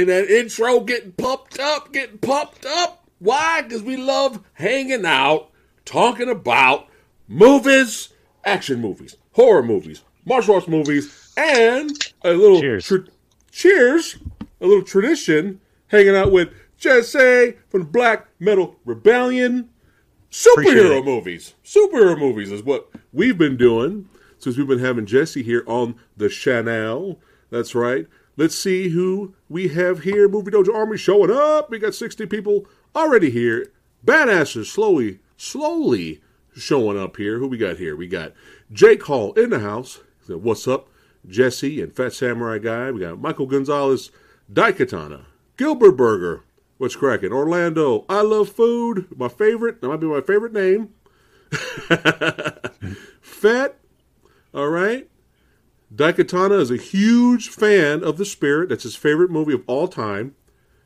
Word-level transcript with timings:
Play 0.00 0.22
that 0.22 0.30
intro, 0.30 0.80
getting 0.80 1.12
pumped 1.12 1.58
up, 1.58 1.92
getting 1.92 2.16
pumped 2.16 2.64
up. 2.64 3.06
Why? 3.18 3.60
Because 3.60 3.82
we 3.82 3.98
love 3.98 4.42
hanging 4.54 5.04
out, 5.04 5.50
talking 5.84 6.30
about 6.30 6.88
movies, 7.28 8.08
action 8.42 8.80
movies, 8.80 9.18
horror 9.32 9.62
movies, 9.62 10.02
martial 10.24 10.54
arts 10.54 10.68
movies, 10.68 11.34
and 11.36 11.90
a 12.22 12.32
little 12.32 12.62
Cheers. 12.62 12.86
tra- 12.86 13.04
cheers, 13.52 14.16
a 14.62 14.66
little 14.66 14.82
tradition, 14.82 15.60
hanging 15.88 16.16
out 16.16 16.32
with 16.32 16.48
Jesse 16.78 17.56
from 17.68 17.82
the 17.82 17.88
Black 17.88 18.26
Metal 18.38 18.76
Rebellion. 18.86 19.68
Superhero 20.30 21.04
movies. 21.04 21.56
Superhero 21.62 22.18
movies 22.18 22.50
is 22.50 22.62
what 22.62 22.88
we've 23.12 23.36
been 23.36 23.58
doing 23.58 24.08
since 24.38 24.56
we've 24.56 24.66
been 24.66 24.78
having 24.78 25.04
Jesse 25.04 25.42
here 25.42 25.62
on 25.66 25.96
the 26.16 26.30
channel. 26.30 27.20
That's 27.50 27.74
right. 27.74 28.06
Let's 28.36 28.56
see 28.56 28.90
who 28.90 29.34
we 29.48 29.68
have 29.68 30.02
here. 30.02 30.28
Movie 30.28 30.50
Dojo 30.50 30.74
Army 30.74 30.96
showing 30.96 31.30
up. 31.30 31.70
We 31.70 31.78
got 31.78 31.94
60 31.94 32.26
people 32.26 32.66
already 32.94 33.30
here. 33.30 33.72
Badasses 34.04 34.66
slowly, 34.66 35.20
slowly 35.36 36.22
showing 36.56 36.98
up 36.98 37.16
here. 37.16 37.38
Who 37.38 37.48
we 37.48 37.58
got 37.58 37.76
here? 37.76 37.96
We 37.96 38.06
got 38.06 38.32
Jake 38.72 39.02
Hall 39.04 39.32
in 39.34 39.50
the 39.50 39.60
house. 39.60 40.00
What's 40.26 40.66
up? 40.68 40.88
Jesse 41.26 41.82
and 41.82 41.94
Phat 41.94 42.12
Samurai 42.12 42.58
Guy. 42.58 42.90
We 42.90 43.00
got 43.00 43.20
Michael 43.20 43.46
Gonzalez, 43.46 44.10
Daikatana, 44.52 45.24
Gilbert 45.56 45.92
Burger. 45.92 46.44
What's 46.78 46.96
cracking? 46.96 47.32
Orlando. 47.32 48.06
I 48.08 48.22
love 48.22 48.48
food. 48.48 49.06
My 49.14 49.28
favorite. 49.28 49.82
That 49.82 49.88
might 49.88 50.00
be 50.00 50.06
my 50.06 50.22
favorite 50.22 50.54
name. 50.54 50.94
Fat. 53.20 53.76
All 54.54 54.68
right. 54.68 55.10
Daikatana 55.94 56.60
is 56.60 56.70
a 56.70 56.76
huge 56.76 57.48
fan 57.48 58.04
of 58.04 58.16
The 58.16 58.24
Spirit. 58.24 58.68
That's 58.68 58.84
his 58.84 58.96
favorite 58.96 59.30
movie 59.30 59.54
of 59.54 59.64
all 59.66 59.88
time. 59.88 60.34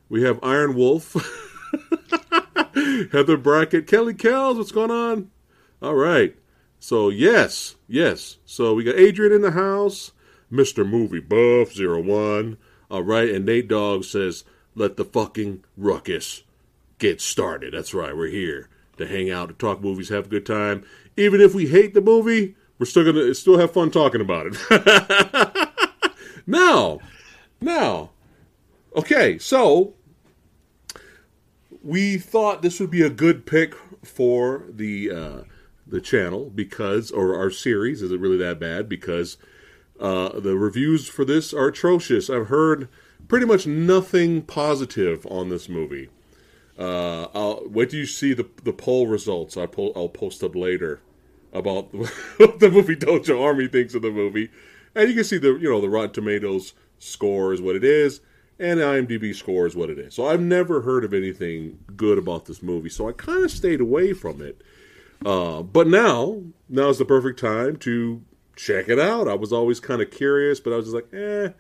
We 0.08 0.22
have 0.22 0.38
Iron 0.42 0.74
Wolf. 0.74 1.14
Heather 3.12 3.36
Brackett. 3.36 3.86
Kelly 3.86 4.14
Kells. 4.14 4.56
What's 4.56 4.72
going 4.72 4.90
on? 4.90 5.30
All 5.82 5.94
right. 5.94 6.36
So, 6.78 7.10
yes. 7.10 7.76
Yes. 7.86 8.38
So, 8.46 8.74
we 8.74 8.84
got 8.84 8.96
Adrian 8.96 9.32
in 9.32 9.42
the 9.42 9.50
house. 9.50 10.12
Mr. 10.50 10.88
Movie 10.88 11.20
Buff 11.20 11.72
zero 11.72 12.00
one. 12.00 12.56
All 12.90 13.02
right. 13.02 13.28
And 13.28 13.44
Nate 13.44 13.68
Dogg 13.68 14.04
says, 14.04 14.44
let 14.74 14.96
the 14.96 15.04
fucking 15.04 15.64
ruckus 15.76 16.42
get 16.98 17.20
started. 17.20 17.74
That's 17.74 17.94
right. 17.94 18.16
We're 18.16 18.28
here 18.28 18.68
to 18.96 19.06
hang 19.06 19.30
out, 19.30 19.48
to 19.48 19.54
talk 19.54 19.80
movies, 19.80 20.08
have 20.08 20.26
a 20.26 20.30
good 20.30 20.46
time. 20.46 20.84
Even 21.16 21.40
if 21.40 21.54
we 21.54 21.66
hate 21.66 21.94
the 21.94 22.00
movie, 22.00 22.56
we're 22.78 22.86
still 22.86 23.04
gonna 23.04 23.34
still 23.34 23.58
have 23.58 23.72
fun 23.72 23.90
talking 23.90 24.20
about 24.20 24.46
it. 24.48 25.68
now, 26.46 26.98
now, 27.60 28.10
okay. 28.96 29.38
So 29.38 29.94
we 31.82 32.18
thought 32.18 32.62
this 32.62 32.80
would 32.80 32.90
be 32.90 33.02
a 33.02 33.10
good 33.10 33.46
pick 33.46 33.74
for 34.02 34.64
the 34.68 35.10
uh, 35.10 35.42
the 35.86 36.00
channel 36.00 36.50
because, 36.50 37.10
or 37.10 37.36
our 37.36 37.50
series. 37.50 38.02
Is 38.02 38.10
it 38.10 38.20
really 38.20 38.38
that 38.38 38.58
bad? 38.58 38.88
Because 38.88 39.36
uh, 40.00 40.40
the 40.40 40.56
reviews 40.56 41.08
for 41.08 41.24
this 41.24 41.52
are 41.52 41.68
atrocious. 41.68 42.28
I've 42.28 42.48
heard 42.48 42.88
pretty 43.28 43.46
much 43.46 43.66
nothing 43.66 44.42
positive 44.42 45.26
on 45.26 45.48
this 45.48 45.68
movie. 45.68 46.08
Uh, 46.76 47.28
I'll 47.34 47.62
wait 47.66 47.90
till 47.90 48.00
you 48.00 48.06
see 48.06 48.34
the 48.34 48.48
the 48.64 48.72
poll 48.72 49.06
results. 49.06 49.56
I 49.56 49.66
po- 49.66 49.92
I'll 49.94 50.08
post 50.08 50.42
up 50.42 50.56
later 50.56 51.00
about 51.54 51.94
what 52.36 52.58
the 52.58 52.70
movie 52.70 52.96
Dojo 52.96 53.42
Army 53.42 53.68
thinks 53.68 53.94
of 53.94 54.02
the 54.02 54.10
movie, 54.10 54.50
and 54.94 55.08
you 55.08 55.14
can 55.14 55.24
see 55.24 55.38
the 55.38 55.54
you 55.54 55.70
know 55.70 55.80
the 55.80 55.88
Rotten 55.88 56.12
Tomatoes 56.12 56.74
score 56.98 57.52
is 57.52 57.62
what 57.62 57.76
it 57.76 57.84
is, 57.84 58.20
and 58.58 58.80
IMDb 58.80 59.34
score 59.34 59.66
is 59.66 59.76
what 59.76 59.90
it 59.90 59.98
is. 59.98 60.14
So 60.14 60.26
I've 60.26 60.40
never 60.40 60.82
heard 60.82 61.04
of 61.04 61.14
anything 61.14 61.78
good 61.96 62.18
about 62.18 62.46
this 62.46 62.62
movie, 62.62 62.90
so 62.90 63.08
I 63.08 63.12
kind 63.12 63.44
of 63.44 63.50
stayed 63.50 63.80
away 63.80 64.12
from 64.12 64.42
it. 64.42 64.60
Uh, 65.24 65.62
but 65.62 65.86
now, 65.86 66.42
now 66.68 66.88
is 66.88 66.98
the 66.98 67.04
perfect 67.04 67.40
time 67.40 67.76
to 67.76 68.22
check 68.56 68.88
it 68.88 68.98
out. 68.98 69.28
I 69.28 69.34
was 69.34 69.52
always 69.52 69.80
kind 69.80 70.02
of 70.02 70.10
curious, 70.10 70.60
but 70.60 70.72
I 70.72 70.76
was 70.76 70.86
just 70.86 70.94
like, 70.94 71.14
eh. 71.14 71.50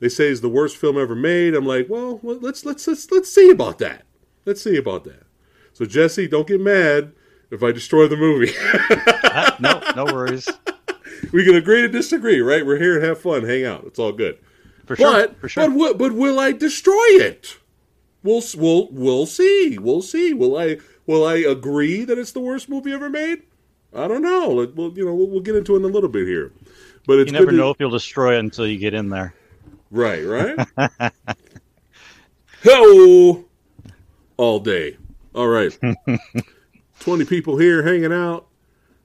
They 0.00 0.08
say 0.08 0.28
it's 0.28 0.40
the 0.40 0.48
worst 0.48 0.76
film 0.76 0.98
ever 0.98 1.14
made. 1.14 1.54
I'm 1.54 1.66
like, 1.66 1.88
well, 1.88 2.18
well, 2.22 2.38
let's 2.40 2.64
let's 2.64 2.86
let's 2.86 3.10
let's 3.10 3.32
see 3.32 3.50
about 3.50 3.78
that. 3.78 4.04
Let's 4.44 4.62
see 4.62 4.76
about 4.76 5.04
that. 5.04 5.22
So 5.72 5.84
Jesse, 5.84 6.28
don't 6.28 6.46
get 6.46 6.60
mad 6.60 7.12
if 7.54 7.62
I 7.62 7.72
destroy 7.72 8.06
the 8.08 8.16
movie. 8.16 8.52
Ah, 9.36 9.56
no, 9.58 9.82
no 9.96 10.12
worries. 10.14 10.48
we 11.32 11.44
can 11.44 11.56
agree 11.56 11.80
to 11.82 11.88
disagree, 11.88 12.40
right? 12.40 12.64
We're 12.64 12.78
here 12.78 13.00
to 13.00 13.04
have 13.08 13.20
fun, 13.20 13.42
hang 13.44 13.64
out. 13.64 13.82
It's 13.84 13.98
all 13.98 14.12
good. 14.12 14.38
For 14.86 14.94
sure. 14.94 15.10
But 15.12 15.40
for 15.40 15.48
sure. 15.48 15.68
but 15.70 15.98
but 15.98 16.12
will 16.12 16.38
I 16.38 16.52
destroy 16.52 16.94
it? 17.18 17.56
We'll 18.22 18.42
we'll 18.56 18.88
we'll 18.92 19.26
see. 19.26 19.76
We'll 19.76 20.02
see. 20.02 20.32
Will 20.34 20.56
I 20.56 20.78
will 21.06 21.26
I 21.26 21.34
agree 21.38 22.04
that 22.04 22.16
it's 22.16 22.30
the 22.30 22.38
worst 22.38 22.68
movie 22.68 22.92
ever 22.92 23.10
made? 23.10 23.42
I 23.92 24.06
don't 24.06 24.22
know. 24.22 24.70
We'll 24.72 24.96
you 24.96 25.04
know 25.04 25.14
we'll, 25.14 25.26
we'll 25.28 25.40
get 25.40 25.56
into 25.56 25.74
it 25.74 25.78
in 25.78 25.84
a 25.84 25.88
little 25.88 26.08
bit 26.10 26.28
here. 26.28 26.52
But 27.06 27.18
it's 27.18 27.26
you 27.28 27.32
never 27.32 27.46
good 27.46 27.50
to- 27.52 27.56
know 27.56 27.70
if 27.70 27.76
you'll 27.80 27.90
destroy 27.90 28.36
it 28.36 28.38
until 28.38 28.68
you 28.68 28.78
get 28.78 28.94
in 28.94 29.08
there. 29.08 29.34
Right, 29.90 30.22
right. 30.24 30.68
Hello, 32.62 33.44
all 34.36 34.60
day. 34.60 34.96
All 35.34 35.48
right, 35.48 35.76
twenty 37.04 37.24
people 37.26 37.58
here 37.58 37.82
hanging 37.82 38.12
out. 38.12 38.46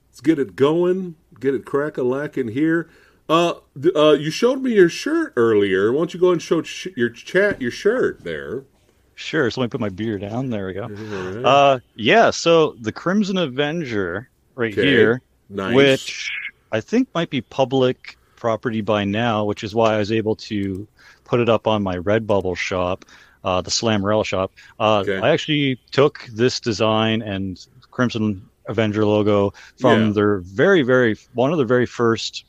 Let's 0.10 0.22
get 0.22 0.40
it 0.40 0.56
going. 0.56 1.16
Get 1.40 1.54
it 1.54 1.66
crack 1.66 1.98
a 1.98 2.04
lacking 2.04 2.48
here. 2.48 2.90
Uh, 3.28 3.56
uh, 3.96 4.13
you 4.13 4.31
showed 4.31 4.62
me 4.62 4.74
your 4.74 4.90
shirt 4.90 5.34
earlier. 5.36 5.92
Why 5.92 6.00
don't 6.00 6.13
you 6.13 6.19
go 6.19 6.31
and 6.31 6.42
show 6.42 6.63
sh- 6.63 6.88
your 6.96 7.10
chat 7.10 7.62
your 7.62 7.72
shirt 7.72 8.24
there? 8.24 8.63
Sure. 9.16 9.51
So 9.51 9.62
let 9.62 9.66
me 9.66 9.69
put 9.69 9.81
my 9.81 9.90
beer 9.90 10.18
down. 10.18 10.50
There 10.50 10.68
we 10.68 10.74
go. 10.74 10.88
Right. 10.88 11.46
Uh, 11.46 11.80
yeah. 11.96 12.30
So 12.31 12.75
the 12.80 12.92
Crimson 12.92 13.38
Avenger 13.38 14.30
right 14.56 14.72
Okay. 14.74 14.88
here, 14.88 15.22
nice. 15.50 15.75
which 15.75 16.31
I 16.72 16.80
think 16.81 17.10
might 17.13 17.30
be 17.30 17.42
public 17.42 18.18
property 18.38 18.80
by 18.81 19.04
now, 19.04 19.44
which 19.44 19.63
is 19.66 19.75
why 19.75 19.96
I 19.96 19.98
was 19.98 20.12
able 20.12 20.38
to 20.38 20.88
put 21.25 21.40
it 21.42 21.50
up 21.50 21.68
on 21.68 21.84
my 21.84 21.98
Redbubble 21.98 22.56
shop, 22.57 23.04
uh, 23.44 23.62
the 23.62 23.69
Slamrella 23.69 24.24
shop. 24.25 24.54
Uh, 24.80 25.00
Okay. 25.06 25.19
I 25.19 25.30
actually 25.31 25.80
took 25.92 26.25
this 26.31 26.60
design 26.62 27.22
and 27.22 27.63
Crimson 28.00 28.42
Avenger 28.69 29.06
logo 29.06 29.51
from 29.78 30.07
Yeah. 30.07 30.12
their 30.13 30.38
very, 30.40 30.84
very 30.84 31.18
one 31.34 31.51
of 31.51 31.57
the 31.57 31.66
very 31.66 31.86
first 31.86 32.46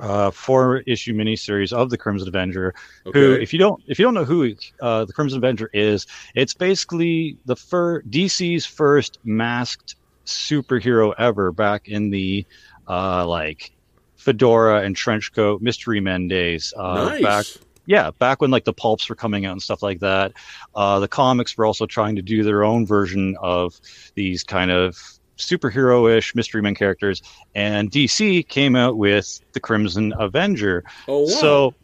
uh, 0.00 0.30
four 0.30 0.78
issue 0.86 1.12
miniseries 1.12 1.70
of 1.70 1.90
the 1.90 1.98
Crimson 1.98 2.26
Avenger. 2.28 2.74
Who, 3.12 3.34
if 3.34 3.52
you 3.52 3.58
don't, 3.58 3.82
if 3.86 3.98
you 3.98 4.06
don't 4.06 4.14
know 4.14 4.24
who 4.24 4.54
uh, 4.80 5.04
the 5.04 5.12
Crimson 5.12 5.36
Avenger 5.36 5.68
is, 5.74 6.06
it's 6.34 6.54
basically 6.54 7.36
the 7.44 7.56
fir- 7.56 8.00
DC's 8.04 8.64
first 8.64 9.18
masked 9.22 9.96
superhero 10.24 11.12
ever 11.18 11.52
back 11.52 11.86
in 11.86 12.08
the 12.08 12.46
uh, 12.88 13.26
like 13.26 13.70
fedora 14.16 14.80
and 14.80 14.96
trench 14.96 15.30
coat 15.34 15.60
mystery 15.60 16.00
men 16.00 16.26
days. 16.26 16.72
Uh, 16.74 17.10
nice. 17.10 17.22
Back 17.22 17.46
yeah, 17.86 18.10
back 18.12 18.40
when 18.40 18.50
like 18.50 18.64
the 18.64 18.72
pulps 18.72 19.08
were 19.08 19.14
coming 19.14 19.46
out 19.46 19.52
and 19.52 19.62
stuff 19.62 19.82
like 19.82 20.00
that. 20.00 20.32
Uh, 20.74 21.00
the 21.00 21.08
comics 21.08 21.56
were 21.56 21.66
also 21.66 21.86
trying 21.86 22.16
to 22.16 22.22
do 22.22 22.42
their 22.42 22.64
own 22.64 22.86
version 22.86 23.36
of 23.40 23.80
these 24.14 24.42
kind 24.42 24.70
of 24.70 24.98
superhero-ish 25.36 26.34
mystery 26.34 26.62
men 26.62 26.74
characters, 26.74 27.22
and 27.54 27.90
DC 27.90 28.46
came 28.48 28.76
out 28.76 28.96
with 28.96 29.40
the 29.52 29.60
Crimson 29.60 30.12
Avenger. 30.18 30.84
oh 31.08 31.20
wow. 31.20 31.26
So, 31.26 31.74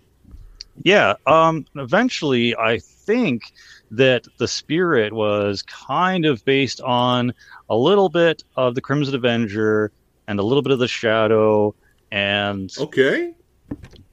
yeah, 0.83 1.15
um, 1.27 1.67
eventually, 1.77 2.57
I 2.57 2.79
think 2.79 3.53
that 3.91 4.25
the 4.39 4.47
spirit 4.47 5.13
was 5.13 5.63
kind 5.63 6.25
of 6.25 6.45
based 6.45 6.81
on 6.81 7.35
a 7.69 7.77
little 7.77 8.09
bit 8.09 8.45
of 8.57 8.75
the 8.75 8.81
Crimson 8.81 9.15
Avenger 9.15 9.91
and 10.29 10.39
a 10.39 10.43
little 10.43 10.63
bit 10.63 10.73
of 10.73 10.79
the 10.79 10.89
Shadow 10.89 11.75
and 12.13 12.73
okay. 12.79 13.35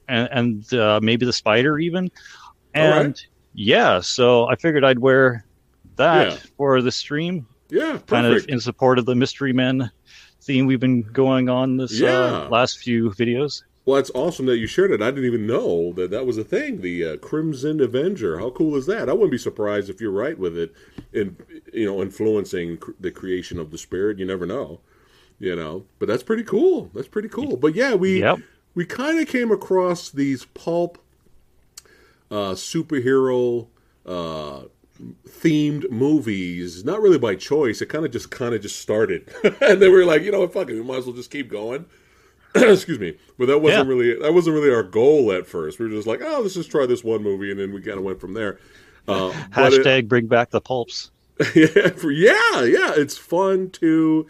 And, 0.08 0.28
and 0.32 0.74
uh, 0.74 1.00
maybe 1.02 1.26
the 1.26 1.32
Spider 1.32 1.78
even. 1.78 2.10
All 2.74 2.88
right. 2.90 3.04
And 3.06 3.22
yeah, 3.54 4.00
so 4.00 4.46
I 4.48 4.56
figured 4.56 4.84
I'd 4.84 4.98
wear 4.98 5.44
that 5.96 6.30
Yeah. 6.32 6.36
for 6.56 6.80
the 6.82 6.92
stream, 6.92 7.46
Yeah. 7.70 7.98
kind 8.06 8.26
of 8.26 8.32
Perfect. 8.34 8.50
in 8.50 8.60
support 8.60 8.98
of 8.98 9.06
the 9.06 9.14
Mystery 9.14 9.52
Men 9.52 9.90
theme 10.42 10.66
we've 10.66 10.80
been 10.80 11.02
going 11.02 11.48
on 11.48 11.76
this 11.76 11.98
Yeah. 12.00 12.44
uh, 12.44 12.48
last 12.50 12.78
few 12.78 13.10
videos. 13.10 13.62
Well, 13.84 13.96
it's 13.98 14.10
awesome 14.14 14.44
that 14.46 14.58
you 14.58 14.66
shared 14.66 14.90
it. 14.90 15.00
I 15.00 15.10
didn't 15.10 15.24
even 15.24 15.46
know 15.46 15.94
that 15.94 16.10
that 16.10 16.26
was 16.26 16.36
a 16.36 16.44
thing. 16.44 16.82
The 16.82 17.04
uh, 17.04 17.16
Crimson 17.16 17.80
Avenger. 17.80 18.38
How 18.38 18.50
cool 18.50 18.76
is 18.76 18.84
that? 18.84 19.08
I 19.08 19.12
wouldn't 19.14 19.30
be 19.30 19.38
surprised 19.38 19.88
if 19.88 19.98
you're 19.98 20.10
right 20.12 20.38
with 20.38 20.58
it, 20.58 20.74
in 21.14 21.36
you 21.72 21.86
know, 21.86 22.02
influencing 22.02 22.76
cr- 22.76 22.90
the 23.00 23.10
creation 23.10 23.58
of 23.58 23.70
the 23.70 23.78
spirit. 23.78 24.18
You 24.18 24.26
never 24.26 24.44
know, 24.44 24.80
you 25.38 25.56
know. 25.56 25.86
But 25.98 26.06
that's 26.06 26.22
pretty 26.22 26.42
cool. 26.44 26.90
That's 26.94 27.08
pretty 27.08 27.30
cool. 27.30 27.56
But 27.56 27.74
yeah, 27.74 27.94
we 27.94 28.20
Yep. 28.20 28.40
We 28.78 28.84
kind 28.86 29.18
of 29.18 29.26
came 29.26 29.50
across 29.50 30.08
these 30.08 30.44
pulp 30.44 30.98
uh, 32.30 32.52
superhero 32.52 33.66
uh, 34.06 34.60
themed 35.28 35.90
movies. 35.90 36.84
Not 36.84 37.00
really 37.02 37.18
by 37.18 37.34
choice. 37.34 37.82
It 37.82 37.86
kind 37.86 38.04
of 38.04 38.12
just 38.12 38.30
kind 38.30 38.54
of 38.54 38.62
just 38.62 38.78
started, 38.78 39.28
and 39.44 39.82
then 39.82 39.90
we 39.90 39.90
were 39.90 40.04
like, 40.04 40.22
you 40.22 40.30
know 40.30 40.40
what, 40.40 40.52
fuck 40.52 40.68
it, 40.70 40.74
we 40.74 40.82
might 40.82 40.98
as 40.98 41.06
well 41.06 41.16
just 41.16 41.32
keep 41.32 41.50
going. 41.50 41.86
Excuse 42.54 43.00
me, 43.00 43.16
but 43.36 43.46
that 43.46 43.58
wasn't 43.58 43.86
Yeah. 43.86 43.94
really 43.94 44.14
that 44.22 44.32
wasn't 44.32 44.54
really 44.54 44.72
our 44.72 44.84
goal 44.84 45.32
at 45.32 45.44
first. 45.46 45.80
We 45.80 45.86
were 45.86 45.90
just 45.92 46.06
like, 46.06 46.20
oh, 46.22 46.40
let's 46.42 46.54
just 46.54 46.70
try 46.70 46.86
this 46.86 47.02
one 47.02 47.22
movie, 47.22 47.50
and 47.50 47.58
then 47.58 47.72
we 47.72 47.82
kind 47.82 47.98
of 47.98 48.04
went 48.04 48.20
from 48.20 48.34
there. 48.34 48.60
Uh, 49.08 49.32
but 49.54 49.72
it- 49.72 49.82
Hashtag 49.84 50.08
bring 50.08 50.26
back 50.28 50.50
the 50.50 50.60
pulps. 50.60 51.10
yeah, 51.56 51.88
for- 51.96 52.12
yeah, 52.12 52.62
yeah. 52.62 52.92
It's 52.96 53.18
fun 53.18 53.70
to, 53.70 54.26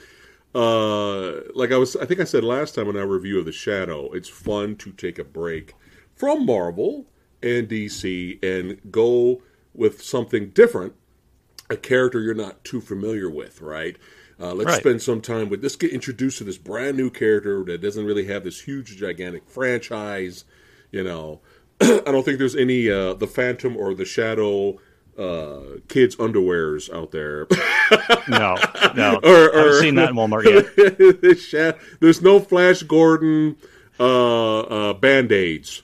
uh, 0.59 1.43
like 1.55 1.71
I 1.71 1.77
was. 1.77 1.95
I 1.97 2.05
think 2.05 2.19
I 2.21 2.25
said 2.25 2.43
last 2.43 2.75
time 2.75 2.89
in 2.89 2.97
our 2.97 3.07
review 3.07 3.39
of 3.39 3.45
the 3.45 3.53
Shadow. 3.53 4.11
It's 4.13 4.29
fun 4.29 4.75
to 4.77 4.91
take 4.91 5.19
a 5.19 5.25
break 5.25 5.75
from 6.17 6.45
Marvel 6.45 7.07
and 7.43 7.69
DC 7.69 8.43
and 8.43 8.81
go 8.91 9.41
with 9.73 10.03
something 10.03 10.49
different, 10.51 10.95
a 11.71 11.77
character 11.77 12.21
you're 12.21 12.35
not 12.35 12.65
too 12.65 12.81
familiar 12.81 13.31
with, 13.31 13.61
right? 13.61 13.97
Uh, 14.41 14.53
let's 14.55 14.67
Right. 14.73 14.81
spend 14.81 15.03
some 15.03 15.21
time 15.21 15.49
with. 15.49 15.63
Let's 15.63 15.77
get 15.77 15.93
introduced 15.93 16.39
to 16.39 16.45
this 16.45 16.59
brand 16.59 16.97
new 16.97 17.11
character 17.11 17.63
that 17.65 17.81
doesn't 17.81 18.05
really 18.05 18.25
have 18.25 18.43
this 18.43 18.63
huge, 18.63 18.97
gigantic 18.97 19.49
franchise. 19.49 20.45
You 20.91 21.05
know, 21.05 21.41
I 21.81 22.01
don't 22.07 22.25
think 22.25 22.39
there's 22.39 22.57
any 22.57 22.91
uh, 22.91 23.15
the 23.15 23.29
Phantom 23.29 23.77
or 23.77 23.95
the 23.95 24.05
Shadow 24.05 24.79
uh, 25.19 25.61
kids' 25.89 26.17
underwears 26.17 26.93
out 26.95 27.11
there. 27.13 27.47
No, 28.29 28.57
no. 28.95 29.19
Or- 29.25 29.55
I 29.55 29.59
haven't 29.59 29.81
seen 29.81 29.95
that 29.95 30.11
in 30.11 30.17
Walmart 30.17 30.45
yet. 30.45 31.79
There's 32.01 32.21
no 32.21 32.39
Flash 32.41 32.83
Gordon 32.83 33.57
uh, 33.99 34.61
uh, 34.61 34.93
band 34.93 35.33
aids 35.33 35.83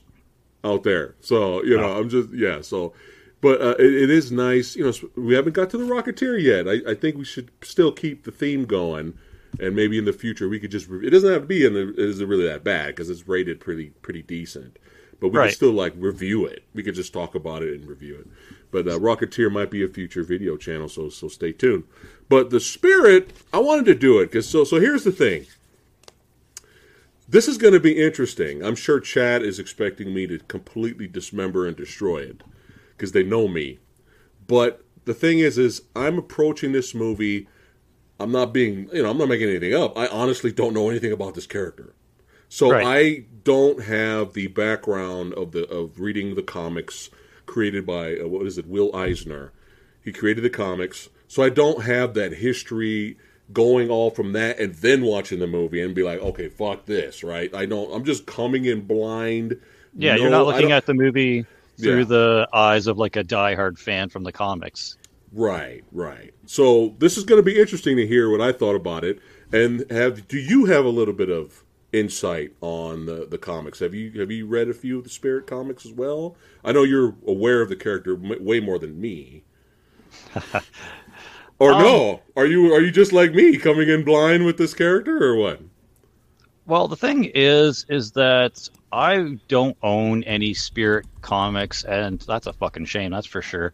out 0.63 0.83
there. 0.83 1.15
So 1.21 1.63
you 1.65 1.77
know, 1.79 1.97
I'm 1.99 2.11
just 2.11 2.31
yeah. 2.35 2.61
So, 2.61 2.93
but 3.41 3.61
uh, 3.63 3.75
it, 3.79 3.95
it 3.95 4.11
is 4.11 4.31
nice. 4.31 4.77
You 4.77 4.85
know, 4.85 4.93
we 5.17 5.35
haven't 5.35 5.55
got 5.55 5.71
to 5.71 5.79
the 5.79 5.85
Rocketeer 5.85 6.41
yet. 6.41 6.69
I, 6.69 6.91
I 6.91 6.95
think 6.95 7.17
we 7.17 7.25
should 7.25 7.51
still 7.63 7.93
keep 7.93 8.25
the 8.25 8.31
theme 8.31 8.67
going, 8.67 9.17
and 9.59 9.75
maybe 9.75 9.97
in 9.97 10.05
the 10.05 10.13
future 10.13 10.49
we 10.49 10.61
could 10.61 10.71
just. 10.71 10.91
It 10.91 11.11
doesn't 11.11 11.33
have 11.33 11.43
to 11.43 11.49
be 11.49 11.65
in 11.65 11.73
the. 11.73 11.89
It 11.91 11.99
isn't 11.99 12.29
really 12.29 12.47
that 12.47 12.65
bad 12.65 12.89
because 12.89 13.09
it's 13.09 13.27
rated 13.27 13.61
pretty 13.61 13.91
pretty 14.03 14.23
decent. 14.23 14.79
But 15.25 15.33
we 15.33 15.39
Right. 15.39 15.47
could 15.47 15.57
still 15.57 15.73
like 15.73 15.95
review 15.97 16.45
it. 16.45 16.65
We 16.75 16.83
could 16.83 16.95
just 16.95 17.15
talk 17.15 17.35
about 17.35 17.63
it 17.63 17.73
and 17.81 17.89
review 17.89 18.17
it. 18.17 18.27
But 18.71 18.87
uh, 18.87 18.99
Rocketeer 18.99 19.51
might 19.51 19.71
be 19.71 19.83
a 19.83 19.89
future 19.89 20.23
video 20.23 20.59
channel, 20.59 20.87
so 20.87 21.09
so 21.09 21.29
stay 21.29 21.51
tuned. 21.51 21.85
But 22.29 22.51
the 22.51 22.61
Spirit, 22.61 23.31
I 23.51 23.59
wanted 23.59 23.87
to 23.87 23.95
do 23.95 24.19
it 24.19 24.27
because 24.27 24.47
so 24.47 24.65
so 24.65 24.79
here's 24.79 25.03
the 25.03 25.13
thing. 25.13 25.47
This 27.27 27.49
is 27.49 27.57
going 27.57 27.73
to 27.73 27.81
be 27.81 27.93
interesting. 27.97 28.63
I'm 28.63 28.75
sure 28.75 29.01
Chad 29.01 29.41
is 29.41 29.59
expecting 29.59 30.13
me 30.13 30.27
to 30.27 30.41
completely 30.41 31.07
dismember 31.07 31.67
and 31.67 31.75
destroy 31.75 32.19
it 32.19 32.43
because 32.95 33.13
they 33.13 33.23
know 33.23 33.49
me. 33.49 33.79
But 34.47 34.85
the 35.07 35.15
thing 35.15 35.39
is, 35.39 35.57
is 35.57 35.81
I'm 35.97 36.19
approaching 36.19 36.73
this 36.73 36.95
movie. 36.95 37.49
I'm 38.21 38.31
not 38.31 38.53
being, 38.53 38.91
you 38.93 39.03
know, 39.03 39.11
I'm 39.11 39.17
not 39.17 39.31
making 39.31 39.49
anything 39.49 39.73
up. 39.73 39.97
I 39.97 40.07
honestly 40.09 40.53
don't 40.53 40.75
know 40.75 40.91
anything 40.91 41.13
about 41.13 41.35
this 41.35 41.47
character, 41.47 41.95
so 42.55 42.71
Right. 42.71 42.87
I 42.87 43.25
don't 43.43 43.83
have 43.83 44.33
the 44.35 44.47
background 44.47 45.35
of 45.35 45.51
the 45.51 45.69
of 45.69 45.99
reading 45.99 46.37
the 46.37 46.43
comics 46.43 47.11
created 47.47 47.85
by 47.85 48.17
uh, 48.17 48.29
what 48.29 48.47
is 48.47 48.59
it, 48.59 48.67
Will 48.69 48.95
Eisner. 48.95 49.51
He 50.05 50.13
created 50.13 50.45
the 50.45 50.51
comics, 50.51 51.09
so 51.27 51.43
I 51.43 51.49
don't 51.49 51.83
have 51.83 52.15
that 52.15 52.35
history 52.35 53.17
going 53.53 53.91
all 53.91 54.11
from 54.11 54.35
that 54.35 54.61
and 54.61 54.73
then 54.77 55.03
watching 55.03 55.41
the 55.41 55.49
movie 55.49 55.81
and 55.83 55.97
be 55.97 56.05
like, 56.05 56.21
okay, 56.21 56.49
fuck 56.49 56.87
this, 56.87 57.25
right? 57.25 57.53
I 57.53 57.67
don't. 57.67 57.93
I'm 57.93 58.05
just 58.05 58.25
coming 58.25 58.67
in 58.67 58.83
blind. 58.83 59.61
Yeah, 59.97 60.15
No, 60.15 60.23
you're 60.23 60.31
not 60.31 60.47
looking 60.47 60.71
at 60.71 60.87
the 60.87 60.95
movie 60.95 61.45
through 61.81 61.99
Yeah. 61.99 62.05
the 62.05 62.49
eyes 62.53 62.87
of 62.87 62.99
like 62.99 63.17
a 63.17 63.25
diehard 63.25 63.79
fan 63.79 64.11
from 64.11 64.23
the 64.23 64.33
comics. 64.33 64.97
Right, 65.33 65.83
right. 65.91 66.33
So 66.47 66.95
this 67.01 67.19
is 67.19 67.25
going 67.25 67.41
to 67.41 67.45
be 67.45 67.59
interesting 67.59 67.97
to 67.97 68.07
hear 68.07 68.31
what 68.31 68.41
I 68.41 68.53
thought 68.53 68.77
about 68.77 69.03
it. 69.03 69.19
And 69.53 69.85
have 69.91 70.29
do 70.29 70.39
you 70.39 70.67
have 70.67 70.85
a 70.85 70.89
little 70.91 71.15
bit 71.15 71.31
of 71.31 71.64
insight 71.95 72.53
on 72.61 73.07
the, 73.07 73.27
the 73.27 73.39
comics? 73.39 73.81
Have 73.81 73.95
you 73.95 74.21
have 74.21 74.31
you 74.31 74.47
read 74.47 74.69
a 74.69 74.75
few 74.75 74.99
of 74.99 75.05
the 75.05 75.11
Spirit 75.11 75.47
comics 75.47 75.87
as 75.87 75.93
well? 75.93 76.37
I 76.65 76.73
know 76.73 76.83
you're 76.83 77.17
aware 77.27 77.61
of 77.63 77.69
the 77.69 77.77
character 77.77 78.15
m- 78.15 78.45
way 78.45 78.61
more 78.61 78.79
than 78.79 79.01
me. 79.01 79.45
or 81.59 81.75
no? 81.75 82.23
Are 82.37 82.47
you 82.47 82.73
are 82.75 82.81
you 82.81 82.91
just 82.91 83.13
like 83.13 83.33
me, 83.35 83.57
coming 83.59 83.89
in 83.89 84.05
blind 84.05 84.45
with 84.45 84.59
this 84.59 84.75
character, 84.75 85.23
or 85.25 85.37
what? 85.37 85.61
Well, 86.67 86.89
the 86.89 86.97
thing 86.97 87.31
is, 87.35 87.85
is 87.89 88.13
that 88.13 88.69
I 88.91 89.39
don't 89.49 89.77
own 89.83 90.25
any 90.25 90.55
Spirit 90.55 91.07
comics, 91.21 91.85
and 91.85 92.21
that's 92.21 92.47
a 92.47 92.53
fucking 92.55 92.87
shame. 92.87 93.11
That's 93.11 93.27
for 93.27 93.43
sure. 93.43 93.73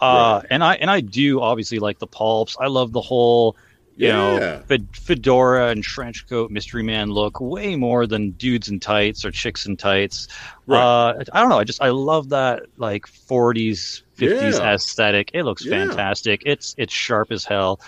Uh, 0.00 0.42
Right. 0.42 0.42
And 0.50 0.62
I 0.62 0.74
and 0.76 0.90
I 0.90 1.00
do 1.00 1.40
obviously 1.40 1.78
like 1.80 1.98
the 1.98 2.06
pulps. 2.06 2.56
I 2.60 2.66
love 2.68 2.92
the 2.92 3.00
whole, 3.00 3.56
you 3.98 4.06
Yeah. 4.08 4.12
know, 4.38 4.62
fed- 4.68 4.86
fedora 4.92 5.68
and 5.70 5.82
trench 5.82 6.26
coat 6.28 6.50
mystery 6.50 6.82
man 6.84 7.10
look 7.10 7.40
way 7.40 7.74
more 7.76 8.06
than 8.06 8.30
dudes 8.30 8.68
in 8.68 8.78
tights 8.80 9.24
or 9.24 9.30
chicks 9.32 9.66
in 9.66 9.76
tights. 9.76 10.28
Right. 10.66 10.80
Uh, 10.80 11.24
I 11.32 11.40
don't 11.40 11.48
know. 11.50 11.58
I 11.58 11.64
just 11.64 11.82
I 11.82 11.90
love 11.90 12.28
that 12.30 12.62
like 12.76 13.06
40s, 13.06 14.02
50s 14.16 14.58
Yeah. 14.58 14.74
aesthetic. 14.74 15.32
It 15.34 15.42
looks 15.42 15.64
Yeah. 15.64 15.72
fantastic. 15.86 16.42
It's 16.46 16.74
it's 16.78 16.92
sharp 16.94 17.32
as 17.32 17.44
hell. 17.44 17.80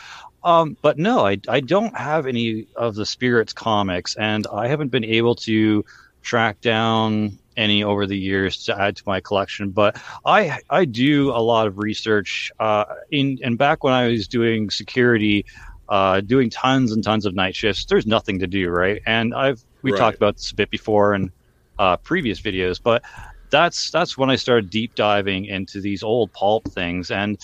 Um, 0.42 0.76
but 0.82 0.98
no, 0.98 1.26
I, 1.26 1.38
I 1.48 1.60
don't 1.60 1.96
have 1.96 2.26
any 2.26 2.66
of 2.74 2.94
the 2.94 3.04
Spirits 3.06 3.52
comics, 3.52 4.16
and 4.16 4.46
I 4.52 4.68
haven't 4.68 4.88
been 4.88 5.04
able 5.04 5.34
to 5.36 5.84
track 6.22 6.60
down 6.60 7.38
any 7.56 7.84
over 7.84 8.06
the 8.06 8.16
years 8.16 8.64
to 8.64 8.80
add 8.80 8.96
to 8.96 9.02
my 9.06 9.20
collection. 9.20 9.68
But 9.70 10.00
I 10.24 10.58
I 10.70 10.86
do 10.86 11.30
a 11.30 11.42
lot 11.42 11.66
of 11.66 11.76
research. 11.78 12.50
Uh, 12.58 12.84
in 13.10 13.38
and 13.44 13.58
back 13.58 13.84
when 13.84 13.92
I 13.92 14.08
was 14.08 14.26
doing 14.28 14.70
security, 14.70 15.44
uh, 15.90 16.20
doing 16.22 16.50
tons 16.50 16.92
and 16.92 17.04
tons 17.04 17.26
of 17.26 17.34
night 17.34 17.56
shifts, 17.56 17.86
there's 17.86 18.06
nothing 18.06 18.40
to 18.40 18.48
do, 18.48 18.70
right? 18.70 19.02
And 19.06 19.34
I've 19.34 19.62
we 19.82 19.92
Right. 19.92 19.92
talked 19.92 20.16
about 20.18 20.36
this 20.36 20.52
a 20.52 20.56
bit 20.56 20.70
before 20.70 21.14
in 21.14 21.30
uh, 21.78 21.98
previous 21.98 22.40
videos, 22.40 22.80
but 22.82 23.02
that's 23.50 23.90
that's 23.90 24.16
when 24.18 24.30
I 24.30 24.36
started 24.36 24.70
deep 24.70 24.94
diving 24.96 25.46
into 25.46 25.80
these 25.80 26.02
old 26.02 26.32
pulp 26.32 26.68
things, 26.68 27.10
and 27.10 27.38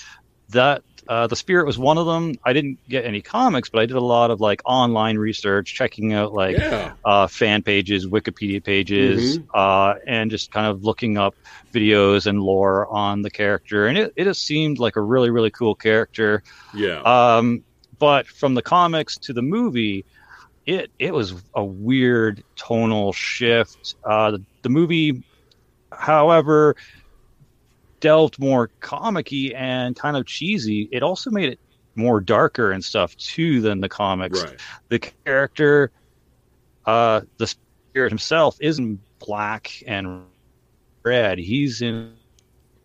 that 0.50 0.82
uh, 1.08 1.26
the 1.26 1.36
spirit 1.36 1.66
was 1.66 1.78
one 1.78 1.98
of 1.98 2.06
them. 2.06 2.34
I 2.44 2.52
didn't 2.52 2.78
get 2.88 3.04
any 3.04 3.22
comics, 3.22 3.70
but 3.70 3.82
I 3.82 3.86
did 3.86 3.96
a 3.96 4.00
lot 4.00 4.30
of 4.30 4.40
like 4.40 4.60
online 4.64 5.18
research, 5.18 5.74
checking 5.74 6.12
out 6.14 6.32
like 6.32 6.58
yeah, 6.58 6.94
uh, 7.04 7.28
fan 7.28 7.62
pages, 7.62 8.06
Wikipedia 8.06 8.64
pages, 8.64 9.40
uh, 9.54 9.94
and 10.06 10.30
just 10.30 10.50
kind 10.50 10.66
of 10.66 10.82
looking 10.84 11.16
up 11.18 11.36
videos 11.74 12.26
and 12.26 12.40
lore 12.40 12.86
on 12.92 13.22
the 13.22 13.30
character. 13.30 13.86
And 13.86 13.98
it, 13.98 14.12
it 14.16 14.26
has 14.26 14.38
seemed 14.40 14.78
like 14.78 14.96
a 14.96 15.02
really, 15.02 15.30
really 15.30 15.50
cool 15.50 15.74
character. 15.76 16.42
yeah, 16.72 17.04
Um, 17.04 17.64
but 17.98 18.26
from 18.26 18.54
the 18.54 18.62
comics 18.62 19.18
to 19.18 19.32
the 19.32 19.42
movie, 19.42 20.04
it 20.66 20.90
it 20.98 21.14
was 21.14 21.34
a 21.54 21.64
weird 21.64 22.42
tonal 22.56 23.12
shift. 23.12 23.94
Uh, 24.04 24.32
the, 24.32 24.44
the 24.62 24.68
movie, 24.68 25.22
however, 25.92 26.74
delved 28.00 28.38
more 28.38 28.70
comicky 28.80 29.54
and 29.54 29.96
kind 29.96 30.16
of 30.16 30.26
cheesy. 30.26 30.88
It 30.92 31.02
also 31.02 31.30
made 31.30 31.50
it 31.50 31.60
more 31.94 32.20
darker 32.20 32.72
and 32.72 32.84
stuff 32.84 33.16
too 33.16 33.60
than 33.60 33.80
the 33.80 33.88
comics 33.88 34.42
right, 34.44 34.60
the 34.90 34.98
character, 35.24 35.90
uh, 36.84 37.22
the 37.38 37.46
spirit 37.46 38.10
himself, 38.10 38.56
isn't 38.60 39.00
black 39.18 39.70
and 39.86 40.24
red. 41.04 41.38
He's 41.38 41.80
in 41.80 42.12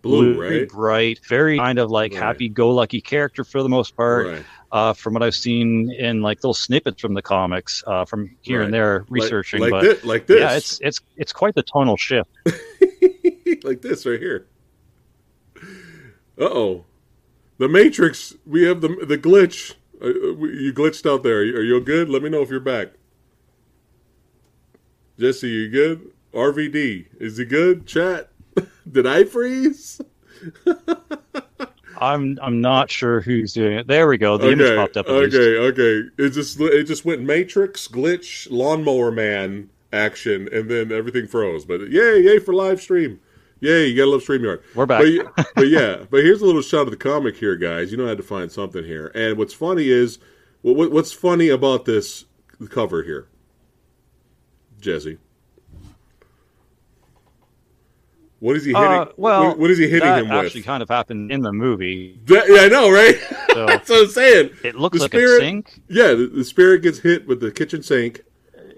blue, 0.01 0.37
very 0.37 0.59
right, 0.59 0.69
bright, 0.69 1.19
very 1.27 1.57
kind 1.57 1.77
of 1.77 1.91
like 1.91 2.13
Right. 2.13 2.19
happy-go-lucky 2.19 3.01
character 3.01 3.43
for 3.43 3.61
the 3.63 3.69
most 3.69 3.95
part. 3.95 4.27
right. 4.27 4.45
Uh, 4.71 4.93
from 4.93 5.13
what 5.13 5.21
I've 5.21 5.35
seen 5.35 5.91
in 5.91 6.21
like 6.21 6.37
little 6.37 6.53
snippets 6.53 7.01
from 7.01 7.13
the 7.13 7.21
comics, 7.21 7.83
uh, 7.87 8.05
from 8.05 8.35
here 8.41 8.61
and 8.61 8.73
there 8.73 9.05
researching, 9.09 9.59
like, 9.59 9.71
but 9.71 9.99
thi- 9.99 10.07
like 10.07 10.27
this, 10.27 10.39
yeah, 10.39 10.55
it's 10.55 10.79
it's 10.81 11.01
it's 11.17 11.33
quite 11.33 11.55
the 11.55 11.63
tonal 11.63 11.97
shift. 11.97 12.29
like 13.63 13.81
this 13.81 14.05
right 14.05 14.19
here. 14.19 14.47
Uh 16.39 16.45
oh, 16.45 16.85
the 17.57 17.67
Matrix. 17.67 18.33
We 18.45 18.63
have 18.63 18.79
the 18.79 18.87
the 19.05 19.17
glitch. 19.17 19.73
Uh, 20.01 20.05
uh, 20.05 20.45
you 20.45 20.73
glitched 20.73 21.05
out 21.05 21.23
there. 21.23 21.39
Are 21.39 21.43
you, 21.43 21.55
are 21.57 21.63
you 21.63 21.81
good? 21.81 22.09
Let 22.09 22.23
me 22.23 22.29
know 22.29 22.41
if 22.41 22.49
you're 22.49 22.59
back. 22.61 22.93
Jesse, 25.19 25.49
you 25.49 25.69
good? 25.69 26.11
RVD, 26.33 27.07
is 27.19 27.37
he 27.37 27.45
good? 27.45 27.85
Chat. 27.85 28.29
Did 28.91 29.05
I 29.05 29.25
freeze? 29.25 30.01
I'm 32.01 32.39
I'm 32.41 32.59
not 32.59 32.89
sure 32.89 33.21
who's 33.21 33.53
doing 33.53 33.77
it. 33.77 33.87
There 33.87 34.07
we 34.07 34.17
go. 34.17 34.37
The 34.37 34.51
image 34.51 34.75
popped 34.75 34.97
up. 34.97 35.07
Okay, 35.07 35.59
least. 35.59 35.79
okay. 35.79 36.09
It 36.17 36.29
just 36.31 36.59
it 36.59 36.83
just 36.85 37.05
went 37.05 37.21
Matrix 37.21 37.87
glitch 37.87 38.49
lawnmower 38.49 39.11
man 39.11 39.69
action, 39.93 40.49
and 40.51 40.69
then 40.69 40.91
everything 40.91 41.27
froze. 41.27 41.63
But 41.63 41.89
yay, 41.91 42.21
yay 42.21 42.39
for 42.39 42.53
live 42.53 42.81
stream. 42.81 43.19
Yay, 43.59 43.87
you 43.87 43.95
gotta 43.95 44.09
love 44.09 44.23
StreamYard. 44.23 44.63
We're 44.73 44.87
back. 44.87 45.03
But, 45.35 45.47
but 45.55 45.67
yeah, 45.67 46.05
but 46.09 46.23
here's 46.23 46.41
a 46.41 46.45
little 46.45 46.63
shot 46.63 46.81
of 46.81 46.91
the 46.91 46.97
comic 46.97 47.37
here, 47.37 47.55
guys. 47.55 47.91
You 47.91 47.97
know 47.97 48.05
I 48.05 48.09
had 48.09 48.17
to 48.17 48.23
find 48.23 48.51
something 48.51 48.83
here. 48.83 49.11
And 49.13 49.37
what's 49.37 49.53
funny 49.53 49.87
is 49.87 50.17
what 50.63 50.91
what's 50.91 51.13
funny 51.13 51.49
about 51.49 51.85
this 51.85 52.25
cover 52.69 53.03
here, 53.03 53.27
Jesse. 54.79 55.19
What 58.41 58.57
is 58.57 58.65
he 58.65 58.71
hitting? 58.73 58.83
Uh, 58.83 59.05
well, 59.17 59.47
what, 59.49 59.59
what 59.59 59.71
is 59.71 59.77
he 59.77 59.83
hitting 59.85 59.99
that 60.09 60.25
him 60.25 60.31
actually 60.31 60.63
kind 60.63 60.81
of 60.83 60.89
happened 60.89 61.31
in 61.31 61.41
the 61.41 61.53
movie. 61.53 62.19
That- 62.25 62.47
yeah, 62.49 62.61
I 62.63 62.67
know, 62.67 62.91
right? 62.91 63.15
So 63.53 63.65
That's 63.67 63.87
what 63.89 64.01
I'm 64.01 64.09
saying. 64.09 64.49
it 64.63 64.75
looks 64.75 64.97
The 64.97 65.03
like 65.03 65.11
spirit- 65.11 65.41
a 65.43 65.45
sink. 65.45 65.79
Yeah, 65.87 66.07
the, 66.13 66.25
the 66.27 66.43
spirit 66.43 66.81
gets 66.81 66.97
hit 66.99 67.27
with 67.27 67.39
the 67.39 67.51
kitchen 67.51 67.81
sink. 67.83 68.21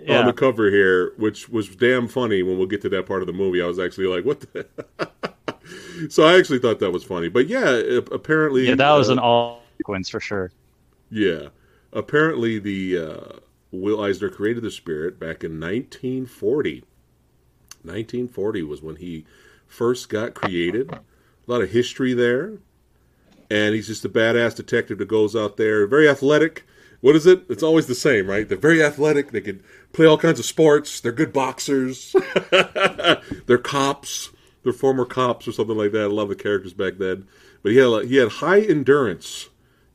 Yeah. 0.06 0.20
on 0.20 0.26
the 0.26 0.34
cover 0.34 0.70
here, 0.70 1.14
which 1.16 1.48
was 1.48 1.74
damn 1.78 2.10
funny. 2.10 2.44
When 2.44 2.58
we'll 2.58 2.68
get 2.68 2.82
to 2.82 2.90
that 2.90 3.06
part 3.06 3.22
of 3.22 3.28
the 3.28 3.32
movie, 3.32 3.62
I 3.62 3.66
was 3.68 3.80
actually 3.80 4.08
like, 4.08 4.26
"What?" 4.26 4.42
the 4.42 4.68
So 6.10 6.24
I 6.26 6.38
actually 6.38 6.60
thought 6.60 6.80
that 6.80 6.92
was 6.92 7.06
funny. 7.06 7.30
But 7.30 7.48
yeah, 7.48 8.00
apparently, 8.12 8.68
Yeah, 8.68 8.76
that 8.76 8.92
was 8.92 9.08
uh, 9.10 9.14
an 9.14 9.20
all 9.20 9.64
sequence 9.78 10.10
for 10.10 10.20
sure. 10.20 10.52
Yeah. 11.10 11.48
Apparently, 11.94 12.60
the 12.60 12.98
uh, 12.98 13.40
Will 13.72 14.02
Eisner 14.04 14.28
created 14.30 14.64
the 14.64 14.72
spirit 14.72 15.22
back 15.22 15.42
in 15.46 15.58
1940. 15.58 16.84
1940 17.84 18.64
was 18.64 18.82
when 18.82 18.98
he 18.98 19.26
first 19.74 20.08
got 20.10 20.34
created. 20.36 20.92
A 20.92 21.02
lot 21.48 21.62
of 21.62 21.72
history 21.72 22.14
there. 22.14 22.54
And 23.50 23.76
he's 23.76 23.88
just 23.88 24.06
a 24.06 24.10
badass 24.10 24.56
detective 24.56 24.98
that 25.00 25.08
goes 25.08 25.36
out 25.36 25.58
there, 25.58 25.86
very 25.88 26.08
athletic. 26.08 26.64
What 27.02 27.16
is 27.16 27.26
it? 27.26 27.44
It's 27.50 27.64
always 27.64 27.88
the 27.88 27.96
same, 27.96 28.28
right? 28.28 28.48
They're 28.48 28.58
very 28.58 28.82
athletic. 28.82 29.32
They 29.32 29.42
can 29.42 29.62
play 29.92 30.06
all 30.06 30.18
kinds 30.18 30.40
of 30.40 30.46
sports. 30.46 31.02
They're 31.02 31.12
good 31.12 31.34
boxers. 31.34 32.16
They're 33.46 33.58
cops. 33.58 34.30
They're 34.64 34.72
former 34.74 35.06
cops 35.06 35.48
or 35.48 35.52
something 35.52 35.76
like 35.78 35.92
that. 35.92 36.04
I 36.04 36.06
love 36.06 36.30
the 36.30 36.36
characters 36.36 36.74
back 36.74 36.94
then. 36.98 37.28
But 37.62 37.74
he 37.74 37.78
had 37.80 37.88
a- 37.88 38.06
he 38.06 38.16
had 38.16 38.30
high 38.30 38.62
endurance. 38.62 39.50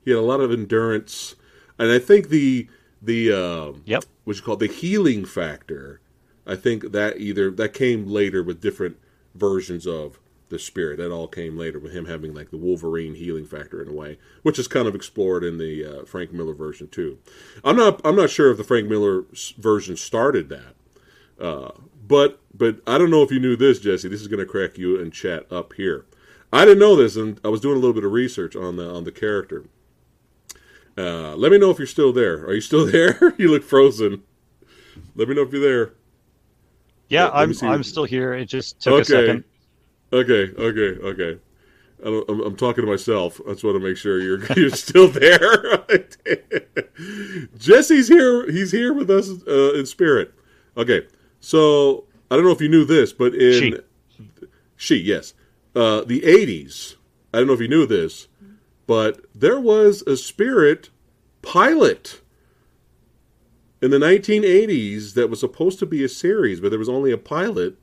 He 0.04 0.10
had 0.10 0.20
a 0.20 0.22
lot 0.22 0.40
of 0.40 0.52
endurance, 0.52 1.34
and 1.78 1.90
I 1.90 1.98
think 1.98 2.28
the 2.28 2.68
the 3.00 3.32
um, 3.32 3.82
Yep. 3.86 4.04
what 4.24 4.36
you 4.36 4.42
call 4.42 4.54
it, 4.54 4.60
the 4.60 4.66
healing 4.66 5.24
factor. 5.24 6.00
I 6.46 6.56
think 6.56 6.92
that 6.92 7.18
either 7.20 7.50
that 7.52 7.72
came 7.74 8.06
later 8.06 8.42
with 8.42 8.60
different 8.60 8.96
versions 9.38 9.86
of 9.86 10.18
the 10.48 10.58
spirit. 10.58 10.98
That 10.98 11.12
all 11.12 11.28
came 11.28 11.56
later 11.56 11.78
with 11.78 11.92
him 11.92 12.06
having 12.06 12.34
like 12.34 12.50
the 12.50 12.56
Wolverine 12.56 13.14
healing 13.14 13.46
factor 13.46 13.82
in 13.82 13.88
a 13.88 13.92
way, 13.92 14.18
which 14.42 14.58
is 14.58 14.68
kind 14.68 14.88
of 14.88 14.94
explored 14.94 15.44
in 15.44 15.58
the 15.58 15.84
uh, 15.84 16.04
Frank 16.04 16.32
Miller 16.32 16.54
version 16.54 16.88
too. 16.88 17.18
I'm 17.64 17.76
not 17.76 18.00
I'm 18.04 18.16
not 18.16 18.30
sure 18.30 18.50
if 18.50 18.56
the 18.56 18.64
Frank 18.64 18.88
Miller 18.88 19.24
version 19.58 19.96
started 19.96 20.48
that, 20.48 20.74
uh, 21.44 21.72
but 22.06 22.40
but 22.54 22.80
I 22.86 22.98
don't 22.98 23.10
know 23.10 23.22
if 23.22 23.30
you 23.30 23.40
knew 23.40 23.56
this, 23.56 23.78
Jesse. 23.78 24.08
This 24.08 24.20
is 24.20 24.28
going 24.28 24.40
to 24.40 24.46
crack 24.46 24.78
you 24.78 25.00
and 25.00 25.12
chat 25.12 25.50
up 25.52 25.74
here. 25.74 26.06
I 26.52 26.64
didn't 26.64 26.78
know 26.78 26.96
this, 26.96 27.16
and 27.16 27.40
I 27.44 27.48
was 27.48 27.60
doing 27.60 27.76
a 27.76 27.78
little 27.78 27.94
bit 27.94 28.04
of 28.04 28.12
research 28.12 28.56
on 28.56 28.76
the 28.76 28.88
on 28.88 29.04
the 29.04 29.12
character. 29.12 29.64
Uh, 30.96 31.36
let 31.36 31.52
me 31.52 31.58
know 31.58 31.70
if 31.70 31.78
you're 31.78 31.86
still 31.86 32.12
there. 32.12 32.44
Are 32.44 32.54
you 32.54 32.60
still 32.60 32.86
there? 32.90 33.34
you 33.38 33.50
look 33.50 33.64
frozen. 33.64 34.22
Let 35.14 35.28
me 35.28 35.34
know 35.34 35.42
if 35.42 35.52
you're 35.52 35.62
there. 35.62 35.92
Yeah, 37.08 37.30
I'm. 37.30 37.52
I'm 37.62 37.82
still 37.82 38.04
here. 38.04 38.34
It 38.34 38.46
just 38.46 38.80
took 38.80 38.94
Okay. 38.94 39.02
a 39.02 39.04
second. 39.04 39.44
Okay, 40.12 40.52
okay, 40.56 41.00
okay. 41.02 41.38
I'm, 42.04 42.40
I'm 42.40 42.56
talking 42.56 42.84
to 42.84 42.90
myself. 42.90 43.40
I 43.46 43.52
just 43.52 43.64
want 43.64 43.76
to 43.76 43.80
make 43.86 43.96
sure 43.96 44.20
you're 44.20 44.40
you're 44.56 44.70
still 44.70 45.08
there. 45.08 45.84
Jesse's 47.58 48.08
here. 48.08 48.50
He's 48.50 48.70
here 48.70 48.92
with 48.92 49.10
us 49.10 49.30
uh, 49.46 49.72
in 49.74 49.86
spirit. 49.86 50.32
Okay, 50.76 51.06
so 51.40 52.04
I 52.30 52.36
don't 52.36 52.44
know 52.44 52.52
if 52.52 52.60
you 52.60 52.68
knew 52.68 52.84
this, 52.84 53.12
but 53.12 53.34
in 53.34 53.52
She. 53.60 53.74
she 54.76 54.96
yes, 54.96 55.34
uh, 55.74 56.02
the 56.02 56.20
'80s. 56.20 56.96
I 57.34 57.38
don't 57.38 57.46
know 57.46 57.52
if 57.52 57.60
you 57.60 57.68
knew 57.68 57.86
this, 57.86 58.28
but 58.86 59.20
there 59.34 59.60
was 59.60 60.02
a 60.06 60.16
spirit 60.16 60.90
pilot 61.42 62.20
in 63.80 63.90
the 63.90 63.98
1980s 63.98 65.14
that 65.14 65.30
was 65.30 65.40
supposed 65.40 65.78
to 65.78 65.86
be 65.86 66.02
a 66.02 66.08
series, 66.08 66.60
but 66.60 66.70
there 66.70 66.78
was 66.78 66.88
only 66.88 67.12
a 67.12 67.18
pilot 67.18 67.76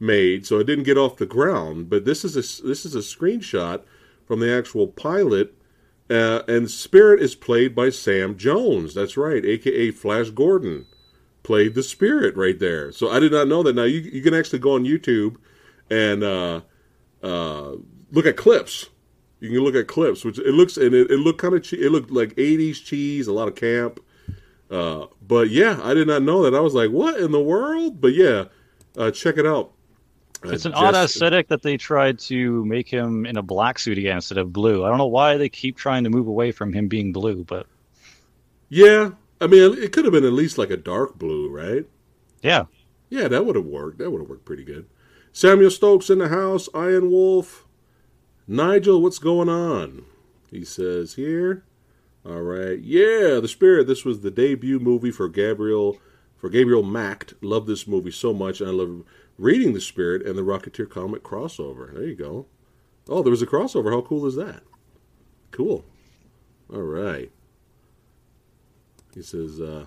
made, 0.00 0.46
so 0.46 0.58
it 0.58 0.64
didn't 0.64 0.84
get 0.84 0.98
off 0.98 1.16
the 1.16 1.26
ground. 1.26 1.90
But 1.90 2.04
this 2.04 2.24
is 2.24 2.36
a 2.36 2.66
this 2.66 2.84
is 2.84 2.94
a 2.94 3.00
screenshot 3.00 3.82
from 4.26 4.40
the 4.40 4.52
actual 4.52 4.88
pilot, 4.88 5.54
uh, 6.10 6.42
and 6.48 6.70
Spirit 6.70 7.20
is 7.20 7.34
played 7.34 7.74
by 7.74 7.90
Sam 7.90 8.36
Jones. 8.36 8.94
That's 8.94 9.16
right, 9.16 9.44
aka 9.44 9.90
Flash 9.90 10.30
Gordon, 10.30 10.86
played 11.42 11.74
the 11.74 11.82
Spirit 11.82 12.36
right 12.36 12.58
there. 12.58 12.92
So 12.92 13.10
I 13.10 13.20
did 13.20 13.32
not 13.32 13.48
know 13.48 13.62
that. 13.62 13.76
Now 13.76 13.84
you 13.84 14.00
you 14.00 14.22
can 14.22 14.34
actually 14.34 14.60
go 14.60 14.74
on 14.74 14.84
YouTube 14.84 15.36
and 15.90 16.22
uh, 16.22 16.60
uh, 17.22 17.72
look 18.10 18.26
at 18.26 18.36
clips. 18.36 18.88
You 19.40 19.50
can 19.50 19.60
look 19.60 19.74
at 19.74 19.86
clips, 19.86 20.24
which 20.24 20.38
it 20.38 20.54
looks 20.54 20.78
and 20.78 20.94
it, 20.94 21.10
it 21.10 21.18
looked 21.18 21.40
kind 21.40 21.54
of 21.54 21.62
che- 21.62 21.76
it 21.76 21.92
looked 21.92 22.10
like 22.10 22.34
'80s 22.36 22.82
cheese, 22.82 23.26
a 23.26 23.32
lot 23.32 23.48
of 23.48 23.54
camp. 23.54 24.00
Uh, 24.70 25.06
but 25.26 25.50
yeah, 25.50 25.78
I 25.82 25.94
did 25.94 26.08
not 26.08 26.22
know 26.22 26.42
that. 26.42 26.54
I 26.54 26.60
was 26.60 26.74
like, 26.74 26.90
"What 26.90 27.20
in 27.20 27.30
the 27.30 27.40
world?" 27.40 28.00
But 28.00 28.14
yeah, 28.14 28.44
uh, 28.96 29.10
check 29.10 29.38
it 29.38 29.46
out. 29.46 29.72
Uh, 30.44 30.50
It's 30.50 30.64
an 30.64 30.74
odd 30.74 30.94
aesthetic 30.94 31.48
that 31.48 31.62
they 31.62 31.76
tried 31.76 32.18
to 32.20 32.64
make 32.64 32.88
him 32.88 33.26
in 33.26 33.36
a 33.36 33.42
black 33.42 33.78
suit 33.78 33.96
again 33.98 34.16
instead 34.16 34.38
of 34.38 34.52
blue. 34.52 34.84
I 34.84 34.88
don't 34.88 34.98
know 34.98 35.06
why 35.06 35.36
they 35.36 35.48
keep 35.48 35.76
trying 35.76 36.04
to 36.04 36.10
move 36.10 36.26
away 36.26 36.52
from 36.52 36.72
him 36.72 36.88
being 36.88 37.12
blue, 37.12 37.44
but 37.44 37.66
Yeah, 38.68 39.10
I 39.40 39.46
mean, 39.46 39.78
it 39.82 39.92
could 39.92 40.04
have 40.04 40.12
been 40.12 40.24
at 40.24 40.32
least 40.32 40.58
like 40.58 40.70
a 40.70 40.76
dark 40.76 41.16
blue, 41.18 41.48
right? 41.48 41.86
yeah. 42.42 42.64
Yeah, 43.08 43.28
that 43.28 43.46
would 43.46 43.54
have 43.54 43.64
worked. 43.66 43.98
That 43.98 44.10
would 44.10 44.20
have 44.20 44.28
worked 44.28 44.44
pretty 44.44 44.64
good. 44.64 44.86
Samuel 45.32 45.70
Stokes 45.70 46.10
in 46.10 46.18
the 46.18 46.28
house. 46.28 46.68
Iron 46.74 47.08
Wolf. 47.08 47.64
Nigel, 48.48 49.00
what's 49.00 49.20
going 49.20 49.48
on? 49.48 50.04
He 50.50 50.64
says 50.64 51.14
here. 51.14 51.62
All 52.28 52.42
right. 52.42 52.78
Yeah, 52.80 53.38
The 53.40 53.48
Spirit. 53.48 53.86
This 53.86 54.04
was 54.04 54.20
the 54.20 54.30
debut 54.30 54.80
movie 54.80 55.12
for 55.12 55.28
Gabriel 55.28 55.98
for 56.36 56.50
Gabriel 56.50 56.82
Macht. 56.82 57.34
Love 57.40 57.66
this 57.66 57.86
movie 57.86 58.10
so 58.10 58.32
much. 58.32 58.60
I 58.60 58.66
love 58.66 59.04
reading 59.38 59.72
The 59.72 59.80
Spirit 59.80 60.26
and 60.26 60.36
the 60.36 60.42
Rocketeer 60.42 60.88
comic 60.90 61.22
crossover. 61.22 61.94
There 61.94 62.04
you 62.04 62.16
go. 62.16 62.46
Oh, 63.08 63.22
there 63.22 63.30
was 63.30 63.42
a 63.42 63.46
crossover. 63.46 63.92
How 63.92 64.00
cool 64.00 64.26
is 64.26 64.34
that? 64.34 64.62
Cool. 65.52 65.84
All 66.72 66.82
right. 66.82 67.30
He 69.14 69.22
says, 69.22 69.60
uh, 69.60 69.86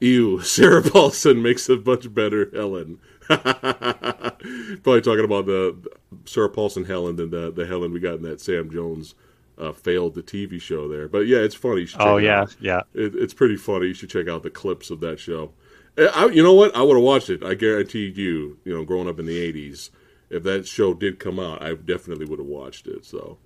Ew, 0.00 0.40
Sarah 0.42 0.82
Paulson 0.82 1.42
makes 1.42 1.68
a 1.68 1.76
much 1.76 2.12
better 2.12 2.50
Helen. 2.54 2.98
Probably 3.28 5.00
talking 5.02 5.24
about 5.24 5.46
the 5.46 5.76
Sarah 6.24 6.48
Paulson 6.48 6.86
Helen 6.86 7.16
than 7.16 7.30
the, 7.30 7.52
the 7.52 7.66
Helen 7.66 7.92
we 7.92 8.00
got 8.00 8.14
in 8.14 8.22
that 8.22 8.40
Sam 8.40 8.70
Jones 8.70 9.14
uh, 9.60 9.72
failed 9.72 10.14
the 10.14 10.22
TV 10.22 10.60
show 10.60 10.88
there. 10.88 11.08
But 11.08 11.26
yeah, 11.28 11.38
it's 11.38 11.54
funny. 11.56 11.82
You 11.82 11.86
should 11.86 12.00
check 12.00 12.06
Oh 12.08 12.16
yeah, 12.18 12.46
out. 12.46 12.56
yeah. 12.60 12.82
It, 12.94 13.14
it's 13.14 13.34
pretty 13.34 13.56
funny. 13.56 13.88
You 13.88 13.94
should 13.94 14.10
check 14.10 14.28
out 14.28 14.42
the 14.42 14.50
clips 14.50 14.90
of 14.90 15.00
that 15.00 15.20
show. 15.20 15.52
Uh, 15.98 16.06
I, 16.14 16.26
you 16.26 16.42
know 16.42 16.54
what? 16.54 16.74
I 16.76 16.82
would 16.82 16.96
have 16.96 17.04
watched 17.04 17.30
it. 17.30 17.44
I 17.44 17.54
guarantee 17.54 18.12
you. 18.14 18.58
You 18.64 18.74
know, 18.74 18.84
growing 18.84 19.08
up 19.08 19.18
in 19.20 19.26
the 19.26 19.38
'80s, 19.52 19.90
if 20.30 20.42
that 20.44 20.66
show 20.66 20.94
did 20.94 21.18
come 21.20 21.38
out, 21.40 21.62
I 21.62 21.74
definitely 21.74 22.26
would 22.26 22.38
have 22.38 22.48
watched 22.48 22.86
it. 22.88 23.04
So, 23.04 23.38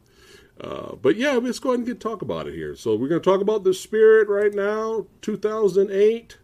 uh, 0.60 0.96
but 0.96 1.16
yeah, 1.16 1.32
let's 1.32 1.58
go 1.58 1.70
ahead 1.70 1.80
and 1.80 1.86
get 1.88 2.00
talk 2.00 2.22
about 2.22 2.46
it 2.48 2.54
here. 2.54 2.76
So 2.76 2.94
we're 2.96 3.08
going 3.08 3.20
to 3.22 3.30
talk 3.30 3.40
about 3.40 3.64
the 3.64 3.74
Spirit 3.74 4.28
right 4.28 4.54
now, 4.54 5.06
2008. 5.22 6.38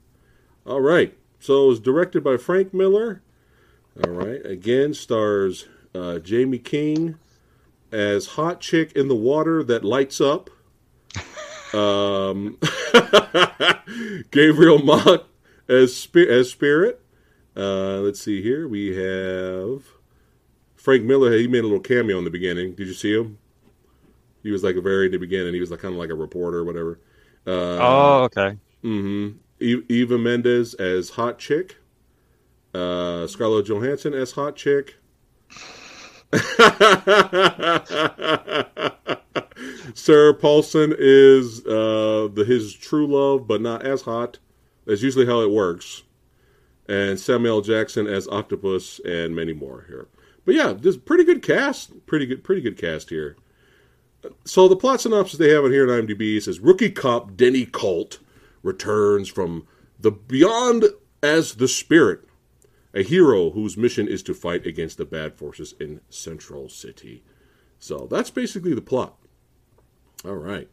All 0.66 0.80
right. 0.80 1.16
So 1.38 1.64
it 1.64 1.68
was 1.68 1.80
directed 1.80 2.24
by 2.24 2.36
Frank 2.36 2.74
Miller. 2.74 3.22
All 4.04 4.12
right. 4.12 4.44
Again, 4.44 4.94
stars 4.94 5.68
uh, 5.94 6.18
Jaime 6.28 6.58
King 6.58 7.19
as 7.92 8.26
hot 8.28 8.60
chick 8.60 8.92
in 8.92 9.08
the 9.08 9.16
water 9.16 9.62
that 9.64 9.84
lights 9.84 10.20
up. 10.20 10.50
Um, 11.72 12.58
Gabriel 14.30 14.82
Macht 14.82 15.24
as 15.68 15.94
spi- 15.94 16.28
as 16.28 16.50
Spirit. 16.50 17.00
Uh, 17.56 17.98
let's 17.98 18.20
see 18.20 18.42
here. 18.42 18.66
We 18.66 18.96
have 18.96 19.84
Frank 20.76 21.04
Miller. 21.04 21.36
He 21.36 21.46
made 21.46 21.60
a 21.60 21.62
little 21.62 21.80
cameo 21.80 22.18
in 22.18 22.24
the 22.24 22.30
beginning. 22.30 22.74
Did 22.74 22.88
you 22.88 22.94
see 22.94 23.14
him? 23.14 23.38
He 24.42 24.50
was 24.50 24.64
like 24.64 24.76
a 24.76 24.80
very 24.80 25.06
in 25.06 25.12
the 25.12 25.18
beginning. 25.18 25.54
He 25.54 25.60
was 25.60 25.70
like 25.70 25.80
kind 25.80 25.94
of 25.94 25.98
like 25.98 26.10
a 26.10 26.14
reporter 26.14 26.58
or 26.58 26.64
whatever. 26.64 26.98
Uh, 27.46 27.78
oh, 27.80 28.22
okay. 28.24 28.56
Mm-hmm. 28.82 29.36
Eva 29.60 30.18
Mendes 30.18 30.74
as 30.74 31.10
hot 31.10 31.38
chick. 31.38 31.76
Uh, 32.72 33.26
Scarlett 33.26 33.66
Johansson 33.66 34.14
as 34.14 34.32
hot 34.32 34.56
chick. 34.56 34.96
Sarah 39.94 40.34
Paulson 40.34 40.94
is 40.96 41.66
uh, 41.66 42.28
the 42.32 42.44
his 42.46 42.72
true 42.72 43.06
love, 43.06 43.46
but 43.46 43.60
not 43.60 43.84
as 43.84 44.02
hot. 44.02 44.38
That's 44.86 45.02
usually 45.02 45.26
how 45.26 45.40
it 45.40 45.50
works. 45.50 46.04
And 46.88 47.18
Samuel 47.18 47.62
Jackson 47.62 48.06
as 48.06 48.28
Octopus, 48.28 49.00
and 49.04 49.34
many 49.34 49.52
more 49.52 49.84
here. 49.88 50.08
But 50.44 50.54
yeah, 50.54 50.72
this 50.72 50.96
pretty 50.96 51.24
good 51.24 51.42
cast. 51.42 52.06
Pretty 52.06 52.26
good, 52.26 52.44
pretty 52.44 52.60
good 52.60 52.78
cast 52.78 53.10
here. 53.10 53.36
So 54.44 54.68
the 54.68 54.76
plot 54.76 55.00
synopsis 55.00 55.38
they 55.38 55.50
have 55.50 55.64
it 55.64 55.72
here 55.72 55.88
in 55.88 56.06
IMDb 56.06 56.40
says 56.42 56.60
rookie 56.60 56.90
cop 56.90 57.36
Denny 57.36 57.64
Colt 57.64 58.18
returns 58.62 59.28
from 59.28 59.66
the 59.98 60.10
beyond 60.10 60.84
as 61.22 61.54
the 61.54 61.68
spirit, 61.68 62.20
a 62.94 63.02
hero 63.02 63.50
whose 63.50 63.76
mission 63.76 64.08
is 64.08 64.22
to 64.24 64.34
fight 64.34 64.66
against 64.66 64.98
the 64.98 65.04
bad 65.04 65.34
forces 65.34 65.74
in 65.80 66.00
Central 66.08 66.68
City. 66.68 67.22
So 67.78 68.06
that's 68.10 68.30
basically 68.30 68.74
the 68.74 68.80
plot. 68.82 69.16
All 70.24 70.34
right. 70.34 70.68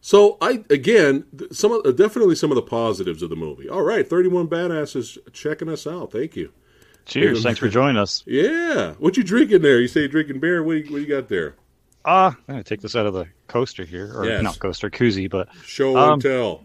So 0.00 0.38
I 0.40 0.62
again 0.70 1.24
some 1.50 1.72
of, 1.72 1.84
uh, 1.84 1.90
definitely 1.90 2.36
some 2.36 2.50
of 2.52 2.54
the 2.56 2.62
positives 2.62 3.22
of 3.22 3.30
the 3.30 3.36
movie. 3.36 3.68
All 3.68 3.82
right, 3.82 4.08
thirty 4.08 4.28
one 4.28 4.46
badasses 4.46 5.18
checking 5.32 5.68
us 5.68 5.86
out. 5.86 6.12
Thank 6.12 6.36
you. 6.36 6.52
Cheers. 7.06 7.42
Thanks 7.42 7.58
for 7.58 7.68
joining 7.68 7.96
us. 7.96 8.22
Yeah, 8.26 8.92
what 8.98 9.16
you 9.16 9.24
drinking 9.24 9.62
there? 9.62 9.80
You 9.80 9.88
say 9.88 10.00
you're 10.00 10.08
drinking 10.10 10.40
beer. 10.40 10.62
What 10.62 10.74
do 10.74 10.78
you, 10.78 10.84
what 10.84 10.96
do 10.98 11.02
you 11.02 11.08
got 11.08 11.28
there? 11.28 11.56
Ah, 12.04 12.36
I'm 12.46 12.54
gonna 12.54 12.62
take 12.62 12.80
this 12.80 12.94
out 12.94 13.06
of 13.06 13.14
the 13.14 13.26
coaster 13.48 13.84
here, 13.84 14.12
or 14.14 14.24
Yes. 14.26 14.42
not 14.42 14.58
coaster, 14.60 14.88
koozie, 14.90 15.28
but 15.28 15.48
Show 15.64 15.96
Um, 15.96 16.12
and 16.14 16.22
tell. 16.22 16.62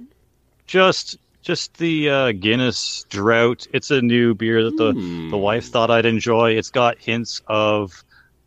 just 0.67 1.17
Just 1.43 1.77
the 1.77 2.09
uh, 2.09 2.31
Guinness 2.31 3.05
Drought. 3.09 3.67
It's 3.73 3.91
a 3.91 4.01
new 4.01 4.33
beer 4.33 4.63
that 4.63 4.77
the, 4.77 4.93
Hmm. 4.93 5.29
the 5.29 5.37
wife 5.37 5.65
thought 5.67 5.91
I'd 5.91 6.05
enjoy. 6.05 6.51
It's 6.51 6.71
got 6.71 6.97
hints 6.99 7.41
of 7.47 8.03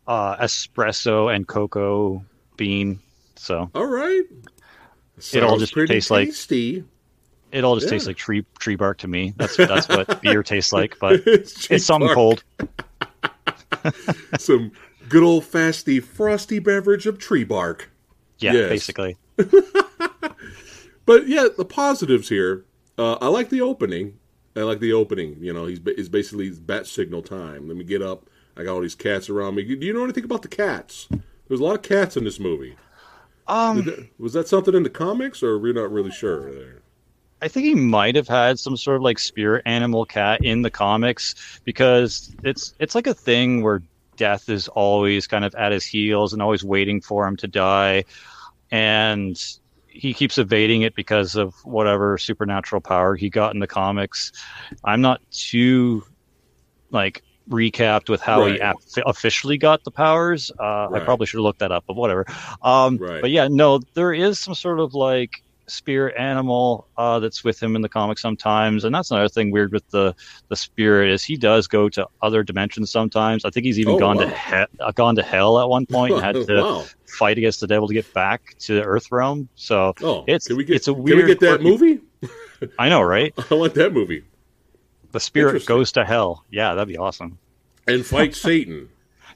uh, 0.06 0.36
espresso 0.38 1.32
and 1.34 1.46
cocoa 1.46 2.24
bean. 2.56 2.98
So 3.36 3.70
All 3.74 3.86
right. 3.86 4.22
It 5.32 5.42
all 5.42 5.58
just 5.58 5.74
tastes 5.74 6.10
like- 6.10 6.30
it 7.52 7.64
all 7.64 7.74
just 7.76 7.86
Yeah. 7.86 7.90
tastes 7.90 8.06
like 8.08 8.16
tree 8.16 8.44
tree 8.58 8.76
bark 8.76 8.98
to 8.98 9.08
me. 9.08 9.32
That's 9.36 9.56
that's 9.56 9.88
what 9.88 10.20
beer 10.22 10.42
tastes 10.42 10.72
like. 10.72 10.98
But 10.98 11.22
it's 11.26 11.70
it's 11.70 11.84
something 11.84 12.08
cheap 12.08 12.14
cold. 12.14 12.44
Some 14.38 14.72
good 15.08 15.22
old 15.22 15.44
fasty 15.44 16.02
frosty 16.02 16.58
beverage 16.58 17.06
of 17.06 17.18
tree 17.18 17.44
bark. 17.44 17.90
Yeah, 18.38 18.52
Yes. 18.54 18.68
basically. 18.70 19.16
But 21.06 21.28
yeah, 21.28 21.46
the 21.56 21.64
positives 21.64 22.28
here. 22.30 22.64
Uh, 22.98 23.14
I 23.20 23.28
like 23.28 23.50
the 23.50 23.60
opening. 23.60 24.18
I 24.54 24.60
like 24.60 24.80
the 24.80 24.92
opening. 24.92 25.36
You 25.40 25.52
know, 25.52 25.66
he's 25.66 25.80
it's 25.86 26.08
basically 26.08 26.50
bat 26.50 26.86
signal 26.86 27.22
time. 27.22 27.68
Let 27.68 27.76
me 27.76 27.84
get 27.84 28.02
up. 28.02 28.28
I 28.56 28.64
got 28.64 28.72
all 28.74 28.80
these 28.80 28.94
cats 28.94 29.28
around 29.28 29.54
me. 29.54 29.62
Do 29.64 29.86
you 29.86 29.92
know 29.92 30.04
anything 30.04 30.24
about 30.24 30.42
the 30.42 30.48
cats? 30.48 31.08
There's 31.48 31.60
a 31.60 31.64
lot 31.64 31.74
of 31.76 31.82
cats 31.82 32.16
in 32.16 32.24
this 32.24 32.40
movie. 32.40 32.74
Um, 33.46 33.84
that- 33.84 34.08
was 34.18 34.32
that 34.32 34.48
something 34.48 34.74
in 34.74 34.82
the 34.82 34.90
comics, 34.90 35.42
or 35.42 35.58
we're 35.58 35.74
not 35.74 35.92
really 35.92 36.10
sure 36.10 36.50
there? 36.52 36.82
I 37.42 37.48
think 37.48 37.66
he 37.66 37.74
might 37.74 38.16
have 38.16 38.28
had 38.28 38.58
some 38.58 38.78
sort 38.78 38.96
of 38.96 39.02
like 39.02 39.18
spirit 39.18 39.62
animal 39.66 40.06
cat 40.06 40.42
in 40.42 40.62
the 40.62 40.70
comics 40.70 41.60
because 41.64 42.34
it's 42.42 42.72
it's 42.78 42.94
like 42.94 43.06
a 43.06 43.12
thing 43.12 43.62
where 43.62 43.82
death 44.16 44.48
is 44.48 44.68
always 44.68 45.26
kind 45.26 45.44
of 45.44 45.54
at 45.54 45.70
his 45.70 45.84
heels 45.84 46.32
and 46.32 46.40
always 46.40 46.64
waiting 46.64 47.02
for 47.02 47.28
him 47.28 47.36
to 47.36 47.46
die 47.46 48.04
and 48.70 49.58
he 49.96 50.14
keeps 50.14 50.38
evading 50.38 50.82
it 50.82 50.94
because 50.94 51.36
of 51.36 51.54
whatever 51.64 52.18
supernatural 52.18 52.80
power 52.80 53.16
he 53.16 53.30
got 53.30 53.54
in 53.54 53.60
the 53.60 53.66
comics. 53.66 54.30
I'm 54.84 55.00
not 55.00 55.20
too 55.30 56.04
like 56.90 57.22
recapped 57.48 58.08
with 58.08 58.20
how 58.20 58.44
he 58.46 58.52
Right. 58.52 58.60
ap- 58.60 58.76
officially 59.06 59.56
got 59.58 59.84
the 59.84 59.90
powers. 59.90 60.50
Uh, 60.58 60.88
I 60.92 61.00
probably 61.00 61.26
should 61.26 61.38
have 61.38 61.44
looked 61.44 61.60
that 61.60 61.72
up, 61.72 61.84
but 61.86 61.94
whatever. 61.96 62.26
Um, 62.62 62.96
Right. 62.98 63.20
But 63.22 63.30
yeah, 63.30 63.48
no, 63.48 63.80
there 63.94 64.12
is 64.12 64.38
some 64.40 64.54
sort 64.54 64.80
of 64.80 64.94
like 64.94 65.30
spirit 65.68 66.14
animal 66.16 66.86
uh, 66.96 67.18
that's 67.18 67.42
with 67.42 67.60
him 67.62 67.74
in 67.76 67.82
the 67.82 67.88
comic 67.88 68.18
sometimes, 68.18 68.84
and 68.84 68.94
that's 68.94 69.10
another 69.10 69.28
thing 69.28 69.50
weird 69.50 69.72
with 69.72 69.88
the 69.90 70.14
the 70.48 70.56
spirit 70.56 71.10
is 71.10 71.24
he 71.24 71.36
does 71.36 71.66
go 71.66 71.88
to 71.88 72.06
other 72.22 72.42
dimensions 72.42 72.90
sometimes. 72.90 73.44
I 73.44 73.50
think 73.50 73.66
he's 73.66 73.78
even 73.78 73.94
Oh, 73.94 73.98
gone 73.98 74.18
to 74.18 74.28
he- 74.30 74.54
uh, 74.80 74.92
gone 74.94 75.16
to 75.16 75.22
hell 75.22 75.60
at 75.60 75.68
one 75.68 75.86
point 75.86 76.14
and 76.14 76.22
had 76.22 76.34
to 76.46 76.56
wow. 76.62 76.84
fight 77.06 77.38
against 77.38 77.60
the 77.60 77.66
devil 77.66 77.88
to 77.88 77.94
get 77.94 78.12
back 78.14 78.54
to 78.60 78.74
the 78.76 78.82
Earth 78.82 79.10
realm. 79.10 79.48
So 79.56 79.94
Oh, 80.02 80.22
it's- 80.26 80.46
can 80.46 80.56
we 80.56 80.64
get 80.64 80.76
it's 80.76 80.88
a 80.88 80.94
can 80.94 81.02
we 81.02 81.14
weird, 81.14 81.26
get 81.26 81.40
that 81.40 81.60
quirky- 81.60 81.64
movie? 81.64 82.00
I 82.78 82.88
know, 82.88 83.02
right? 83.02 83.34
I 83.50 83.54
want 83.54 83.74
that 83.74 83.92
movie 83.92 84.24
The 85.12 85.20
spirit 85.20 85.66
goes 85.66 85.92
to 85.92 86.04
hell. 86.04 86.44
Yeah, 86.50 86.74
that'd 86.74 86.88
be 86.88 86.96
awesome. 86.98 87.38
and 87.86 88.04
fight 88.06 88.34
Satan. 88.34 88.88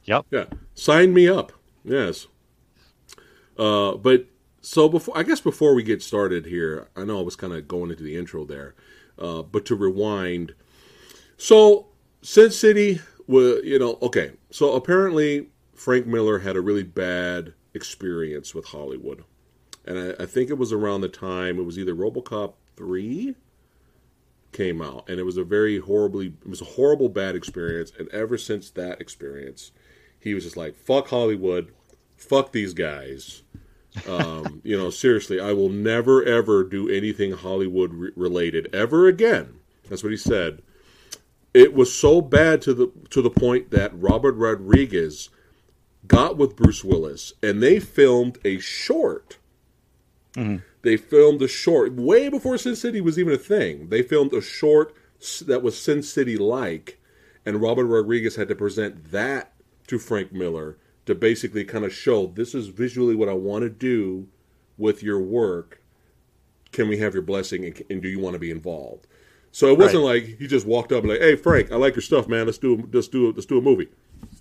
Yep. 0.05 0.27
Yeah, 0.31 0.45
sign 0.75 1.13
me 1.13 1.29
up. 1.29 1.53
Yes. 1.85 2.27
Uh, 3.59 3.95
but 3.97 4.25
so 4.61 4.89
before, 4.89 5.17
I 5.17 5.23
guess 5.23 5.41
before 5.41 5.75
we 5.75 5.83
get 5.83 6.03
started 6.03 6.47
here, 6.47 6.89
I 6.95 7.05
know 7.05 7.19
I 7.19 7.23
was 7.23 7.37
kind 7.37 7.53
of 7.53 7.67
going 7.67 7.91
into 7.91 8.03
the 8.03 8.17
intro 8.17 8.45
there, 8.45 8.75
uh, 9.19 9.43
but 9.43 9.65
to 9.67 9.75
rewind. 9.75 10.55
So 11.37 11.87
Sin 12.23 12.51
City, 12.51 13.01
was 13.27 13.61
you 13.65 13.79
know, 13.79 13.99
okay. 14.03 14.33
So 14.51 14.75
apparently 14.75 15.49
Frank 15.75 16.07
Miller 16.07 16.41
had 16.41 16.57
a 16.57 16.61
really 16.61 16.83
bad 16.83 17.55
experience 17.73 18.55
with 18.55 18.67
Hollywood, 18.67 19.25
and 19.87 19.99
I, 19.99 20.25
I 20.25 20.27
think 20.27 20.51
it 20.51 20.59
was 20.59 20.73
around 20.73 21.01
the 21.01 21.09
time 21.09 21.59
it 21.59 21.65
was 21.65 21.79
either 21.79 21.95
RoboCop 21.95 22.55
three 22.77 23.37
came 24.53 24.83
out, 24.83 25.09
and 25.09 25.19
it 25.19 25.23
was 25.23 25.37
a 25.37 25.45
very 25.45 25.79
horribly, 25.79 26.35
it 26.43 26.49
was 26.49 26.61
a 26.61 26.65
horrible 26.67 27.09
bad 27.09 27.35
experience, 27.35 27.93
and 27.99 28.09
ever 28.09 28.37
since 28.37 28.69
that 28.71 29.01
experience, 29.01 29.73
he 30.19 30.35
was 30.35 30.45
just 30.45 30.57
like, 30.57 30.75
"Fuck 30.75 31.09
Hollywood, 31.09 31.73
fuck 32.17 32.53
these 32.53 32.75
guys." 32.75 33.43
Um, 34.09 34.61
you 34.65 34.77
know, 34.77 34.91
seriously, 34.91 35.41
I 35.41 35.53
will 35.53 35.69
never 35.69 36.23
ever 36.25 36.65
do 36.65 36.89
anything 36.89 37.33
Hollywood 37.33 37.93
re- 37.93 38.11
related 38.17 38.73
ever 38.75 39.07
again. 39.07 39.61
That's 39.89 40.03
what 40.03 40.13
he 40.13 40.19
said. 40.19 40.63
It 41.53 41.75
was 41.75 41.93
so 41.93 42.21
bad 42.21 42.63
to 42.63 42.75
the 42.75 42.93
to 43.11 43.21
the 43.21 43.31
point 43.31 43.71
that 43.71 43.91
Robert 43.95 44.37
Rodriguez 44.37 45.31
got 46.07 46.37
with 46.37 46.57
Bruce 46.57 46.85
Willis 46.85 47.33
and 47.43 47.63
they 47.63 47.81
filmed 47.81 48.39
a 48.45 48.59
short. 48.59 49.39
They 50.83 50.97
filmed 50.97 51.43
a 51.43 51.49
short 51.49 51.95
way 51.95 52.29
before 52.29 52.57
Sin 52.57 52.77
City 52.77 53.01
was 53.01 53.19
even 53.19 53.35
a 53.35 53.39
thing. 53.39 53.89
They 53.89 54.03
filmed 54.03 54.33
a 54.33 54.41
short 54.41 54.95
that 55.43 55.63
was 55.63 55.79
Sin 55.79 56.03
City 56.03 56.39
like, 56.39 56.99
and 57.45 57.61
Robert 57.61 57.87
Rodriguez 57.87 58.37
had 58.37 58.49
to 58.49 58.55
present 58.55 59.11
that 59.11 59.53
to 59.89 59.99
Frank 59.99 60.33
Miller 60.33 60.79
to 61.11 61.15
basically 61.15 61.65
kind 61.65 61.85
of 61.85 61.93
show 61.93 62.27
this 62.27 62.55
is 62.55 62.69
visually 62.69 63.15
what 63.15 63.29
I 63.29 63.35
want 63.35 63.63
to 63.63 63.71
do 63.71 64.27
with 64.79 65.03
your 65.03 65.21
work. 65.21 65.83
Can 66.73 66.89
we 66.89 66.99
have 66.99 67.15
your 67.15 67.23
blessing 67.23 67.65
and, 67.65 67.83
and 67.91 68.01
do 68.01 68.09
you 68.09 68.19
want 68.19 68.35
to 68.35 68.39
be 68.39 68.51
involved? 68.51 69.07
So 69.53 69.69
it 69.69 69.79
wasn't 69.79 70.05
like 70.05 70.39
he 70.39 70.47
just 70.47 70.67
walked 70.67 70.93
up 70.93 71.03
and 71.03 71.11
like, 71.11 71.21
"Hey 71.21 71.35
Frank, 71.35 71.73
I 71.73 71.77
like 71.77 71.97
your 71.97 72.03
stuff, 72.03 72.29
man. 72.29 72.47
Let's 72.47 72.59
do 72.59 72.89
let's 72.93 73.09
do 73.09 73.33
let's 73.33 73.47
do 73.47 73.59
a 73.59 73.61
movie." 73.61 73.89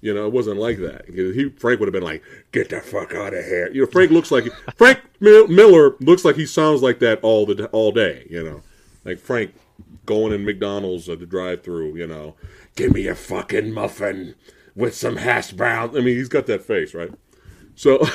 You 0.01 0.13
know, 0.13 0.27
it 0.27 0.33
wasn't 0.33 0.57
like 0.57 0.77
that. 0.79 1.05
He 1.07 1.49
Frank 1.49 1.79
would 1.79 1.87
have 1.87 1.93
been 1.93 2.03
like, 2.03 2.23
"Get 2.51 2.69
the 2.69 2.79
fuck 2.79 3.13
out 3.13 3.33
of 3.33 3.43
here." 3.43 3.71
You 3.71 3.81
know, 3.81 3.87
Frank 3.87 4.11
looks 4.11 4.31
like 4.31 4.45
Frank 4.75 4.99
Miller 5.19 5.95
looks 5.99 6.23
like 6.23 6.35
he 6.35 6.45
sounds 6.45 6.83
like 6.83 6.99
that 6.99 7.19
all 7.23 7.45
the 7.47 7.67
all 7.67 7.91
day. 7.91 8.27
You 8.29 8.43
know, 8.43 8.61
like 9.03 9.17
Frank 9.17 9.55
going 10.05 10.31
in 10.31 10.45
McDonald's 10.45 11.09
at 11.09 11.19
the 11.19 11.25
drive-through. 11.25 11.97
You 11.97 12.05
know, 12.05 12.35
give 12.75 12.93
me 12.93 13.07
a 13.07 13.15
fucking 13.15 13.73
muffin 13.73 14.35
with 14.79 14.95
some 14.95 15.17
hash 15.17 15.51
brown. 15.51 15.89
I 15.97 16.01
mean, 16.01 16.15
he's 16.15 16.29
got 16.29 16.45
that 16.47 16.63
face, 16.63 16.93
right? 16.93 17.11
So. 17.75 17.99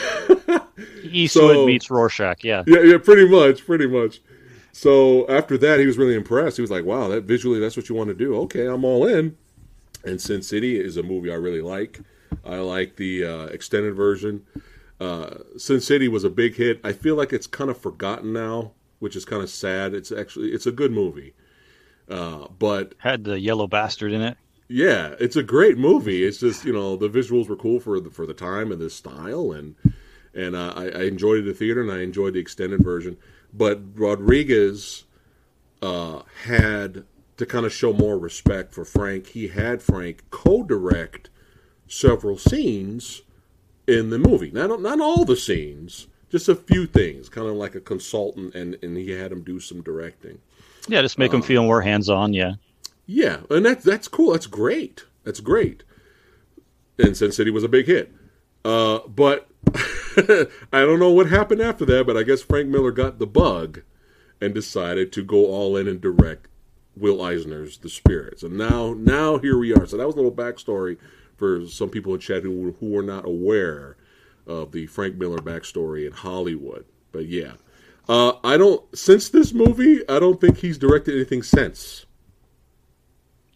Eastwood 1.05 1.55
So- 1.57 1.66
meets 1.66 1.90
Rorschach. 1.90 2.42
Yeah. 2.42 2.64
Yeah, 2.66 2.81
yeah, 2.81 2.98
pretty 2.98 3.29
much, 3.29 3.64
pretty 3.64 3.87
much. 3.87 4.20
So 4.72 5.29
after 5.29 5.57
that, 5.59 5.79
he 5.79 5.87
was 5.87 5.96
really 5.96 6.14
impressed. 6.16 6.57
He 6.57 6.61
was 6.62 6.70
like, 6.70 6.85
"Wow, 6.85 7.07
that 7.09 7.22
visually, 7.24 7.61
that's 7.61 7.77
what 7.77 7.88
you 7.88 7.94
want 7.94 8.09
to 8.09 8.14
do." 8.14 8.35
Okay, 8.40 8.66
I'm 8.66 8.85
all 8.85 9.07
in. 9.07 9.37
And 10.05 10.20
Sin 10.20 10.42
City 10.42 10.79
is 10.81 10.96
a 10.96 11.03
movie 11.05 11.31
I 11.31 11.37
really 11.37 11.62
like. 11.62 12.00
I 12.44 12.57
like 12.57 12.96
the 12.96 13.24
uh, 13.24 13.44
extended 13.46 13.94
version. 13.94 14.44
Uh, 15.00 15.37
Sin 15.57 15.81
City 15.81 16.09
was 16.09 16.24
a 16.24 16.31
big 16.31 16.57
hit. 16.57 16.81
I 16.83 16.92
feel 16.92 17.14
like 17.14 17.33
it's 17.33 17.46
kind 17.46 17.70
of 17.70 17.79
forgotten 17.79 18.33
now, 18.33 18.72
which 18.98 19.14
is 19.14 19.24
kind 19.24 19.42
of 19.42 19.48
sad. 19.48 19.94
It's 19.94 20.11
actually 20.11 20.48
it's 20.48 20.66
a 20.66 20.72
good 20.72 20.90
movie, 20.90 21.35
uh, 22.09 22.48
but 22.59 22.94
Had 22.98 23.22
the 23.22 23.38
yellow 23.38 23.68
bastard 23.68 24.12
in 24.12 24.22
it. 24.22 24.37
Yeah, 24.74 25.14
it's 25.20 25.37
a 25.37 25.42
great 25.44 25.78
movie. 25.78 26.24
It's 26.24 26.38
just 26.38 26.64
you 26.64 26.72
know 26.72 26.96
the 26.96 27.08
visuals 27.08 27.48
were 27.48 27.54
cool 27.54 27.78
for 27.78 28.00
the 28.00 28.10
for 28.10 28.26
the 28.26 28.34
time 28.34 28.72
and 28.72 28.80
the 28.80 28.90
style, 28.90 29.52
and 29.52 29.76
and 30.34 30.56
uh, 30.56 30.72
I, 30.76 30.88
I 30.88 31.02
enjoyed 31.04 31.38
it 31.38 31.40
at 31.42 31.44
the 31.46 31.54
theater 31.54 31.80
and 31.80 31.92
I 31.92 32.00
enjoyed 32.00 32.34
the 32.34 32.40
extended 32.40 32.82
version. 32.82 33.16
But 33.52 33.80
Rodriguez 33.94 35.04
uh, 35.80 36.22
had 36.42 37.04
to 37.37 37.46
kind 37.46 37.64
of 37.64 37.72
show 37.72 37.92
more 37.92 38.18
respect 38.18 38.74
for 38.74 38.84
Frank. 38.84 39.28
He 39.28 39.46
had 39.48 39.80
Frank 39.80 40.24
co-direct 40.30 41.30
several 41.87 42.37
scenes 42.37 43.22
in 43.87 44.10
the 44.10 44.18
movie. 44.18 44.50
Not 44.50 44.80
not 44.80 45.00
all 45.00 45.24
the 45.24 45.37
scenes, 45.37 46.08
just 46.30 46.48
a 46.48 46.56
few 46.56 46.87
things, 46.87 47.28
kind 47.28 47.46
of 47.46 47.54
like 47.54 47.76
a 47.76 47.80
consultant, 47.80 48.56
and 48.56 48.76
and 48.82 48.96
he 48.96 49.12
had 49.12 49.30
him 49.30 49.44
do 49.44 49.60
some 49.60 49.82
directing. 49.82 50.40
Yeah, 50.88 51.00
just 51.00 51.16
make 51.16 51.32
Uh, 51.32 51.37
him 51.37 51.42
feel 51.42 51.62
more 51.62 51.80
hands 51.80 52.10
on. 52.10 52.32
Yeah. 52.32 52.54
Yeah, 53.06 53.40
and 53.50 53.64
that's 53.66 53.84
that's 53.84 54.08
cool. 54.08 54.32
That's 54.32 54.46
great. 54.46 55.04
That's 55.24 55.40
great. 55.40 55.84
And 56.98 57.16
Sin 57.16 57.32
City 57.32 57.50
was 57.50 57.64
a 57.64 57.68
big 57.68 57.86
hit. 57.86 58.12
Uh, 58.64 59.00
but 59.08 59.48
I 60.16 60.80
don't 60.80 60.98
know 60.98 61.10
what 61.10 61.28
happened 61.28 61.60
after 61.60 61.84
that. 61.86 62.06
But 62.06 62.16
I 62.16 62.22
guess 62.22 62.42
Frank 62.42 62.68
Miller 62.68 62.92
got 62.92 63.18
the 63.18 63.26
bug 63.26 63.82
and 64.40 64.54
decided 64.54 65.12
to 65.12 65.24
go 65.24 65.46
all 65.46 65.76
in 65.76 65.88
and 65.88 66.00
direct 66.00 66.48
Will 66.96 67.22
Eisner's 67.22 67.78
The 67.78 67.88
Spirits. 67.88 68.42
And 68.42 68.56
now 68.56 68.94
now 68.96 69.38
here 69.38 69.58
we 69.58 69.74
are. 69.74 69.86
So 69.86 69.96
that 69.96 70.06
was 70.06 70.14
a 70.14 70.18
little 70.18 70.32
backstory 70.32 70.98
for 71.36 71.66
some 71.66 71.90
people 71.90 72.14
in 72.14 72.20
chat 72.20 72.42
who 72.42 72.74
who 72.80 72.90
were 72.90 73.02
not 73.02 73.26
aware 73.26 73.96
of 74.46 74.72
the 74.72 74.86
Frank 74.86 75.16
Miller 75.16 75.38
backstory 75.38 76.06
in 76.06 76.12
Hollywood. 76.12 76.84
But 77.12 77.26
yeah. 77.26 77.52
Uh, 78.08 78.34
I 78.44 78.56
don't 78.56 78.82
since 78.96 79.28
this 79.28 79.52
movie. 79.52 80.06
I 80.08 80.18
don't 80.18 80.40
think 80.40 80.58
he's 80.58 80.78
directed 80.78 81.14
anything 81.14 81.42
since. 81.42 82.06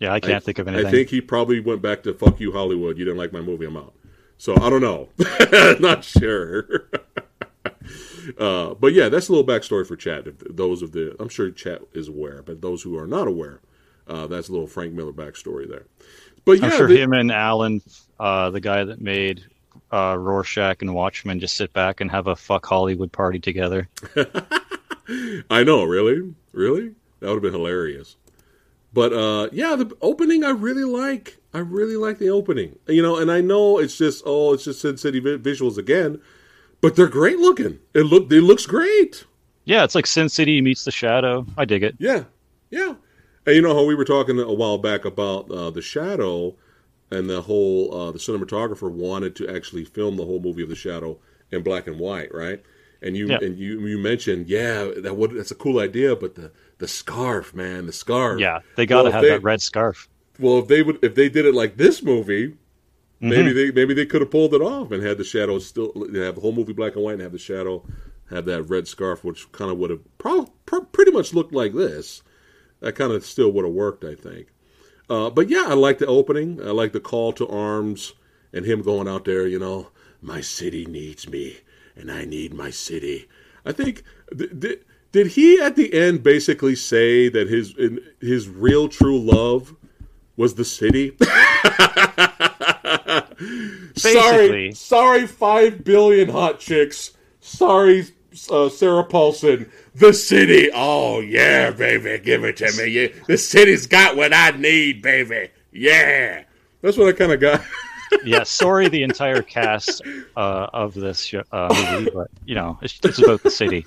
Yeah, 0.01 0.13
I 0.13 0.21
can't 0.21 0.35
I- 0.35 0.41
think 0.41 0.59
of 0.59 0.69
anything. 0.69 0.87
I 0.87 0.91
think 0.91 1.09
he 1.11 1.21
probably 1.21 1.61
went 1.61 1.83
back 1.83 2.03
to 2.05 2.15
"fuck 2.15 2.41
you, 2.41 2.53
Hollywood." 2.53 2.99
You 2.99 3.05
didn't 3.05 3.19
like 3.19 3.33
my 3.33 3.41
movie, 3.41 3.67
I'm 3.67 3.77
out. 3.77 3.95
So 4.37 4.55
I 4.57 4.71
don't 4.71 4.81
know, 4.81 5.09
not 5.81 6.05
sure. 6.05 6.89
uh, 8.39 8.75
but 8.75 8.93
yeah, 8.93 9.09
that's 9.09 9.29
a 9.29 9.33
little 9.33 9.47
backstory 9.47 9.87
for 9.87 9.97
chat. 9.97 10.29
If 10.29 10.39
those 10.39 10.83
of 10.83 10.93
the, 10.93 11.17
I'm 11.19 11.29
sure 11.29 11.51
chat 11.51 11.83
is 11.93 12.09
aware, 12.09 12.43
but 12.43 12.63
those 12.63 12.83
who 12.83 12.97
are 12.97 13.07
not 13.07 13.27
aware, 13.27 13.61
uh, 14.07 14.29
that's 14.29 14.49
a 14.49 14.53
little 14.53 14.69
Frank 14.69 14.93
Miller 14.93 15.13
backstory 15.13 15.69
there. 15.69 15.87
But 16.45 16.61
yeah, 16.61 16.67
I'm 16.67 16.71
sure 16.73 16.89
him 16.89 17.13
and 17.13 17.33
Alan, 17.33 17.83
uh, 18.21 18.51
the 18.51 18.61
guy 18.61 18.85
that 18.85 19.01
made 19.01 19.45
uh, 19.93 20.17
Rorschach 20.19 20.83
and 20.83 20.95
Watchmen, 20.95 21.41
just 21.41 21.57
sit 21.57 21.73
back 21.73 22.01
and 22.01 22.11
have 22.11 22.27
a 22.27 22.37
fuck 22.37 22.65
Hollywood 22.65 23.11
party 23.11 23.39
together. 23.39 23.89
I 25.51 25.65
know, 25.65 25.85
really, 25.85 26.35
really. 26.53 26.95
That 27.21 27.29
would 27.29 27.35
have 27.35 27.43
been 27.43 27.53
hilarious. 27.53 28.17
But 28.93 29.13
uh, 29.13 29.49
yeah, 29.53 29.77
the 29.77 29.95
opening 30.01 30.45
I 30.45 30.51
really 30.51 30.85
like. 30.85 31.37
I 31.55 31.59
really 31.61 31.97
like 31.97 32.19
the 32.19 32.31
opening. 32.31 32.79
You 32.87 33.03
know, 33.03 33.17
and 33.17 33.31
I 33.31 33.41
know 33.41 33.79
it's 33.79 33.97
just 33.99 34.23
oh, 34.27 34.53
it's 34.55 34.65
just 34.65 34.81
Sin 34.81 34.97
City 34.97 35.21
visuals 35.21 35.77
again, 35.79 36.21
but 36.81 36.97
they're 36.97 37.07
great 37.09 37.39
looking. 37.39 37.79
It 37.95 38.05
look 38.05 38.33
it 38.33 38.43
looks 38.43 38.67
great. 38.67 39.25
Yeah, 39.65 39.85
it's 39.85 39.95
like 39.95 40.07
Sin 40.07 40.29
City 40.31 40.61
meets 40.63 40.85
The 40.85 40.91
Shadow. 40.91 41.45
I 41.59 41.65
dig 41.67 41.83
it. 41.83 41.97
Yeah, 41.99 42.25
yeah. 42.71 42.95
And 43.47 43.55
you 43.57 43.63
know 43.63 43.75
how 43.75 43.85
we 43.85 43.95
were 43.95 44.05
talking 44.05 44.39
a 44.39 44.53
while 44.53 44.79
back 44.79 45.05
about 45.05 45.51
uh, 45.51 45.71
the 45.71 45.83
Shadow, 45.83 46.57
and 47.11 47.29
the 47.29 47.43
whole 47.43 47.95
uh, 47.95 48.13
the 48.13 48.19
cinematographer 48.19 48.91
wanted 48.91 49.37
to 49.37 49.49
actually 49.55 49.85
film 49.85 50.17
the 50.17 50.25
whole 50.25 50.41
movie 50.41 50.63
of 50.63 50.71
the 50.71 50.75
Shadow 50.77 51.19
in 51.51 51.63
black 51.63 51.87
and 51.87 51.99
white, 51.99 52.33
right? 52.35 52.63
And 53.03 53.17
you 53.17 53.29
Yeah. 53.29 53.39
and 53.43 53.59
you 53.59 53.81
you 53.87 53.99
mentioned, 53.99 54.49
yeah, 54.49 54.91
that 54.97 55.17
would 55.17 55.33
that's 55.33 55.51
a 55.51 55.55
cool 55.55 55.79
idea, 55.79 56.17
but 56.17 56.35
the 56.35 56.51
the 56.79 56.89
scarf, 56.89 57.55
man, 57.55 57.87
the 57.87 57.93
scarf. 57.93 58.41
Yeah, 58.41 58.61
they 58.77 58.87
got 58.87 58.99
to 58.99 59.05
Well, 59.05 59.13
have 59.13 59.23
they- 59.23 59.29
that 59.31 59.43
red 59.43 59.61
scarf. 59.63 60.09
Well, 60.41 60.59
if 60.61 60.69
they 60.69 60.83
would, 60.83 60.99
if 61.03 61.15
they 61.17 61.29
did 61.29 61.47
it 61.47 61.55
like 61.55 61.77
this 61.77 62.03
movie, 62.03 62.55
Mm-hmm. 63.21 63.31
maybe 63.31 63.53
they 63.53 63.71
maybe 63.73 63.95
they 63.95 64.07
could 64.07 64.21
have 64.21 64.31
pulled 64.31 64.55
it 64.55 64.61
off 64.63 64.93
and 64.93 65.03
had 65.03 65.19
the 65.19 65.25
shadow 65.25 65.59
still 65.59 65.91
have 66.15 66.37
the 66.37 66.41
whole 66.41 66.53
movie 66.53 66.73
black 66.73 66.95
and 66.95 67.03
white 67.03 67.15
and 67.15 67.23
have 67.23 67.33
the 67.33 67.39
shadow 67.39 67.85
have 68.31 68.45
that 68.45 68.63
red 68.63 68.87
scarf, 68.87 69.25
which 69.25 69.51
kind 69.51 69.73
of 69.73 69.79
would 69.79 69.91
have 69.91 70.03
probably 70.19 70.53
pretty 70.93 71.11
much 71.11 71.35
looked 71.35 71.53
like 71.53 71.75
this. 71.75 72.23
That 72.79 72.93
kind 72.95 73.11
of 73.11 73.25
still 73.27 73.51
would 73.51 73.65
have 73.65 73.75
worked, 73.75 74.05
I 74.05 74.15
think. 74.15 74.53
Uh, 75.11 75.31
but 75.31 75.49
yeah, 75.49 75.65
I 75.67 75.75
like 75.75 75.99
the 75.99 76.07
opening. 76.07 76.61
I 76.65 76.71
like 76.71 76.93
the 76.93 77.01
call 77.01 77.33
to 77.33 77.49
arms 77.49 78.13
and 78.53 78.65
him 78.65 78.83
going 78.83 79.09
out 79.09 79.25
there. 79.25 79.49
You 79.49 79.59
know, 79.59 79.89
my 80.23 80.41
city 80.41 80.87
needs 80.87 81.29
me, 81.29 81.57
and 81.97 82.13
I 82.13 82.25
need 82.25 82.55
my 82.55 82.71
city. 82.71 83.27
I 83.65 83.73
think 83.73 84.05
th- 84.37 84.61
th- 84.61 84.83
did 85.19 85.33
he 85.33 85.61
at 85.61 85.75
the 85.75 85.93
end 85.93 86.23
basically 86.23 86.77
say 86.77 87.29
that 87.29 87.49
his 87.49 87.77
in, 87.77 87.99
his 88.21 88.49
real 88.49 88.89
true 88.89 89.19
love 89.19 89.75
was 90.37 90.55
the 90.55 90.65
city? 90.65 91.17
sorry, 93.97 94.73
sorry, 94.73 95.27
five 95.27 95.83
billion 95.83 96.29
hot 96.29 96.61
chicks. 96.61 97.17
Sorry, 97.41 98.07
uh, 98.49 98.69
Sarah 98.69 99.03
Paulson. 99.03 99.69
The 99.97 100.13
city. 100.13 100.71
Oh 100.73 101.19
yeah, 101.19 101.73
baby, 101.73 102.23
give 102.23 102.45
it 102.45 102.59
to 102.59 102.71
me. 102.77 102.87
Yeah, 102.87 103.09
the 103.27 103.37
city's 103.37 103.89
got 103.89 104.15
what 104.15 104.33
I 104.33 104.53
need, 104.53 105.03
baby. 105.03 105.51
Yeah, 105.73 106.45
that's 106.81 106.97
what 106.97 107.09
I 107.09 107.13
kind 107.13 107.33
of 107.33 107.41
got. 107.41 107.61
yeah, 108.25 108.45
sorry, 108.45 108.89
the 108.89 109.03
entire 109.03 109.43
cast 109.43 110.01
uh, 110.37 110.69
of 110.73 110.95
this 110.95 111.35
uh, 111.51 111.89
movie, 111.91 112.11
but 112.15 112.29
you 112.47 112.55
know, 112.55 112.79
it's, 112.83 113.01
it's 113.03 113.19
about 113.19 113.43
the 113.43 113.51
city. 113.51 113.85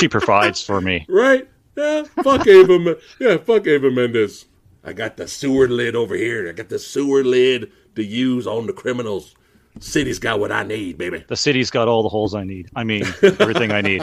She 0.00 0.08
provides 0.08 0.62
for 0.62 0.80
me. 0.80 1.04
right? 1.10 1.46
Yeah, 1.76 2.04
fuck 2.22 2.46
Ava. 2.46 2.96
Yeah, 3.18 3.36
fuck 3.36 3.66
Ava 3.66 3.90
Mendes. 3.90 4.46
I 4.82 4.92
got 4.94 5.16
the 5.18 5.28
sewer 5.28 5.68
lid 5.68 5.94
over 5.94 6.14
here. 6.14 6.48
I 6.48 6.52
got 6.52 6.70
the 6.70 6.78
sewer 6.78 7.22
lid 7.22 7.70
to 7.96 8.02
use 8.02 8.46
on 8.46 8.66
the 8.66 8.72
criminals. 8.72 9.34
City's 9.78 10.18
got 10.18 10.40
what 10.40 10.50
I 10.50 10.62
need, 10.62 10.98
baby. 10.98 11.24
The 11.28 11.36
city's 11.36 11.70
got 11.70 11.86
all 11.86 12.02
the 12.02 12.08
holes 12.08 12.34
I 12.34 12.44
need. 12.44 12.70
I 12.74 12.82
mean, 12.84 13.04
everything 13.22 13.72
I 13.72 13.82
need. 13.82 14.02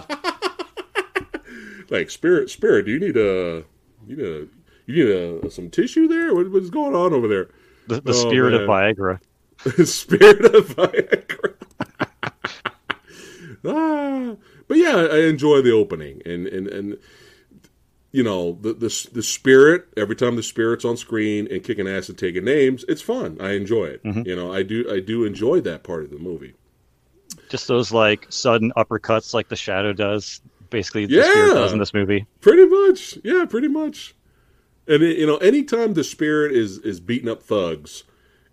Like 1.89 2.09
spirit, 2.09 2.49
spirit. 2.49 2.85
Do 2.85 2.91
you 2.91 2.99
need 2.99 3.17
a 3.17 3.63
you 4.05 4.15
need 4.15 4.25
a 4.25 4.47
you 4.85 5.05
need 5.05 5.43
a, 5.45 5.51
some 5.51 5.69
tissue 5.69 6.07
there? 6.07 6.33
What, 6.35 6.51
what's 6.51 6.69
going 6.69 6.95
on 6.95 7.13
over 7.13 7.27
there? 7.27 7.49
The, 7.87 8.01
the 8.01 8.11
Oh, 8.11 8.29
spirit 8.29 8.53
of 8.53 8.67
man. 8.67 8.95
Viagra. 8.95 9.19
Spirit 9.87 10.45
of 10.53 10.67
Viagra. 10.67 11.55
ah, 13.65 14.35
but 14.67 14.77
yeah, 14.77 14.95
I 15.11 15.19
enjoy 15.27 15.61
the 15.61 15.71
opening 15.71 16.21
and 16.25 16.47
and 16.47 16.67
and 16.67 16.97
you 18.11 18.23
know 18.23 18.57
the 18.61 18.73
the 18.73 19.09
the 19.13 19.23
spirit. 19.23 19.87
Every 19.97 20.15
time 20.15 20.35
the 20.35 20.43
spirit's 20.43 20.85
on 20.85 20.97
screen 20.97 21.47
and 21.51 21.63
kicking 21.63 21.87
ass 21.87 22.09
and 22.09 22.17
taking 22.17 22.45
names, 22.45 22.85
it's 22.87 23.01
fun. 23.01 23.37
I 23.39 23.51
enjoy 23.51 23.85
it. 23.85 24.03
Mm-hmm. 24.03 24.21
You 24.25 24.35
know, 24.35 24.53
I 24.53 24.63
do 24.63 24.89
I 24.91 24.99
do 24.99 25.23
enjoy 25.25 25.61
that 25.61 25.83
part 25.83 26.03
of 26.03 26.09
the 26.09 26.17
movie. 26.19 26.53
Just 27.49 27.67
those 27.67 27.91
like 27.91 28.25
sudden 28.29 28.71
uppercuts, 28.77 29.33
like 29.33 29.49
the 29.49 29.55
Shadow 29.55 29.93
does. 29.93 30.41
Basically, 30.69 31.05
the 31.05 31.23
spirit 31.23 31.47
Yeah. 31.47 31.53
does 31.53 31.71
in 31.71 31.79
this 31.79 31.93
movie. 31.93 32.25
Pretty 32.41 32.65
much, 32.65 33.17
yeah, 33.23 33.45
pretty 33.45 33.69
much. 33.69 34.13
And 34.85 35.01
it, 35.01 35.17
you 35.17 35.25
know, 35.25 35.37
anytime 35.37 35.93
the 35.93 36.03
spirit 36.03 36.51
is 36.53 36.77
is 36.79 36.99
beating 36.99 37.29
up 37.29 37.41
thugs, 37.43 38.03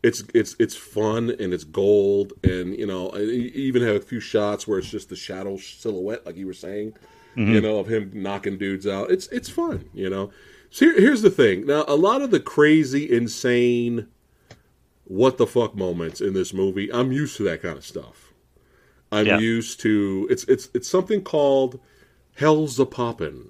it's 0.05 0.23
it's 0.35 0.55
it's 0.59 0.77
fun 0.77 1.31
and 1.41 1.55
it's 1.55 1.65
gold, 1.65 2.35
and 2.45 2.79
you 2.79 2.87
know, 2.87 3.17
you 3.17 3.51
even 3.55 3.83
have 3.83 3.97
a 3.97 4.01
few 4.01 4.21
shots 4.21 4.69
where 4.69 4.79
it's 4.79 4.91
just 4.91 5.09
the 5.09 5.17
shadow 5.17 5.57
silhouette, 5.57 6.27
like 6.27 6.37
you 6.37 6.47
were 6.47 6.53
saying, 6.53 6.93
mm-hmm. 7.35 7.55
you 7.55 7.61
know, 7.61 7.79
of 7.79 7.89
him 7.89 8.11
knocking 8.15 8.59
dudes 8.59 8.87
out. 8.87 9.11
It's 9.11 9.29
it's 9.29 9.49
fun, 9.49 9.89
you 9.95 10.11
know. 10.11 10.31
So 10.69 10.85
here, 10.85 11.01
here's 11.01 11.23
the 11.23 11.31
thing. 11.31 11.67
Now, 11.67 11.85
a 11.89 11.97
lot 11.97 12.21
of 12.21 12.31
the 12.31 12.39
crazy, 12.41 13.11
insane, 13.11 14.09
what 15.05 15.39
the 15.39 15.47
fuck 15.47 15.75
moments 15.75 16.21
in 16.21 16.35
this 16.35 16.53
movie, 16.53 16.93
I'm 16.93 17.11
used 17.11 17.39
to 17.39 17.45
that 17.45 17.63
kind 17.63 17.79
of 17.79 17.85
stuff. 17.85 18.35
I'm 19.11 19.27
Yeah. 19.27 19.39
used 19.39 19.81
to 19.81 20.29
it's 20.31 20.45
it's 20.45 20.69
it's 20.75 20.89
something 20.89 21.23
called 21.23 21.81
Hell's 22.37 22.79
a 22.79 22.85
Poppin'. 22.85 23.49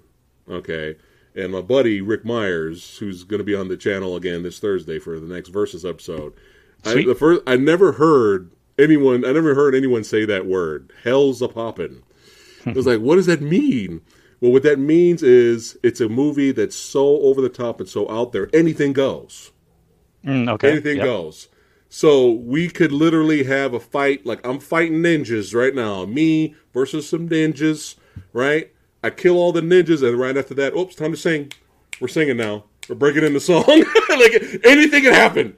Okay. 0.49 0.97
And 1.35 1.53
my 1.53 1.61
buddy 1.61 2.01
Rick 2.01 2.25
Myers, 2.25 2.99
who's 2.99 3.25
going 3.25 3.39
to 3.39 3.45
be 3.45 3.55
on 3.55 3.69
the 3.69 3.77
channel 3.77 4.15
again 4.17 4.43
this 4.43 4.59
Thursday 4.61 4.99
for 4.99 5.19
the 5.19 5.33
next 5.33 5.49
Versus 5.49 5.85
episode. 5.85 6.33
I, 6.85 7.03
the 7.03 7.15
first, 7.15 7.43
I 7.47 7.57
never 7.57 7.93
heard 7.93 8.51
anyone. 8.79 9.25
I 9.25 9.33
never 9.33 9.55
heard 9.55 9.75
anyone 9.75 10.05
say 10.05 10.25
that 10.27 10.47
word. 10.47 10.93
Hell's 11.03 11.43
a 11.43 11.49
poppin'. 11.49 12.03
I 12.67 12.73
was 12.73 12.87
like, 12.87 13.01
what 13.01 13.17
does 13.17 13.27
that 13.27 13.41
mean? 13.41 14.01
Well, 14.41 14.53
what 14.53 14.63
that 14.65 14.79
means 14.79 15.23
is 15.23 15.79
it's 15.83 16.01
a 16.01 16.09
movie 16.09 16.53
that's 16.53 16.77
so 16.77 17.21
over 17.23 17.41
the 17.41 17.49
top 17.49 17.81
and 17.81 17.89
so 17.89 18.09
out 18.11 18.33
there. 18.33 18.49
Anything 18.53 18.93
goes 18.93 19.53
Mm, 20.25 20.49
okay. 20.51 20.71
anything 20.71 20.97
Yep. 20.99 21.05
goes. 21.05 21.49
So 21.89 22.31
we 22.31 22.69
could 22.69 22.93
literally 22.93 23.45
have 23.45 23.73
a 23.75 23.81
fight 23.81 24.27
like 24.27 24.45
I'm 24.47 24.59
fighting 24.59 25.03
ninjas 25.03 25.55
right 25.55 25.75
now. 25.75 26.05
Me 26.07 26.55
versus 26.73 27.09
some 27.09 27.29
ninjas, 27.29 27.97
right? 28.33 28.73
I 29.05 29.11
kill 29.11 29.37
all 29.37 29.53
the 29.53 29.61
ninjas, 29.61 30.03
and 30.03 30.19
right 30.19 30.35
after 30.35 30.55
that, 30.55 30.75
oops, 30.75 30.95
time 30.95 31.11
to 31.11 31.17
sing. 31.19 31.53
We're 32.01 32.09
singing 32.09 32.39
now. 32.39 32.65
We're 32.89 32.95
breaking 32.95 33.23
into 33.23 33.39
song. 33.39 33.65
like 34.09 34.33
anything 34.65 35.03
can 35.03 35.13
happen. 35.13 35.55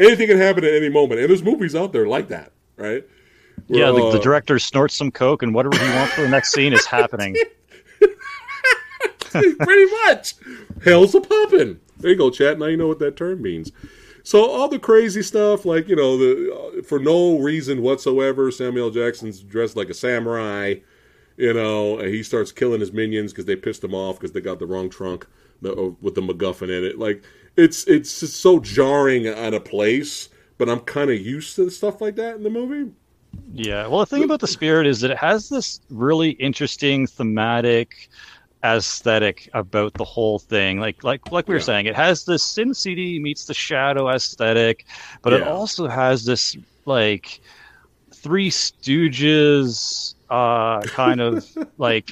Anything 0.00 0.26
can 0.26 0.36
happen 0.36 0.64
at 0.64 0.72
any 0.72 0.88
moment, 0.88 1.20
and 1.20 1.30
there's 1.30 1.44
movies 1.44 1.76
out 1.76 1.92
there 1.92 2.08
like 2.08 2.26
that, 2.28 2.50
right? 2.76 3.06
Yeah, 3.68 3.92
Where, 3.92 4.06
the, 4.06 4.10
the 4.10 4.18
uh, 4.18 4.22
director 4.22 4.58
snorts 4.58 4.96
some 4.96 5.12
coke, 5.12 5.44
and 5.44 5.54
whatever 5.54 5.78
he 5.78 5.88
wants 5.94 6.14
for 6.14 6.22
the 6.22 6.28
next 6.28 6.52
scene 6.52 6.72
is 6.72 6.84
happening. 6.86 7.36
pretty 9.30 9.92
much. 10.06 10.34
Hell's 10.84 11.14
a 11.14 11.20
poppin'. 11.20 11.80
There 11.98 12.10
you 12.10 12.16
go, 12.16 12.30
chat. 12.30 12.58
Now 12.58 12.66
you 12.66 12.76
know 12.76 12.88
what 12.88 12.98
that 12.98 13.16
term 13.16 13.40
means. 13.40 13.70
So 14.24 14.50
all 14.50 14.66
the 14.66 14.80
crazy 14.80 15.22
stuff, 15.22 15.64
like 15.64 15.88
you 15.88 15.94
know, 15.94 16.18
the 16.18 16.52
uh, 16.52 16.82
for 16.82 16.98
no 16.98 17.38
reason 17.38 17.82
whatsoever, 17.82 18.50
Samuel 18.50 18.90
Jackson's 18.90 19.38
dressed 19.40 19.76
like 19.76 19.90
a 19.90 19.94
samurai. 19.94 20.74
You 21.36 21.52
know, 21.52 21.98
and 21.98 22.08
he 22.08 22.22
starts 22.22 22.50
killing 22.52 22.80
his 22.80 22.92
minions 22.92 23.32
because 23.32 23.44
they 23.44 23.56
pissed 23.56 23.84
him 23.84 23.94
off 23.94 24.16
because 24.18 24.32
they 24.32 24.40
got 24.40 24.58
the 24.58 24.66
wrong 24.66 24.88
trunk 24.88 25.26
uh, 25.64 25.90
with 26.00 26.14
the 26.14 26.22
MacGuffin 26.22 26.64
in 26.70 26.84
it. 26.84 26.98
Like 26.98 27.24
it's 27.56 27.84
it's 27.86 28.20
just 28.20 28.36
so 28.40 28.58
jarring 28.58 29.26
at 29.26 29.52
a 29.54 29.60
place, 29.60 30.30
but 30.58 30.68
I'm 30.70 30.80
kind 30.80 31.10
of 31.10 31.20
used 31.20 31.54
to 31.56 31.68
stuff 31.70 32.00
like 32.00 32.16
that 32.16 32.36
in 32.36 32.42
the 32.42 32.50
movie. 32.50 32.92
Yeah. 33.52 33.86
Well, 33.86 34.00
the 34.00 34.06
thing 34.06 34.24
about 34.24 34.40
the 34.40 34.48
spirit 34.48 34.86
is 34.86 35.00
that 35.00 35.10
it 35.10 35.18
has 35.18 35.48
this 35.48 35.80
really 35.88 36.30
interesting 36.30 37.06
thematic 37.06 37.92
aesthetic 38.64 39.48
about 39.54 39.96
the 39.96 40.04
whole 40.04 40.38
thing. 40.38 40.78
Like 40.80 41.04
like 41.04 41.22
like 41.30 41.48
we 41.48 41.54
were 41.54 41.60
Yeah. 41.60 41.60
saying, 41.60 41.86
it 41.86 41.96
has 41.96 42.24
this 42.24 42.44
Sin 42.44 42.74
City 42.74 43.20
meets 43.20 43.46
the 43.46 43.54
Shadow 43.54 44.08
aesthetic, 44.10 44.86
but 45.22 45.32
it 45.32 45.42
also 45.42 45.88
has 45.88 46.24
this 46.24 46.56
like 46.86 47.40
Three 48.26 48.50
Stooges 48.50 50.14
uh 50.28 50.80
kind 50.82 51.20
of 51.20 51.46
like 51.78 52.10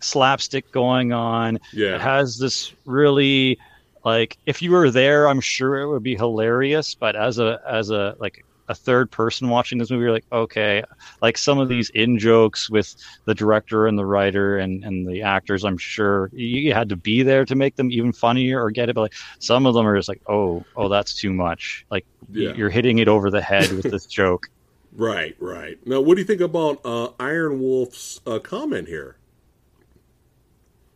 slapstick 0.00 0.70
going 0.72 1.12
on. 1.12 1.58
Yeah. 1.72 1.96
It 1.96 2.00
has 2.00 2.38
this 2.38 2.72
really 2.86 3.58
like 4.04 4.38
if 4.46 4.62
you 4.62 4.70
were 4.72 4.90
there, 4.90 5.28
I'm 5.28 5.40
sure 5.40 5.80
it 5.80 5.88
would 5.90 6.02
be 6.02 6.16
hilarious. 6.16 6.94
But 6.94 7.16
as 7.16 7.38
a 7.38 7.60
as 7.68 7.90
a 7.90 8.16
like 8.18 8.44
a 8.68 8.74
third 8.74 9.10
person 9.10 9.48
watching 9.48 9.78
this 9.78 9.90
movie, 9.90 10.02
you're 10.04 10.12
like, 10.12 10.24
okay, 10.30 10.84
like 11.20 11.36
some 11.36 11.58
of 11.58 11.68
these 11.68 11.90
in 11.90 12.18
jokes 12.18 12.70
with 12.70 12.94
the 13.24 13.34
director 13.34 13.88
and 13.88 13.98
the 13.98 14.06
writer 14.06 14.58
and, 14.58 14.84
and 14.84 15.08
the 15.08 15.22
actors, 15.22 15.64
I'm 15.64 15.76
sure 15.76 16.30
you 16.32 16.72
had 16.72 16.88
to 16.90 16.96
be 16.96 17.24
there 17.24 17.44
to 17.46 17.56
make 17.56 17.74
them 17.74 17.90
even 17.90 18.12
funnier 18.12 18.62
or 18.62 18.70
get 18.70 18.88
it. 18.88 18.94
But 18.94 19.00
like 19.02 19.14
some 19.40 19.66
of 19.66 19.74
them 19.74 19.86
are 19.88 19.96
just 19.96 20.08
like, 20.08 20.22
oh, 20.28 20.64
oh, 20.76 20.88
that's 20.88 21.14
too 21.16 21.32
much. 21.32 21.84
Like 21.90 22.06
Yeah. 22.30 22.54
you're 22.54 22.70
hitting 22.70 22.98
it 23.00 23.08
over 23.08 23.28
the 23.28 23.42
head 23.42 23.72
with 23.72 23.90
this 23.90 24.06
joke. 24.20 24.46
Right, 24.92 25.36
right. 25.38 25.78
Now, 25.86 26.00
what 26.00 26.14
do 26.16 26.20
you 26.20 26.26
think 26.26 26.40
about 26.40 26.80
uh, 26.84 27.10
Iron 27.20 27.60
Wolf's 27.60 28.20
uh, 28.26 28.38
comment 28.40 28.88
here? 28.88 29.16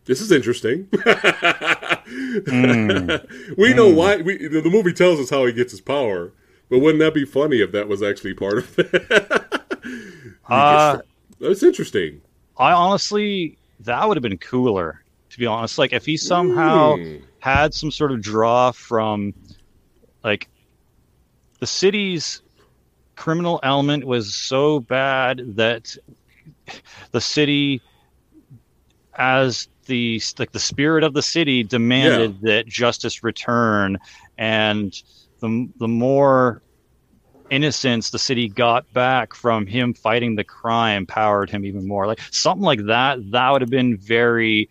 This 0.05 0.21
is 0.21 0.31
interesting. 0.31 0.87
we 3.57 3.73
know 3.73 3.89
why. 3.89 4.17
We, 4.17 4.47
the 4.47 4.69
movie 4.71 4.93
tells 4.93 5.19
us 5.19 5.29
how 5.29 5.45
he 5.45 5.53
gets 5.53 5.71
his 5.71 5.81
power, 5.81 6.31
but 6.69 6.79
wouldn't 6.79 6.99
that 6.99 7.13
be 7.13 7.25
funny 7.25 7.61
if 7.61 7.71
that 7.71 7.87
was 7.87 8.03
actually 8.03 8.33
part 8.35 8.59
of 8.59 8.77
it? 8.79 10.31
Uh, 10.47 10.99
That's 11.39 11.63
interesting. 11.63 12.21
I 12.57 12.71
honestly, 12.71 13.57
that 13.81 14.07
would 14.07 14.15
have 14.17 14.21
been 14.21 14.37
cooler 14.37 15.01
To 15.31 15.39
be 15.39 15.45
honest, 15.47 15.77
like 15.79 15.91
if 15.93 16.05
he 16.05 16.17
somehow 16.17 16.97
Hmm. 16.97 17.17
had 17.39 17.73
some 17.73 17.89
sort 17.91 18.11
of 18.11 18.21
draw 18.21 18.71
from, 18.71 19.33
like, 20.23 20.47
the 21.59 21.67
city's 21.67 22.41
criminal 23.15 23.59
element 23.63 24.05
was 24.05 24.35
so 24.35 24.79
bad 24.79 25.41
that 25.55 25.95
the 27.11 27.21
city, 27.21 27.81
as 29.17 29.67
the 29.87 30.21
like 30.39 30.51
the 30.51 30.59
spirit 30.59 31.03
of 31.03 31.13
the 31.13 31.21
city, 31.21 31.63
demanded 31.63 32.41
that 32.41 32.67
justice 32.67 33.23
return, 33.23 33.97
and 34.37 34.93
the 35.41 35.67
the 35.79 35.87
more 35.87 36.61
innocence 37.49 38.09
the 38.09 38.19
city 38.19 38.49
got 38.49 38.91
back 38.93 39.35
from 39.35 39.67
him 39.67 39.93
fighting 39.93 40.35
the 40.35 40.43
crime 40.43 41.05
powered 41.05 41.49
him 41.49 41.65
even 41.65 41.87
more. 41.87 42.07
Like 42.07 42.19
something 42.31 42.63
like 42.65 42.85
that 42.87 43.19
that 43.31 43.51
would 43.51 43.61
have 43.61 43.69
been 43.69 43.97
very 43.97 44.69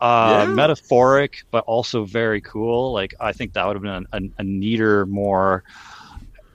uh 0.00 0.46
Yeah. 0.46 0.46
metaphoric 0.46 1.38
but 1.50 1.64
also 1.66 2.04
very 2.04 2.40
cool. 2.40 2.92
Like 2.92 3.14
i 3.20 3.32
think 3.32 3.52
that 3.54 3.66
would 3.66 3.76
have 3.76 3.82
been 3.82 4.06
a, 4.12 4.16
a, 4.18 4.20
a 4.38 4.44
neater 4.44 5.06
more 5.06 5.64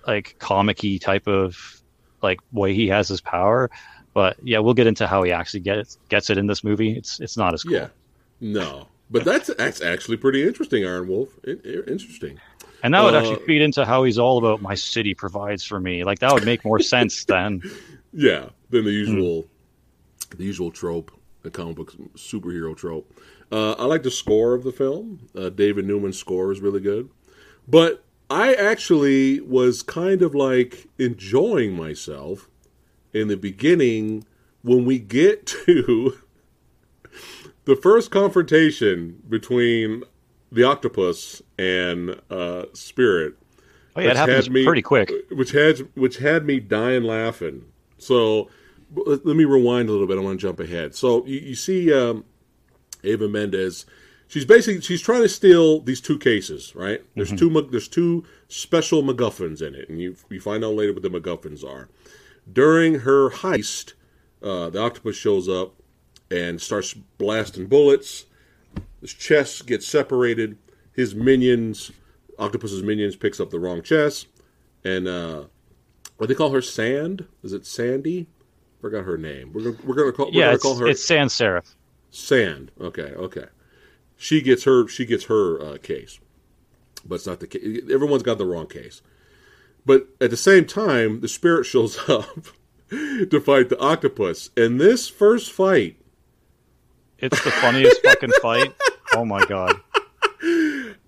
like 0.07 0.35
comic-y 0.39 0.97
type 1.01 1.27
of 1.27 1.81
like 2.21 2.39
way 2.51 2.73
he 2.73 2.87
has 2.87 3.07
his 3.07 3.21
power 3.21 3.69
but 4.13 4.37
yeah 4.43 4.59
we'll 4.59 4.73
get 4.73 4.87
into 4.87 5.05
how 5.07 5.23
he 5.23 5.31
actually 5.31 5.59
gets 5.59 5.97
gets 6.09 6.29
it 6.29 6.37
in 6.37 6.47
this 6.47 6.63
movie 6.63 6.93
it's 6.97 7.19
it's 7.19 7.37
not 7.37 7.53
as 7.53 7.63
cool 7.63 7.73
Yeah. 7.73 7.87
No. 8.41 8.87
But 9.11 9.23
that's 9.23 9.53
that's 9.55 9.81
actually 9.81 10.17
pretty 10.17 10.41
interesting, 10.47 10.83
Iron 10.85 11.07
Wolf. 11.07 11.29
In- 11.43 11.59
in- 11.63 11.83
interesting. 11.87 12.39
and 12.83 12.93
that 12.93 13.03
would 13.03 13.13
Uh, 13.13 13.19
actually 13.19 13.45
feed 13.45 13.61
into 13.61 13.85
how 13.85 14.03
he's 14.03 14.17
all 14.17 14.37
about 14.39 14.61
my 14.61 14.73
city 14.75 15.13
provides 15.13 15.63
for 15.63 15.79
me 15.79 16.03
like 16.03 16.19
that 16.19 16.33
would 16.33 16.45
make 16.45 16.65
more 16.65 16.79
sense 16.95 17.25
than 17.25 17.61
Yeah, 18.13 18.49
than 18.71 18.83
the 18.85 18.91
usual, 18.91 19.45
the 20.37 20.43
usual 20.43 20.71
trope, 20.71 21.11
the 21.43 21.51
comic 21.51 21.75
book 21.75 21.93
superhero 22.15 22.75
trope. 22.75 23.11
Uh, 23.51 23.73
I 23.73 23.85
like 23.85 24.01
the 24.03 24.09
score 24.11 24.53
of 24.55 24.63
the 24.63 24.71
film. 24.71 25.19
Uh, 25.35 25.49
David 25.49 25.85
Newman's 25.85 26.17
score 26.17 26.51
is 26.51 26.59
really 26.61 26.79
good, 26.79 27.09
but 27.67 28.03
I 28.29 28.53
actually 28.53 29.39
was 29.41 29.83
kind 29.83 30.21
of 30.21 30.33
like 30.33 30.87
enjoying 30.97 31.75
myself 31.75 32.49
in 33.13 33.27
the 33.27 33.37
beginning 33.37 34.25
when 34.63 34.85
we 34.85 34.99
get 34.99 35.45
to 35.65 36.17
the 37.65 37.75
first 37.75 38.11
confrontation 38.11 39.21
between 39.29 40.03
the 40.51 40.63
octopus 40.63 41.41
and 41.57 42.19
uh, 42.29 42.65
Spirit 42.73 43.35
oh 43.95 44.01
yeah 44.01 44.11
it 44.11 44.17
happens 44.17 44.49
me- 44.49 44.65
pretty 44.65 44.81
quick 44.81 45.11
which 45.31 45.51
had 45.51 45.79
which 45.95 46.17
had 46.17 46.45
me 46.45 46.59
dying 46.59 47.03
laughing. 47.03 47.65
So 47.97 48.49
let 48.93 49.25
me 49.25 49.45
rewind 49.45 49.89
a 49.89 49.91
little 49.91 50.07
bit. 50.07 50.17
I 50.17 50.21
want 50.21 50.39
to 50.39 50.47
jump 50.47 50.59
ahead. 50.59 50.95
So 50.95 51.25
you, 51.25 51.39
you 51.39 51.55
see 51.55 51.93
um, 51.93 52.23
Ava 53.03 53.27
Mendes. 53.27 53.85
She's 54.27 54.45
basically 54.45 54.81
she's 54.81 55.01
trying 55.01 55.21
to 55.21 55.29
steal 55.29 55.81
these 55.81 56.01
two 56.01 56.17
cases, 56.17 56.75
right? 56.75 57.01
There's 57.15 57.31
two 57.31 57.49
there's 57.69 57.87
two 57.87 58.25
special 58.47 59.03
MacGuffins 59.03 59.61
in 59.61 59.75
it, 59.75 59.87
and 59.87 60.01
you 60.01 60.15
you 60.29 60.39
find 60.39 60.63
out 60.63 60.73
later 60.73 60.93
what 60.93 61.03
the 61.03 61.09
MacGuffins 61.09 61.63
are. 61.63 61.89
During 62.51 62.99
her 63.01 63.29
heist, 63.29 63.93
uh, 64.41 64.69
the 64.69 64.79
octopus 64.79 65.15
shows 65.15 65.47
up 65.47 65.75
and 66.31 66.59
starts 66.59 66.93
blasting 66.93 67.67
bullets. 67.67 68.25
His 69.01 69.13
chest 69.13 69.67
gets 69.67 69.87
separated. 69.87 70.57
His 70.91 71.13
minions, 71.13 71.91
Octopus's 72.39 72.81
minions, 72.81 73.15
picks 73.15 73.39
up 73.39 73.51
the 73.51 73.59
wrong 73.59 73.81
chest, 73.83 74.27
and 74.83 75.07
uh, 75.07 75.43
what 76.17 76.27
do 76.27 76.33
they 76.33 76.37
call 76.37 76.51
her? 76.51 76.61
Sand? 76.61 77.27
Is 77.43 77.53
it 77.53 77.65
Sandy? 77.65 78.27
Forgot 78.81 79.05
her 79.05 79.17
name. 79.17 79.51
We're 79.53 79.71
gonna, 79.71 79.77
we're 79.83 79.95
gonna 79.95 80.11
call 80.11 80.27
we're 80.27 80.39
yeah 80.39 80.45
gonna 80.47 80.59
call 80.59 80.75
her 80.77 80.87
it's 80.87 81.05
Sand 81.05 81.29
Saref 81.29 81.75
Sand. 82.11 82.71
Okay, 82.79 83.13
okay. 83.13 83.45
She 84.17 84.41
gets 84.41 84.63
her 84.63 84.87
she 84.87 85.05
gets 85.05 85.25
her 85.25 85.61
uh, 85.61 85.77
case, 85.77 86.19
but 87.05 87.15
it's 87.15 87.27
not 87.27 87.39
the 87.39 87.47
case. 87.47 87.81
Everyone's 87.91 88.23
got 88.23 88.37
the 88.37 88.45
wrong 88.45 88.67
case. 88.67 89.01
But 89.85 90.07
at 90.19 90.31
the 90.31 90.37
same 90.37 90.65
time, 90.65 91.21
the 91.21 91.27
spirit 91.27 91.63
shows 91.65 91.97
up 92.09 92.47
to 92.89 93.41
fight 93.41 93.69
the 93.69 93.79
octopus, 93.79 94.49
and 94.55 94.79
this 94.79 95.09
first 95.09 95.51
fight 95.51 95.97
It's 97.19 97.43
the 97.43 97.51
funniest 97.51 98.01
fucking 98.03 98.31
fight. 98.41 98.73
Oh 99.13 99.25
my 99.25 99.43
god. 99.45 99.79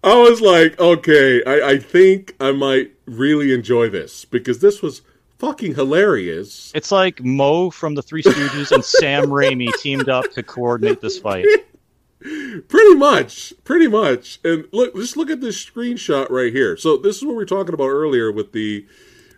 I 0.03 0.15
was 0.15 0.41
like, 0.41 0.79
okay, 0.79 1.43
I, 1.43 1.71
I 1.71 1.77
think 1.77 2.35
I 2.39 2.51
might 2.51 2.93
really 3.05 3.53
enjoy 3.53 3.89
this 3.89 4.25
because 4.25 4.59
this 4.59 4.81
was 4.81 5.01
fucking 5.39 5.75
hilarious. 5.75 6.71
It's 6.73 6.91
like 6.91 7.23
Moe 7.23 7.69
from 7.69 7.95
the 7.95 8.01
Three 8.01 8.23
Stooges 8.23 8.71
and 8.71 8.83
Sam 8.83 9.25
Raimi 9.25 9.69
teamed 9.81 10.09
up 10.09 10.31
to 10.33 10.43
coordinate 10.43 11.01
this 11.01 11.19
fight. 11.19 11.45
Pretty 12.19 12.95
much, 12.95 13.53
pretty 13.63 13.87
much. 13.87 14.39
And 14.43 14.65
look, 14.71 14.95
just 14.95 15.17
look 15.17 15.29
at 15.29 15.39
this 15.41 15.63
screenshot 15.63 16.29
right 16.29 16.51
here. 16.51 16.75
So 16.75 16.97
this 16.97 17.17
is 17.17 17.23
what 17.23 17.31
we 17.31 17.37
were 17.37 17.45
talking 17.45 17.73
about 17.73 17.87
earlier 17.89 18.31
with 18.31 18.53
the 18.53 18.85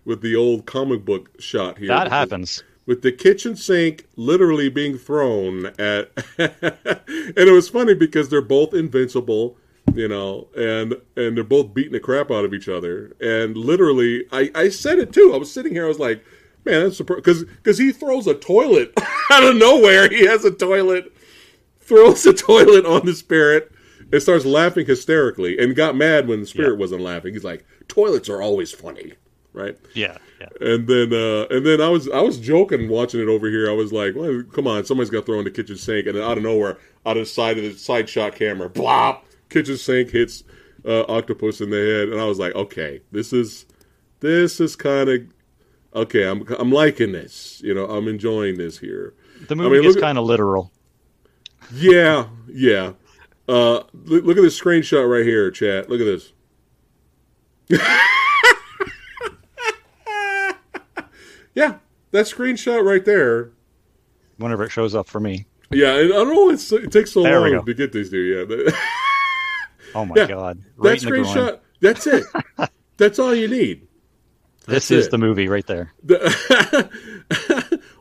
with 0.06 0.22
the 0.22 0.36
old 0.36 0.66
comic 0.66 1.04
book 1.06 1.30
shot 1.40 1.78
here. 1.78 1.90
That 1.90 2.08
happens. 2.10 2.64
with 2.86 3.02
the 3.02 3.12
kitchen 3.12 3.56
sink 3.56 4.08
literally 4.16 4.70
being 4.70 4.98
thrown 4.98 5.68
at 5.78 6.10
and 6.38 7.36
it 7.38 7.52
was 7.52 7.70
funny 7.70 7.94
because 7.94 8.30
they're 8.30 8.42
both 8.42 8.74
invincible 8.74 9.58
you 9.94 10.08
know 10.08 10.48
and 10.58 10.96
and 11.16 11.36
they're 11.38 11.44
both 11.44 11.74
beating 11.74 11.92
the 11.92 12.00
crap 12.00 12.32
out 12.32 12.46
of 12.46 12.54
each 12.54 12.68
other 12.70 13.16
and 13.22 13.56
literally 13.58 14.26
i 14.32 14.50
i 14.56 14.70
said 14.70 14.98
it 14.98 15.12
too 15.14 15.32
i 15.34 15.38
was 15.38 15.52
sitting 15.52 15.74
here 15.74 15.86
i 15.86 15.88
was 15.88 16.00
like 16.00 16.24
man 16.66 16.84
that's 16.84 17.00
because 17.02 17.44
because 17.44 17.78
he 17.78 17.92
throws 17.92 18.26
a 18.26 18.34
toilet 18.34 18.92
out 19.32 19.44
of 19.44 19.56
nowhere 19.56 20.10
he 20.10 20.26
has 20.26 20.44
a 20.46 20.52
toilet 20.52 21.12
throws 21.90 22.26
a 22.26 22.34
toilet 22.48 22.86
on 22.86 23.06
the 23.06 23.14
spirit 23.14 23.72
and 24.12 24.22
starts 24.22 24.46
laughing 24.46 24.86
hysterically 24.86 25.58
and 25.60 25.76
got 25.76 25.96
mad 25.96 26.28
when 26.28 26.40
the 26.42 26.46
spirit 26.48 26.74
Yeah. 26.74 26.78
wasn't 26.80 27.02
laughing 27.02 27.34
he's 27.34 27.44
like 27.44 27.66
toilets 27.88 28.30
are 28.30 28.42
always 28.42 28.72
funny 28.72 29.14
right 29.52 29.78
Yeah, 29.96 30.18
yeah. 30.40 30.48
and 30.62 30.88
then 30.88 31.12
uh 31.12 31.48
and 31.50 31.66
then 31.66 31.82
I 31.82 31.90
was 31.90 32.08
I 32.10 32.22
was 32.22 32.38
joking 32.40 32.88
watching 32.88 33.20
it 33.20 33.28
over 33.28 33.50
here. 33.50 33.68
I 33.70 33.74
was 33.74 33.92
like, 33.92 34.14
well, 34.16 34.44
come 34.54 34.68
on, 34.68 34.86
somebody's 34.86 35.10
got 35.10 35.26
thrown 35.26 35.40
in 35.40 35.44
the 35.46 35.52
kitchen 35.52 35.76
sink, 35.76 36.06
and 36.06 36.16
then 36.16 36.24
out 36.24 36.38
of 36.38 36.44
nowhere, 36.44 36.78
out 37.06 37.18
of 37.18 37.24
the 37.24 37.26
side 37.26 37.58
of 37.58 37.64
the 37.64 37.74
side 37.74 38.08
shot 38.08 38.36
camera, 38.36 38.70
blop, 38.70 39.22
kitchen 39.50 39.76
sink 39.76 40.12
hits 40.12 40.44
uh, 40.86 41.04
octopus 41.10 41.62
in 41.62 41.72
the 41.72 41.78
head, 41.78 42.10
and 42.10 42.22
I 42.22 42.26
was 42.26 42.38
like, 42.38 42.54
okay, 42.54 43.02
this 43.12 43.34
is 43.34 43.66
this 44.20 44.60
is 44.62 44.76
kind 44.76 45.10
of 45.10 45.22
okay. 45.96 46.24
I'm 46.30 46.46
I'm 46.60 46.72
liking 46.72 47.12
this. 47.12 47.60
You 47.66 47.74
know, 47.74 47.86
I'm 47.88 48.08
enjoying 48.08 48.58
this 48.58 48.78
here. 48.78 49.16
The 49.48 49.56
movie 49.56 49.80
mean, 49.80 49.90
is 49.90 49.96
kind 49.96 50.20
of 50.20 50.26
literal. 50.26 50.72
Yeah, 51.74 52.28
yeah. 52.48 52.94
Uh, 53.48 53.84
look, 53.94 54.24
look 54.26 54.38
at 54.38 54.42
this 54.44 54.60
screenshot 54.60 55.10
right 55.10 55.26
here, 55.26 55.50
chat. 55.52 55.90
Look 55.90 56.02
at 56.02 56.06
this. 56.06 56.34
yeah, 61.56 61.76
that 62.12 62.26
screenshot 62.26 62.84
right 62.84 63.04
there. 63.06 63.52
Whenever 64.38 64.64
it 64.64 64.70
shows 64.72 64.96
up 64.96 65.08
for 65.08 65.20
me. 65.20 65.46
Yeah, 65.72 65.96
and 65.98 66.14
I 66.14 66.18
don't 66.18 66.34
know. 66.34 66.50
It's, 66.50 66.72
it 66.72 66.92
takes 66.92 67.12
so 67.12 67.24
There 67.24 67.40
long 67.40 67.66
to 67.66 67.74
get 67.74 67.92
these 67.92 68.10
two. 68.10 68.18
Yeah, 68.20 68.46
that, 68.46 68.76
Oh 69.96 70.06
my 70.06 70.16
Yeah, 70.16 70.28
god! 70.28 70.58
that 70.60 70.66
Right 70.78 71.00
the 71.00 71.08
groin. 71.08 71.24
screenshot. 71.26 71.60
That's 71.82 72.08
it. 72.08 72.24
that's 72.98 73.20
all 73.20 73.34
you 73.34 73.48
need. 73.48 73.88
This 74.68 74.92
is 74.92 75.08
it. 75.08 75.12
the 75.12 75.18
movie 75.18 75.48
right 75.48 75.66
there. 75.66 75.94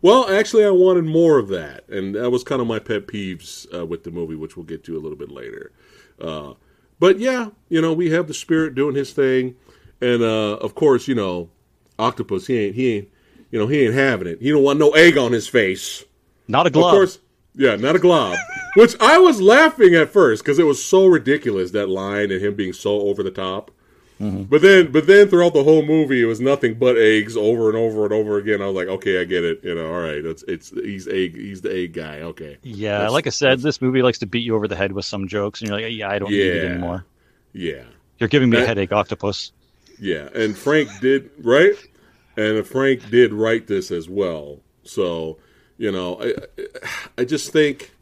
Well, 0.03 0.29
actually, 0.29 0.65
I 0.65 0.71
wanted 0.71 1.05
more 1.05 1.39
of 1.39 1.49
that, 1.49 1.89
and 1.89 2.15
that 2.15 2.31
was 2.31 2.45
kind 2.45 2.61
of 2.61 2.67
my 2.67 2.79
pet 2.79 3.07
peeves 3.07 3.67
uh, 3.75 3.87
with 3.87 4.05
the 4.05 4.11
movie, 4.11 4.35
which 4.35 4.57
we'll 4.57 4.67
get 4.67 4.85
to 4.85 4.97
a 4.97 5.01
little 5.01 5.19
bit 5.19 5.31
later. 5.31 5.73
Uh, 6.21 6.55
but 6.99 7.19
yeah, 7.19 7.51
you 7.69 7.81
know, 7.81 7.93
we 7.93 8.11
have 8.11 8.27
the 8.27 8.35
spirit 8.35 8.75
doing 8.75 8.95
his 8.95 9.13
thing, 9.13 9.57
and 10.01 10.23
uh, 10.23 10.57
of 10.57 10.75
course, 10.75 11.09
you 11.09 11.15
know, 11.15 11.51
octopus. 11.99 12.47
He 12.47 12.59
ain't. 12.59 12.75
He 12.75 12.95
ain't. 12.95 13.09
You 13.51 13.59
know, 13.59 13.67
he 13.67 13.83
ain't 13.83 13.95
having 13.95 14.29
it. 14.29 14.43
He 14.43 14.51
don't 14.51 14.63
want 14.63 14.79
no 14.79 14.91
egg 14.91 15.17
on 15.17 15.33
his 15.33 15.49
face. 15.49 16.05
Not 16.49 16.67
a 16.67 16.71
glob. 16.71 16.93
Of 16.93 16.99
course, 16.99 17.19
yeah, 17.55 17.77
not 17.77 17.97
a 17.97 17.99
glob. 17.99 18.37
Which 18.77 18.95
I 19.01 19.19
was 19.19 19.41
laughing 19.41 19.95
at 19.95 20.11
first 20.11 20.45
because 20.45 20.59
it 20.59 20.65
was 20.65 20.85
so 20.85 21.07
ridiculous 21.07 21.71
that 21.71 21.89
line 21.89 22.31
and 22.31 22.43
him 22.43 22.55
being 22.55 22.73
so 22.73 23.01
over 23.01 23.23
the 23.23 23.31
top. 23.31 23.71
Mm-hmm. 24.21 24.43
But 24.45 24.63
then, 24.63 24.91
but 24.91 25.07
then 25.07 25.29
throughout 25.29 25.55
the 25.55 25.63
whole 25.63 25.83
movie, 25.85 26.21
it 26.21 26.27
was 26.27 26.41
nothing 26.41 26.75
but 26.75 26.97
eggs 26.97 27.37
over 27.37 27.69
and 27.69 27.79
over 27.79 28.05
and 28.05 28.13
over 28.13 28.37
again. 28.39 28.61
I 28.61 28.67
was 28.67 28.75
like, 28.75 28.89
okay, 28.89 29.21
I 29.21 29.25
get 29.25 29.45
it. 29.45 29.63
You 29.63 29.75
know, 29.77 29.87
all 29.93 30.01
right, 30.01 30.25
it's 30.25 30.43
it's 30.49 30.71
he's 30.71 31.07
egg, 31.07 31.37
he's 31.37 31.61
the 31.61 31.73
egg 31.73 31.93
guy. 31.93 32.21
Okay, 32.23 32.59
Yeah, 32.63 32.93
That's- 32.99 33.13
like 33.13 33.27
I 33.29 33.31
said, 33.31 33.61
this 33.61 33.81
movie 33.81 34.03
likes 34.03 34.19
to 34.19 34.27
beat 34.27 34.41
you 34.45 34.57
over 34.57 34.67
the 34.67 34.75
head 34.77 34.91
with 34.93 35.05
some 35.05 35.29
jokes, 35.29 35.61
and 35.61 35.69
you're 35.71 35.81
like, 35.81 35.93
yeah, 35.93 36.11
I 36.11 36.19
don't 36.19 36.31
need 36.31 36.41
it 36.41 36.65
anymore. 36.71 37.05
yeah, 37.53 37.85
You're 38.19 38.29
giving 38.29 38.51
me 38.51 38.59
a 38.61 38.67
headache, 38.67 38.93
octopus. 38.93 39.53
yeah. 40.01 40.29
And 40.35 40.57
Frank 40.59 40.91
did 41.01 41.31
right, 41.39 41.77
and 42.37 42.67
Frank 42.67 43.09
did 43.11 43.33
write 43.33 43.69
this 43.69 43.91
as 43.93 44.09
well. 44.09 44.59
So, 44.83 45.39
you 45.77 45.93
know, 45.93 46.21
I 46.21 46.35
I 47.19 47.25
just 47.25 47.53
think. 47.53 47.93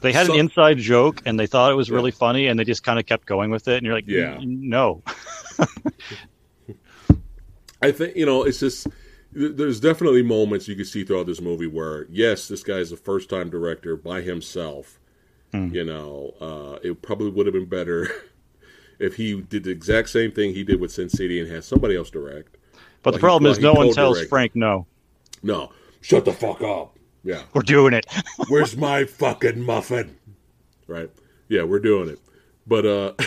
They 0.00 0.12
had 0.12 0.26
So- 0.26 0.34
an 0.34 0.40
inside 0.40 0.78
joke, 0.78 1.22
and 1.26 1.38
they 1.38 1.46
thought 1.46 1.72
it 1.72 1.76
was 1.76 1.90
really 1.90 2.10
funny, 2.10 2.46
and 2.48 2.58
they 2.58 2.64
just 2.64 2.82
kind 2.84 2.98
of 2.98 3.06
kept 3.06 3.26
going 3.26 3.50
with 3.50 3.68
it. 3.68 3.76
And 3.78 3.86
you're 3.86 3.94
like, 3.94 4.06
Yeah. 4.06 4.38
No, 4.42 5.02
I 7.82 7.92
think 7.92 8.16
you 8.16 8.26
know 8.26 8.42
it's 8.44 8.60
just 8.60 8.86
there's 9.32 9.80
definitely 9.80 10.22
moments 10.22 10.66
you 10.66 10.74
can 10.76 10.84
see 10.86 11.04
throughout 11.04 11.26
this 11.26 11.40
movie 11.40 11.66
where 11.66 12.06
yes, 12.10 12.48
this 12.48 12.62
guy 12.62 12.78
is 12.78 12.90
a 12.92 12.96
first 12.96 13.28
time 13.28 13.50
director 13.50 13.96
by 13.96 14.22
himself, 14.22 14.98
Hmm. 15.52 15.72
You 15.72 15.84
know, 15.84 16.34
uh, 16.40 16.78
it 16.82 17.02
probably 17.02 17.30
would 17.30 17.46
have 17.46 17.52
been 17.52 17.66
better 17.66 18.08
if 18.98 19.14
he 19.14 19.40
did 19.40 19.62
the 19.64 19.70
exact 19.70 20.08
same 20.08 20.32
thing 20.32 20.54
he 20.54 20.64
did 20.64 20.80
with 20.80 20.90
Sin 20.90 21.08
City 21.08 21.38
and 21.40 21.48
had 21.50 21.62
somebody 21.64 21.96
else 21.96 22.10
direct. 22.10 22.56
But 23.02 23.04
Well, 23.04 23.12
the 23.12 23.18
problem 23.20 23.42
well, 23.44 23.52
is, 23.52 23.58
he 23.58 23.62
no 23.62 23.74
one 23.74 23.92
tells. 23.92 24.24
Frank 24.26 24.56
no. 24.56 24.86
No, 25.44 25.70
shut 26.00 26.24
the 26.24 26.32
fuck 26.32 26.62
up. 26.62 26.95
Yeah, 27.26 27.42
We're 27.52 27.62
doing 27.62 27.92
it. 27.92 28.06
where's 28.48 28.76
my 28.76 29.04
fucking 29.04 29.60
muffin? 29.60 30.16
Right? 30.86 31.10
Yeah, 31.48 31.64
we're 31.64 31.80
doing 31.80 32.08
it. 32.08 32.20
But 32.68 32.86
uh, 32.86 33.14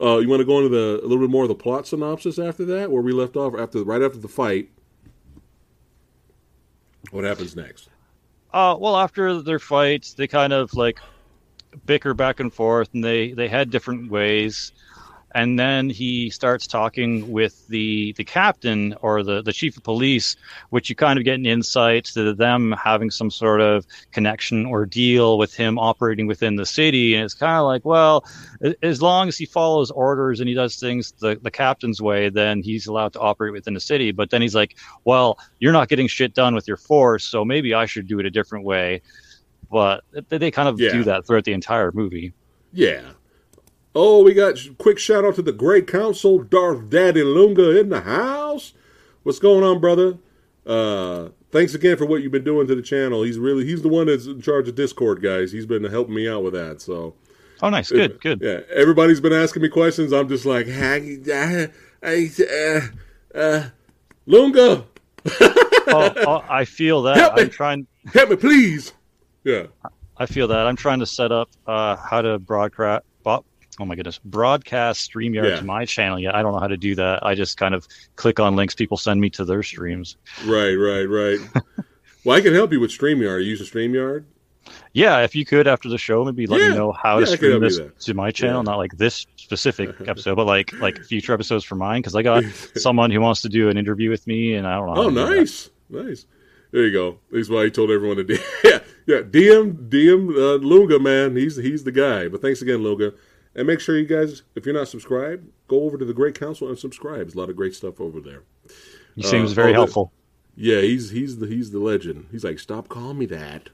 uh 0.00 0.18
you 0.18 0.28
want 0.28 0.38
to 0.38 0.44
go 0.44 0.58
into 0.58 0.68
the 0.68 1.00
a 1.02 1.06
little 1.06 1.18
bit 1.18 1.30
more 1.30 1.42
of 1.42 1.48
the 1.48 1.54
plot 1.56 1.88
synopsis 1.88 2.38
after 2.38 2.64
that, 2.66 2.92
where 2.92 3.02
we 3.02 3.10
left 3.10 3.34
off 3.34 3.58
after 3.58 3.82
right 3.82 4.00
after 4.00 4.18
the 4.18 4.28
fight. 4.28 4.70
What 7.10 7.24
happens 7.24 7.56
next? 7.56 7.88
Uh, 8.52 8.76
well, 8.78 8.96
after 8.96 9.42
their 9.42 9.58
fights, 9.58 10.14
they 10.14 10.28
kind 10.28 10.52
of 10.52 10.72
like 10.74 11.00
bicker 11.86 12.14
back 12.14 12.38
and 12.38 12.54
forth, 12.54 12.90
and 12.94 13.02
they 13.02 13.32
they 13.32 13.48
head 13.48 13.70
different 13.70 14.12
ways. 14.12 14.70
And 15.32 15.58
then 15.58 15.90
he 15.90 16.28
starts 16.30 16.66
talking 16.66 17.30
with 17.30 17.66
the 17.68 18.12
the 18.16 18.24
captain 18.24 18.94
or 19.00 19.22
the 19.22 19.42
the 19.42 19.52
chief 19.52 19.76
of 19.76 19.82
police, 19.84 20.36
which 20.70 20.88
you 20.90 20.96
kind 20.96 21.18
of 21.18 21.24
get 21.24 21.34
an 21.34 21.46
insight 21.46 22.06
to 22.06 22.34
them 22.34 22.72
having 22.72 23.10
some 23.10 23.30
sort 23.30 23.60
of 23.60 23.86
connection 24.10 24.66
or 24.66 24.86
deal 24.86 25.38
with 25.38 25.54
him 25.54 25.78
operating 25.78 26.26
within 26.26 26.56
the 26.56 26.66
city. 26.66 27.14
And 27.14 27.24
it's 27.24 27.34
kind 27.34 27.56
of 27.58 27.64
like, 27.66 27.84
well, 27.84 28.24
as 28.82 29.00
long 29.00 29.28
as 29.28 29.36
he 29.38 29.46
follows 29.46 29.90
orders 29.92 30.40
and 30.40 30.48
he 30.48 30.54
does 30.54 30.76
things 30.80 31.12
the 31.20 31.38
the 31.40 31.50
captain's 31.50 32.02
way, 32.02 32.28
then 32.28 32.62
he's 32.62 32.86
allowed 32.86 33.12
to 33.12 33.20
operate 33.20 33.52
within 33.52 33.74
the 33.74 33.80
city. 33.80 34.10
But 34.10 34.30
then 34.30 34.42
he's 34.42 34.54
like, 34.54 34.76
well, 35.04 35.38
you're 35.60 35.72
not 35.72 35.88
getting 35.88 36.08
shit 36.08 36.34
done 36.34 36.54
with 36.54 36.66
your 36.66 36.76
force, 36.76 37.24
so 37.24 37.44
maybe 37.44 37.72
I 37.74 37.86
should 37.86 38.06
do 38.08 38.18
it 38.18 38.26
a 38.26 38.30
different 38.30 38.64
way. 38.64 39.02
But 39.70 40.02
they, 40.28 40.50
kind 40.50 40.68
of 40.68 40.80
Yeah. 40.80 40.90
do 40.90 41.04
that 41.04 41.26
throughout 41.26 41.44
the 41.44 41.52
entire 41.52 41.92
movie. 41.92 42.32
Yeah. 42.72 43.02
Oh, 43.94 44.22
we 44.22 44.34
got 44.34 44.56
quick 44.78 44.98
shout 44.98 45.24
out 45.24 45.34
to 45.36 45.42
the 45.42 45.52
Great 45.52 45.86
Council, 45.86 46.38
Darth 46.38 46.88
Daddy 46.88 47.22
Lunga 47.24 47.78
in 47.78 47.88
the 47.88 48.02
house. 48.02 48.72
What's 49.24 49.38
going 49.40 49.64
on, 49.64 49.80
brother? 49.80 50.18
Uh, 50.64 51.30
thanks 51.50 51.74
again 51.74 51.96
for 51.96 52.06
what 52.06 52.22
you've 52.22 52.30
been 52.30 52.44
doing 52.44 52.68
to 52.68 52.74
the 52.76 52.82
channel. 52.82 53.22
He's 53.24 53.38
really 53.38 53.64
he's 53.66 53.82
the 53.82 53.88
one 53.88 54.06
that's 54.06 54.26
in 54.26 54.40
charge 54.40 54.68
of 54.68 54.76
Discord, 54.76 55.22
guys. 55.22 55.50
He's 55.50 55.66
been 55.66 55.84
helping 55.84 56.14
me 56.14 56.28
out 56.28 56.42
with 56.44 56.52
that. 56.54 56.80
So 56.80 57.14
Oh, 57.62 57.68
nice, 57.68 57.90
good, 57.90 58.20
good. 58.22 58.40
yeah, 58.40 58.60
everybody's 58.74 59.20
been 59.20 59.32
asking 59.34 59.62
me 59.62 59.68
questions. 59.68 60.12
I'm 60.12 60.28
just 60.28 60.46
like, 60.46 60.66
"Hey, 60.66 61.18
uh, 61.30 61.66
uh, 62.06 62.80
uh, 63.38 63.68
Lunga, 64.26 64.86
oh, 65.40 66.12
oh, 66.26 66.44
I 66.48 66.64
feel 66.64 67.02
that. 67.02 67.16
Help 67.18 67.36
me. 67.36 67.42
I'm 67.42 67.50
trying. 67.50 67.86
help 68.14 68.30
me, 68.30 68.36
please. 68.36 68.92
Yeah, 69.44 69.66
I 70.16 70.24
feel 70.26 70.48
that. 70.48 70.66
I'm 70.66 70.76
trying 70.76 71.00
to 71.00 71.06
set 71.06 71.32
up 71.32 71.50
uh, 71.66 71.96
how 71.96 72.22
to 72.22 72.38
broadcast. 72.38 73.04
Oh 73.80 73.86
my 73.86 73.94
goodness, 73.94 74.18
broadcast 74.18 75.10
Streamyard 75.10 75.48
Yeah. 75.48 75.56
to 75.56 75.64
my 75.64 75.86
channel. 75.86 76.18
Yeah, 76.18 76.36
I 76.36 76.42
don't 76.42 76.52
know 76.52 76.58
how 76.60 76.66
to 76.68 76.76
do 76.76 76.94
that. 76.96 77.24
I 77.24 77.34
just 77.34 77.56
kind 77.56 77.74
of 77.74 77.88
click 78.16 78.38
on 78.38 78.54
links 78.54 78.74
people 78.74 78.98
send 78.98 79.20
me 79.20 79.30
to 79.30 79.44
their 79.44 79.62
streams. 79.62 80.18
right, 80.44 80.74
right, 80.74 81.04
right. 81.04 81.38
well, 82.24 82.36
I 82.36 82.42
can 82.42 82.52
help 82.52 82.72
you 82.72 82.80
with 82.80 82.90
Streamyard. 82.90 83.42
You 83.42 83.50
use 83.50 83.60
a 83.62 83.64
Streamyard? 83.64 84.24
Yeah, 84.92 85.20
if 85.20 85.34
you 85.34 85.46
could 85.46 85.66
after 85.66 85.88
the 85.88 85.96
show, 85.96 86.22
maybe 86.24 86.46
let 86.46 86.60
Yeah. 86.60 86.68
me 86.68 86.74
know 86.74 86.92
how 86.92 87.18
Yeah, 87.18 87.24
to 87.24 87.36
stream 87.38 87.60
this 87.62 87.80
to 88.00 88.12
my 88.14 88.30
channel, 88.30 88.58
Yeah. 88.58 88.70
not 88.70 88.76
like 88.76 88.92
this 88.98 89.26
specific 89.36 89.94
episode, 90.06 90.34
but 90.36 90.46
like 90.46 90.72
like 90.78 91.02
future 91.02 91.32
episodes 91.32 91.64
for 91.64 91.76
mine 91.76 92.02
because 92.02 92.14
I 92.14 92.20
got 92.22 92.44
someone 92.76 93.10
who 93.10 93.20
wants 93.22 93.40
to 93.42 93.48
do 93.48 93.70
an 93.70 93.78
interview 93.78 94.10
with 94.10 94.26
me, 94.26 94.54
and 94.54 94.66
I 94.66 94.76
don't 94.76 94.88
know. 94.88 94.94
how 94.94 95.00
Oh, 95.00 95.08
to 95.08 95.14
do 95.14 95.24
that. 95.24 95.30
nice, 95.36 95.70
nice. 95.88 96.26
There 96.70 96.84
you 96.84 96.92
go. 96.92 97.18
That's 97.32 97.48
why 97.48 97.64
he 97.64 97.70
told 97.70 97.90
everyone 97.90 98.18
to. 98.18 98.38
Yeah, 98.62 98.78
yeah. 99.06 99.22
DM, 99.22 99.88
DM 99.88 100.28
uh, 100.36 100.58
Lunga, 100.64 100.98
man. 101.00 101.34
He's 101.34 101.56
he's 101.56 101.82
the 101.82 101.90
guy. 101.90 102.28
But 102.28 102.42
thanks 102.42 102.60
again, 102.62 102.84
Lunga. 102.84 103.12
And 103.54 103.66
make 103.66 103.80
sure 103.80 103.98
you 103.98 104.06
guys, 104.06 104.42
if 104.54 104.64
you're 104.64 104.74
not 104.74 104.88
subscribed, 104.88 105.48
go 105.68 105.82
over 105.82 105.98
to 105.98 106.04
the 106.04 106.14
Great 106.14 106.38
Council 106.38 106.68
and 106.68 106.78
subscribe. 106.78 107.18
There's 107.22 107.34
a 107.34 107.38
lot 107.38 107.50
of 107.50 107.56
great 107.56 107.74
stuff 107.74 108.00
over 108.00 108.20
there. 108.20 108.42
He 109.16 109.22
seems 109.22 109.52
Uh, 109.52 109.54
very 109.54 109.70
oh, 109.70 109.72
the- 109.72 109.78
helpful. 109.78 110.12
Yeah, 110.56 110.80
he's 110.82 111.10
he's 111.10 111.38
the 111.38 111.46
he's 111.46 111.70
the 111.70 111.78
legend. 111.78 112.26
He's 112.30 112.44
like, 112.44 112.58
stop 112.58 112.88
calling 112.88 113.18
me 113.18 113.26
that, 113.26 113.70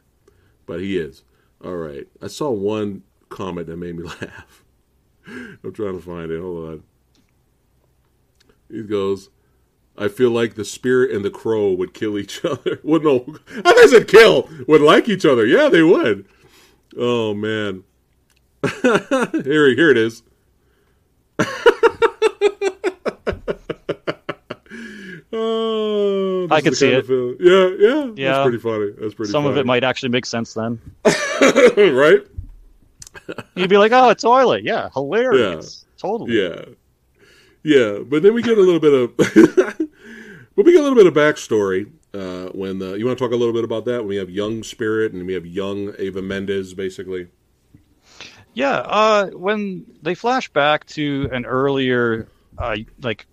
but 0.66 0.80
he 0.80 0.96
is. 0.96 1.24
All 1.64 1.74
right. 1.76 2.06
I 2.22 2.28
saw 2.28 2.50
one 2.50 3.02
comment 3.28 3.66
that 3.66 3.76
made 3.76 3.96
me 3.96 4.02
laugh. 4.20 4.64
I'm 5.26 5.72
trying 5.72 5.96
to 5.98 6.00
find 6.04 6.30
it. 6.30 6.40
Hold 6.40 6.68
on. 6.70 6.82
He 8.70 8.82
goes, 8.82 9.30
I 9.98 10.08
feel 10.08 10.30
like 10.30 10.54
the 10.54 10.64
spirit 10.64 11.10
and 11.10 11.24
the 11.24 11.30
crow 11.30 11.72
would 11.72 11.94
kill 11.94 12.18
each 12.18 12.44
other. 12.44 12.78
Well, 12.84 13.00
no, 13.00 13.36
I 13.64 13.86
said 13.90 14.06
kill. 14.08 14.48
Would 14.68 14.82
like 14.82 15.08
each 15.08 15.24
other. 15.26 15.44
Yeah, 15.46 15.68
they 15.68 15.82
would. 15.82 16.26
Oh 16.96 17.34
man. 17.34 17.84
here, 18.82 19.74
here 19.74 19.90
it 19.90 19.96
is. 19.96 20.22
oh, 25.32 26.48
I 26.50 26.60
can 26.60 26.74
see 26.74 26.88
it. 26.88 27.06
Yeah, 27.40 27.70
yeah, 27.78 28.12
Yeah. 28.16 28.32
That's 28.32 28.44
pretty 28.44 28.58
funny. 28.58 28.90
That's 28.98 29.14
pretty. 29.14 29.32
Some 29.32 29.46
of 29.46 29.56
it 29.56 29.66
might 29.66 29.84
actually 29.84 30.08
make 30.10 30.26
sense 30.26 30.54
then. 30.54 30.80
right? 31.76 32.20
You'd 33.54 33.70
be 33.70 33.78
like, 33.78 33.92
"Oh, 33.92 34.10
a 34.10 34.14
toilet." 34.14 34.64
Yeah, 34.64 34.88
hilarious. 34.92 35.84
Yeah. 35.84 35.92
Totally. 36.00 36.38
Yeah, 36.38 36.64
yeah. 37.62 37.98
But 38.04 38.22
then 38.22 38.34
we 38.34 38.42
get 38.42 38.58
a 38.58 38.60
little 38.60 38.80
bit 38.80 38.92
of, 38.92 39.16
but 39.16 40.64
we 40.64 40.72
get 40.72 40.80
a 40.80 40.82
little 40.82 40.94
bit 40.94 41.06
of 41.06 41.14
backstory. 41.14 41.90
Uh, 42.14 42.50
when 42.52 42.80
uh, 42.80 42.92
you 42.94 43.04
want 43.04 43.18
to 43.18 43.22
talk 43.22 43.32
a 43.32 43.36
little 43.36 43.52
bit 43.52 43.64
about 43.64 43.84
that, 43.84 43.98
when 43.98 44.08
we 44.08 44.16
have 44.16 44.30
young 44.30 44.62
Spirit 44.62 45.12
and 45.12 45.26
we 45.26 45.34
have 45.34 45.44
young 45.44 45.94
Eva 45.98 46.22
Mendes, 46.22 46.72
basically. 46.72 47.28
Yeah, 48.56 48.76
uh, 48.78 49.26
when 49.32 49.84
they 50.00 50.14
flash 50.14 50.48
back 50.48 50.86
to 50.86 51.28
an 51.30 51.44
earlier, 51.44 52.26
uh, 52.56 52.76
like, 53.02 53.26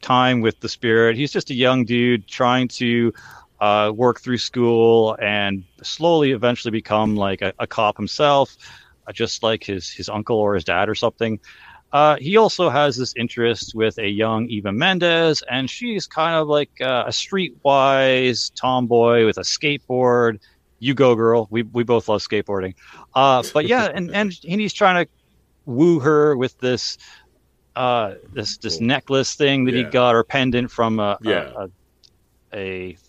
time 0.00 0.40
with 0.40 0.60
the 0.60 0.68
spirit, 0.70 1.14
he's 1.14 1.30
just 1.30 1.50
a 1.50 1.54
young 1.54 1.84
dude 1.84 2.26
trying 2.26 2.68
to 2.68 3.12
uh, 3.60 3.92
work 3.94 4.22
through 4.22 4.38
school 4.38 5.14
and 5.20 5.64
slowly, 5.82 6.32
eventually 6.32 6.70
become 6.70 7.16
like 7.16 7.42
a, 7.42 7.52
a 7.58 7.66
cop 7.66 7.98
himself, 7.98 8.56
uh, 9.06 9.12
just 9.12 9.42
like 9.42 9.62
his 9.62 9.90
his 9.90 10.08
uncle 10.08 10.38
or 10.38 10.54
his 10.54 10.64
dad 10.64 10.88
or 10.88 10.94
something. 10.94 11.38
Uh, 11.92 12.16
he 12.18 12.38
also 12.38 12.70
has 12.70 12.96
this 12.96 13.12
interest 13.14 13.74
with 13.74 13.98
a 13.98 14.08
young 14.08 14.48
Eva 14.48 14.72
Mendes, 14.72 15.42
and 15.50 15.68
she's 15.68 16.06
kind 16.06 16.34
of 16.34 16.48
like 16.48 16.70
uh, 16.80 17.04
a 17.06 17.10
streetwise 17.10 18.50
tomboy 18.54 19.26
with 19.26 19.36
a 19.36 19.42
skateboard. 19.42 20.38
You 20.82 20.94
go, 20.94 21.14
girl. 21.14 21.46
We 21.48 21.62
we 21.62 21.84
both 21.84 22.08
love 22.08 22.22
skateboarding. 22.22 22.74
Uh, 23.14 23.44
but 23.54 23.66
yeah, 23.66 23.84
and, 23.94 24.10
and 24.12 24.32
he's 24.42 24.72
trying 24.72 25.04
to 25.04 25.10
woo 25.64 26.00
her 26.00 26.36
with 26.36 26.58
this 26.58 26.98
uh 27.76 28.14
this 28.32 28.58
this 28.58 28.78
Cool. 28.78 28.88
necklace 28.88 29.36
thing 29.36 29.64
that 29.66 29.74
he 29.74 29.84
got 29.84 30.16
or 30.16 30.24
pendant 30.24 30.72
from 30.72 30.98
a- 30.98 31.18
Yeah. 31.22 31.52
a, 31.56 31.64
a 31.66 31.68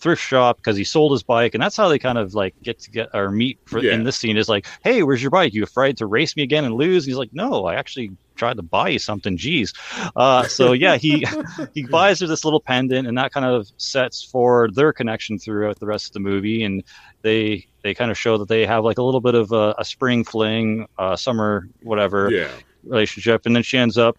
thrift 0.00 0.22
shop 0.22 0.56
because 0.56 0.76
he 0.76 0.84
sold 0.84 1.12
his 1.12 1.22
bike 1.22 1.54
and 1.54 1.62
that's 1.62 1.76
how 1.76 1.88
they 1.88 1.98
kind 1.98 2.16
of 2.16 2.32
like 2.34 2.54
get 2.62 2.78
to 2.80 2.90
get 2.90 3.08
or 3.12 3.30
meet 3.30 3.58
for 3.66 3.82
Yeah. 3.82 3.92
in 3.92 4.02
this 4.04 4.16
scene 4.16 4.36
is 4.38 4.48
like 4.48 4.66
hey 4.82 5.02
where's 5.02 5.20
your 5.22 5.30
bike? 5.30 5.52
You 5.52 5.62
afraid 5.62 5.98
to 5.98 6.06
race 6.06 6.34
me 6.36 6.42
again 6.42 6.64
and 6.64 6.74
lose? 6.74 7.04
And 7.04 7.10
he's 7.10 7.18
like 7.18 7.30
no 7.32 7.66
i 7.66 7.74
actually 7.74 8.10
tried 8.36 8.56
to 8.56 8.62
buy 8.64 8.88
you 8.88 8.98
something. 8.98 9.36
Jeez. 9.38 9.70
Uh 10.16 10.44
so 10.48 10.72
yeah 10.72 10.96
he 10.96 11.26
he 11.74 11.86
buys 11.86 12.20
her 12.20 12.26
this 12.26 12.44
little 12.44 12.60
pendant 12.60 13.06
and 13.06 13.16
that 13.18 13.32
kind 13.32 13.46
of 13.46 13.68
sets 13.76 14.28
for 14.32 14.68
their 14.74 14.92
connection 14.92 15.38
throughout 15.38 15.78
the 15.78 15.86
rest 15.86 16.06
of 16.08 16.12
the 16.14 16.20
movie 16.20 16.64
and 16.64 16.82
they 17.22 17.64
they 17.82 17.94
kind 17.94 18.10
of 18.10 18.18
show 18.18 18.38
that 18.38 18.48
they 18.48 18.64
have 18.66 18.82
like 18.82 18.98
a 18.98 19.02
little 19.02 19.20
bit 19.20 19.34
of 19.34 19.52
a, 19.52 19.74
a 19.78 19.84
spring 19.84 20.24
fling 20.24 20.86
uh 20.98 21.16
summer 21.16 21.68
whatever 21.82 22.30
Yeah, 22.32 22.48
relationship 22.84 23.42
and 23.44 23.54
then 23.54 23.62
she 23.62 23.76
ends 23.78 23.98
up 23.98 24.16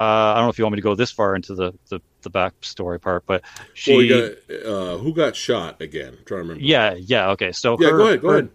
uh, 0.00 0.04
I 0.04 0.34
don't 0.34 0.44
know 0.46 0.50
if 0.50 0.58
you 0.58 0.64
want 0.64 0.72
me 0.72 0.78
to 0.78 0.82
go 0.82 0.94
this 0.96 1.12
far 1.12 1.36
into 1.36 1.54
the 1.54 1.72
the, 1.90 2.00
the 2.22 2.30
backstory 2.30 3.00
part, 3.00 3.24
but 3.26 3.42
she, 3.74 3.92
well, 3.92 4.02
you 4.02 4.36
got 4.48 4.66
uh, 4.66 4.98
who 4.98 5.12
got 5.12 5.36
shot 5.36 5.80
again? 5.80 6.08
I'm 6.18 6.24
trying 6.24 6.26
to 6.26 6.34
remember. 6.48 6.62
yeah, 6.62 6.94
yeah, 6.94 7.30
okay. 7.30 7.52
So 7.52 7.76
yeah. 7.80 7.90
her, 7.90 7.96
go 7.98 8.06
ahead. 8.06 8.20
Go 8.22 8.28
her, 8.28 8.34
ahead. 8.38 8.48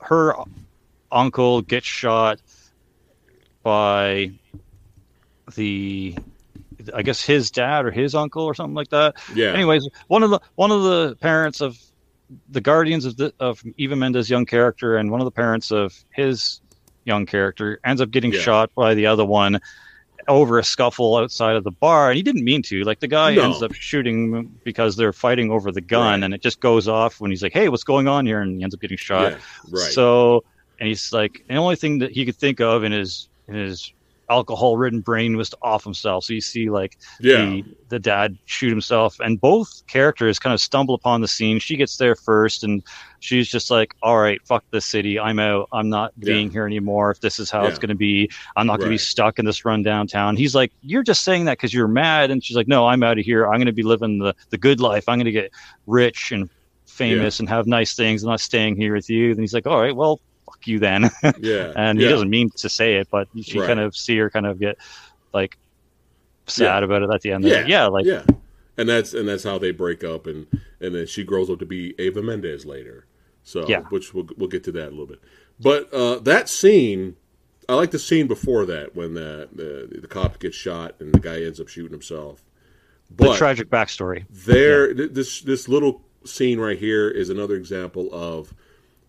her 0.00 0.34
uncle 1.10 1.62
gets 1.62 1.86
shot 1.86 2.40
by 3.62 4.32
the, 5.54 6.16
I 6.94 7.02
guess 7.02 7.22
his 7.24 7.50
dad 7.50 7.84
or 7.86 7.90
his 7.90 8.14
uncle 8.14 8.44
or 8.44 8.54
something 8.54 8.74
like 8.74 8.90
that. 8.90 9.16
Yeah. 9.34 9.52
Anyways, 9.52 9.88
one 10.06 10.22
of 10.22 10.30
the 10.30 10.40
one 10.54 10.70
of 10.70 10.82
the 10.82 11.16
parents 11.16 11.60
of 11.60 11.78
the 12.50 12.60
guardians 12.60 13.04
of 13.04 13.16
the 13.16 13.32
of 13.40 13.62
Eva 13.76 13.96
Mendes' 13.96 14.28
young 14.28 14.44
character 14.46 14.96
and 14.96 15.10
one 15.10 15.20
of 15.20 15.24
the 15.24 15.30
parents 15.30 15.70
of 15.70 15.94
his 16.10 16.60
young 17.04 17.24
character 17.26 17.80
ends 17.84 18.00
up 18.02 18.10
getting 18.10 18.32
Yeah. 18.32 18.40
shot 18.40 18.70
by 18.74 18.94
the 18.94 19.06
other 19.06 19.24
one 19.24 19.60
over 20.28 20.58
a 20.58 20.64
scuffle 20.64 21.16
outside 21.16 21.56
of 21.56 21.64
the 21.64 21.70
bar 21.70 22.10
and 22.10 22.16
he 22.16 22.22
didn't 22.22 22.44
mean 22.44 22.62
to 22.62 22.84
like 22.84 23.00
the 23.00 23.08
guy 23.08 23.34
No. 23.34 23.42
ends 23.44 23.62
up 23.62 23.72
shooting 23.72 24.44
because 24.62 24.94
they're 24.96 25.12
fighting 25.12 25.50
over 25.50 25.72
the 25.72 25.80
gun 25.80 26.20
Right. 26.20 26.24
and 26.24 26.34
it 26.34 26.42
just 26.42 26.60
goes 26.60 26.86
off 26.86 27.20
when 27.20 27.30
he's 27.30 27.42
like 27.42 27.52
hey 27.54 27.68
what's 27.68 27.84
going 27.84 28.06
on 28.08 28.26
here 28.26 28.40
and 28.40 28.56
he 28.58 28.62
ends 28.62 28.74
up 28.74 28.80
getting 28.80 28.98
shot 28.98 29.32
yeah. 29.32 29.38
Right. 29.70 29.90
so 29.92 30.44
and 30.78 30.86
he's 30.88 31.12
like 31.12 31.44
the 31.48 31.56
only 31.56 31.76
thing 31.76 31.98
that 32.00 32.12
he 32.12 32.24
could 32.26 32.36
think 32.36 32.60
of 32.60 32.84
in 32.84 32.92
his 32.92 33.28
in 33.48 33.54
his 33.54 33.92
alcohol 34.30 34.76
ridden 34.76 35.00
brain 35.00 35.36
was 35.36 35.54
off 35.62 35.84
himself. 35.84 36.24
So 36.24 36.32
you 36.34 36.40
see 36.40 36.70
like 36.70 36.96
Yeah. 37.20 37.38
the 37.38 37.64
the 37.90 37.98
dad 37.98 38.36
shoot 38.44 38.68
himself, 38.68 39.16
and 39.20 39.40
both 39.40 39.68
characters 39.88 40.38
kind 40.38 40.52
of 40.52 40.60
stumble 40.60 40.94
upon 40.94 41.22
the 41.22 41.28
scene. 41.28 41.58
She 41.58 41.76
gets 41.76 41.96
there 41.96 42.14
first, 42.14 42.62
and 42.62 42.82
she's 43.20 43.48
just 43.48 43.70
like, 43.70 43.94
"All 44.02 44.18
right, 44.18 44.38
fuck 44.46 44.62
this 44.72 44.84
city. 44.84 45.18
I'm 45.18 45.38
out. 45.38 45.68
I'm 45.72 45.88
not 45.88 46.12
Yeah. 46.18 46.34
being 46.34 46.50
here 46.50 46.66
anymore. 46.66 47.10
If 47.10 47.20
this 47.20 47.38
is 47.38 47.50
how 47.50 47.64
it's 47.64 47.78
going 47.78 47.88
to 47.88 47.94
be, 47.94 48.28
I'm 48.56 48.66
not 48.66 48.80
Right. 48.80 48.84
to 48.84 48.90
be 48.90 48.98
stuck 48.98 49.38
in 49.38 49.46
this 49.46 49.64
run 49.64 49.82
downtown." 49.82 50.36
He's 50.36 50.54
like, 50.54 50.72
"You're 50.82 51.02
just 51.02 51.24
saying 51.24 51.46
that 51.46 51.52
because 51.58 51.72
you're 51.72 51.88
mad," 51.88 52.30
and 52.30 52.44
she's 52.44 52.56
like, 52.56 52.68
"No, 52.68 52.86
I'm 52.86 53.02
out 53.02 53.18
of 53.18 53.24
here. 53.24 53.46
I'm 53.46 53.56
going 53.58 53.66
to 53.66 53.72
be 53.72 53.82
living 53.82 54.18
the 54.18 54.34
the 54.50 54.58
good 54.58 54.80
life. 54.80 55.04
I'm 55.08 55.16
going 55.18 55.24
to 55.24 55.32
get 55.32 55.50
rich 55.86 56.30
and 56.32 56.50
famous 56.86 57.40
and 57.40 57.48
have 57.48 57.66
nice 57.66 57.94
things. 57.94 58.22
I'm 58.22 58.28
not 58.30 58.40
staying 58.40 58.76
here 58.76 58.92
with 58.94 59.08
you." 59.08 59.34
Then 59.34 59.42
he's 59.42 59.54
like, 59.54 59.66
"All 59.66 59.80
right, 59.80 59.96
well." 59.96 60.20
You 60.68 60.78
then, 60.78 61.10
Yeah. 61.40 61.72
and 61.74 61.98
yeah. 61.98 62.06
he 62.06 62.12
doesn't 62.12 62.30
mean 62.30 62.50
to 62.56 62.68
say 62.68 62.96
it, 62.96 63.08
but 63.10 63.28
you 63.32 63.60
Right. 63.60 63.66
kind 63.66 63.80
of 63.80 63.96
see 63.96 64.16
her 64.18 64.30
kind 64.30 64.46
of 64.46 64.60
get 64.60 64.78
like 65.32 65.58
sad 66.46 66.82
about 66.82 67.02
it 67.02 67.10
at 67.10 67.20
the 67.22 67.32
end. 67.32 67.44
Yeah. 67.44 67.60
Yeah, 67.60 67.66
yeah, 67.66 67.86
like 67.86 68.04
yeah. 68.06 68.22
And 68.76 68.88
that's 68.88 69.12
and 69.14 69.28
that's 69.28 69.42
how 69.44 69.58
they 69.58 69.70
break 69.72 70.04
up, 70.04 70.26
and 70.26 70.46
and 70.80 70.94
then 70.94 71.06
she 71.06 71.24
grows 71.24 71.50
up 71.50 71.58
to 71.58 71.66
be 71.66 71.94
Eva 71.98 72.22
Mendes 72.22 72.64
later. 72.64 73.06
So, 73.42 73.66
Yeah. 73.66 73.80
which 73.88 74.14
we'll 74.14 74.28
we'll 74.36 74.48
get 74.48 74.62
to 74.64 74.72
that 74.72 74.88
a 74.88 74.90
little 74.90 75.06
bit. 75.06 75.20
But 75.58 75.92
uh, 75.92 76.20
that 76.20 76.48
scene, 76.48 77.16
I 77.68 77.74
like 77.74 77.90
the 77.90 77.98
scene 77.98 78.26
before 78.28 78.64
that 78.66 78.94
when 78.94 79.14
the, 79.14 79.48
the 79.52 79.98
the 80.00 80.06
cop 80.06 80.38
gets 80.38 80.54
shot 80.56 80.94
and 81.00 81.12
the 81.12 81.18
guy 81.18 81.42
ends 81.42 81.58
up 81.60 81.66
shooting 81.68 81.90
himself. 81.92 82.44
the 83.10 83.24
But 83.24 83.36
tragic 83.38 83.68
backstory. 83.68 84.26
there, 84.30 84.92
th- 84.94 85.10
this 85.12 85.40
this 85.40 85.66
little 85.68 86.02
scene 86.24 86.60
right 86.60 86.78
here 86.78 87.08
is 87.08 87.30
another 87.30 87.56
example 87.56 88.08
of 88.12 88.54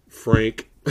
Frank. 0.08 0.70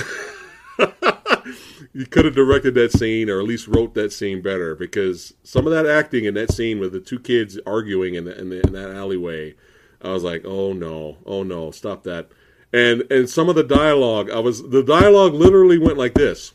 you 1.93 2.07
could 2.07 2.25
have 2.25 2.35
directed 2.35 2.75
that 2.75 2.93
scene 2.93 3.29
or 3.29 3.41
at 3.41 3.47
least 3.47 3.69
wrote 3.69 3.95
that 3.95 4.13
scene 4.13 4.43
better 4.43 4.75
because 4.75 5.35
some 5.43 5.67
of 5.67 5.73
that 5.73 5.87
acting 5.87 6.25
in 6.25 6.35
that 6.35 6.53
scene 6.53 6.79
with 6.79 6.93
the 6.93 7.01
two 7.01 7.19
kids 7.19 7.59
arguing 7.67 8.15
in, 8.15 8.25
the, 8.25 8.39
in, 8.39 8.51
the, 8.51 8.67
in 8.67 8.73
that 8.73 8.91
alleyway, 8.91 9.55
I 10.01 10.11
was 10.11 10.23
like, 10.23 10.45
oh 10.45 10.73
no, 10.73 11.19
oh 11.27 11.43
no, 11.43 11.71
stop 11.71 12.05
that. 12.05 12.29
And 12.73 13.11
and 13.11 13.29
some 13.31 13.49
of 13.49 13.55
the 13.55 13.65
dialogue, 13.65 14.31
I 14.31 14.41
was 14.41 14.69
the 14.69 14.83
dialogue 14.83 15.33
literally 15.33 15.79
went 15.79 15.97
like 15.97 16.15
this. 16.15 16.53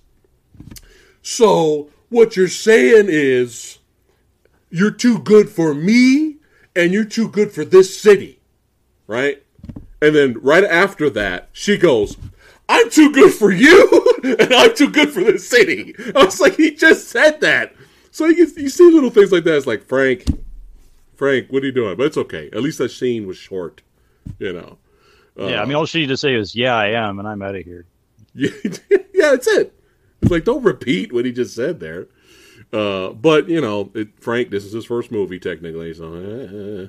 So 1.21 1.89
what 2.09 2.37
you're 2.37 2.47
saying 2.47 3.07
is 3.09 3.79
you're 4.69 4.91
too 4.91 5.19
good 5.19 5.49
for 5.49 5.73
me 5.73 6.37
and 6.75 6.91
you're 6.93 7.05
too 7.05 7.27
good 7.27 7.51
for 7.51 7.65
this 7.65 7.99
city, 7.99 8.39
right? 9.07 9.43
And 10.01 10.15
then 10.15 10.37
right 10.41 10.63
after 10.63 11.09
that, 11.11 11.49
she 11.53 11.77
goes, 11.77 12.17
I'm 12.69 12.89
too 12.89 13.11
good 13.11 13.33
for 13.33 13.51
you 13.51 14.19
and 14.23 14.53
I'm 14.53 14.75
too 14.75 14.89
good 14.89 15.09
for 15.09 15.23
this 15.23 15.47
city. 15.47 15.93
I 16.15 16.25
was 16.25 16.39
like, 16.39 16.55
he 16.55 16.71
just 16.71 17.09
said 17.09 17.41
that. 17.41 17.75
So 18.11 18.25
you, 18.27 18.47
you 18.55 18.69
see 18.69 18.89
little 18.89 19.09
things 19.09 19.31
like 19.31 19.43
that. 19.43 19.57
It's 19.57 19.67
like, 19.67 19.83
Frank, 19.83 20.25
Frank, 21.15 21.51
what 21.51 21.63
are 21.63 21.65
you 21.65 21.71
doing? 21.71 21.97
But 21.97 22.07
it's 22.07 22.17
okay. 22.17 22.49
At 22.53 22.61
least 22.61 22.77
that 22.77 22.89
scene 22.89 23.27
was 23.27 23.37
short, 23.37 23.81
you 24.39 24.53
know. 24.53 24.77
yeah, 25.35 25.61
I 25.61 25.65
mean, 25.65 25.75
all 25.75 25.85
she 25.85 25.99
needed 25.99 26.13
to 26.13 26.17
say 26.17 26.35
was, 26.35 26.55
"Yeah, 26.55 26.75
I 26.75 26.89
am," 26.89 27.17
and 27.19 27.27
I'm 27.27 27.41
out 27.41 27.55
of 27.55 27.63
here. 27.63 27.85
Yeah, 28.35 28.49
yeah, 28.89 29.31
that's 29.31 29.47
it. 29.47 29.79
It's 30.21 30.31
like 30.31 30.43
don't 30.43 30.63
repeat 30.63 31.13
what 31.13 31.23
he 31.25 31.31
just 31.31 31.55
said 31.55 31.79
there. 31.79 32.07
Uh, 32.71 33.09
but 33.09 33.47
you 33.47 33.61
know, 33.61 33.91
it, 33.93 34.09
Frank, 34.19 34.49
this 34.49 34.65
is 34.65 34.73
his 34.73 34.85
first 34.85 35.11
movie 35.11 35.39
technically, 35.39 35.93
so 35.93 36.15
eh, 36.15 36.83
eh, 36.83 36.87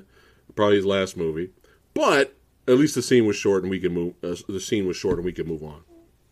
probably 0.55 0.77
his 0.77 0.85
last 0.85 1.15
movie. 1.15 1.51
But 1.93 2.35
at 2.67 2.77
least 2.77 2.95
the 2.95 3.01
scene 3.01 3.25
was 3.25 3.35
short, 3.35 3.63
and 3.63 3.69
we 3.69 3.79
can 3.79 3.93
move. 3.93 4.13
Uh, 4.23 4.35
the 4.47 4.59
scene 4.59 4.87
was 4.87 4.97
short, 4.97 5.17
and 5.17 5.25
we 5.25 5.33
can 5.33 5.47
move 5.47 5.63
on. 5.63 5.81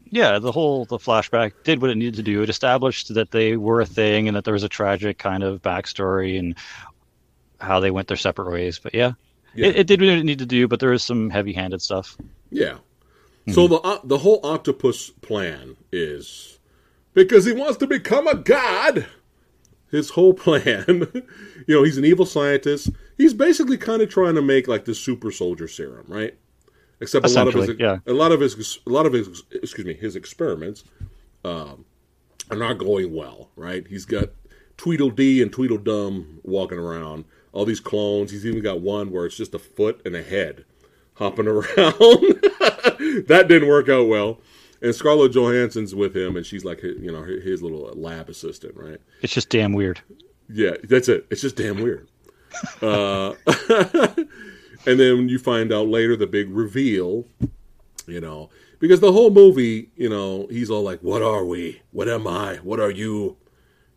Yeah, 0.06 0.38
the 0.40 0.52
whole 0.52 0.86
the 0.86 0.98
flashback 0.98 1.54
did 1.64 1.82
what 1.82 1.90
it 1.90 1.96
needed 1.96 2.16
to 2.16 2.24
do. 2.24 2.44
It 2.44 2.50
established 2.50 3.14
that 3.16 3.32
they 3.32 3.58
were 3.58 3.82
a 3.82 3.86
thing 3.86 4.28
and 4.28 4.38
that 4.38 4.44
there 4.44 4.54
was 4.54 4.64
a 4.64 4.70
tragic 4.70 5.18
kind 5.18 5.42
of 5.44 5.62
backstory 5.62 6.38
and 6.38 6.56
how 7.60 7.80
they 7.80 7.90
went 7.90 8.08
their 8.10 8.18
separate 8.18 8.52
ways. 8.52 8.80
But 8.80 8.94
yeah, 8.94 9.14
Yeah. 9.56 9.68
It, 9.68 9.78
it 9.78 9.88
did 9.88 10.02
what 10.02 10.10
it 10.10 10.24
needed 10.24 10.40
to 10.40 10.56
do. 10.56 10.68
But 10.68 10.80
there 10.80 10.92
was 10.92 11.04
some 11.04 11.30
heavy-handed 11.32 11.82
stuff. 11.82 12.16
Yeah. 12.52 12.78
So 13.52 13.68
the 13.68 13.78
uh, 13.78 14.00
the 14.04 14.20
whole 14.20 14.40
octopus 14.44 15.10
plan 15.10 15.76
is 15.92 16.60
because 17.14 17.46
he 17.46 17.52
wants 17.52 17.78
to 17.78 17.88
become 17.88 18.28
a 18.28 18.36
god. 18.36 19.08
His 19.92 20.12
whole 20.12 20.34
plan, 20.46 20.86
you 21.68 21.76
know, 21.76 21.84
he's 21.84 21.98
an 21.98 22.06
evil 22.06 22.26
scientist. 22.26 22.90
He's 23.18 23.34
basically 23.34 23.78
kind 23.78 24.02
of 24.02 24.10
trying 24.10 24.36
to 24.36 24.42
make 24.42 24.68
like 24.68 24.86
the 24.86 24.96
super 24.96 25.32
soldier 25.32 25.68
serum, 25.68 26.06
right? 26.08 26.36
Except 27.00 27.26
a 27.26 27.30
lot 27.30 27.48
of 27.48 27.54
his 27.54 27.72
yeah. 27.80 28.00
a 28.08 28.14
lot 28.14 28.32
of 28.32 28.40
his 28.40 28.80
a 28.86 28.90
lot 28.90 29.06
of 29.06 29.14
his 29.14 29.44
excuse 29.52 29.86
me 29.86 29.94
his 29.94 30.16
experiments 30.16 30.84
um, 31.44 31.86
are 32.50 32.58
not 32.58 32.78
going 32.78 33.14
well, 33.14 33.50
right? 33.56 33.86
He's 33.88 34.06
got 34.06 34.30
Tweedledee 34.78 35.42
and 35.42 35.52
Tweedledum 35.52 36.40
walking 36.44 36.78
around, 36.78 37.26
all 37.52 37.66
these 37.66 37.80
clones. 37.80 38.32
He's 38.32 38.46
even 38.46 38.62
got 38.62 38.82
one 38.82 39.12
where 39.12 39.26
it's 39.26 39.38
just 39.38 39.54
a 39.54 39.60
foot 39.60 40.02
and 40.06 40.16
a 40.16 40.24
head 40.24 40.66
hopping 41.16 41.48
around. 41.50 41.66
that 43.28 43.46
didn't 43.48 43.68
work 43.68 43.90
out 43.90 44.08
well. 44.08 44.40
And 44.82 44.94
Scarlett 44.94 45.32
Johansson's 45.32 45.96
with 45.96 46.16
him, 46.16 46.36
and 46.36 46.46
she's 46.46 46.66
like, 46.66 46.84
you 46.84 47.10
know, 47.12 47.24
his 47.24 47.64
little 47.64 47.90
lab 47.96 48.28
assistant, 48.28 48.76
right? 48.76 49.00
It's 49.22 49.34
just 49.34 49.48
damn 49.48 49.72
weird. 49.72 50.02
Yeah, 50.50 50.76
that's 50.84 51.08
it. 51.08 51.26
It's 51.30 51.42
just 51.42 51.56
damn 51.56 51.82
weird. 51.82 52.10
Uh, 52.82 53.34
and 54.86 55.00
then 55.00 55.30
you 55.30 55.40
find 55.40 55.72
out 55.72 55.88
later 55.88 56.16
the 56.16 56.28
big 56.28 56.50
reveal, 56.50 57.26
you 58.08 58.20
know, 58.22 58.50
because 58.80 59.00
the 59.00 59.12
whole 59.12 59.30
movie, 59.32 59.90
you 59.96 60.10
know, 60.10 60.48
he's 60.50 60.70
all 60.70 60.84
like, 60.84 61.00
"What 61.02 61.22
are 61.22 61.46
we? 61.46 61.82
What 61.92 62.10
am 62.10 62.28
I? 62.28 62.58
What 62.58 62.80
are 62.80 62.92
you?" 62.92 63.38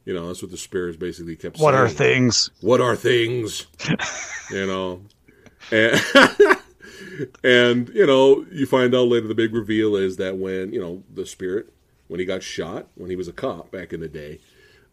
You 0.04 0.14
know, 0.14 0.28
that's 0.28 0.40
what 0.40 0.52
the 0.52 0.57
spirits 0.57 0.96
basically 0.96 1.34
kept 1.34 1.59
What 1.59 1.72
saying. 1.72 1.84
are 1.84 1.88
things? 1.88 2.50
What 2.61 2.80
are 2.80 2.94
things? 2.94 3.66
you 4.52 4.64
know, 4.66 5.02
and, 5.72 6.00
and 7.44 7.88
you 7.88 8.07
know, 8.07 8.46
you 8.52 8.66
find 8.66 8.94
out 8.94 9.09
later 9.09 9.26
the 9.26 9.34
big 9.34 9.52
reveal 9.52 9.96
is 9.96 10.16
that 10.18 10.36
when 10.36 10.72
you 10.72 10.80
know 10.80 11.02
the 11.12 11.26
spirit 11.26 11.72
when 12.09 12.20
he 12.20 12.26
got 12.26 12.40
shot 12.42 12.86
when 12.94 13.11
he 13.11 13.16
was 13.16 13.26
a 13.26 13.32
cop 13.32 13.72
back 13.72 13.92
in 13.92 13.98
the 13.98 14.07
day, 14.09 14.38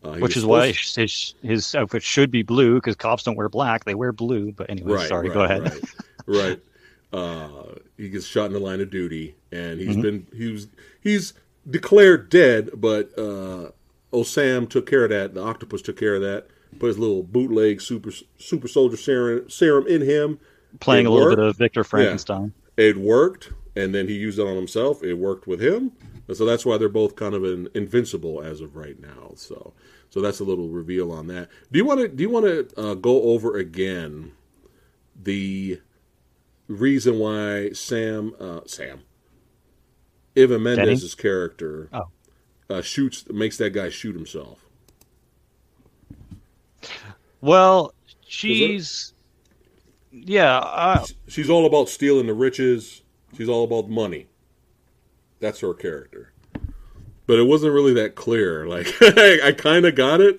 uh, 0.04 0.16
Which 0.18 0.36
is 0.38 0.45
why 0.45 0.72
supposed- 0.72 0.95
his 0.95 1.36
his 1.41 1.76
outfit 1.76 2.04
should 2.04 2.30
be 2.32 2.43
blue 2.43 2.76
because 2.76 2.95
cops 2.95 3.24
don't 3.24 3.36
wear 3.36 3.49
black; 3.49 3.86
they 3.86 3.95
wear 3.95 4.12
blue. 4.12 4.51
But 4.51 4.70
anyway, 4.70 4.93
right, 4.93 5.08
sorry. 5.08 5.30
right, 5.30 5.34
go 5.34 5.41
ahead. 5.43 5.62
Right, 5.64 5.82
right. 6.28 6.60
Uh, 7.14 7.76
he 7.95 8.10
gets 8.10 8.26
shot 8.26 8.47
in 8.47 8.54
the 8.54 8.60
line 8.60 8.82
of 8.82 8.89
duty, 8.89 9.36
and 9.51 9.80
Mm-hmm. 9.80 9.88
he's 9.88 9.97
been 9.97 10.28
he 10.36 10.47
was 10.51 10.68
he's 10.99 11.34
declared 11.70 12.28
dead, 12.32 12.72
but 12.76 13.12
uh, 13.20 13.70
Osam 14.12 14.68
took 14.68 14.89
care 14.89 15.04
of 15.04 15.12
that. 15.12 15.36
The 15.36 15.43
octopus 15.43 15.84
took 15.84 15.95
care 15.95 16.16
of 16.16 16.22
that. 16.22 16.47
Put 16.80 16.88
his 16.88 16.97
little 16.97 17.22
bootleg 17.22 17.82
super 17.82 18.10
super 18.39 18.68
soldier 18.68 18.97
serum, 18.97 19.47
serum 19.47 19.86
in 19.86 20.01
him. 20.01 20.39
Playing 20.80 21.06
It 21.06 21.10
a 21.10 21.12
little 21.12 21.28
worked. 21.28 21.38
bit 21.38 21.45
of 21.45 21.56
Victor 21.58 21.84
Frankenstein. 21.84 22.51
It 22.78 22.97
worked, 22.97 23.51
and 23.76 23.93
then 23.93 24.08
he 24.08 24.16
used 24.16 24.39
it 24.39 24.47
on 24.47 24.56
himself. 24.56 25.04
It 25.04 25.14
worked 25.14 25.45
with 25.45 25.62
him, 25.62 25.91
and 26.28 26.38
so 26.38 26.46
that's 26.46 26.66
why 26.66 26.78
they're 26.78 26.90
both 26.90 27.16
kind 27.16 27.34
of 27.34 27.44
in, 27.44 27.70
invincible 27.74 28.42
as 28.42 28.62
of 28.62 28.76
right 28.76 29.00
now. 29.00 29.34
So, 29.36 29.74
so 30.10 30.22
that's 30.22 30.40
a 30.40 30.44
little 30.44 30.70
reveal 30.70 31.12
on 31.12 31.28
that. 31.28 31.50
Do 31.72 31.78
you 31.80 31.86
want 31.86 32.00
to? 32.02 32.08
Do 32.08 32.24
you 32.24 32.30
want 32.30 32.46
to 32.46 32.80
uh, 32.82 32.94
go 32.96 33.24
over 33.24 33.58
again 33.58 34.32
the 35.22 35.82
reason 36.68 37.20
why 37.20 37.72
Sand 37.72 38.34
uh, 38.40 38.62
Sand 38.66 39.02
Eva 40.36 40.58
Mendes's 40.60 41.14
character 41.16 41.90
Oh. 41.94 42.08
uh, 42.70 42.82
shoots 42.82 43.28
makes 43.30 43.58
that 43.58 43.72
guy 43.72 43.90
shoot 43.90 44.16
himself? 44.16 44.66
Well, 47.42 47.94
she's 48.26 49.14
yeah. 50.12 50.58
Uh, 50.58 51.06
She's 51.28 51.50
all 51.50 51.66
about 51.66 51.90
stealing 51.90 52.28
the 52.28 52.34
riches. 52.34 53.02
She's 53.36 53.50
all 53.50 53.64
about 53.64 53.90
money. 53.90 54.28
That's 55.44 55.60
her 55.60 55.74
character. 55.74 56.32
But 57.28 57.38
it 57.38 57.44
wasn't 57.44 57.74
really 57.74 57.94
that 57.96 58.16
clear. 58.16 58.66
Like 58.74 58.88
I, 59.02 59.48
I 59.48 59.52
kind 59.52 59.86
of 59.86 59.94
got 59.94 60.22
it 60.22 60.38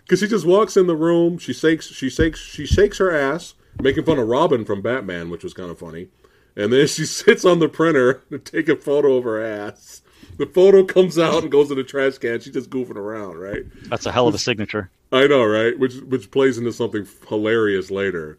because 0.00 0.18
she 0.18 0.26
just 0.26 0.44
walks 0.44 0.76
in 0.76 0.88
the 0.88 0.96
room. 0.96 1.38
She 1.38 1.52
shakes, 1.52 1.86
she 1.86 2.10
shakes, 2.10 2.40
she 2.40 2.66
shakes 2.66 2.98
her 2.98 3.16
ass, 3.16 3.54
making 3.80 4.04
fun 4.04 4.18
of 4.18 4.26
Robin 4.26 4.64
from 4.64 4.82
Batman, 4.82 5.30
which 5.30 5.44
was 5.44 5.54
kind 5.54 5.70
of 5.70 5.78
funny. 5.78 6.08
And 6.56 6.72
then 6.72 6.88
she 6.88 7.06
sits 7.06 7.44
on 7.44 7.60
the 7.60 7.68
printer 7.68 8.24
to 8.30 8.38
take 8.40 8.68
a 8.68 8.74
photo 8.74 9.16
of 9.16 9.22
her 9.22 9.40
ass. 9.40 10.02
The 10.38 10.46
photo 10.46 10.82
comes 10.82 11.20
out 11.20 11.44
and 11.44 11.52
goes 11.52 11.70
in 11.70 11.76
the 11.76 11.84
trash 11.84 12.18
can. 12.18 12.40
She's 12.40 12.52
just 12.52 12.68
goofing 12.68 12.96
around, 12.96 13.38
right? 13.38 13.62
that's 13.84 14.06
a 14.06 14.12
hell 14.12 14.26
of 14.26 14.34
a 14.34 14.38
signature. 14.38 14.90
I 15.12 15.28
know, 15.28 15.44
right? 15.44 15.78
Which 15.78 15.94
which 16.00 16.32
plays 16.32 16.58
into 16.58 16.72
something 16.72 17.06
hilarious 17.28 17.92
later. 17.92 18.38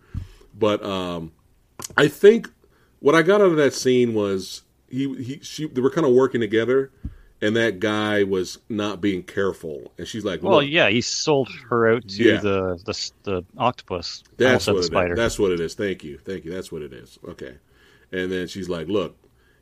But 0.53 0.83
um, 0.83 1.31
I 1.95 2.09
think 2.09 2.49
what 2.99 3.15
I 3.15 3.21
got 3.21 3.39
out 3.39 3.51
of 3.51 3.57
that 3.57 3.73
scene 3.73 4.13
was 4.13 4.62
he 4.93 5.23
he 5.23 5.39
she 5.41 5.67
they 5.67 5.81
were 5.81 5.89
kind 5.89 6.07
of 6.07 6.13
working 6.13 6.41
together, 6.41 6.91
and 7.41 7.55
that 7.55 7.79
guy 7.79 8.23
was 8.23 8.59
not 8.69 9.01
being 9.01 9.23
careful, 9.23 9.91
and 9.97 10.07
she's 10.07 10.23
like, 10.23 10.41
Well, 10.43 10.61
yeah, 10.63 10.89
he 10.89 11.01
sold 11.01 11.49
her 11.69 11.91
out 11.93 12.07
to 12.09 12.23
Yeah. 12.23 12.39
the, 12.39 12.79
the 12.85 13.11
the 13.23 13.45
octopus. 13.57 14.23
That's 14.37 14.67
what 14.67 14.73
the 14.73 14.79
it 14.79 14.83
spider. 14.83 15.13
is. 15.13 15.17
That's 15.17 15.39
what 15.39 15.51
it 15.51 15.59
is. 15.59 15.73
Thank 15.73 16.03
you, 16.03 16.17
thank 16.17 16.45
you. 16.45 16.51
That's 16.51 16.71
what 16.71 16.81
it 16.81 16.93
is. 16.93 17.19
Okay." 17.27 17.55
And 18.11 18.31
then 18.31 18.47
she's 18.47 18.69
like, 18.69 18.87
"Look, 18.87 19.17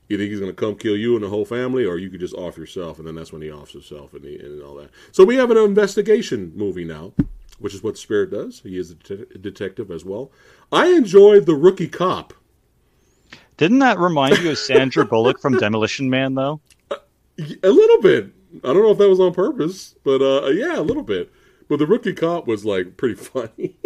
You 0.10 0.18
think 0.18 0.30
he's 0.30 0.42
going 0.42 0.52
to 0.52 0.56
come 0.66 0.76
kill 0.76 0.98
you 0.98 1.16
and 1.16 1.24
the 1.24 1.30
whole 1.30 1.46
family, 1.46 1.86
or 1.86 1.98
you 1.98 2.10
could 2.10 2.20
just 2.20 2.34
off 2.36 2.58
yourself, 2.58 3.00
and 3.00 3.08
then 3.08 3.16
that's 3.16 3.32
when 3.32 3.42
he 3.42 3.50
offs 3.50 3.72
himself 3.72 4.14
and, 4.14 4.26
he, 4.26 4.36
and 4.38 4.62
all 4.62 4.76
that. 4.76 4.90
So 5.14 5.24
we 5.24 5.38
have 5.38 5.52
an 5.52 5.58
investigation 5.58 6.52
movie 6.54 6.84
now, 6.84 7.14
which 7.60 7.74
is 7.74 7.82
what 7.82 7.98
Spirit 7.98 8.30
does. 8.32 8.60
He 8.60 8.78
is 8.78 8.92
a 8.92 8.96
det- 8.96 9.42
detective 9.42 9.90
as 9.90 10.04
well. 10.04 10.30
I 10.70 10.88
enjoyed 10.90 11.46
the 11.46 11.56
rookie 11.56 11.88
cop. 11.88 12.34
Didn't 13.62 13.78
that 13.78 14.00
remind 14.00 14.40
you 14.40 14.50
of 14.50 14.58
Sandra 14.58 15.06
Bullock 15.06 15.40
from 15.40 15.56
Demolition 15.60 16.10
Man, 16.10 16.34
though? 16.34 16.60
A 16.90 17.70
little 17.70 18.02
bit. 18.02 18.32
I 18.64 18.74
don't 18.74 18.82
know 18.82 18.90
if 18.90 18.98
that 18.98 19.08
was 19.08 19.20
on 19.20 19.36
purpose, 19.36 19.94
but 20.04 20.20
uh, 20.20 20.48
yeah, 20.48 20.80
a 20.80 20.82
little 20.82 21.04
bit. 21.04 21.32
But 21.70 21.78
the 21.78 21.86
rookie 21.86 22.14
cop 22.14 22.48
was 22.48 22.66
like 22.66 22.98
pretty 22.98 23.14
funny. 23.16 23.76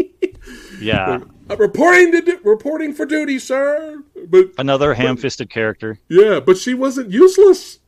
Yeah. 0.80 1.22
I'm 1.50 1.58
reporting 1.58 2.12
to 2.12 2.22
du- 2.22 2.40
reporting 2.44 2.94
for 2.94 3.06
duty, 3.08 3.40
sir. 3.40 4.04
But 4.28 4.52
Another 4.60 4.94
ham 4.94 5.18
fisted 5.18 5.50
character. 5.50 6.00
yeah, 6.08 6.40
but 6.40 6.58
she 6.58 6.74
wasn't 6.76 7.10
useless. 7.10 7.80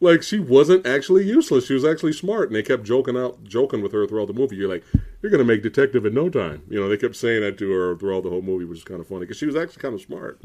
Like 0.00 0.22
she 0.22 0.40
wasn't 0.40 0.86
actually 0.86 1.24
useless. 1.26 1.66
She 1.66 1.74
was 1.74 1.84
actually 1.84 2.14
smart, 2.14 2.48
and 2.48 2.56
they 2.56 2.62
kept 2.62 2.82
joking 2.84 3.16
out, 3.16 3.44
joking 3.44 3.82
with 3.82 3.92
her 3.92 4.06
throughout 4.06 4.28
the 4.28 4.32
movie. 4.32 4.56
You're 4.56 4.70
like, 4.70 4.84
you're 5.22 5.30
gonna 5.30 5.44
make 5.44 5.62
detective 5.62 6.06
in 6.06 6.14
no 6.14 6.30
time. 6.30 6.62
You 6.70 6.80
know, 6.80 6.88
they 6.88 6.96
kept 6.96 7.14
saying 7.14 7.42
that 7.42 7.58
to 7.58 7.70
her 7.70 7.96
throughout 7.96 8.22
the 8.22 8.30
whole 8.30 8.42
movie, 8.42 8.64
which 8.64 8.78
is 8.78 8.84
kind 8.84 9.00
of 9.00 9.06
funny 9.06 9.20
because 9.20 9.36
she 9.36 9.46
was 9.46 9.56
actually 9.56 9.82
kind 9.82 9.94
of 9.94 10.00
smart. 10.00 10.40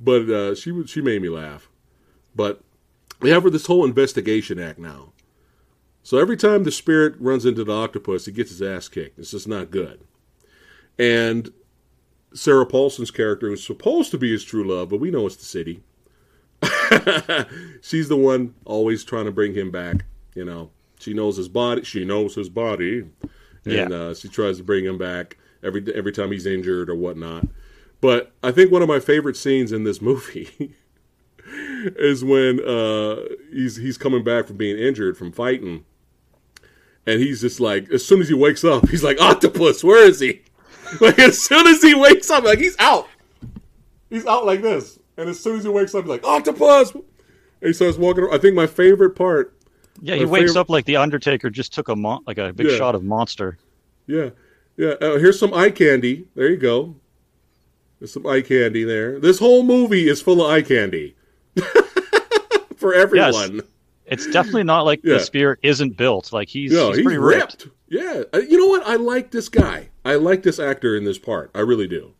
But 0.00 0.28
uh, 0.30 0.54
she 0.54 0.86
she 0.86 1.00
made 1.00 1.22
me 1.22 1.28
laugh. 1.28 1.68
But 2.34 2.60
we 3.20 3.30
have 3.30 3.42
this 3.50 3.66
whole 3.66 3.84
investigation 3.84 4.58
act 4.58 4.78
now. 4.78 5.12
So 6.02 6.18
every 6.18 6.36
time 6.36 6.64
the 6.64 6.70
spirit 6.72 7.14
runs 7.18 7.44
into 7.44 7.64
the 7.64 7.72
octopus, 7.72 8.26
he 8.26 8.32
gets 8.32 8.50
his 8.50 8.62
ass 8.62 8.88
kicked. 8.88 9.18
It's 9.18 9.32
just 9.32 9.48
not 9.48 9.70
good. 9.70 10.00
And 10.98 11.52
Sarah 12.32 12.64
Paulson's 12.66 13.10
character 13.10 13.52
is 13.52 13.62
supposed 13.64 14.10
to 14.12 14.18
be 14.18 14.30
his 14.30 14.44
true 14.44 14.64
love, 14.66 14.88
but 14.88 15.00
we 15.00 15.10
know 15.10 15.26
it's 15.26 15.36
the 15.36 15.44
city. 15.44 15.82
She's 17.82 18.08
the 18.08 18.16
one 18.16 18.54
always 18.64 19.04
trying 19.04 19.26
to 19.26 19.32
bring 19.32 19.54
him 19.54 19.70
back. 19.70 20.04
You 20.34 20.44
know, 20.44 20.70
she 20.98 21.14
knows 21.14 21.36
his 21.36 21.48
body. 21.48 21.82
She 21.84 22.04
knows 22.04 22.34
his 22.34 22.48
body, 22.48 23.04
and 23.64 23.72
Yeah. 23.72 23.88
uh, 23.90 24.14
she 24.14 24.28
tries 24.28 24.58
to 24.58 24.64
bring 24.64 24.84
him 24.84 24.98
back 24.98 25.36
every 25.62 25.84
every 25.94 26.12
time 26.12 26.30
he's 26.32 26.46
injured 26.46 26.88
or 26.90 26.94
whatnot. 26.94 27.48
But 28.00 28.32
I 28.42 28.52
think 28.52 28.70
one 28.70 28.82
of 28.82 28.88
my 28.88 29.00
favorite 29.00 29.36
scenes 29.36 29.72
in 29.72 29.84
this 29.84 30.00
movie 30.00 30.74
is 31.96 32.24
when 32.24 32.60
uh, 32.66 33.16
he's 33.52 33.76
he's 33.76 33.98
coming 33.98 34.22
back 34.22 34.46
from 34.46 34.56
being 34.56 34.78
injured 34.78 35.16
from 35.16 35.32
fighting, 35.32 35.84
and 37.06 37.20
he's 37.20 37.40
just 37.40 37.58
like, 37.60 37.90
as 37.90 38.04
soon 38.04 38.20
as 38.20 38.28
he 38.28 38.34
wakes 38.34 38.64
up, 38.64 38.88
he's 38.88 39.02
like, 39.02 39.20
"Octopus, 39.20 39.82
where 39.82 40.04
is 40.06 40.20
he?" 40.20 40.42
Like 41.02 41.18
as 41.18 41.42
soon 41.42 41.66
as 41.66 41.82
he 41.82 41.94
wakes 41.94 42.30
up, 42.30 42.44
like 42.44 42.58
he's 42.60 42.74
out, 42.78 43.08
he's 44.08 44.24
out 44.24 44.46
like 44.46 44.62
this, 44.62 44.98
and 45.18 45.28
as 45.28 45.38
soon 45.38 45.58
as 45.58 45.64
he 45.64 45.68
wakes 45.68 45.94
up, 45.94 46.04
he's 46.04 46.08
like, 46.08 46.24
"Octopus," 46.24 46.92
and 46.92 47.02
he 47.60 47.72
starts 47.74 47.98
walking. 47.98 48.24
around. 48.24 48.34
I 48.34 48.38
think 48.38 48.54
my 48.54 48.66
favorite 48.66 49.10
part, 49.10 49.54
Yeah, 50.00 50.14
he 50.14 50.24
wakes 50.24 50.52
favorite- 50.52 50.60
up 50.60 50.70
like 50.70 50.86
the 50.86 50.96
Undertaker 50.96 51.50
just 51.50 51.74
took 51.74 51.88
a 51.88 51.96
mon- 51.96 52.22
like 52.26 52.38
a 52.38 52.54
big 52.54 52.68
Yeah. 52.70 52.76
shot 52.78 52.94
of 52.94 53.02
monster. 53.04 53.58
yeah, 54.06 54.30
yeah. 54.78 54.92
Uh, 55.00 55.18
here's 55.18 55.38
some 55.38 55.52
eye 55.52 55.68
candy. 55.70 56.26
There 56.34 56.48
you 56.48 56.56
go. 56.56 56.96
There's 57.98 58.12
some 58.12 58.26
eye 58.26 58.42
candy 58.42 58.84
there. 58.84 59.18
This 59.18 59.38
whole 59.38 59.62
movie 59.64 60.08
is 60.08 60.22
full 60.22 60.44
of 60.44 60.50
eye 60.50 60.62
candy 60.62 61.16
for 62.76 62.94
everyone. 62.94 63.62
It's 64.06 64.26
definitely 64.30 64.62
not 64.64 64.82
like 64.82 65.00
Yeah. 65.02 65.14
the 65.14 65.20
spirit 65.20 65.58
isn't 65.62 65.96
built. 65.96 66.32
Like 66.32 66.48
he's, 66.48 66.72
Yeah, 66.72 66.86
he's 66.88 66.96
he's, 66.98 67.04
pretty 67.04 67.18
ripped. 67.18 67.64
ripped. 67.64 67.74
Yeah, 67.88 68.22
Uh, 68.32 68.38
you 68.38 68.56
know 68.58 68.66
what? 68.66 68.86
I 68.86 68.96
like 68.96 69.30
this 69.30 69.48
guy. 69.48 69.88
I 70.04 70.14
like 70.14 70.42
this 70.42 70.58
actor 70.58 70.96
in 70.96 71.04
this 71.04 71.18
part. 71.18 71.50
I 71.54 71.60
really 71.60 71.88
do. 71.88 72.12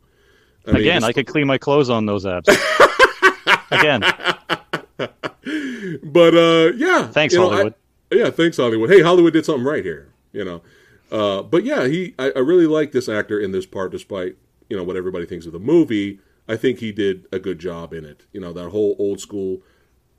I 0.67 0.73
mean, 0.73 0.81
Again, 0.83 1.01
just- 1.03 1.09
I 1.11 1.13
could 1.13 1.27
clean 1.27 1.47
my 1.47 1.59
clothes 1.59 1.89
on 1.91 2.07
those 2.07 2.27
abs. 2.27 2.49
Again, 3.71 4.01
but 4.99 6.35
uh, 6.35 6.73
yeah. 6.77 7.07
Thanks, 7.09 7.35
you 7.35 7.41
know, 7.41 7.47
I- 7.49 7.53
Hollywood. 7.53 7.75
yeah, 8.13 8.31
thanks 8.31 8.57
Hollywood. 8.57 8.91
Hey, 8.91 9.01
Hollywood 9.03 9.33
did 9.33 9.45
something 9.45 9.65
right 9.65 9.85
here. 9.85 10.09
You 10.33 10.45
know, 10.45 10.63
uh, 11.11 11.43
but 11.43 11.65
yeah, 11.65 11.87
he. 11.87 12.15
I, 12.19 12.31
I 12.35 12.39
really 12.41 12.67
like 12.67 12.93
this 12.93 13.09
actor 13.09 13.39
in 13.41 13.53
this 13.53 13.65
part, 13.67 13.93
despite 13.93 14.37
you 14.69 14.77
know 14.77 14.85
what 14.85 14.97
everybody 14.97 15.27
thinks 15.27 15.47
of 15.47 15.53
the 15.53 15.59
movie. 15.59 16.21
I 16.49 16.57
think 16.57 16.79
he 16.79 16.93
did 16.93 17.27
a 17.33 17.39
good 17.39 17.59
job 17.59 17.93
in 17.93 18.05
it. 18.05 18.25
You 18.33 18.41
know, 18.41 18.53
that 18.53 18.71
whole 18.71 18.97
old 18.99 19.21
school, 19.21 19.63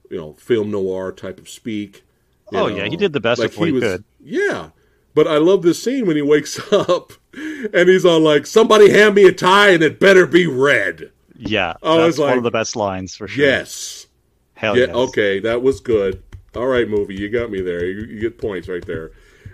you 0.09 0.17
know, 0.17 0.33
film 0.33 0.71
noir 0.71 1.11
type 1.11 1.39
of 1.39 1.49
speak. 1.49 2.03
Oh, 2.51 2.67
know, 2.67 2.75
yeah, 2.75 2.85
he 2.85 2.97
did 2.97 3.13
the 3.13 3.19
best 3.19 3.41
of 3.41 3.55
what 3.57 3.69
he 3.69 3.79
could. 3.79 4.03
Yeah, 4.19 4.69
but 5.13 5.27
I 5.27 5.37
love 5.37 5.61
this 5.61 5.81
scene 5.81 6.05
when 6.05 6.15
he 6.15 6.21
wakes 6.21 6.59
up 6.73 7.13
and 7.33 7.89
he's 7.89 8.05
all 8.05 8.19
like, 8.19 8.45
"Somebody 8.45 8.91
hand 8.91 9.15
me 9.15 9.25
a 9.25 9.31
tie 9.31 9.69
and 9.69 9.83
it 9.83 9.99
better 9.99 10.25
be 10.25 10.47
red." 10.47 11.11
yeah, 11.39 11.75
I 11.81 11.95
was 11.95 12.17
that's 12.17 12.29
one 12.29 12.37
of 12.37 12.43
the 12.43 12.51
best 12.51 12.75
lines 12.75 13.15
for 13.15 13.27
sure. 13.27 13.45
Yes. 13.45 14.07
Hell 14.55 14.77
Yeah, 14.77 14.87
yes. 14.87 14.95
okay, 14.95 15.39
that 15.39 15.61
was 15.61 15.79
good. 15.79 16.21
All 16.55 16.67
right, 16.67 16.87
movie, 16.89 17.15
you 17.15 17.29
got 17.29 17.49
me 17.49 17.61
there. 17.61 17.85
You, 17.85 18.05
you 18.05 18.19
get 18.19 18.37
points 18.37 18.67
right 18.67 18.85
there. 18.85 19.11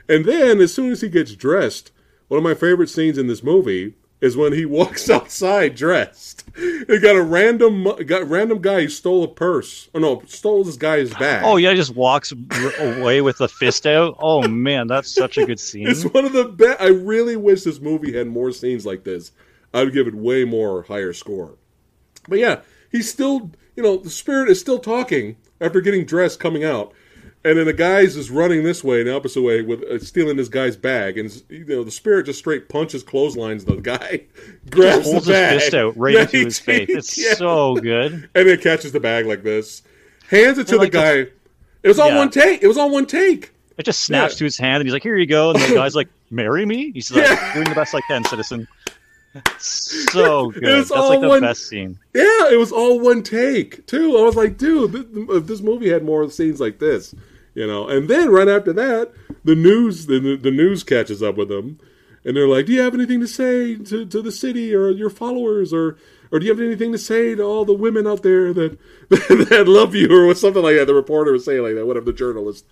And 0.10 0.26
then, 0.26 0.60
as 0.62 0.74
soon 0.74 0.92
as 0.92 1.02
he 1.02 1.10
gets 1.10 1.36
dressed, 1.36 1.92
one 2.28 2.38
of 2.38 2.44
my 2.44 2.54
favorite 2.54 2.90
scenes 2.90 3.18
in 3.18 3.28
this 3.28 3.44
movie 3.44 3.96
is 4.26 4.36
when 4.36 4.54
he 4.54 4.66
walks 4.80 5.10
outside 5.10 5.76
dressed. 5.76 6.44
He 6.56 7.00
got 7.00 7.16
a 7.16 7.22
random 7.22 7.84
got 8.06 8.28
random 8.28 8.62
guy 8.62 8.82
who 8.82 8.90
stole 8.90 9.24
a 9.24 9.28
purse. 9.28 9.90
Oh 9.94 10.00
no, 10.00 10.22
stole 10.26 10.64
this 10.64 10.78
guy's 10.78 11.14
bag. 11.14 11.44
Oh 11.46 11.58
yeah, 11.58 11.72
he 11.72 11.76
just 11.76 11.96
walks 11.96 12.34
away 12.80 13.22
with 13.22 13.38
the 13.38 13.48
fist 13.48 13.86
out. 13.86 14.16
Oh 14.20 14.48
man, 14.48 14.88
that's 14.88 15.14
such 15.14 15.38
a 15.38 15.46
good 15.46 15.60
scene. 15.62 15.88
It's 15.88 16.04
one 16.04 16.26
of 16.26 16.34
the 16.34 16.46
best. 16.46 16.82
I 16.82 16.88
really 16.88 17.36
wish 17.36 17.64
this 17.64 17.80
movie 17.80 18.18
had 18.18 18.28
more 18.28 18.52
scenes 18.52 18.86
like 18.86 19.04
this. 19.04 19.32
I 19.74 19.84
would 19.84 19.94
give 19.94 20.08
it 20.08 20.16
way 20.16 20.46
more 20.46 20.84
higher 20.84 21.14
score. 21.14 21.58
But 22.28 22.40
yeah, 22.40 22.62
he's 22.92 23.12
still, 23.12 23.52
you 23.76 23.84
know, 23.84 23.98
the 23.98 24.10
spirit 24.10 24.50
is 24.50 24.60
still 24.60 24.80
talking 24.80 25.36
after 25.62 25.82
getting 25.82 26.06
dressed, 26.06 26.40
coming 26.40 26.64
out, 26.64 26.94
and 27.46 27.58
then 27.58 27.66
the 27.66 27.74
guy's 27.74 28.18
is 28.18 28.30
running 28.30 28.64
this 28.64 28.84
way, 28.84 29.00
and 29.00 29.08
the 29.08 29.16
opposite 29.16 29.42
way, 29.42 29.62
with 29.62 29.84
uh, 29.84 30.00
stealing 30.00 30.36
this 30.36 30.50
guy's 30.50 30.76
bag, 30.76 31.18
and 31.18 31.32
you 31.50 31.64
know, 31.66 31.84
the 31.84 31.92
spirit 31.92 32.26
just 32.26 32.40
straight 32.40 32.68
punches 32.68 33.04
clotheslines 33.04 33.64
the 33.64 33.76
guy, 33.78 34.24
grabs 34.70 35.06
Holds 35.06 35.28
the 35.28 35.34
his 35.34 35.40
bag, 35.42 35.60
fist 35.62 35.74
out 35.76 35.96
right 35.98 36.14
Yeah, 36.16 36.22
into 36.22 36.38
his 36.40 36.60
face. 36.60 36.90
It's 36.90 37.18
yeah. 37.18 37.36
so 37.36 37.76
good. 37.76 38.14
and 38.36 38.48
then 38.50 38.58
catches 38.60 38.92
the 38.92 39.00
bag 39.00 39.26
like 39.28 39.44
this, 39.44 39.84
hands 40.28 40.58
it 40.58 40.66
to 40.68 40.74
the 40.74 40.78
like 40.80 40.92
the- 40.92 40.98
guy. 40.98 41.14
It 41.84 41.88
was 41.88 42.00
all 42.00 42.10
Yeah. 42.10 42.18
one 42.18 42.32
take. 42.32 42.64
It 42.64 42.68
was 42.68 42.78
all 42.78 42.90
one 42.90 43.06
take. 43.06 43.52
It 43.78 43.84
just 43.86 44.02
snaps 44.02 44.36
to 44.38 44.44
his 44.44 44.58
hand, 44.58 44.78
and 44.82 44.86
he's 44.88 44.94
like, 44.94 45.04
"Here 45.04 45.18
you 45.18 45.28
go." 45.28 45.52
And 45.52 45.60
the 45.62 45.68
guy's 45.76 45.96
like, 45.96 46.08
"Marry 46.32 46.66
me?" 46.66 46.92
He's 46.94 47.12
like. 47.12 47.28
"Doing 47.54 47.70
the 47.70 47.76
best 47.76 47.94
I 47.94 48.02
can, 48.08 48.24
citizen." 48.26 48.68
So 49.60 50.50
good. 50.52 50.64
was 50.64 50.90
That's 50.90 50.92
all 50.92 51.10
like 51.10 51.22
the 51.22 51.28
one- 51.28 51.42
best 51.42 51.68
scene. 51.68 52.00
Yeah, 52.14 52.50
it 52.52 52.58
was 52.58 52.72
all 52.72 53.00
one 53.00 53.22
take 53.24 53.86
too. 53.86 54.18
I 54.18 54.22
was 54.24 54.36
like, 54.36 54.58
dude, 54.58 54.92
th- 54.94 55.06
if 55.30 55.46
this 55.48 55.62
movie 55.62 55.90
had 55.90 56.04
more 56.04 56.30
scenes 56.30 56.60
like 56.60 56.80
this, 56.80 57.14
you 57.56 57.66
know. 57.66 57.88
And 57.88 58.08
then 58.08 58.30
right 58.30 58.48
after 58.48 58.72
that, 58.74 59.12
the 59.44 59.56
news, 59.56 60.06
the 60.06 60.38
the 60.40 60.52
news 60.52 60.84
catches 60.84 61.24
up 61.24 61.36
with 61.36 61.50
them, 61.50 61.80
and 62.24 62.38
they're 62.38 62.48
like, 62.48 62.68
"Do 62.68 62.74
you 62.74 62.82
have 62.82 62.94
anything 62.94 63.20
to 63.22 63.28
say 63.28 63.76
to, 63.76 64.06
to 64.06 64.22
the 64.22 64.32
city 64.32 64.76
or 64.76 64.92
your 64.92 65.10
followers, 65.10 65.74
or 65.74 65.98
or 66.32 66.40
do 66.40 66.46
you 66.46 66.52
have 66.52 66.62
anything 66.62 66.92
to 66.92 66.98
say 66.98 67.34
to 67.34 67.44
all 67.44 67.66
the 67.66 67.74
women 67.74 68.06
out 68.06 68.22
there 68.22 68.54
that 68.54 68.78
that 69.10 69.66
love 69.68 69.96
you, 69.96 70.10
or 70.12 70.36
something 70.36 70.62
like 70.62 70.76
that?" 70.76 70.86
The 70.86 70.94
reporter 70.94 71.32
was 71.32 71.46
saying 71.46 71.64
like 71.64 71.76
that. 71.76 71.88
Whatever 71.88 72.06
the 72.06 72.14
journalist, 72.14 72.66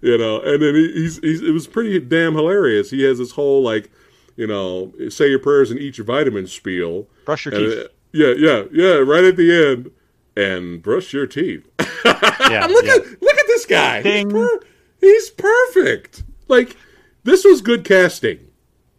you 0.00 0.16
know. 0.16 0.40
And 0.40 0.62
then 0.62 0.74
he, 0.74 0.92
he's 0.92 1.18
he's 1.18 1.42
it 1.42 1.52
was 1.52 1.66
pretty 1.66 1.98
damn 2.00 2.34
hilarious. 2.34 2.90
He 2.90 3.02
has 3.02 3.18
this 3.18 3.32
whole 3.32 3.62
like, 3.62 3.90
you 4.36 4.46
know, 4.46 4.92
say 5.10 5.28
your 5.28 5.40
prayers 5.40 5.70
and 5.70 5.80
eat 5.80 5.98
your 5.98 6.06
vitamins 6.06 6.52
spiel. 6.52 7.08
Brush 7.24 7.44
your 7.44 7.52
teeth. 7.52 7.84
uh, 7.84 7.88
yeah, 8.12 8.32
yeah, 8.36 8.62
yeah. 8.72 8.94
Right 8.94 9.24
at 9.24 9.36
the 9.36 9.52
end, 9.52 9.90
and 10.38 10.82
brush 10.82 11.12
your 11.12 11.26
teeth. 11.26 11.66
Yeah, 12.50 12.64
look 12.66 12.86
yeah. 12.86 12.94
at 12.94 13.02
look 13.20 13.36
at 13.36 13.46
this 13.48 13.66
guy. 13.66 14.00
He's, 14.00 14.24
per- 14.24 14.60
he's 15.00 15.28
perfect. 15.30 16.22
Like 16.46 16.76
this 17.24 17.44
was 17.44 17.60
good 17.60 17.84
casting. 17.84 18.38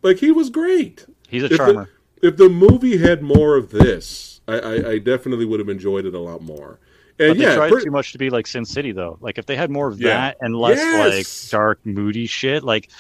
Like 0.04 0.18
he 0.18 0.32
was 0.32 0.52
great. 0.52 1.06
He's 1.28 1.42
a 1.42 1.46
If 1.46 1.52
the, 1.52 1.58
charmer. 1.58 1.90
if 2.22 2.38
the 2.38 2.50
movie 2.50 2.98
had 2.98 3.24
more 3.24 3.56
of 3.56 3.72
this, 3.72 4.42
I, 4.48 4.60
I, 4.60 4.90
I 4.92 4.98
definitely 5.00 5.46
would 5.46 5.60
have 5.60 5.70
enjoyed 5.70 6.06
it 6.06 6.14
a 6.14 6.20
lot 6.20 6.42
more. 6.44 6.80
And 7.18 7.30
But 7.30 7.38
they 7.40 7.56
tried 7.56 7.70
per- 7.72 7.82
too 7.82 7.90
much 7.92 8.12
to 8.12 8.18
be 8.20 8.30
like 8.30 8.46
Sin 8.46 8.66
City, 8.66 8.92
though. 8.92 9.18
Like 9.20 9.40
if 9.40 9.48
they 9.48 9.56
had 9.56 9.72
more 9.72 9.88
of 9.88 10.00
Yeah. 10.00 10.10
that 10.10 10.38
and 10.42 10.56
less 10.56 10.78
Yes. 10.78 11.16
like 11.18 11.52
dark, 11.52 11.80
moody 11.86 12.28
shit, 12.28 12.64
like 12.64 12.92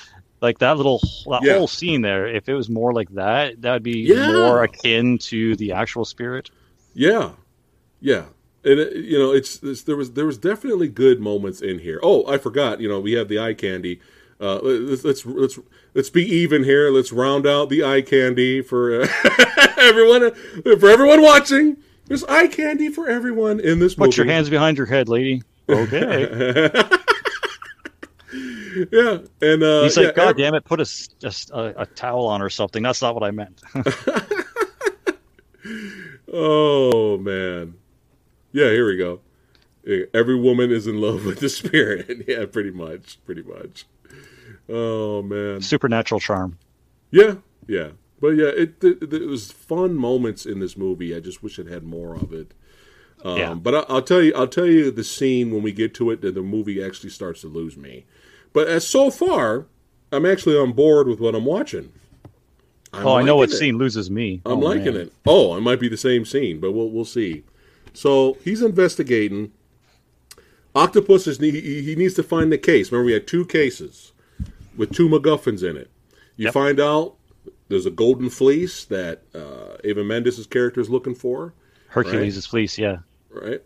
like 0.41 0.57
that 0.59 0.77
little 0.77 0.99
that 1.29 1.41
Yeah. 1.43 1.57
whole 1.57 1.67
scene 1.67 2.01
there. 2.01 2.25
If 2.27 2.49
it 2.49 2.55
was 2.55 2.69
more 2.69 2.91
like 2.93 3.09
that, 3.09 3.61
that 3.61 3.73
would 3.73 3.83
be 3.83 3.99
Yeah. 3.99 4.31
more 4.31 4.63
akin 4.63 5.19
to 5.29 5.55
the 5.57 5.73
actual 5.73 6.05
spirit. 6.05 6.49
Yeah, 6.95 7.31
yeah, 8.01 8.25
and 8.63 8.79
it, 8.79 8.95
you 8.95 9.17
know, 9.17 9.31
it's, 9.31 9.61
it's 9.63 9.83
there 9.83 9.95
was 9.95 10.13
there 10.13 10.25
was 10.25 10.37
definitely 10.37 10.87
good 10.87 11.19
moments 11.19 11.61
in 11.61 11.79
here. 11.79 11.99
Oh, 12.03 12.25
I 12.27 12.37
forgot. 12.37 12.79
You 12.79 12.89
know, 12.89 12.99
we 12.99 13.13
have 13.13 13.27
the 13.27 13.39
eye 13.39 13.53
candy. 13.53 13.99
Uh, 14.39 14.59
let's, 14.61 15.03
let's 15.03 15.25
let's 15.25 15.59
let's 15.93 16.09
be 16.09 16.23
even 16.23 16.63
here. 16.63 16.89
Let's 16.91 17.11
round 17.11 17.45
out 17.45 17.69
the 17.69 17.83
eye 17.83 18.01
candy 18.01 18.61
for 18.61 19.01
uh, 19.01 19.07
everyone 19.77 20.33
for 20.79 20.89
everyone 20.89 21.21
watching. 21.21 21.77
There's 22.05 22.23
eye 22.23 22.47
candy 22.47 22.89
for 22.89 23.09
everyone 23.09 23.59
in 23.59 23.79
this 23.79 23.97
movie. 23.97 24.09
Put 24.09 24.17
your 24.17 24.25
hands 24.25 24.49
behind 24.49 24.77
your 24.77 24.87
head, 24.87 25.09
lady. 25.09 25.43
Okay. 25.67 26.71
Yeah, 28.91 29.17
and 29.41 29.63
uh, 29.63 29.83
He's 29.83 29.97
yeah, 29.97 30.05
like, 30.05 30.15
God 30.15 30.29
ev- 30.29 30.37
damn 30.37 30.53
it, 30.53 30.63
put 30.63 30.79
a, 30.79 30.87
a, 31.51 31.73
a 31.81 31.85
towel 31.87 32.27
on 32.27 32.41
or 32.41 32.49
something. 32.49 32.81
That's 32.81 33.01
not 33.01 33.13
what 33.13 33.23
I 33.23 33.31
meant. 33.31 33.61
Oh 36.31 37.17
man. 37.17 37.75
Yeah, 38.51 38.69
here 38.69 38.87
we 38.87 38.97
go. 38.97 39.21
Every 40.13 40.39
woman 40.39 40.71
is 40.71 40.87
in 40.87 40.99
love 41.01 41.25
with 41.27 41.39
the 41.39 41.49
spirit. 41.49 42.23
yeah, 42.27 42.45
pretty 42.45 42.71
much, 42.71 43.17
pretty 43.25 43.43
much. 43.43 43.85
Oh 44.67 45.21
man. 45.21 45.61
Supernatural 45.61 46.19
charm. 46.19 46.57
Yeah, 47.11 47.35
yeah, 47.67 47.89
but 48.21 48.29
yeah, 48.29 48.47
it, 48.49 48.83
it, 48.83 49.11
it 49.13 49.27
was 49.27 49.51
fun 49.51 49.95
moments 49.95 50.45
in 50.45 50.59
this 50.59 50.77
movie. 50.77 51.15
I 51.15 51.19
just 51.19 51.41
wish 51.41 51.57
it 51.57 51.65
had 51.67 51.83
more 51.83 52.13
of 52.15 52.31
it. 52.33 52.53
Um, 53.23 53.37
Yeah. 53.37 53.53
But 53.55 53.73
I, 53.75 53.79
I'll 53.89 54.01
tell 54.03 54.21
you, 54.21 54.31
I'll 54.35 54.47
tell 54.47 54.67
you 54.67 54.91
the 54.91 55.03
scene 55.03 55.51
when 55.51 55.63
we 55.63 55.71
get 55.71 55.93
to 55.95 56.11
it 56.11 56.21
that 56.21 56.35
the 56.35 56.41
movie 56.43 56.83
actually 56.83 57.09
starts 57.09 57.41
to 57.41 57.47
lose 57.47 57.77
me. 57.77 58.05
But 58.53 58.67
as 58.67 58.85
so 58.87 59.09
far, 59.09 59.65
I'm 60.11 60.25
actually 60.25 60.57
on 60.57 60.73
board 60.73 61.07
with 61.07 61.19
what 61.19 61.33
I'm 61.35 61.45
watching. 61.45 61.91
I'm 62.93 63.05
oh, 63.07 63.15
I 63.15 63.23
know 63.23 63.37
what 63.37 63.49
it. 63.51 63.55
scene 63.55 63.77
loses 63.77 64.09
me. 64.11 64.41
I'm 64.45 64.53
Oh, 64.53 64.55
liking 64.57 64.93
man. 64.93 64.95
it. 64.97 65.13
Oh, 65.25 65.55
it 65.55 65.61
might 65.61 65.79
be 65.79 65.89
the 65.89 65.97
same 65.97 66.25
scene, 66.25 66.59
but 66.59 66.71
we'll 66.73 66.89
we'll 66.89 67.05
see. 67.05 67.43
So 67.99 68.37
he's 68.45 68.61
investigating. 68.61 69.51
Octopus 70.73 71.27
is 71.27 71.37
he, 71.37 71.81
he 71.81 71.95
needs 71.97 72.13
to 72.13 72.23
find 72.23 72.49
the 72.49 72.57
case. 72.57 72.93
Remember, 72.93 73.07
we 73.07 73.11
had 73.11 73.27
two 73.27 73.45
cases 73.45 74.13
with 74.77 74.93
two 74.93 75.09
MacGuffins 75.09 75.69
in 75.69 75.75
it. 75.75 75.91
You 76.37 76.45
Yep. 76.45 76.53
find 76.53 76.79
out 76.79 77.15
there's 77.67 77.85
a 77.85 77.91
golden 77.91 78.29
fleece 78.29 78.85
that 78.85 79.23
uh, 79.35 79.75
Eva 79.83 80.05
Mendes' 80.05 80.47
character 80.47 80.79
is 80.79 80.89
looking 80.89 81.13
for, 81.13 81.53
Hercules' 81.89 82.45
fleece. 82.45 82.77
Yeah, 82.77 82.99
right? 83.31 83.61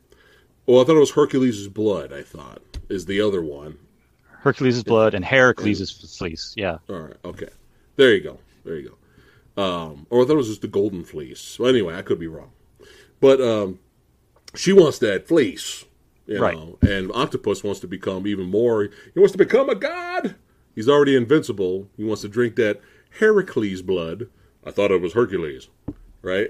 Well, 0.65 0.81
I 0.81 0.83
thought 0.83 0.95
it 0.95 0.99
was 0.99 1.11
Hercules' 1.11 1.67
blood. 1.67 2.11
I 2.11 2.23
thought 2.23 2.63
is 2.89 3.05
the 3.05 3.21
other 3.21 3.43
one. 3.43 3.77
Hercules' 4.23 4.83
blood 4.83 5.13
and 5.13 5.23
Heracles' 5.23 5.91
fleece. 6.17 6.55
Yeah, 6.57 6.79
All 6.89 7.01
right. 7.01 7.17
Okay. 7.23 7.49
There 7.97 8.15
you 8.15 8.21
go. 8.21 8.39
There 8.65 8.77
you 8.77 8.97
go. 9.55 9.63
Um, 9.63 10.07
or 10.09 10.23
I 10.23 10.25
thought 10.25 10.33
it 10.33 10.37
was 10.37 10.47
just 10.47 10.61
the 10.63 10.67
golden 10.67 11.03
fleece. 11.03 11.59
Well, 11.59 11.69
anyway, 11.69 11.93
I 11.93 12.01
could 12.01 12.17
be 12.17 12.25
wrong. 12.25 12.49
But 13.19 13.39
um, 13.39 13.77
she 14.55 14.73
wants 14.73 14.99
that 14.99 15.27
fleece, 15.27 15.85
you 16.25 16.39
Right. 16.41 16.55
know. 16.55 16.77
And 16.81 17.11
Octopus 17.13 17.63
wants 17.63 17.79
to 17.81 17.87
become 17.87 18.27
even 18.27 18.45
more. 18.45 18.89
He 19.13 19.19
wants 19.19 19.31
to 19.33 19.37
become 19.37 19.69
a 19.69 19.75
god. 19.75 20.35
He's 20.75 20.89
already 20.89 21.15
invincible. 21.15 21.87
He 21.97 22.03
wants 22.03 22.21
to 22.23 22.27
drink 22.27 22.55
that 22.55 22.81
Heracles 23.19 23.81
blood. 23.81 24.27
I 24.65 24.71
thought 24.71 24.91
it 24.91 25.01
was 25.01 25.13
Hercules, 25.13 25.67
right? 26.21 26.49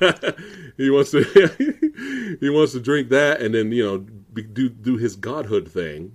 he 0.76 0.90
wants 0.90 1.10
to. 1.10 2.36
he 2.40 2.48
wants 2.48 2.72
to 2.72 2.80
drink 2.80 3.08
that, 3.10 3.40
and 3.42 3.54
then 3.54 3.72
you 3.72 3.84
know 3.84 3.98
be, 4.32 4.42
do 4.42 4.68
do 4.68 4.96
his 4.96 5.16
godhood 5.16 5.68
thing. 5.70 6.12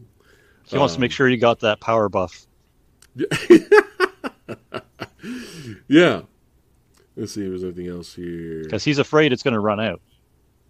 he 0.65 0.77
wants 0.77 0.93
to 0.95 0.99
make 1.01 1.11
um, 1.11 1.13
sure 1.15 1.29
you 1.29 1.37
got 1.37 1.59
that 1.59 1.79
power 1.79 2.09
buff. 2.09 2.47
Yeah. 5.87 6.21
Let's 7.15 7.33
see 7.33 7.43
if 7.43 7.49
there's 7.49 7.63
anything 7.63 7.87
else 7.87 8.15
here. 8.15 8.63
because 8.63 8.83
he's 8.83 8.97
afraid 8.97 9.31
it's 9.31 9.43
going 9.43 9.53
to 9.53 9.59
run 9.59 9.79
out. 9.79 10.01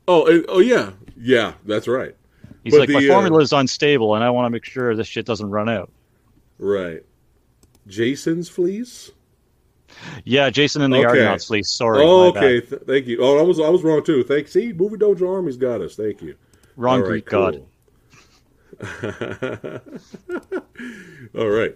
Oh, 0.07 0.25
and- 0.25 0.45
oh 0.49 0.59
yeah, 0.59 0.91
yeah, 1.17 1.53
that's 1.65 1.87
right, 1.87 2.15
He's 2.63 2.73
But 2.73 2.81
like, 2.81 2.89
my 2.89 2.99
the, 3.01 3.09
uh, 3.09 3.13
formula 3.13 3.41
is 3.41 3.53
unstable, 3.53 4.15
and 4.15 4.23
I 4.23 4.29
want 4.29 4.45
to 4.45 4.49
make 4.49 4.65
sure 4.65 4.95
this 4.95 5.07
shit 5.07 5.25
doesn't 5.25 5.49
run 5.49 5.69
out. 5.69 5.91
right. 6.59 7.03
Jason's 7.85 8.47
fleece. 8.47 9.11
Yeah, 10.23 10.49
Jason 10.49 10.81
and 10.81 10.93
the 10.93 10.99
Okay. 10.99 11.07
Argonauts 11.07 11.45
fleece. 11.47 11.69
Sorry, 11.69 12.01
oh, 12.01 12.29
okay, 12.29 12.61
th- 12.61 12.81
thank 12.87 13.07
you. 13.07 13.17
Oh, 13.21 13.37
I 13.37 13.41
was 13.41 13.59
I 13.59 13.67
was 13.69 13.83
wrong 13.83 14.01
too. 14.03 14.23
Thank. 14.23 14.47
See, 14.47 14.71
Movie 14.71 14.95
Dojo 14.95 15.29
Army's 15.35 15.57
got 15.57 15.81
us. 15.81 15.95
Thank 15.95 16.21
you. 16.21 16.35
Wrong 16.77 17.01
All 17.01 17.07
Greek 17.07 17.29
right, 17.31 17.61
god. 17.61 17.63
All 21.37 21.49
right. 21.49 21.75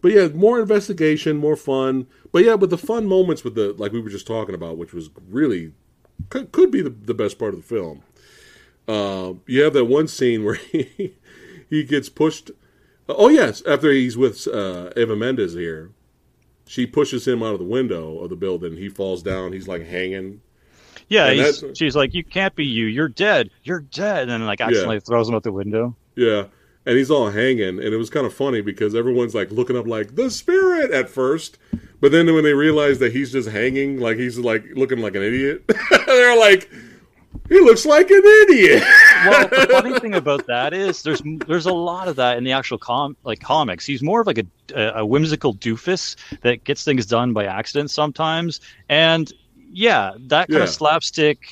But 0.00 0.12
yeah, 0.12 0.28
more 0.28 0.58
investigation, 0.60 1.36
more 1.36 1.56
fun. 1.56 2.06
But 2.32 2.44
yeah, 2.44 2.56
but 2.56 2.70
the 2.70 2.78
fun 2.78 3.06
moments 3.06 3.44
with 3.44 3.54
the 3.54 3.72
like 3.74 3.92
we 3.92 4.00
were 4.00 4.08
just 4.10 4.26
talking 4.26 4.54
about, 4.54 4.78
which 4.78 4.92
was 4.92 5.10
really 5.28 5.72
could, 6.28 6.52
could 6.52 6.70
be 6.70 6.82
the, 6.82 6.90
the 6.90 7.14
best 7.14 7.38
part 7.38 7.54
of 7.54 7.60
the 7.60 7.66
film. 7.66 8.02
Uh, 8.88 9.34
you 9.46 9.62
have 9.62 9.72
that 9.74 9.84
one 9.84 10.08
scene 10.08 10.44
where 10.44 10.54
he 10.72 11.14
he 11.68 11.84
gets 11.84 12.08
pushed. 12.08 12.50
Oh 13.08 13.28
yes, 13.28 13.62
after 13.66 13.90
he's 13.90 14.16
with 14.16 14.46
uh, 14.48 14.90
Eva 14.96 15.16
Mendes 15.16 15.54
here, 15.54 15.90
she 16.66 16.86
pushes 16.86 17.26
him 17.26 17.42
out 17.42 17.52
of 17.54 17.58
the 17.58 17.64
window 17.64 18.18
of 18.18 18.30
the 18.30 18.36
building. 18.36 18.76
He 18.76 18.88
falls 18.88 19.22
down. 19.22 19.52
He's 19.52 19.68
like 19.68 19.86
hanging. 19.86 20.40
Yeah, 21.08 21.50
she's 21.74 21.94
like, 21.94 22.14
you 22.14 22.24
can't 22.24 22.54
be 22.54 22.64
you. 22.64 22.86
You're 22.86 23.08
dead. 23.08 23.50
You're 23.64 23.80
dead. 23.80 24.30
And 24.30 24.46
like 24.46 24.60
accidentally 24.60 25.00
throws 25.00 25.28
him 25.28 25.34
out 25.34 25.42
the 25.42 25.52
window. 25.52 25.94
Yeah. 26.16 26.44
And 26.84 26.96
he's 26.98 27.10
all 27.12 27.30
hanging, 27.30 27.78
and 27.78 27.80
it 27.80 27.96
was 27.96 28.10
kind 28.10 28.26
of 28.26 28.34
funny 28.34 28.60
because 28.60 28.94
everyone's 28.94 29.34
like 29.36 29.52
looking 29.52 29.76
up 29.76 29.86
like 29.86 30.16
the 30.16 30.28
spirit 30.30 30.90
at 30.90 31.08
first, 31.08 31.56
but 32.00 32.10
then 32.10 32.26
when 32.34 32.42
they 32.42 32.54
realize 32.54 32.98
that 32.98 33.12
he's 33.12 33.30
just 33.30 33.48
hanging, 33.48 34.00
like 34.00 34.16
he's 34.16 34.36
like 34.36 34.64
looking 34.74 34.98
like 34.98 35.14
an 35.14 35.22
idiot, 35.22 35.62
they're 36.06 36.36
like, 36.36 36.68
he 37.48 37.60
looks 37.60 37.86
like 37.86 38.10
an 38.10 38.22
idiot. 38.24 38.82
Well, 39.26 39.46
the 39.48 39.68
funny 39.70 39.96
thing 40.00 40.14
about 40.14 40.44
that 40.48 40.74
is 40.74 41.04
there's 41.04 41.22
there's 41.46 41.66
a 41.66 41.72
lot 41.72 42.08
of 42.08 42.16
that 42.16 42.36
in 42.36 42.42
the 42.42 42.50
actual 42.52 42.78
com 42.78 43.16
like 43.22 43.38
comics. 43.40 43.86
He's 43.86 44.02
more 44.02 44.20
of 44.22 44.26
like 44.26 44.38
a 44.38 44.46
a 44.98 45.06
whimsical 45.06 45.54
doofus 45.54 46.16
that 46.40 46.64
gets 46.64 46.82
things 46.84 47.06
done 47.06 47.32
by 47.32 47.44
accident 47.44 47.92
sometimes. 47.92 48.60
And 48.88 49.32
yeah, 49.70 50.14
that 50.26 50.48
kind 50.48 50.58
Yeah. 50.58 50.64
of 50.64 50.68
slapstick 50.70 51.46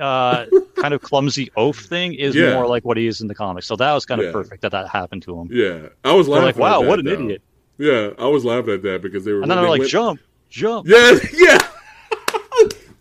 uh, 0.00 0.46
kind 0.76 0.94
of 0.94 1.02
clumsy 1.02 1.50
oaf 1.56 1.78
thing 1.78 2.14
is 2.14 2.34
Yeah. 2.34 2.54
more 2.54 2.66
like 2.66 2.84
what 2.84 2.96
he 2.96 3.06
is 3.06 3.20
in 3.20 3.28
the 3.28 3.34
comics. 3.34 3.66
So 3.66 3.76
that 3.76 3.92
was 3.92 4.06
kind 4.06 4.20
of 4.20 4.26
Yeah. 4.26 4.32
perfect 4.32 4.62
that 4.62 4.72
that 4.72 4.88
happened 4.88 5.22
to 5.24 5.38
him. 5.38 5.48
yeah, 5.52 5.88
I 6.04 6.12
was 6.14 6.26
laughing. 6.28 6.46
like, 6.46 6.56
wow, 6.56 6.76
at 6.78 6.82
that, 6.82 6.88
what 6.88 6.98
an 7.00 7.04
though. 7.06 7.12
idiot. 7.12 7.42
Yeah, 7.78 8.10
I 8.18 8.26
was 8.28 8.44
laughing 8.44 8.74
at 8.74 8.82
that 8.82 9.02
because 9.02 9.24
they 9.24 9.32
were. 9.32 9.42
And 9.42 9.50
then 9.50 9.60
they 9.62 9.68
like, 9.68 9.80
went- 9.80 9.90
jump, 9.90 10.20
jump. 10.48 10.86
Yeah, 10.88 11.18
yeah, 11.34 11.58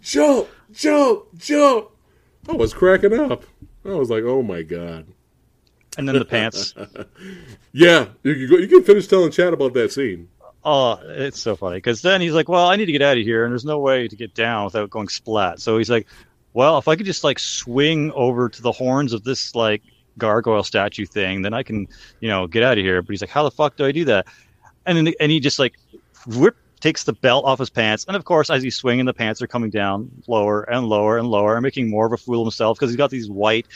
jump, 0.02 0.48
jump, 0.74 1.24
jump. 1.38 1.90
I 2.50 2.54
was 2.54 2.74
cracking 2.74 3.18
up. 3.18 3.44
I 3.86 3.90
was 3.90 4.10
like, 4.10 4.24
oh 4.24 4.42
my 4.42 4.62
god. 4.64 5.06
And 5.98 6.08
then 6.08 6.18
the 6.18 6.26
pants. 6.36 6.74
Yeah, 7.72 8.08
you 8.24 8.34
can 8.36 8.50
go, 8.50 8.58
you 8.58 8.68
can 8.68 8.84
finish 8.84 9.08
telling 9.08 9.32
Chad 9.32 9.54
about 9.54 9.74
that 9.74 9.92
scene. 9.92 10.28
Oh, 10.66 10.98
it's 11.04 11.42
so 11.42 11.56
funny 11.56 11.78
because 11.78 12.02
then 12.02 12.22
he's 12.22 12.32
like, 12.34 12.48
"Well, 12.48 12.68
I 12.68 12.78
need 12.78 12.86
to 12.86 12.94
get 12.94 13.02
out 13.02 13.18
of 13.18 13.24
here, 13.24 13.44
and 13.44 13.52
there's 13.52 13.66
no 13.66 13.80
way 13.80 14.08
to 14.08 14.16
get 14.16 14.34
down 14.34 14.64
without 14.66 14.90
going 14.90 15.10
splat." 15.10 15.60
So 15.60 15.78
he's 15.78 15.90
like, 15.90 16.08
"Well, 16.54 16.78
if 16.78 16.88
I 16.88 16.96
could 16.96 17.06
just 17.06 17.24
like 17.24 17.40
swing 17.40 18.12
over 18.14 18.50
to 18.50 18.62
the 18.62 18.72
horns 18.72 19.14
of 19.14 19.24
this 19.24 19.56
like 19.56 19.82
gargoyle 20.18 20.64
statue 20.64 21.06
thing, 21.06 21.42
then 21.42 21.54
I 21.54 21.64
can, 21.64 21.88
you 22.20 22.30
know, 22.30 22.48
get 22.48 22.64
out 22.64 22.78
of 22.78 22.84
here." 22.84 23.02
But 23.02 23.12
he's 23.12 23.22
like, 23.22 23.30
"How 23.30 23.44
the 23.44 23.52
fuck 23.52 23.76
do 23.78 23.86
I 23.86 23.92
do 23.92 24.06
that?" 24.06 24.28
And 24.86 24.98
then 24.98 25.14
and 25.20 25.32
he 25.32 25.40
just 25.40 25.60
like 25.60 25.74
whip 26.28 26.56
takes 26.80 27.06
the 27.06 27.14
belt 27.14 27.46
off 27.46 27.60
his 27.60 27.70
pants, 27.70 28.04
and 28.08 28.16
of 28.18 28.26
course, 28.26 28.50
as 28.50 28.62
he's 28.62 28.76
swinging, 28.76 29.06
the 29.06 29.14
pants 29.14 29.42
are 29.42 29.48
coming 29.48 29.70
down 29.70 30.10
lower 30.28 30.64
and 30.64 30.88
lower 30.88 31.18
and 31.18 31.30
lower, 31.30 31.56
and 31.56 31.64
making 31.64 31.90
more 31.90 32.06
of 32.06 32.12
a 32.12 32.18
fool 32.18 32.42
of 32.42 32.46
himself 32.48 32.78
because 32.78 32.90
he's 32.90 32.98
got 32.98 33.10
these 33.10 33.30
white 33.30 33.68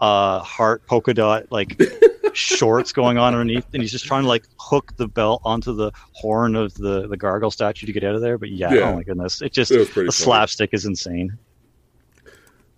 uh 0.00 0.38
heart 0.40 0.86
polka 0.86 1.12
dot 1.12 1.50
like 1.50 1.80
shorts 2.32 2.92
going 2.92 3.18
on 3.18 3.34
underneath 3.34 3.66
and 3.72 3.82
he's 3.82 3.90
just 3.90 4.04
trying 4.04 4.22
to 4.22 4.28
like 4.28 4.44
hook 4.60 4.92
the 4.96 5.08
belt 5.08 5.42
onto 5.44 5.74
the 5.74 5.90
horn 6.12 6.54
of 6.54 6.72
the 6.74 7.08
the 7.08 7.16
gargoyle 7.16 7.50
statue 7.50 7.84
to 7.84 7.92
get 7.92 8.04
out 8.04 8.14
of 8.14 8.20
there 8.20 8.38
but 8.38 8.48
yeah, 8.48 8.72
Yeah. 8.72 8.80
oh 8.82 8.94
my 8.94 9.02
goodness 9.02 9.42
it 9.42 9.52
just 9.52 9.72
It 9.72 9.78
the 9.78 9.84
funny. 9.86 10.10
slapstick 10.12 10.70
is 10.72 10.84
insane 10.84 11.36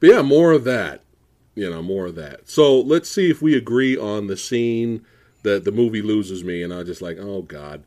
But 0.00 0.08
yeah, 0.10 0.22
more 0.22 0.52
of 0.52 0.64
that. 0.64 1.04
You 1.54 1.68
know, 1.68 1.82
more 1.82 2.06
of 2.06 2.14
that. 2.14 2.48
So 2.48 2.80
let's 2.80 3.10
see 3.10 3.30
if 3.30 3.42
we 3.42 3.56
agree 3.56 3.96
on 3.96 4.26
the 4.28 4.36
scene 4.36 5.04
that 5.42 5.64
the 5.64 5.72
movie 5.72 6.00
loses 6.02 6.42
me, 6.44 6.62
and 6.62 6.72
I'm 6.72 6.86
just 6.86 7.02
like, 7.02 7.18
oh 7.18 7.42
god, 7.42 7.84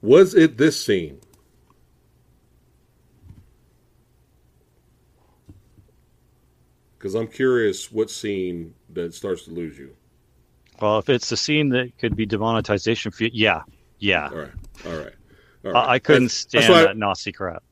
was 0.00 0.34
it 0.34 0.58
this 0.58 0.84
scene? 0.84 1.20
Because 6.98 7.14
I'm 7.14 7.28
curious 7.28 7.92
what 7.92 8.10
scene 8.10 8.74
that 8.92 9.14
starts 9.14 9.44
to 9.44 9.50
lose 9.52 9.78
you. 9.78 9.94
well 10.80 10.98
if 10.98 11.08
it's 11.08 11.30
a 11.30 11.36
scene 11.36 11.68
that 11.70 11.96
could 11.98 12.16
be 12.16 12.26
demonetization 12.26 13.10
for 13.12 13.24
yeah 13.24 13.62
yeah 13.98 14.28
All 14.30 14.36
right, 14.36 14.50
all 14.86 14.96
right, 14.96 15.14
all 15.64 15.76
I. 15.76 15.94
I 15.94 15.98
couldn't 15.98 16.30
stand 16.30 16.72
I- 16.72 16.84
that 16.84 16.96
nazi 16.96 17.32
crap 17.32 17.62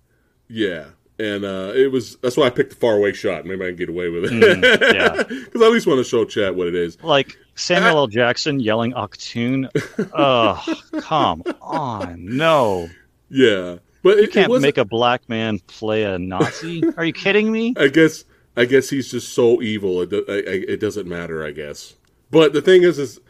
Yeah, 0.48 0.86
and 1.18 1.44
uh, 1.44 1.72
it 1.74 1.90
was 1.90 2.16
that's 2.16 2.36
why 2.36 2.46
I 2.46 2.50
picked 2.50 2.70
the 2.70 2.76
far 2.76 2.94
away 2.96 3.12
shot. 3.12 3.46
Maybe 3.46 3.64
I 3.64 3.68
can 3.68 3.76
get 3.76 3.88
away 3.88 4.08
with 4.08 4.24
it. 4.26 4.32
Mm, 4.32 4.94
yeah. 4.94 5.22
because 5.22 5.62
I 5.62 5.66
at 5.66 5.72
least 5.72 5.86
want 5.86 5.98
to 5.98 6.04
show 6.04 6.24
Chat 6.24 6.54
what 6.54 6.66
it 6.66 6.74
is. 6.74 7.02
like 7.02 7.36
samuel 7.54 7.96
l 7.96 8.06
jackson 8.06 8.60
yelling 8.60 8.92
octoon 8.92 9.66
oh 10.12 10.62
come 11.00 11.42
on 11.62 12.22
no 12.36 12.86
Yeah, 13.30 13.76
but 14.02 14.18
you 14.18 14.24
it, 14.24 14.32
can't 14.32 14.52
it 14.52 14.60
make 14.60 14.76
a 14.76 14.84
black 14.84 15.26
man 15.28 15.58
play 15.60 16.02
a 16.02 16.18
nazi 16.18 16.82
are 16.98 17.04
you 17.06 17.14
kidding 17.14 17.50
me 17.50 17.72
I 17.78 17.88
guess 17.88 18.24
I 18.58 18.64
guess 18.66 18.88
he's 18.90 19.10
just 19.10 19.32
so 19.34 19.60
evil. 19.62 20.02
It 20.02 20.12
I, 20.28 20.32
I, 20.32 20.64
it 20.68 20.80
doesn't 20.80 21.06
matter. 21.06 21.44
I 21.44 21.50
guess. 21.50 21.94
But 22.30 22.52
the 22.52 22.62
thing 22.62 22.82
is, 22.82 22.98
is 22.98 23.20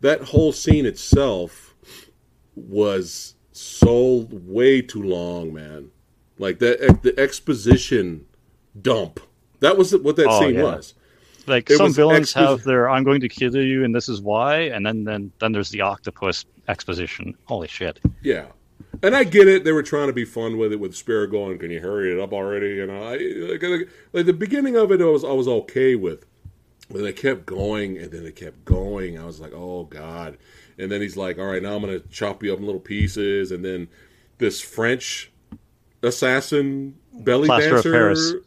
that 0.00 0.20
whole 0.22 0.52
scene 0.52 0.86
itself 0.86 1.74
was 2.54 3.34
so 3.52 4.28
way 4.30 4.82
too 4.82 5.02
long, 5.02 5.52
man. 5.54 5.90
Like 6.38 6.58
that 6.58 6.80
eh, 6.82 6.92
the 7.02 7.18
exposition 7.18 8.26
dump. 8.80 9.20
That 9.60 9.76
was 9.78 9.96
what 9.96 10.16
that 10.16 10.26
Oh, 10.28 10.40
scene 10.40 10.54
yeah. 10.56 10.62
was. 10.62 10.94
Like 11.46 11.70
It 11.70 11.76
some 11.76 11.86
was 11.88 11.96
villains 11.96 12.32
expo- 12.32 12.48
have 12.48 12.64
their 12.64 12.88
"I'm 12.88 13.04
going 13.04 13.20
to 13.20 13.28
kill 13.28 13.54
you" 13.56 13.84
and 13.84 13.94
this 13.94 14.08
is 14.08 14.20
why, 14.20 14.60
and 14.62 14.84
then 14.84 15.04
then 15.04 15.30
then 15.40 15.52
there's 15.52 15.70
the 15.70 15.82
octopus 15.82 16.44
exposition. 16.68 17.36
Holy 17.44 17.68
shit! 17.68 18.00
Yeah, 18.22 18.46
And 19.02 19.14
I 19.14 19.24
get 19.24 19.46
it; 19.46 19.62
they 19.64 19.72
were 19.72 19.82
trying 19.82 20.06
to 20.06 20.14
be 20.14 20.24
fun 20.24 20.56
with 20.56 20.72
it, 20.72 20.80
with 20.80 20.94
Spirit 20.96 21.30
going, 21.30 21.58
"Can 21.58 21.70
you 21.70 21.80
hurry 21.80 22.12
it 22.12 22.18
up 22.18 22.32
already?" 22.32 22.68
You 22.76 22.86
know, 22.86 23.02
I, 23.02 23.16
like, 23.52 23.88
like 24.14 24.26
the 24.26 24.32
beginning 24.32 24.74
of 24.76 24.90
it, 24.90 25.02
I 25.02 25.04
was 25.04 25.22
I 25.22 25.32
was 25.32 25.46
okay 25.46 25.94
with, 25.94 26.24
but 26.90 27.02
they 27.02 27.12
kept 27.12 27.44
going, 27.44 27.98
and 27.98 28.10
then 28.10 28.24
it 28.24 28.36
kept 28.36 28.64
going. 28.64 29.18
I 29.18 29.24
was 29.26 29.38
like, 29.38 29.52
"Oh 29.54 29.84
God!" 29.84 30.38
And 30.78 30.90
then 30.90 31.02
he's 31.02 31.16
like, 31.16 31.38
"All 31.38 31.44
right, 31.46 31.62
now 31.62 31.74
I'm 31.76 31.82
going 31.82 32.00
to 32.00 32.08
chop 32.08 32.42
you 32.42 32.54
up 32.54 32.58
in 32.58 32.64
little 32.64 32.80
pieces," 32.80 33.52
and 33.52 33.62
then 33.62 33.88
this 34.38 34.62
French 34.62 35.30
assassin 36.04 36.94
belly 37.12 37.46
Plaster 37.46 37.82
dancer. 37.82 38.42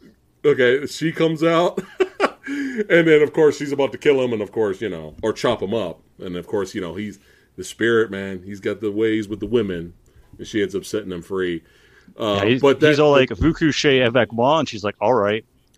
Okay, 0.46 0.86
she 0.86 1.12
comes 1.12 1.44
out, 1.44 1.80
and 2.48 3.08
then 3.08 3.22
of 3.22 3.34
course 3.34 3.58
she's 3.58 3.72
about 3.72 3.92
to 3.92 3.98
kill 3.98 4.22
him, 4.22 4.34
and 4.34 4.42
of 4.42 4.52
course 4.52 4.82
you 4.82 4.90
know, 4.90 5.16
or 5.22 5.34
chop 5.34 5.62
him 5.62 5.74
up, 5.74 6.02
and 6.20 6.36
of 6.36 6.48
course 6.48 6.74
you 6.74 6.82
know 6.82 6.96
he's 6.96 7.20
the 7.58 7.64
spirit 7.64 8.12
man. 8.12 8.44
He's 8.44 8.60
got 8.60 8.80
the 8.80 8.92
ways 8.92 9.28
with 9.28 9.40
the 9.40 9.48
women, 9.48 9.94
and 10.38 10.48
she 10.48 10.62
ends 10.62 10.76
up 10.76 10.86
setting 10.86 11.10
them 11.10 11.22
free. 11.22 11.64
Uh, 12.18 12.40
Yeah, 12.42 12.50
he's, 12.50 12.62
but 12.62 12.80
that, 12.80 12.90
he's 12.90 13.00
all 13.00 13.12
like, 13.12 13.30
"Vous 13.32 13.54
couchez 13.54 14.06
avec 14.06 14.32
moi," 14.32 14.60
and 14.60 14.70
she's 14.70 14.84
like, 14.84 14.96
"All 15.02 15.14
right." 15.14 15.44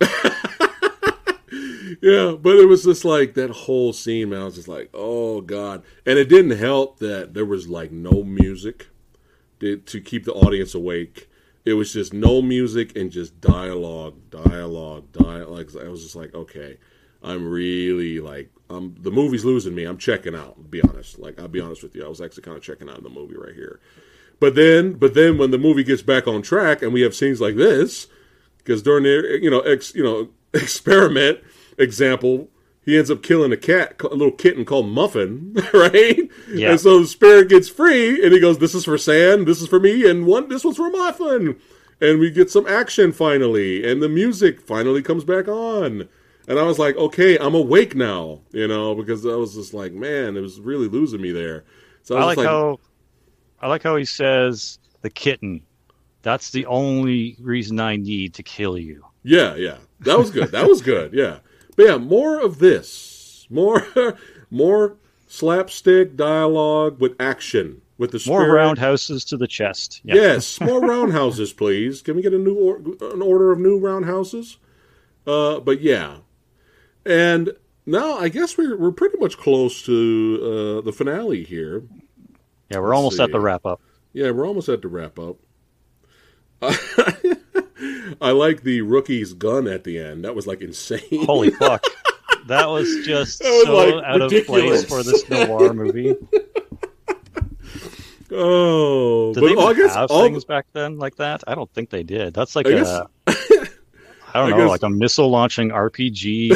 yeah, 2.00 2.34
but 2.40 2.56
it 2.56 2.68
was 2.68 2.84
just 2.84 3.04
like 3.04 3.34
that 3.34 3.50
whole 3.50 3.92
scene, 3.92 4.30
man. 4.30 4.42
I 4.42 4.44
was 4.44 4.54
just 4.54 4.68
like, 4.68 4.90
oh 4.94 5.40
god, 5.40 5.82
and 6.06 6.18
it 6.18 6.28
didn't 6.28 6.58
help 6.58 6.98
that 7.00 7.34
there 7.34 7.44
was 7.44 7.68
like 7.68 7.90
no 7.90 8.22
music 8.22 8.88
to, 9.60 9.76
to 9.78 10.00
keep 10.00 10.24
the 10.24 10.32
audience 10.32 10.74
awake. 10.74 11.28
It 11.64 11.74
was 11.74 11.92
just 11.92 12.12
no 12.12 12.40
music 12.40 12.96
and 12.96 13.10
just 13.10 13.40
dialogue, 13.40 14.14
dialogue, 14.30 15.12
dialogue. 15.12 15.70
I 15.76 15.88
was 15.88 16.02
just 16.02 16.16
like, 16.16 16.34
okay, 16.34 16.78
I'm 17.22 17.48
really 17.48 18.18
like, 18.20 18.50
um, 18.70 18.94
the 18.98 19.10
movie's 19.10 19.44
losing 19.44 19.74
me. 19.74 19.84
I'm 19.84 19.98
checking 19.98 20.34
out. 20.34 20.70
Be 20.70 20.80
honest, 20.80 21.18
like 21.18 21.38
I'll 21.38 21.48
be 21.48 21.60
honest 21.60 21.82
with 21.82 21.94
you, 21.94 22.04
I 22.04 22.08
was 22.08 22.20
actually 22.20 22.44
kind 22.44 22.56
of 22.56 22.62
checking 22.62 22.88
out 22.88 22.98
of 22.98 23.04
the 23.04 23.10
movie 23.10 23.36
right 23.36 23.54
here. 23.54 23.80
But 24.38 24.54
then, 24.54 24.94
but 24.94 25.12
then 25.12 25.36
when 25.36 25.50
the 25.50 25.58
movie 25.58 25.84
gets 25.84 26.02
back 26.02 26.26
on 26.26 26.40
track 26.40 26.80
and 26.80 26.94
we 26.94 27.02
have 27.02 27.14
scenes 27.14 27.40
like 27.40 27.56
this, 27.56 28.06
because 28.58 28.82
during 28.82 29.04
the 29.04 29.38
you 29.40 29.50
know 29.50 29.60
ex 29.60 29.94
you 29.94 30.02
know 30.02 30.30
experiment 30.54 31.40
example, 31.76 32.48
he 32.84 32.96
ends 32.96 33.10
up 33.10 33.22
killing 33.22 33.52
a 33.52 33.56
cat, 33.56 34.00
a 34.02 34.08
little 34.08 34.32
kitten 34.32 34.64
called 34.64 34.88
Muffin, 34.88 35.54
right? 35.74 36.28
Yeah. 36.50 36.70
And 36.70 36.80
so 36.80 37.00
the 37.00 37.06
spirit 37.06 37.48
gets 37.48 37.68
free, 37.68 38.24
and 38.24 38.32
he 38.32 38.40
goes, 38.40 38.58
"This 38.58 38.74
is 38.74 38.84
for 38.84 38.98
Sand, 38.98 39.46
this 39.46 39.60
is 39.60 39.68
for 39.68 39.80
me, 39.80 40.08
and 40.08 40.26
one, 40.26 40.48
this 40.48 40.64
one's 40.64 40.76
for 40.76 40.90
Muffin." 40.90 41.56
And 42.00 42.18
we 42.18 42.30
get 42.30 42.50
some 42.50 42.66
action 42.66 43.12
finally, 43.12 43.88
and 43.88 44.02
the 44.02 44.08
music 44.08 44.60
finally 44.60 45.02
comes 45.02 45.24
back 45.24 45.48
on. 45.48 46.08
And 46.48 46.58
I 46.58 46.62
was 46.62 46.78
like, 46.78 46.96
"Okay, 46.96 47.38
I'm 47.38 47.54
awake 47.54 47.94
now," 47.94 48.40
you 48.52 48.66
know, 48.66 48.94
because 48.94 49.26
I 49.26 49.34
was 49.34 49.54
just 49.54 49.74
like, 49.74 49.92
"Man, 49.92 50.36
it 50.36 50.40
was 50.40 50.60
really 50.60 50.88
losing 50.88 51.20
me 51.20 51.32
there." 51.32 51.64
So 52.02 52.16
I 52.16 52.22
I 52.22 52.26
was 52.26 52.36
like 52.36 52.46
like, 52.46 52.46
how 52.46 52.80
I 53.60 53.68
like 53.68 53.82
how 53.82 53.96
he 53.96 54.04
says 54.04 54.78
the 55.02 55.10
kitten. 55.10 55.62
That's 56.22 56.50
the 56.50 56.66
only 56.66 57.36
reason 57.40 57.80
I 57.80 57.96
need 57.96 58.34
to 58.34 58.42
kill 58.42 58.76
you. 58.78 59.04
Yeah, 59.22 59.54
yeah. 59.54 59.78
That 60.00 60.18
was 60.18 60.30
good. 60.30 60.50
That 60.52 60.66
was 60.66 60.82
good. 60.82 61.12
Yeah. 61.12 61.38
But 61.80 61.86
yeah, 61.86 61.96
more 61.96 62.38
of 62.38 62.58
this. 62.58 63.46
More 63.48 63.86
more 64.50 64.98
slapstick 65.26 66.14
dialogue 66.14 67.00
with 67.00 67.16
action 67.18 67.80
with 67.96 68.10
the 68.10 68.22
More 68.26 68.42
spirit. 68.42 68.52
roundhouses 68.54 69.24
to 69.24 69.38
the 69.38 69.46
chest. 69.46 70.02
Yeah. 70.04 70.14
Yes, 70.16 70.60
more 70.60 70.82
roundhouses, 70.82 71.54
please. 71.54 72.02
Can 72.02 72.16
we 72.16 72.22
get 72.22 72.34
a 72.34 72.38
new 72.38 72.54
or, 72.54 72.76
an 73.12 73.22
order 73.22 73.50
of 73.50 73.60
new 73.60 73.78
roundhouses? 73.78 74.58
Uh, 75.26 75.58
but 75.60 75.80
yeah, 75.80 76.18
and 77.06 77.50
now 77.86 78.18
I 78.18 78.28
guess 78.28 78.58
we're 78.58 78.76
we're 78.76 78.92
pretty 78.92 79.16
much 79.16 79.38
close 79.38 79.82
to 79.86 80.38
uh, 80.42 80.84
the 80.84 80.92
finale 80.92 81.44
here. 81.44 81.84
Yeah, 82.68 82.80
we're 82.80 82.92
almost 82.92 83.16
see. 83.16 83.22
at 83.22 83.32
the 83.32 83.40
wrap 83.40 83.64
up. 83.64 83.80
Yeah, 84.12 84.32
we're 84.32 84.46
almost 84.46 84.68
at 84.68 84.82
the 84.82 84.88
wrap 84.88 85.18
up. 85.18 85.38
I 88.20 88.30
like 88.32 88.62
the 88.62 88.80
rookie's 88.82 89.32
gun 89.34 89.66
at 89.66 89.84
the 89.84 89.98
end. 89.98 90.24
That 90.24 90.34
was 90.34 90.46
like 90.46 90.60
insane. 90.60 91.24
Holy 91.26 91.50
fuck. 91.58 91.84
That 92.46 92.68
was 92.68 92.88
just 93.04 93.40
That 93.40 93.50
was, 93.50 93.64
so 93.64 93.76
like, 93.96 94.04
out 94.04 94.20
ridiculous. 94.20 94.82
of 94.82 94.88
place 94.88 95.04
for 95.04 95.10
this 95.10 95.28
noir 95.30 95.72
movie. 95.74 96.16
Oh, 98.32 99.32
Did 99.34 99.40
but 99.40 99.46
they 99.46 99.52
even 99.54 99.64
I 99.64 99.72
guess 99.74 99.94
have 99.96 100.10
all 100.10 100.22
things 100.22 100.44
back 100.44 100.66
then 100.72 100.98
like 100.98 101.16
that? 101.16 101.42
I 101.48 101.56
don't 101.56 101.68
think 101.74 101.90
they 101.90 102.04
did. 102.04 102.32
That's 102.32 102.54
like 102.54 102.66
I 102.66 102.70
a 102.70 102.74
guess- 102.76 103.00
I 104.32 104.34
don't 104.34 104.46
I 104.46 104.50
know, 104.50 104.56
guess- 104.58 104.68
like 104.68 104.82
a 104.84 104.90
missile 104.90 105.28
launching 105.28 105.70
RPG. 105.70 106.54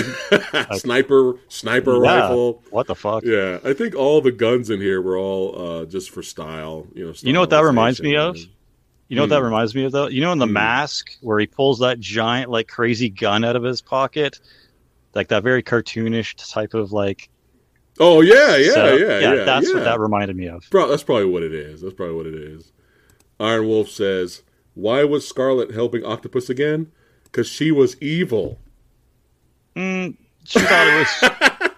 sniper 0.78 1.34
sniper 1.48 1.94
Yeah. 2.04 2.20
rifle. 2.20 2.62
What 2.70 2.86
the 2.86 2.94
fuck? 2.94 3.24
Yeah, 3.24 3.58
I 3.64 3.72
think 3.72 3.96
all 3.96 4.20
the 4.20 4.30
guns 4.30 4.70
in 4.70 4.80
here 4.80 5.02
were 5.02 5.18
all 5.18 5.60
uh, 5.80 5.84
just 5.86 6.10
for 6.10 6.22
style. 6.22 6.86
You 6.94 7.06
know, 7.08 7.14
You 7.22 7.32
know 7.32 7.40
what 7.40 7.50
that 7.50 7.64
reminds 7.64 8.00
me 8.00 8.14
of? 8.16 8.36
You 9.08 9.16
know 9.16 9.22
what 9.22 9.30
that 9.30 9.38
Hmm. 9.38 9.44
reminds 9.44 9.74
me 9.74 9.84
of 9.84 9.92
though? 9.92 10.08
You 10.08 10.20
know 10.22 10.32
in 10.32 10.38
the 10.38 10.46
Hmm. 10.46 10.52
mask 10.54 11.10
where 11.20 11.38
he 11.38 11.46
pulls 11.46 11.78
that 11.80 12.00
giant 12.00 12.50
like 12.50 12.68
crazy 12.68 13.10
gun 13.10 13.44
out 13.44 13.56
of 13.56 13.62
his 13.62 13.80
pocket? 13.82 14.40
Like 15.14 15.28
that 15.28 15.42
very 15.42 15.62
cartoonish 15.62 16.34
type 16.52 16.74
of 16.74 16.92
like 16.92 17.28
Oh 18.00 18.22
yeah, 18.22 18.56
yeah, 18.56 18.72
setup? 18.72 18.98
yeah, 19.00 19.18
yeah. 19.20 19.44
That's 19.44 19.68
yeah. 19.68 19.74
what 19.74 19.84
that 19.84 20.00
reminded 20.00 20.36
me 20.36 20.48
of. 20.48 20.64
Bro, 20.70 20.88
that's 20.88 21.04
probably 21.04 21.26
what 21.26 21.42
it 21.44 21.54
is. 21.54 21.80
That's 21.82 21.94
probably 21.94 22.16
what 22.16 22.26
it 22.26 22.34
is. 22.34 22.72
Iron 23.38 23.68
Wolf 23.68 23.88
says, 23.88 24.42
"Why 24.74 25.04
was 25.04 25.28
Scarlet 25.28 25.72
helping 25.72 26.04
Octopus 26.04 26.48
again? 26.50 26.90
Because 27.24 27.46
she 27.46 27.70
was 27.70 27.96
evil." 28.00 28.58
Mm, 29.76 30.16
she 30.44 30.58
thought 30.60 30.86
it 30.86 30.98
was 30.98 31.70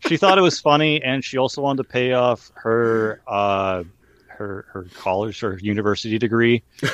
she 0.00 0.16
thought 0.16 0.38
it 0.38 0.42
was 0.42 0.58
funny 0.60 1.02
and 1.02 1.22
she 1.24 1.36
also 1.38 1.60
wanted 1.62 1.82
to 1.82 1.88
pay 1.88 2.12
off 2.12 2.50
her 2.54 3.20
uh 3.26 3.84
her 4.38 4.66
her 4.72 4.86
college 4.94 5.42
or 5.42 5.58
university 5.58 6.18
degree. 6.18 6.62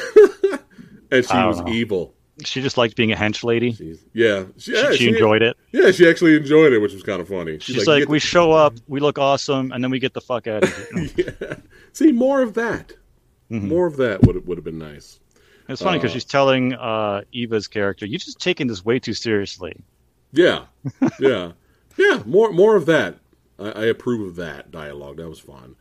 And 1.11 1.25
she 1.25 1.37
was 1.37 1.61
know. 1.61 1.69
evil. 1.69 2.15
She 2.45 2.61
just 2.61 2.77
liked 2.77 2.97
being 2.97 3.13
a 3.13 3.17
hench 3.17 3.45
lady. 3.45 3.71
She's, 3.73 4.05
yeah, 4.13 4.47
she, 4.57 4.73
She, 4.73 4.77
yeah, 4.83 4.93
she 4.93 5.09
enjoyed 5.11 5.43
it. 5.43 5.57
Yeah, 5.71 5.93
she 5.93 6.09
actually 6.09 6.35
enjoyed 6.37 6.73
it, 6.73 6.81
which 6.81 6.93
was 6.93 7.05
kind 7.05 7.21
of 7.21 7.29
funny. 7.29 7.61
She's, 7.61 7.87
like, 7.87 8.01
"Get 8.01 8.09
we 8.09 8.19
show 8.19 8.51
up, 8.51 8.75
we 8.89 8.99
look 8.99 9.19
awesome, 9.19 9.71
and 9.71 9.85
then 9.85 9.93
we 9.93 10.01
get 10.01 10.13
the 10.15 10.21
fuck 10.21 10.49
out 10.49 10.65
of 10.65 10.77
here. 10.91 11.37
yeah. 11.41 11.57
See 11.93 12.11
more 12.11 12.43
of 12.43 12.55
that. 12.55 12.93
Mhm. 13.51 13.69
More 13.69 13.87
of 13.87 13.97
that 13.99 14.23
would 14.25 14.45
would 14.49 14.59
have 14.59 14.65
been 14.65 14.79
nice. 14.79 15.21
It's 15.69 15.81
funny 15.81 15.99
because 15.99 16.11
Uh, 16.11 16.15
she's 16.15 16.25
telling 16.25 16.73
uh, 16.75 17.23
Eva's 17.31 17.69
character, 17.69 18.07
"You're 18.07 18.19
just 18.19 18.41
taking 18.41 18.67
this 18.67 18.85
way 18.85 18.99
too 18.99 19.15
seriously." 19.15 19.77
Yeah, 20.33 20.65
yeah, 21.21 21.53
yeah. 21.97 22.23
More 22.27 22.51
more 22.53 22.75
of 22.75 22.87
that. 22.87 23.19
I, 23.61 23.69
I 23.71 23.85
approve 23.85 24.27
of 24.27 24.37
that 24.37 24.73
dialogue. 24.73 25.19
That 25.19 25.29
was 25.29 25.39
fun. 25.39 25.77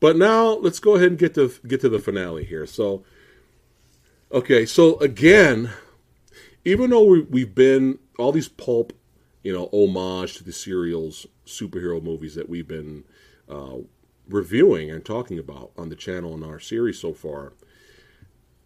But 0.00 0.16
now 0.16 0.48
let's 0.48 0.78
go 0.78 0.96
ahead 0.96 1.08
and 1.08 1.18
get 1.18 1.34
to 1.34 1.52
get 1.66 1.80
to 1.80 1.88
the 1.88 1.98
finale 1.98 2.44
here. 2.44 2.66
So, 2.66 3.04
okay, 4.30 4.66
so 4.66 4.98
again, 4.98 5.70
even 6.64 6.90
though 6.90 7.04
we, 7.04 7.22
we've 7.22 7.54
been 7.54 7.98
all 8.18 8.32
these 8.32 8.48
pulp, 8.48 8.92
you 9.42 9.52
know, 9.52 9.68
homage 9.72 10.36
to 10.36 10.44
the 10.44 10.52
serials, 10.52 11.26
superhero 11.46 12.02
movies 12.02 12.34
that 12.34 12.48
we've 12.48 12.68
been 12.68 13.04
uh, 13.48 13.76
reviewing 14.28 14.90
and 14.90 15.04
talking 15.04 15.38
about 15.38 15.70
on 15.78 15.88
the 15.88 15.96
channel 15.96 16.34
in 16.34 16.42
our 16.42 16.60
series 16.60 16.98
so 16.98 17.14
far, 17.14 17.54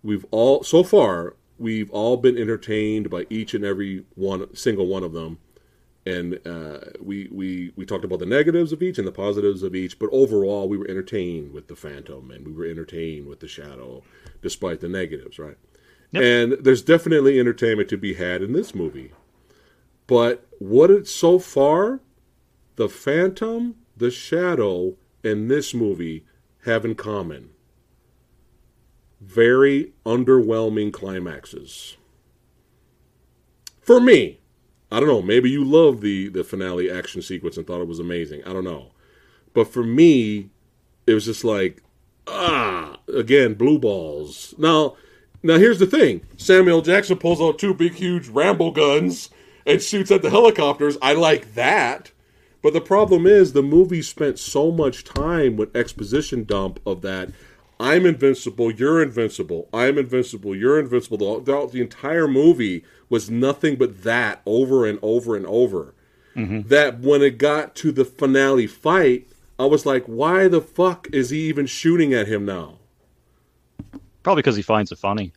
we've 0.02 0.24
all 0.30 0.62
so 0.62 0.82
far 0.82 1.36
we've 1.58 1.90
all 1.90 2.16
been 2.16 2.38
entertained 2.38 3.10
by 3.10 3.26
each 3.28 3.52
and 3.52 3.64
every 3.64 4.04
one 4.14 4.54
single 4.56 4.86
one 4.86 5.04
of 5.04 5.12
them 5.12 5.38
and 6.06 6.40
uh, 6.46 6.78
we, 7.00 7.28
we 7.30 7.72
we 7.76 7.84
talked 7.84 8.04
about 8.04 8.18
the 8.20 8.26
negatives 8.26 8.72
of 8.72 8.82
each 8.82 8.98
and 8.98 9.06
the 9.06 9.12
positives 9.12 9.62
of 9.62 9.74
each 9.74 9.98
but 9.98 10.08
overall 10.12 10.68
we 10.68 10.76
were 10.78 10.88
entertained 10.88 11.52
with 11.52 11.68
the 11.68 11.76
phantom 11.76 12.30
and 12.30 12.46
we 12.46 12.52
were 12.52 12.64
entertained 12.66 13.26
with 13.26 13.40
the 13.40 13.48
shadow 13.48 14.02
despite 14.42 14.80
the 14.80 14.88
negatives 14.88 15.38
right 15.38 15.58
Yep. 16.12 16.22
and 16.24 16.64
there's 16.64 16.82
definitely 16.82 17.38
entertainment 17.38 17.88
to 17.90 17.96
be 17.96 18.14
had 18.14 18.42
in 18.42 18.52
this 18.52 18.74
movie 18.74 19.12
but 20.08 20.44
what 20.58 20.90
it 20.90 21.06
so 21.06 21.38
far 21.38 22.00
the 22.76 22.88
phantom 22.88 23.76
the 23.96 24.10
shadow 24.10 24.96
and 25.22 25.48
this 25.48 25.72
movie 25.72 26.24
have 26.64 26.84
in 26.84 26.96
common 26.96 27.50
very 29.20 29.92
underwhelming 30.06 30.92
climaxes. 30.92 31.96
For 33.80 34.00
me, 34.00 34.39
I 34.90 34.98
don't 34.98 35.08
know. 35.08 35.22
Maybe 35.22 35.50
you 35.50 35.64
love 35.64 36.00
the 36.00 36.28
the 36.28 36.44
finale 36.44 36.90
action 36.90 37.22
sequence 37.22 37.56
and 37.56 37.66
thought 37.66 37.80
it 37.80 37.88
was 37.88 38.00
amazing. 38.00 38.42
I 38.44 38.52
don't 38.52 38.64
know, 38.64 38.92
but 39.54 39.68
for 39.68 39.84
me, 39.84 40.50
it 41.06 41.14
was 41.14 41.24
just 41.24 41.44
like 41.44 41.82
ah, 42.26 42.98
again, 43.14 43.54
blue 43.54 43.78
balls. 43.78 44.54
Now, 44.58 44.96
now 45.42 45.58
here's 45.58 45.78
the 45.78 45.86
thing: 45.86 46.22
Samuel 46.36 46.82
Jackson 46.82 47.18
pulls 47.18 47.40
out 47.40 47.58
two 47.58 47.74
big, 47.74 47.94
huge 47.94 48.28
Rambo 48.28 48.70
guns 48.70 49.30
and 49.66 49.82
shoots 49.82 50.10
at 50.10 50.22
the 50.22 50.30
helicopters. 50.30 50.96
I 51.02 51.12
like 51.12 51.54
that. 51.54 52.12
But 52.62 52.74
the 52.74 52.80
problem 52.80 53.26
is, 53.26 53.52
the 53.52 53.62
movie 53.62 54.02
spent 54.02 54.38
so 54.38 54.70
much 54.70 55.04
time 55.04 55.56
with 55.56 55.74
exposition 55.74 56.44
dump 56.44 56.78
of 56.84 57.00
that. 57.02 57.30
I'm 57.78 58.04
invincible. 58.04 58.70
You're 58.70 59.02
invincible. 59.02 59.68
I'm 59.72 59.96
invincible. 59.96 60.54
You're 60.54 60.78
invincible. 60.78 61.40
The, 61.40 61.66
the 61.66 61.80
entire 61.80 62.28
movie 62.28 62.84
was 63.10 63.28
nothing 63.28 63.76
but 63.76 64.04
that 64.04 64.40
over 64.46 64.86
and 64.86 64.98
over 65.02 65.36
and 65.36 65.44
over. 65.44 65.94
That 66.36 67.00
when 67.00 67.20
it 67.20 67.36
got 67.36 67.74
to 67.76 67.92
the 67.92 68.04
finale 68.04 68.66
fight, 68.66 69.26
I 69.58 69.66
was 69.66 69.84
like, 69.84 70.06
why 70.06 70.48
the 70.48 70.62
fuck 70.62 71.06
is 71.12 71.28
he 71.28 71.40
even 71.48 71.66
shooting 71.66 72.14
at 72.14 72.28
him 72.28 72.46
now? 72.46 72.78
Probably 74.22 74.40
because 74.40 74.56
he 74.56 74.62
finds 74.62 74.90
it 74.90 74.98
funny. 74.98 75.34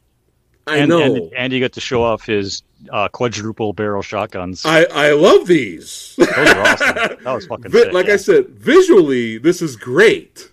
I 0.66 0.78
and, 0.78 0.90
know. 0.90 1.02
And, 1.02 1.34
and 1.34 1.52
you 1.52 1.60
get 1.60 1.74
to 1.74 1.82
show 1.82 2.04
off 2.04 2.26
his 2.26 2.64
uh, 2.90 3.10
quadruple 3.10 3.74
barrel 3.74 4.02
shotguns. 4.02 4.66
I, 4.66 4.86
I 4.86 5.12
love 5.12 5.48
these. 5.48 6.16
Those 6.18 6.30
are 6.30 6.62
awesome. 6.62 7.18
That 7.24 7.34
was 7.34 7.48
fucking 7.48 7.72
Vi- 7.72 7.80
sick, 7.80 7.94
like 7.94 8.08
yeah. 8.08 8.14
I 8.14 8.18
said, 8.18 8.50
visually, 8.50 9.38
this 9.38 9.62
is 9.62 9.76
great. 9.76 10.52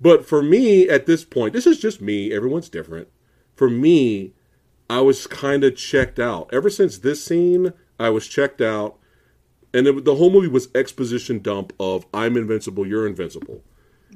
But 0.00 0.26
for 0.26 0.42
me, 0.42 0.88
at 0.88 1.06
this 1.06 1.24
point, 1.24 1.52
this 1.52 1.66
is 1.66 1.78
just 1.78 2.00
me. 2.00 2.32
Everyone's 2.32 2.68
different. 2.68 3.08
For 3.54 3.70
me, 3.70 4.32
I 4.90 5.00
was 5.00 5.26
kind 5.26 5.64
of 5.64 5.76
checked 5.76 6.18
out. 6.18 6.50
Ever 6.52 6.70
since 6.70 6.98
this 6.98 7.24
scene, 7.24 7.72
I 7.98 8.10
was 8.10 8.26
checked 8.26 8.60
out. 8.60 8.98
And 9.74 9.86
it, 9.86 10.04
the 10.04 10.16
whole 10.16 10.30
movie 10.30 10.48
was 10.48 10.68
exposition 10.74 11.40
dump 11.40 11.72
of 11.80 12.06
I'm 12.12 12.36
invincible, 12.36 12.86
you're 12.86 13.06
invincible. 13.06 13.62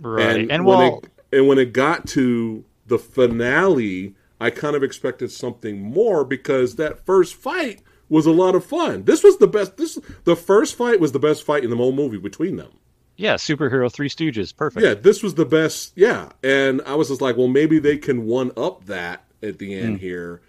Right. 0.00 0.50
And, 0.50 0.66
when 0.66 0.78
well, 0.78 0.98
it, 0.98 1.38
and 1.38 1.48
when 1.48 1.58
it 1.58 1.72
got 1.72 2.06
to 2.08 2.64
the 2.86 2.98
finale, 2.98 4.14
I 4.40 4.50
kind 4.50 4.76
of 4.76 4.82
expected 4.82 5.30
something 5.30 5.80
more 5.80 6.24
because 6.24 6.76
that 6.76 7.04
first 7.06 7.34
fight 7.34 7.82
was 8.08 8.26
a 8.26 8.32
lot 8.32 8.54
of 8.54 8.64
fun. 8.64 9.04
This 9.04 9.22
was 9.22 9.38
the 9.38 9.46
best. 9.46 9.76
This 9.76 9.98
the 10.24 10.36
first 10.36 10.76
fight 10.76 11.00
was 11.00 11.12
the 11.12 11.18
best 11.18 11.42
fight 11.42 11.64
in 11.64 11.70
the 11.70 11.76
whole 11.76 11.92
movie 11.92 12.18
between 12.18 12.56
them. 12.56 12.72
yeah, 13.16 13.34
superhero 13.34 13.90
Three 13.90 14.08
Stooges. 14.08 14.54
Perfect. 14.54 14.84
Yeah, 14.84 14.94
this 14.94 15.22
was 15.22 15.34
the 15.34 15.46
best. 15.46 15.92
Yeah, 15.96 16.30
and 16.42 16.82
I 16.82 16.94
was 16.94 17.08
just 17.08 17.20
like, 17.20 17.36
well, 17.36 17.48
maybe 17.48 17.78
they 17.78 17.96
can 17.96 18.26
one 18.26 18.52
up 18.56 18.84
that 18.86 19.24
at 19.42 19.58
the 19.58 19.74
end 19.74 19.96
hmm. 19.96 20.00
here, 20.00 20.42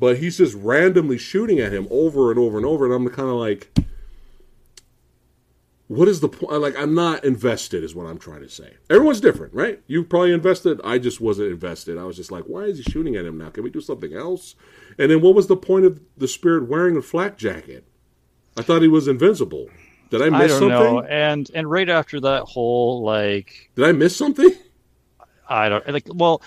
but 0.00 0.18
he's 0.18 0.38
just 0.38 0.54
randomly 0.54 1.18
shooting 1.18 1.60
at 1.60 1.72
him 1.72 1.86
over 1.90 2.30
and 2.30 2.40
over 2.40 2.56
and 2.56 2.66
over, 2.66 2.86
and 2.86 2.94
I'm 2.94 3.06
kind 3.10 3.28
of 3.28 3.34
like, 3.36 3.70
what 5.88 6.08
is 6.08 6.20
the 6.20 6.28
point? 6.28 6.60
Like, 6.62 6.78
I'm 6.78 6.94
not 6.94 7.22
invested, 7.24 7.84
is 7.84 7.94
what 7.94 8.06
I'm 8.06 8.18
trying 8.18 8.40
to 8.40 8.48
say. 8.48 8.74
Everyone's 8.88 9.20
different, 9.20 9.52
right? 9.52 9.80
You 9.86 10.02
probably 10.02 10.32
invested. 10.32 10.80
I 10.82 10.98
just 10.98 11.20
wasn't 11.20 11.52
invested. 11.52 11.98
I 11.98 12.04
was 12.04 12.16
just 12.16 12.32
like, 12.32 12.44
why 12.44 12.62
is 12.62 12.78
he 12.78 12.84
shooting 12.84 13.14
at 13.16 13.26
him 13.26 13.36
now? 13.36 13.50
Can 13.50 13.62
we 13.62 13.70
do 13.70 13.80
something 13.80 14.14
else? 14.14 14.54
And 14.98 15.10
then 15.10 15.20
what 15.20 15.34
was 15.34 15.48
the 15.48 15.56
point 15.56 15.84
of 15.84 16.00
the 16.16 16.28
spirit 16.28 16.68
wearing 16.68 16.96
a 16.96 17.02
flak 17.02 17.36
jacket? 17.36 17.84
I 18.56 18.62
thought 18.62 18.82
he 18.82 18.88
was 18.88 19.06
invincible. 19.06 19.68
Did 20.10 20.22
I 20.22 20.26
I 20.26 20.30
miss 20.30 20.52
don't 20.52 20.70
something? 20.70 20.94
know. 20.94 21.02
And 21.02 21.50
and 21.54 21.70
right 21.70 21.88
after 21.88 22.20
that 22.20 22.42
whole 22.44 23.02
like 23.02 23.70
Did 23.76 23.84
I 23.84 23.92
miss 23.92 24.16
something? 24.16 24.50
I 25.48 25.68
don't 25.68 25.86
like. 25.88 26.06
Well, 26.08 26.42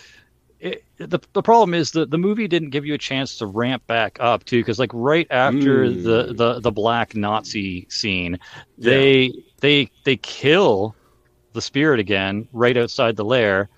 it, 0.64 0.84
the 0.97 1.20
the 1.34 1.41
problem 1.41 1.74
is 1.74 1.91
that 1.91 2.09
the 2.11 2.18
movie 2.18 2.47
didn't 2.47 2.70
give 2.72 2.86
you 2.86 2.93
a 2.93 2.97
chance 2.97 3.38
to 3.38 3.47
ramp 3.47 3.84
back 3.88 4.18
up 4.20 4.45
too, 4.45 4.59
because 4.59 4.80
like 4.80 4.91
right 4.93 5.28
after 5.30 5.89
Mm. 5.89 6.03
the, 6.03 6.34
the 6.34 6.59
the 6.61 6.72
black 6.72 7.16
Nazi 7.16 7.88
scene, 7.89 8.39
they 8.78 9.32
they 9.61 9.89
they 10.05 10.18
kill 10.18 10.95
the 11.53 11.61
spirit 11.61 11.99
again 11.99 12.47
right 12.53 12.78
outside 12.78 13.16
the 13.16 13.26
lair. 13.26 13.70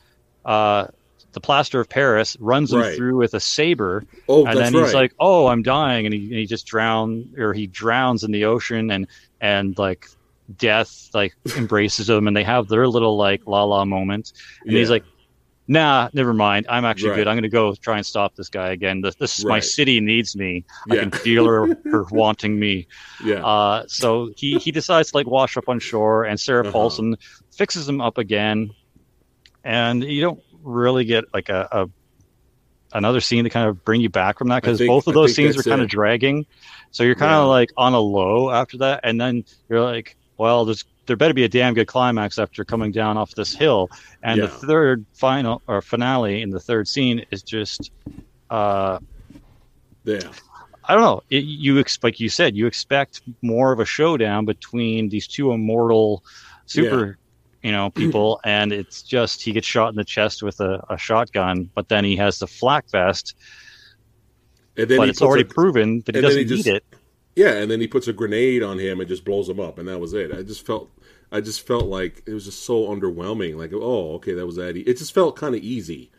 Uh, 0.46 0.88
the 1.34 1.42
plaster 1.42 1.80
of 1.80 1.90
Paris 1.90 2.38
runs 2.40 2.72
him 2.74 2.80
Right. 2.80 2.96
through 2.96 3.18
with 3.18 3.34
a 3.34 3.40
saber, 3.40 4.06
Oh, 4.28 4.46
and 4.46 4.60
then 4.60 4.74
right. 4.74 4.82
he's 4.82 4.94
like, 4.94 5.12
"Oh, 5.20 5.48
I'm 5.48 5.64
dying," 5.64 6.06
and 6.06 6.14
he, 6.14 6.26
and 6.26 6.40
he 6.40 6.46
just 6.46 6.68
drown 6.68 7.34
or 7.38 7.54
he 7.54 7.68
drowns 7.68 8.24
in 8.24 8.32
the 8.32 8.46
ocean, 8.46 8.92
and 8.92 9.08
and 9.42 9.78
like 9.78 10.06
death 10.58 11.10
like 11.14 11.34
embraces 11.56 12.10
him, 12.10 12.28
and 12.28 12.38
they 12.38 12.44
have 12.44 12.68
their 12.68 12.88
little 12.88 13.18
like 13.18 13.42
la 13.48 13.64
la 13.64 13.86
moment, 13.86 14.32
and 14.68 14.78
he's 14.78 14.90
like, 14.90 15.06
"Nah, 15.68 16.10
never 16.14 16.34
mind. 16.34 16.66
I'm 16.70 16.86
actually 16.86 17.10
Right. 17.12 17.16
good. 17.18 17.28
I'm 17.28 17.36
going 17.36 17.44
to 17.44 17.50
go 17.50 17.74
try 17.82 17.98
and 17.98 18.06
stop 18.06 18.36
this 18.36 18.50
guy 18.50 18.70
again. 18.70 19.02
This, 19.02 19.16
this 19.16 19.44
my 19.44 19.60
city 19.60 20.00
needs 20.00 20.36
me. 20.36 20.64
I 20.90 20.96
can 20.98 21.12
feel 21.12 21.46
her, 21.46 21.68
her 21.92 22.06
wanting 22.12 22.60
me." 22.60 22.88
yeah. 23.24 23.46
Uh, 23.46 23.84
so 23.88 24.32
he 24.38 24.58
he 24.60 24.72
decides 24.72 25.12
to 25.12 25.18
like 25.18 25.28
wash 25.28 25.58
up 25.58 25.68
on 25.68 25.80
shore, 25.80 26.24
and 26.24 26.40
Sarah 26.40 26.64
Uh-huh. 26.64 26.72
Paulson 26.72 27.16
fixes 27.52 27.88
him 27.90 28.00
up 28.02 28.18
again, 28.18 28.70
and 29.64 30.04
you 30.04 30.22
don't 30.22 30.40
really 30.64 31.06
get 31.06 31.26
like 31.34 31.50
a, 31.50 31.68
a 31.72 31.88
another 32.94 33.20
scene 33.20 33.44
to 33.44 33.50
kind 33.50 33.68
of 33.68 33.84
bring 33.84 34.02
you 34.02 34.10
back 34.10 34.38
from 34.38 34.48
that 34.50 34.62
because 34.62 34.80
both 34.80 35.08
of 35.08 35.14
those 35.14 35.34
scenes 35.36 35.58
are 35.58 35.64
kind 35.64 35.82
it. 35.82 35.86
of 35.86 35.90
dragging. 35.90 36.46
So 36.92 37.04
you're 37.04 37.16
kind 37.16 37.32
Yeah. 37.32 37.40
of 37.42 37.48
like 37.50 37.70
on 37.76 37.94
a 37.94 38.00
low 38.00 38.50
after 38.52 38.78
that, 38.80 39.02
and 39.04 39.20
then 39.20 39.44
you're 39.70 39.82
like, 39.82 40.16
well, 40.38 40.66
there's 40.66 40.84
there 41.06 41.16
better 41.16 41.34
be 41.34 41.44
a 41.44 41.50
damn 41.50 41.74
good 41.74 41.88
climax 41.88 42.38
after 42.40 42.64
coming 42.66 42.92
down 42.92 43.18
off 43.18 43.36
this 43.36 43.54
hill. 43.54 43.90
And 44.24 44.42
the 44.42 44.48
third 44.48 45.06
final 45.14 45.62
or 45.68 45.82
finale 45.82 46.42
in 46.42 46.50
the 46.50 46.60
third 46.60 46.88
scene 46.88 47.26
is 47.32 47.44
just. 47.44 47.92
Uh, 48.50 49.00
yeah. 50.04 50.20
I 50.88 50.94
don't 50.94 51.02
know. 51.04 51.24
It, 51.32 51.44
you 51.46 51.80
ex- 51.80 51.98
like 52.04 52.20
you 52.20 52.30
said, 52.30 52.56
you 52.56 52.68
expect 52.68 53.22
more 53.42 53.72
of 53.72 53.80
a 53.80 53.86
showdown 53.86 54.46
between 54.46 55.10
these 55.10 55.26
two 55.28 55.52
immortal 55.52 56.24
super, 56.68 57.18
you 57.64 57.72
know, 57.72 57.90
people, 57.90 58.40
and 58.46 58.72
it's 58.72 59.02
just 59.02 59.42
he 59.42 59.52
gets 59.52 59.66
shot 59.66 59.90
in 59.90 59.96
the 59.96 60.04
chest 60.04 60.44
with 60.44 60.60
a, 60.60 60.86
a 60.90 60.98
shotgun, 60.98 61.72
but 61.74 61.90
then 61.90 62.06
he 62.06 62.16
has 62.18 62.38
the 62.38 62.46
flak 62.46 62.88
vest, 62.92 63.36
And 64.78 64.88
then 64.88 64.98
but 65.00 65.10
it's 65.10 65.24
already 65.24 65.42
a- 65.42 65.46
proven 65.46 66.04
that 66.06 66.14
he 66.14 66.22
doesn't 66.22 66.40
he 66.40 66.46
just- 66.46 66.66
need 66.68 66.76
it. 66.76 66.84
Yeah, 67.36 67.52
and 67.52 67.70
then 67.70 67.82
he 67.82 67.88
puts 67.88 68.08
a 68.08 68.14
grenade 68.14 68.64
on 68.64 68.80
him 68.80 69.00
and 69.00 69.10
just 69.10 69.26
blows 69.26 69.50
him 69.50 69.60
up, 69.60 69.78
and 69.78 69.88
that 69.88 70.00
was 70.00 70.14
it. 70.14 70.32
I 70.32 70.42
just 70.42 70.66
felt, 70.66 70.90
I 71.32 71.42
just 71.42 71.68
felt 71.68 71.86
like 71.86 72.24
it 72.26 72.34
was 72.34 72.46
just 72.46 72.64
so 72.64 72.88
underwhelming. 72.88 73.58
Like, 73.58 73.74
oh, 73.74 74.14
okay, 74.16 74.34
that 74.34 74.46
was 74.46 74.56
that. 74.56 74.78
It 74.78 74.98
just 74.98 75.14
felt 75.14 75.36
kind 75.36 75.54
of 75.54 75.62
easy. 75.62 76.12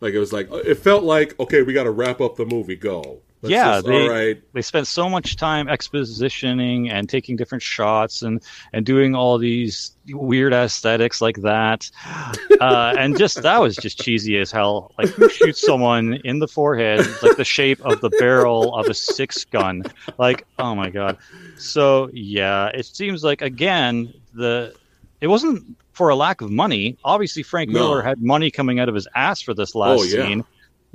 Like 0.00 0.14
it 0.14 0.18
was 0.18 0.32
like 0.32 0.50
uh, 0.50 0.56
it 0.56 0.76
felt 0.76 1.02
like 1.04 1.38
okay, 1.40 1.62
we 1.62 1.72
got 1.72 1.84
to 1.84 1.90
wrap 1.90 2.20
up 2.20 2.36
the 2.36 2.46
movie. 2.46 2.76
Go. 2.76 3.20
Yeah, 3.42 3.76
just- 3.76 3.86
they- 3.86 4.08
right. 4.08 4.42
They 4.52 4.62
spent 4.62 4.86
so 4.88 5.08
much 5.08 5.36
time 5.36 5.68
expositioning 5.68 6.90
and 6.90 7.08
taking 7.08 7.36
different 7.36 7.62
shots 7.62 8.22
and 8.22 8.42
and 8.72 8.84
doing 8.84 9.14
all 9.14 9.38
these 9.38 9.92
weird 10.08 10.52
aesthetics 10.52 11.20
like 11.20 11.36
that, 11.42 11.90
uh, 12.60 12.94
and 12.98 13.16
just 13.18 13.42
that 13.42 13.60
was 13.60 13.76
just 13.76 14.00
cheesy 14.00 14.38
as 14.38 14.50
hell. 14.50 14.92
Like 14.98 15.08
who 15.10 15.28
shoots 15.28 15.64
someone 15.64 16.14
in 16.24 16.38
the 16.38 16.48
forehead 16.48 17.06
like 17.22 17.36
the 17.36 17.44
shape 17.44 17.80
of 17.84 18.00
the 18.00 18.10
barrel 18.10 18.74
of 18.74 18.86
a 18.86 18.94
six 18.94 19.44
gun? 19.44 19.84
Like 20.18 20.46
oh 20.58 20.74
my 20.74 20.90
god. 20.90 21.18
So 21.56 22.10
yeah, 22.12 22.68
it 22.68 22.86
seems 22.86 23.22
like 23.22 23.42
again 23.42 24.12
the 24.34 24.74
it 25.20 25.26
wasn't 25.26 25.76
for 25.92 26.08
a 26.10 26.14
lack 26.16 26.40
of 26.40 26.50
money. 26.50 26.96
Obviously, 27.04 27.42
Frank 27.42 27.70
No. 27.70 27.80
Miller 27.80 28.02
had 28.02 28.22
money 28.22 28.50
coming 28.52 28.78
out 28.78 28.88
of 28.88 28.94
his 28.94 29.08
ass 29.16 29.42
for 29.42 29.52
this 29.52 29.74
last 29.74 30.00
Oh, 30.00 30.02
yeah. 30.04 30.26
scene. 30.26 30.44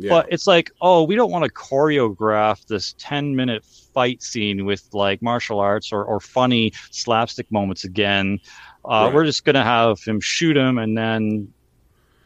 Yeah. 0.04 0.10
But 0.10 0.34
it's 0.34 0.48
like, 0.48 0.70
oh, 0.82 1.04
we 1.04 1.16
don't 1.16 1.32
want 1.32 1.46
to 1.46 1.52
choreograph 1.52 2.66
this 2.68 2.94
10 2.98 3.36
minute 3.38 3.64
fight 3.64 4.22
scene 4.22 4.66
with 4.66 4.84
like 4.92 5.22
martial 5.22 5.60
arts 5.62 5.94
or, 5.94 6.04
or 6.04 6.20
funny 6.20 6.74
slapstick 6.92 7.50
moments 7.52 7.86
again. 7.86 8.40
Uh, 8.84 9.06
Right. 9.06 9.14
We're 9.14 9.24
just 9.24 9.46
going 9.46 9.56
to 9.56 9.64
have 9.64 10.04
him 10.04 10.20
shoot 10.20 10.58
him 10.58 10.78
and 10.78 10.98
then 10.98 11.54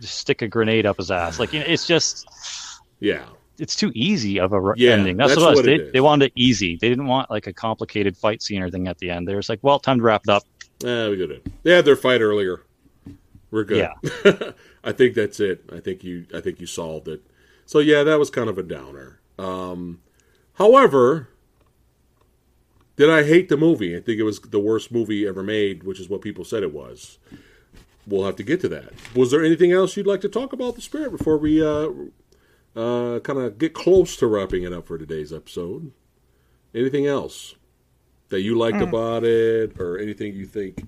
just 0.02 0.16
stick 0.18 0.42
a 0.42 0.48
grenade 0.48 0.88
up 0.88 0.98
his 0.98 1.12
ass. 1.12 1.40
Like, 1.40 1.54
you 1.54 1.60
know, 1.60 1.68
it's 1.68 1.86
just, 1.86 2.28
yeah. 3.00 3.26
it's 3.60 3.76
too 3.76 3.92
easy 3.94 4.40
of 4.40 4.54
a 4.54 4.74
Yeah, 4.76 4.94
ending. 4.94 5.18
That's, 5.18 5.36
that's 5.36 5.42
what 5.42 5.50
it 5.50 5.50
was. 5.52 5.58
what 5.60 5.66
They, 5.66 5.76
is. 5.76 5.94
they 5.94 6.02
wanted 6.02 6.26
it 6.26 6.34
easy. 6.36 6.78
They 6.82 6.90
didn't 6.90 7.06
want 7.06 7.30
like 7.30 7.46
a 7.46 7.54
complicated 7.54 8.18
fight 8.18 8.42
scene 8.42 8.60
or 8.60 8.64
anything 8.64 8.88
at 8.88 8.98
the 8.98 9.12
end. 9.12 9.28
They 9.28 9.36
were 9.36 9.42
just 9.42 9.50
like, 9.50 9.60
well, 9.62 9.78
time 9.78 10.00
to 10.00 10.04
wrap 10.04 10.24
it 10.28 10.32
up. 10.32 10.42
Eh, 10.84 11.10
we 11.10 11.18
got 11.18 11.30
it. 11.30 11.46
They 11.62 11.74
had 11.74 11.86
their 11.86 11.96
fight 11.96 12.22
earlier. 12.22 12.64
We're 13.52 13.64
good. 13.66 13.88
Yeah. 14.26 14.52
I 14.84 14.92
think 14.94 15.14
that's 15.14 15.40
it. 15.40 15.64
I 15.72 15.80
think 15.80 16.04
you. 16.04 16.26
I 16.34 16.42
think 16.42 16.60
you 16.60 16.66
solved 16.66 17.08
it. 17.08 17.22
So 17.68 17.80
yeah, 17.80 18.04
that 18.04 18.18
was 18.18 18.30
kind 18.30 18.50
of 18.50 18.58
a 18.58 18.64
downer. 18.64 19.20
Um, 19.38 20.00
however, 20.54 21.28
did 22.96 23.10
I 23.10 23.24
hate 23.24 23.50
the 23.50 23.58
movie? 23.58 23.96
I 23.96 24.00
think 24.00 24.20
it 24.20 24.24
was 24.24 24.40
the 24.40 24.60
worst 24.60 24.90
movie 24.90 25.28
ever 25.28 25.44
made, 25.44 25.84
which 25.84 26.00
is 26.00 26.08
what 26.10 26.22
people 26.22 26.46
said 26.46 26.64
it 26.64 26.74
was. 26.74 27.20
We'll 28.08 28.26
have 28.26 28.38
to 28.38 28.44
get 28.44 28.62
to 28.62 28.70
that. 28.70 28.94
Was 29.14 29.32
there 29.32 29.44
anything 29.44 29.74
else 29.74 29.98
you'd 29.98 30.08
like 30.08 30.22
to 30.22 30.30
talk 30.30 30.54
about 30.54 30.76
the 30.76 30.82
spirit 30.82 31.12
before 31.12 31.38
we 31.38 31.62
uh, 31.62 31.90
uh, 32.74 33.20
kind 33.20 33.38
of 33.38 33.58
get 33.58 33.74
close 33.74 34.16
to 34.16 34.28
wrapping 34.28 34.64
it 34.64 34.72
up 34.72 34.88
for 34.88 34.98
today's 34.98 35.34
episode? 35.34 35.92
Anything 36.74 37.06
else 37.06 37.56
that 38.30 38.42
you 38.42 38.58
liked 38.58 38.82
about 38.82 39.26
it, 39.26 39.78
or 39.78 39.98
anything 39.98 40.34
you 40.34 40.46
think 40.46 40.88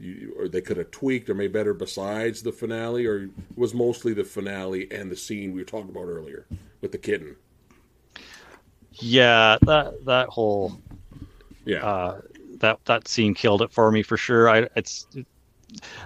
you, 0.00 0.34
or 0.38 0.48
they 0.48 0.60
could 0.62 0.78
have 0.78 0.90
tweaked 0.90 1.28
or 1.30 1.34
made 1.34 1.52
better 1.52 1.74
besides 1.74 2.42
the 2.42 2.52
finale, 2.52 3.06
or 3.06 3.30
was 3.56 3.74
mostly 3.74 4.14
the 4.14 4.24
finale 4.24 4.90
and 4.90 5.10
the 5.10 5.16
scene 5.16 5.52
we 5.52 5.60
were 5.60 5.66
talking 5.66 5.90
about 5.90 6.06
earlier 6.06 6.46
with 6.80 6.92
the 6.92 6.98
kitten? 6.98 7.36
Yeah, 8.92 9.56
that, 9.62 10.04
that 10.06 10.28
whole 10.28 10.80
Yeah, 11.64 11.84
uh, 11.86 12.20
that 12.58 12.78
that 12.86 13.08
scene 13.08 13.34
killed 13.34 13.62
it 13.62 13.72
for 13.72 13.90
me 13.90 14.02
for 14.02 14.16
sure. 14.16 14.48
I 14.50 14.68
it's 14.76 15.06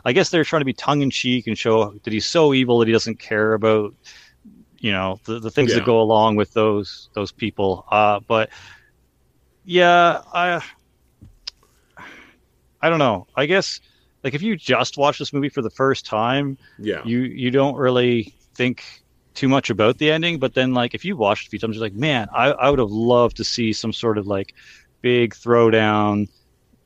I 0.04 0.12
guess 0.12 0.30
they're 0.30 0.44
trying 0.44 0.60
to 0.60 0.66
be 0.66 0.74
tongue 0.74 1.02
in 1.02 1.10
cheek 1.10 1.46
and 1.46 1.56
show 1.58 1.92
that 2.04 2.12
he's 2.12 2.26
so 2.26 2.52
evil 2.54 2.78
that 2.78 2.86
he 2.88 2.92
doesn't 2.92 3.18
care 3.18 3.54
about 3.54 3.94
you 4.78 4.92
know 4.92 5.20
the, 5.24 5.40
the 5.40 5.50
things 5.50 5.70
Yeah. 5.70 5.76
that 5.76 5.84
go 5.84 6.00
along 6.00 6.36
with 6.36 6.52
those 6.52 7.08
those 7.14 7.32
people. 7.32 7.86
Uh, 7.90 8.20
but 8.26 8.50
yeah, 9.64 10.22
I 10.32 10.62
I 12.84 12.90
don't 12.90 12.98
know. 12.98 13.26
I 13.34 13.46
guess 13.46 13.80
like 14.22 14.34
if 14.34 14.42
you 14.42 14.56
just 14.56 14.98
watch 14.98 15.18
this 15.18 15.32
movie 15.32 15.48
for 15.48 15.62
the 15.62 15.70
first 15.70 16.04
time, 16.04 16.58
yeah, 16.78 17.00
you 17.04 17.20
you 17.20 17.50
don't 17.50 17.76
really 17.76 18.34
think 18.54 18.84
too 19.32 19.48
much 19.48 19.68
about 19.68 19.98
the 19.98 20.12
ending 20.12 20.38
but 20.38 20.54
then 20.54 20.74
like 20.74 20.94
if 20.94 21.04
you 21.04 21.16
watched 21.16 21.46
it 21.46 21.48
a 21.48 21.50
few 21.50 21.58
times 21.58 21.74
you're 21.74 21.82
like 21.84 21.92
man 21.94 22.28
i, 22.32 22.52
I 22.52 22.70
would 22.70 22.78
have 22.78 22.92
loved 22.92 23.36
to 23.38 23.44
see 23.44 23.72
some 23.72 23.92
sort 23.92 24.16
of 24.16 24.28
like 24.28 24.54
big 25.02 25.34
throwdown 25.34 26.28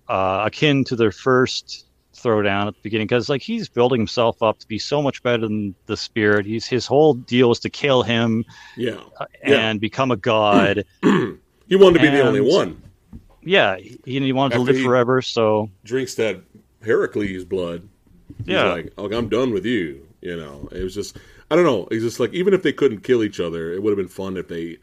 uh, 0.08 0.44
akin 0.46 0.82
to 0.84 0.96
their 0.96 1.12
first 1.12 1.84
throwdown 2.14 2.66
at 2.68 2.74
the 2.74 2.80
beginning 2.82 3.06
because 3.06 3.28
like 3.28 3.42
he's 3.42 3.68
building 3.68 4.00
himself 4.00 4.42
up 4.42 4.58
to 4.60 4.66
be 4.66 4.78
so 4.78 5.02
much 5.02 5.22
better 5.22 5.42
than 5.46 5.74
the 5.86 5.96
spirit. 5.96 6.46
He's 6.46 6.66
his 6.66 6.86
whole 6.86 7.12
deal 7.14 7.52
is 7.52 7.60
to 7.60 7.70
kill 7.70 8.02
him 8.02 8.44
Yeah. 8.76 9.00
uh, 9.20 9.26
Yeah. 9.46 9.68
and 9.68 9.78
become 9.80 10.10
a 10.10 10.16
god. 10.16 10.84
He 11.68 11.76
wanted 11.76 11.98
to 11.98 12.04
be 12.10 12.16
the 12.16 12.22
only 12.22 12.40
one. 12.40 12.80
Yeah, 13.48 13.76
he, 13.76 13.98
he 14.04 14.32
wanted 14.32 14.56
to 14.56 14.60
live 14.60 14.80
forever. 14.82 15.22
So 15.22 15.70
Drinks 15.84 16.14
that 16.16 16.40
Heracles 16.84 17.44
blood. 17.44 17.88
He's 18.38 18.48
Yeah. 18.48 18.72
like, 18.72 18.92
I'm 19.12 19.28
done 19.28 19.52
with 19.52 19.64
you. 19.64 20.06
You 20.20 20.36
know, 20.36 20.68
it 20.72 20.82
was 20.82 20.94
just, 20.94 21.16
I 21.50 21.56
don't 21.56 21.64
know. 21.64 21.86
It's 21.90 22.02
just 22.02 22.20
like, 22.20 22.32
even 22.34 22.52
if 22.54 22.62
they 22.62 22.72
couldn't 22.72 23.00
kill 23.04 23.22
each 23.22 23.40
other, 23.40 23.72
it 23.72 23.82
would 23.82 23.90
have 23.90 23.96
been 23.96 24.08
fun 24.08 24.36
if 24.36 24.48
they 24.48 24.78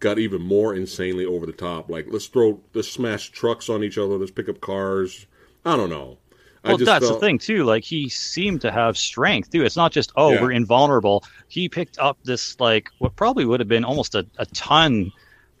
got 0.00 0.18
even 0.18 0.42
more 0.42 0.74
insanely 0.74 1.24
over 1.24 1.46
the 1.46 1.52
top. 1.52 1.90
Like, 1.90 2.06
let's 2.08 2.26
throw, 2.26 2.60
let's 2.72 2.88
smash 2.88 3.30
trucks 3.30 3.68
on 3.68 3.84
each 3.84 3.98
other, 3.98 4.16
let's 4.16 4.30
pick 4.30 4.48
up 4.48 4.60
cars. 4.60 5.26
I 5.64 5.76
don't 5.76 5.90
know. 5.90 6.18
I 6.64 6.68
well, 6.68 6.78
that's 6.78 7.06
felt- 7.06 7.20
the 7.20 7.26
thing 7.26 7.38
too. 7.38 7.64
Like 7.64 7.84
he 7.84 8.08
seemed 8.08 8.62
to 8.62 8.72
have 8.72 8.96
strength 8.96 9.50
too. 9.50 9.64
It's 9.66 9.76
not 9.76 9.92
just 9.92 10.12
oh 10.16 10.32
Yeah. 10.32 10.40
we're 10.42 10.52
invulnerable. 10.52 11.22
He 11.48 11.68
picked 11.68 11.98
up 11.98 12.16
this 12.24 12.58
like 12.58 12.88
what 13.00 13.14
probably 13.16 13.44
would 13.44 13.60
have 13.60 13.68
been 13.68 13.84
almost 13.84 14.14
a, 14.14 14.26
a 14.38 14.46
ton 14.46 15.12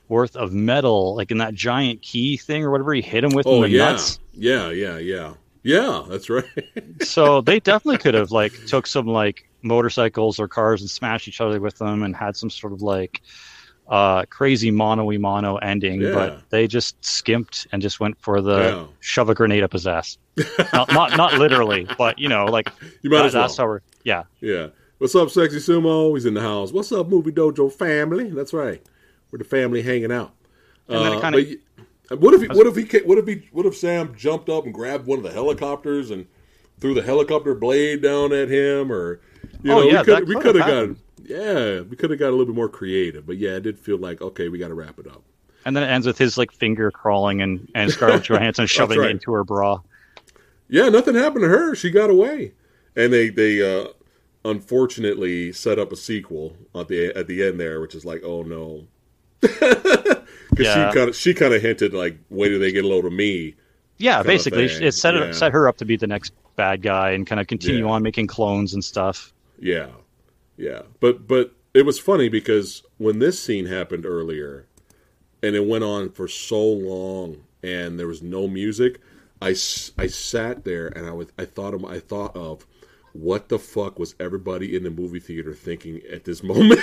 worth 0.08 0.36
of 0.36 0.52
metal, 0.52 1.14
like 1.16 1.30
in 1.30 1.38
that 1.38 1.54
giant 1.54 2.02
key 2.02 2.36
thing 2.36 2.62
or 2.64 2.70
whatever 2.70 2.92
he 2.94 3.02
hit 3.02 3.24
him 3.24 3.32
with 3.32 3.46
in 3.46 3.52
Oh, 3.52 3.62
the 3.62 3.70
yeah. 3.70 3.90
nuts. 3.92 4.18
Yeah, 4.32 4.70
yeah, 4.70 4.98
yeah. 4.98 5.34
Yeah, 5.62 6.04
that's 6.08 6.28
right. 6.28 6.44
so 7.02 7.40
they 7.40 7.58
definitely 7.60 7.98
could 7.98 8.14
have 8.14 8.30
like 8.30 8.52
took 8.66 8.86
some 8.86 9.06
like 9.06 9.48
motorcycles 9.62 10.38
or 10.38 10.46
cars 10.46 10.82
and 10.82 10.90
smashed 10.90 11.26
each 11.26 11.40
other 11.40 11.58
with 11.58 11.78
them 11.78 12.02
and 12.02 12.14
had 12.14 12.36
some 12.36 12.50
sort 12.50 12.72
of 12.74 12.82
like 12.82 13.22
uh 13.88 14.24
crazy 14.26 14.70
mono 14.70 15.04
y 15.04 15.16
mono 15.18 15.56
ending 15.56 16.00
Yeah. 16.02 16.12
but 16.14 16.50
they 16.50 16.66
just 16.66 17.02
skimped 17.04 17.66
and 17.72 17.80
just 17.82 17.98
went 18.00 18.18
for 18.18 18.40
the 18.42 18.58
Yeah. 18.58 18.84
shove 19.00 19.28
a 19.30 19.34
grenade 19.34 19.62
up 19.62 19.72
his 19.74 19.86
ass 19.86 20.16
not, 20.72 20.90
not 20.92 21.16
not 21.18 21.34
literally 21.34 21.86
but 21.98 22.18
you 22.18 22.28
know 22.28 22.46
like 22.46 22.70
you 23.02 23.10
might 23.10 23.18
that- 23.18 23.24
as 23.26 23.34
well. 23.34 23.42
that's 23.42 23.56
how 23.58 23.66
we're 23.66 23.80
yeah 24.04 24.24
Yeah. 24.40 24.68
What's 24.98 25.14
up, 25.16 25.28
sexy 25.28 25.58
sumo? 25.58 26.14
He's 26.14 26.24
in 26.24 26.34
the 26.34 26.40
house. 26.40 26.72
What's 26.72 26.92
up, 26.92 27.08
movie 27.08 27.32
dojo 27.32 27.70
family? 27.70 28.30
That's 28.30 28.52
right. 28.54 28.80
We're 29.34 29.38
the 29.38 29.44
family 29.44 29.82
hanging 29.82 30.12
out. 30.12 30.32
And 30.86 31.04
then 31.04 31.12
it 31.12 31.16
Uh, 31.16 31.20
kinda- 31.20 31.56
but 32.08 32.20
what 32.20 32.34
if 32.34 32.42
he, 32.42 32.46
what 32.46 32.66
if 32.68 32.76
he 32.76 32.98
what 33.00 33.18
if 33.18 33.26
he 33.26 33.48
what 33.50 33.66
if 33.66 33.76
Sam 33.76 34.14
jumped 34.16 34.48
up 34.48 34.64
and 34.64 34.72
grabbed 34.72 35.06
one 35.08 35.18
of 35.18 35.24
the 35.24 35.32
helicopters 35.32 36.12
and 36.12 36.26
threw 36.78 36.94
the 36.94 37.02
helicopter 37.02 37.52
blade 37.52 38.00
down 38.00 38.32
at 38.32 38.48
him 38.48 38.92
or 38.92 39.18
you 39.64 39.72
Oh, 39.72 39.80
know 39.80 39.82
yeah, 39.90 39.98
we 40.00 40.04
could 40.04 40.06
that 40.14 40.26
we 40.28 40.34
could 40.34 40.42
could 40.44 40.54
have 40.54 40.88
got 40.88 40.96
yeah 41.24 41.80
we 41.80 41.96
could 41.96 42.10
have 42.10 42.20
got 42.20 42.28
a 42.28 42.30
little 42.30 42.44
bit 42.46 42.54
more 42.54 42.68
creative 42.68 43.26
but 43.26 43.38
yeah 43.38 43.56
it 43.56 43.64
did 43.64 43.76
feel 43.76 43.96
like 43.98 44.22
okay 44.22 44.48
we 44.48 44.56
got 44.56 44.68
to 44.68 44.74
wrap 44.74 45.00
it 45.00 45.08
up. 45.08 45.24
And 45.64 45.74
then 45.74 45.82
it 45.82 45.88
ends 45.88 46.06
with 46.06 46.16
his 46.18 46.38
like 46.38 46.52
finger 46.52 46.92
crawling 46.92 47.42
and 47.42 47.68
and 47.74 47.90
scarlett 47.90 48.22
johansson 48.28 48.68
shoving 48.68 49.00
right. 49.00 49.08
it 49.08 49.12
into 49.14 49.32
her 49.32 49.42
bra. 49.42 49.80
Yeah 50.68 50.90
nothing 50.90 51.16
happened 51.16 51.42
to 51.42 51.48
her. 51.48 51.74
She 51.74 51.90
got 51.90 52.08
away. 52.08 52.52
And 52.94 53.12
they 53.12 53.30
they 53.30 53.62
uh 53.80 53.88
unfortunately 54.44 55.50
set 55.52 55.78
up 55.80 55.90
a 55.90 55.96
sequel 55.96 56.56
at 56.72 56.86
the 56.86 57.06
at 57.16 57.26
the 57.26 57.42
end 57.42 57.58
there 57.58 57.80
which 57.80 57.94
is 57.96 58.04
like 58.04 58.22
oh 58.22 58.42
no 58.42 58.86
Yeah. 60.56 60.90
she 60.90 60.94
kind 60.96 61.08
of 61.08 61.16
she 61.16 61.34
kind 61.34 61.52
of 61.52 61.60
hinted 61.62 61.94
like 61.94 62.16
wait 62.30 62.50
till 62.50 62.60
they 62.60 62.70
get 62.70 62.84
a 62.84 62.88
load 62.88 63.04
of 63.06 63.12
me 63.12 63.56
yeah 63.98 64.22
basically 64.22 64.66
it 64.66 64.92
set 64.92 65.14
yeah. 65.14 65.24
it 65.24 65.34
set 65.34 65.50
her 65.52 65.66
up 65.66 65.78
to 65.78 65.84
be 65.84 65.96
the 65.96 66.06
next 66.06 66.32
bad 66.54 66.80
guy 66.80 67.10
and 67.10 67.26
kind 67.26 67.40
of 67.40 67.48
continue 67.48 67.86
Yeah. 67.86 67.90
on 67.92 68.02
making 68.04 68.28
clones 68.28 68.72
and 68.72 68.84
stuff 68.84 69.32
Yeah, 69.58 69.88
yeah, 70.56 70.82
but 71.00 71.26
but 71.26 71.52
it 71.74 71.84
was 71.84 71.98
funny 71.98 72.28
because 72.28 72.84
when 72.98 73.18
this 73.18 73.42
scene 73.42 73.66
happened 73.66 74.06
earlier, 74.06 74.66
and 75.42 75.56
it 75.56 75.66
went 75.66 75.82
on 75.82 76.10
for 76.10 76.28
so 76.28 76.62
long, 76.64 77.38
and 77.64 77.98
there 77.98 78.06
was 78.06 78.22
no 78.22 78.46
music, 78.46 79.00
I, 79.42 79.48
I 79.98 80.06
sat 80.06 80.62
there 80.64 80.86
and 80.86 81.04
I 81.08 81.10
was 81.10 81.32
I 81.36 81.44
thought 81.46 81.74
of 81.74 81.84
I 81.84 81.98
thought 81.98 82.36
of 82.36 82.64
what 83.12 83.48
the 83.48 83.58
fuck 83.58 83.98
was 83.98 84.14
everybody 84.20 84.76
in 84.76 84.84
the 84.84 84.90
movie 84.90 85.18
theater 85.18 85.52
thinking 85.52 86.00
at 86.12 86.24
this 86.24 86.42
moment. 86.50 86.78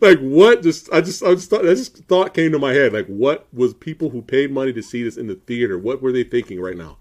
Like 0.00 0.18
what 0.20 0.62
just 0.62 0.92
I 0.92 1.00
just 1.00 1.22
I 1.22 1.34
just 1.34 1.50
thought 1.50 1.62
that 1.62 1.76
just 1.76 2.04
thought 2.04 2.34
came 2.34 2.52
to 2.52 2.58
my 2.58 2.72
head. 2.72 2.92
Like 2.92 3.06
what 3.06 3.46
was 3.52 3.74
people 3.74 4.10
who 4.10 4.22
paid 4.22 4.50
money 4.50 4.72
to 4.72 4.82
see 4.82 5.02
this 5.02 5.16
in 5.16 5.26
the 5.26 5.34
theater 5.34 5.78
what 5.78 6.02
were 6.02 6.12
they 6.12 6.24
thinking 6.24 6.60
right 6.60 6.76
now? 6.76 6.98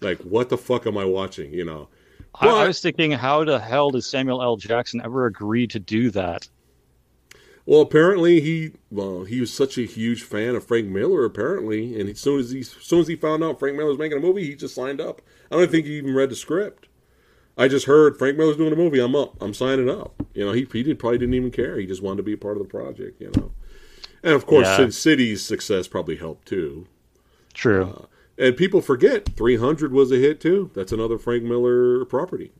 Like 0.00 0.18
what 0.20 0.48
the 0.48 0.58
fuck 0.58 0.86
am 0.86 0.98
I 0.98 1.04
watching 1.04 1.52
you 1.52 1.64
know? 1.64 1.88
I, 2.34 2.48
I 2.48 2.66
was 2.66 2.80
thinking 2.80 3.12
how 3.12 3.44
the 3.44 3.58
hell 3.58 3.90
did 3.90 4.02
samuel 4.02 4.42
l. 4.42 4.56
Jackson 4.56 5.00
ever 5.04 5.26
agree 5.26 5.66
to 5.68 5.78
do 5.78 6.10
that? 6.10 6.48
Well, 7.66 7.80
apparently 7.80 8.40
he 8.40 8.72
well 8.90 9.24
he 9.24 9.40
was 9.40 9.52
such 9.52 9.78
a 9.78 9.82
huge 9.82 10.22
fan 10.22 10.54
of 10.54 10.66
Frank 10.66 10.88
Miller 10.88 11.24
apparently, 11.24 11.98
and 11.98 12.10
as 12.10 12.20
soon 12.20 12.40
as 12.40 12.50
he 12.50 12.60
as 12.60 12.68
soon 12.68 13.00
as 13.00 13.08
he 13.08 13.16
found 13.16 13.42
out 13.42 13.58
Frank 13.58 13.76
Miller 13.76 13.88
was 13.88 13.98
making 13.98 14.18
a 14.18 14.20
movie, 14.20 14.44
he 14.44 14.54
just 14.54 14.74
signed 14.74 15.00
up. 15.00 15.22
I 15.50 15.56
don't 15.56 15.70
think 15.70 15.86
he 15.86 15.96
even 15.96 16.14
read 16.14 16.30
the 16.30 16.36
script. 16.36 16.88
I 17.56 17.68
just 17.68 17.86
heard 17.86 18.18
Frank 18.18 18.36
Miller's 18.36 18.56
doing 18.56 18.72
a 18.72 18.76
movie. 18.76 18.98
I'm 19.00 19.14
up. 19.14 19.36
I'm 19.40 19.54
signing 19.54 19.88
up. 19.88 20.22
You 20.34 20.44
know, 20.44 20.52
he 20.52 20.66
he 20.72 20.82
did 20.82 20.98
probably 20.98 21.18
didn't 21.18 21.34
even 21.34 21.50
care. 21.50 21.78
He 21.78 21.86
just 21.86 22.02
wanted 22.02 22.18
to 22.18 22.22
be 22.24 22.32
a 22.32 22.36
part 22.38 22.56
of 22.56 22.62
the 22.62 22.68
project. 22.68 23.20
You 23.20 23.30
know, 23.36 23.52
and 24.22 24.32
of 24.34 24.46
course, 24.46 24.66
Yeah. 24.66 24.76
Sin 24.78 24.92
City's 24.92 25.44
success 25.44 25.86
probably 25.88 26.16
helped 26.16 26.48
too. 26.48 26.86
true 27.52 27.84
uh, 27.84 28.04
And 28.36 28.56
people 28.56 28.80
forget 28.80 29.28
300 29.36 29.92
was 29.92 30.10
a 30.10 30.16
hit 30.16 30.40
too. 30.40 30.70
That's 30.74 30.90
another 30.92 31.18
Frank 31.18 31.44
Miller 31.44 32.04
property. 32.06 32.52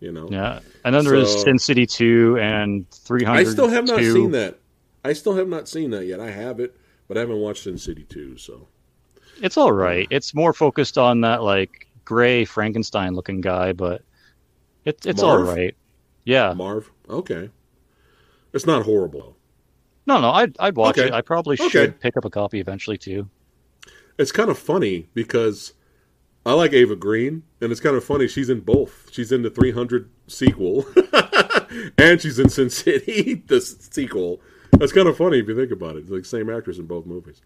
You 0.00 0.12
know, 0.12 0.28
Yeah, 0.30 0.60
and 0.84 0.94
then 0.94 1.04
there 1.04 1.16
is 1.16 1.32
So- 1.32 1.38
Sin 1.40 1.58
City 1.58 1.84
two 1.86 2.38
and 2.40 2.88
300. 2.90 3.40
I 3.40 3.50
still 3.50 3.66
have 3.68 3.86
not 3.86 3.98
seen 3.98 4.30
that. 4.30 4.58
I 5.04 5.12
still 5.12 5.34
have 5.34 5.48
not 5.48 5.68
seen 5.68 5.90
that 5.90 6.06
yet. 6.06 6.20
I 6.20 6.30
have 6.30 6.60
it, 6.60 6.76
but 7.08 7.16
I 7.16 7.20
haven't 7.20 7.38
watched 7.38 7.64
Sin 7.64 7.78
City 7.78 8.04
2, 8.08 8.36
so. 8.36 8.66
It's 9.40 9.56
all 9.56 9.72
right. 9.72 10.06
It's 10.10 10.34
more 10.34 10.52
focused 10.52 10.98
on 10.98 11.20
that 11.22 11.42
like 11.42 11.86
gray 12.04 12.44
Frankenstein 12.44 13.14
looking 13.14 13.40
guy, 13.40 13.72
but 13.72 14.02
it's 14.88 15.06
it's 15.06 15.22
all 15.22 15.38
Marv? 15.42 15.48
right. 15.56 15.76
Yeah, 16.24 16.52
Marv? 16.54 16.90
Okay. 17.08 17.50
It's 18.52 18.66
not 18.66 18.84
horrible. 18.84 19.36
no, 20.06 20.20
no, 20.20 20.30
I'd 20.30 20.56
I'd 20.58 20.76
watch 20.76 20.98
Okay. 20.98 21.08
it. 21.08 21.12
I 21.14 21.20
probably 21.20 21.56
Okay. 21.60 21.68
should 21.68 22.00
pick 22.00 22.16
up 22.16 22.24
a 22.24 22.30
copy 22.30 22.60
eventually 22.60 22.98
too. 22.98 23.28
It's 24.18 24.32
kind 24.32 24.50
of 24.50 24.58
funny 24.58 25.08
because 25.14 25.74
I 26.44 26.54
like 26.54 26.72
Eva 26.72 26.96
Green, 26.96 27.42
and 27.60 27.70
it's 27.70 27.80
kind 27.80 27.94
of 27.94 28.02
funny. 28.04 28.26
She's 28.26 28.48
in 28.50 28.60
both. 28.60 29.08
She's 29.12 29.30
in 29.30 29.42
the 29.42 29.50
300 29.50 30.10
sequel, 30.26 30.86
and 31.98 32.20
she's 32.20 32.38
in 32.38 32.48
Sin 32.48 32.70
City, 32.70 33.34
the 33.46 33.60
sequel. 33.60 34.40
That's 34.72 34.92
kind 34.92 35.08
of 35.08 35.16
funny 35.16 35.38
if 35.40 35.48
you 35.48 35.54
think 35.56 35.70
about 35.70 35.96
it. 35.96 36.00
It's 36.00 36.10
like 36.10 36.24
same 36.24 36.50
actress 36.50 36.78
in 36.78 36.86
both 36.86 37.06
movies. 37.06 37.42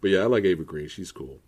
But 0.00 0.10
yeah, 0.10 0.20
I 0.20 0.24
like 0.26 0.44
Eva 0.44 0.64
Green. 0.64 0.88
She's 0.88 1.12
cool. 1.12 1.38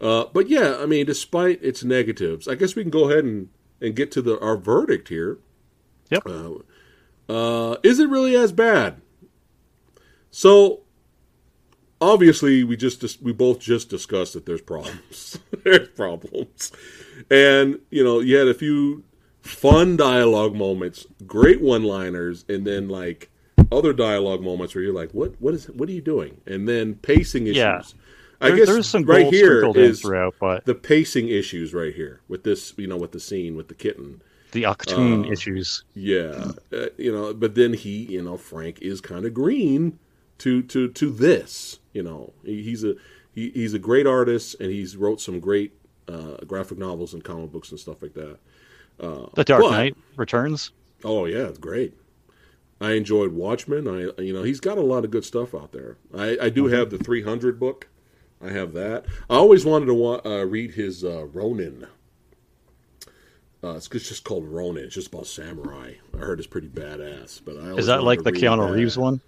Uh, 0.00 0.24
but 0.32 0.48
yeah, 0.48 0.76
I 0.78 0.86
mean, 0.86 1.06
despite 1.06 1.62
its 1.62 1.82
negatives, 1.84 2.46
I 2.48 2.54
guess 2.54 2.74
we 2.76 2.82
can 2.82 2.90
go 2.90 3.10
ahead 3.10 3.24
and, 3.24 3.48
and 3.80 3.94
get 3.94 4.10
to 4.12 4.22
the 4.22 4.38
our 4.40 4.56
verdict 4.56 5.08
here. 5.08 5.38
Yep. 6.10 6.26
Uh, 6.26 6.52
uh, 7.28 7.76
is 7.82 7.98
it 7.98 8.08
really 8.08 8.34
as 8.36 8.52
bad? 8.52 9.00
So 10.30 10.82
obviously, 12.00 12.64
we 12.64 12.76
just 12.76 13.00
dis- 13.00 13.20
we 13.20 13.32
both 13.32 13.58
just 13.58 13.88
discussed 13.88 14.34
that 14.34 14.46
there's 14.46 14.62
problems. 14.62 15.38
there's 15.64 15.88
problems, 15.88 16.72
and 17.30 17.78
you 17.90 18.04
know, 18.04 18.20
you 18.20 18.36
had 18.36 18.48
a 18.48 18.54
few 18.54 19.04
fun 19.42 19.96
dialogue 19.96 20.54
moments, 20.54 21.06
great 21.26 21.60
one-liners, 21.60 22.44
and 22.48 22.66
then 22.66 22.88
like 22.88 23.30
other 23.70 23.92
dialogue 23.92 24.42
moments 24.42 24.74
where 24.74 24.84
you're 24.84 24.94
like, 24.94 25.12
"What? 25.12 25.34
What 25.40 25.54
is? 25.54 25.66
What 25.70 25.88
are 25.88 25.92
you 25.92 26.00
doing?" 26.00 26.40
And 26.46 26.68
then 26.68 26.94
pacing 26.94 27.44
issues. 27.44 27.56
Yeah. 27.56 27.82
I 28.40 28.48
There- 28.48 28.56
guess 28.58 28.68
there's 28.68 28.86
some 28.88 29.04
right 29.04 29.26
here 29.32 29.68
is 29.76 30.00
throughout, 30.00 30.34
but 30.40 30.64
the 30.64 30.74
pacing 30.74 31.28
issues 31.28 31.74
right 31.74 31.92
here 31.94 32.20
with 32.28 32.44
this, 32.44 32.72
you 32.76 32.86
know, 32.86 32.96
with 32.96 33.12
the 33.12 33.20
scene 33.20 33.56
with 33.56 33.68
the 33.68 33.74
kitten. 33.74 34.22
the 34.52 34.62
Octoon 34.64 35.26
Uh, 35.26 35.32
issues. 35.32 35.84
Yeah, 35.94 36.52
uh, 36.72 36.86
you 36.96 37.12
know, 37.12 37.34
but 37.34 37.54
then 37.54 37.74
he, 37.74 38.04
you 38.04 38.22
know, 38.22 38.36
Frank 38.38 38.80
is 38.80 39.00
kind 39.00 39.24
of 39.26 39.34
green 39.34 39.98
to 40.38 40.62
to 40.62 40.88
to 40.88 41.10
this. 41.10 41.80
You 41.92 42.02
know, 42.04 42.32
he, 42.44 42.62
he's 42.62 42.84
a 42.84 42.94
he, 43.34 43.50
he's 43.50 43.74
a 43.74 43.78
great 43.78 44.06
artist, 44.06 44.56
and 44.60 44.70
he's 44.70 44.96
wrote 44.96 45.20
some 45.20 45.38
great 45.40 45.72
uh, 46.08 46.36
graphic 46.46 46.78
novels 46.78 47.12
and 47.12 47.22
comic 47.24 47.52
books 47.52 47.70
and 47.70 47.78
stuff 47.80 48.00
like 48.02 48.14
that. 48.14 48.38
The 48.98 49.44
Dark 49.44 49.62
but- 49.62 49.70
Knight 49.72 49.96
returns. 50.16 50.70
Oh 51.04 51.26
yeah, 51.26 51.46
it's 51.46 51.58
great. 51.58 51.94
I 52.80 52.92
enjoyed 52.92 53.32
Watchmen. 53.32 53.86
I 53.88 54.22
you 54.22 54.32
know 54.32 54.44
he's 54.44 54.60
got 54.60 54.78
a 54.78 54.82
lot 54.82 55.04
of 55.04 55.10
good 55.10 55.24
stuff 55.24 55.54
out 55.54 55.72
there. 55.72 55.96
I, 56.16 56.38
I 56.42 56.48
do 56.48 56.66
have 56.68 56.90
the 56.90 56.98
300 56.98 57.58
book. 57.60 57.88
I 58.40 58.50
have 58.50 58.72
that. 58.74 59.04
I 59.28 59.34
always 59.36 59.64
wanted 59.64 59.86
to 59.86 59.94
wa- 59.94 60.20
uh, 60.24 60.44
read 60.44 60.72
his 60.74 61.04
uh, 61.04 61.26
Ronin. 61.26 61.86
Uh, 63.62 63.70
it's 63.74 63.88
it's 63.90 64.08
just 64.08 64.22
called 64.24 64.44
Ronin. 64.46 64.84
It's 64.84 64.94
just 64.94 65.08
about 65.12 65.26
samurai. 65.26 65.94
I 66.14 66.18
heard 66.18 66.38
it's 66.38 66.46
pretty 66.46 66.68
badass. 66.68 67.40
But 67.44 67.56
I 67.56 67.74
Is 67.76 67.86
that 67.86 68.04
like 68.04 68.22
the 68.22 68.30
Keanu 68.32 68.68
that. 68.68 68.74
Reeves 68.74 68.96
one? 68.96 69.20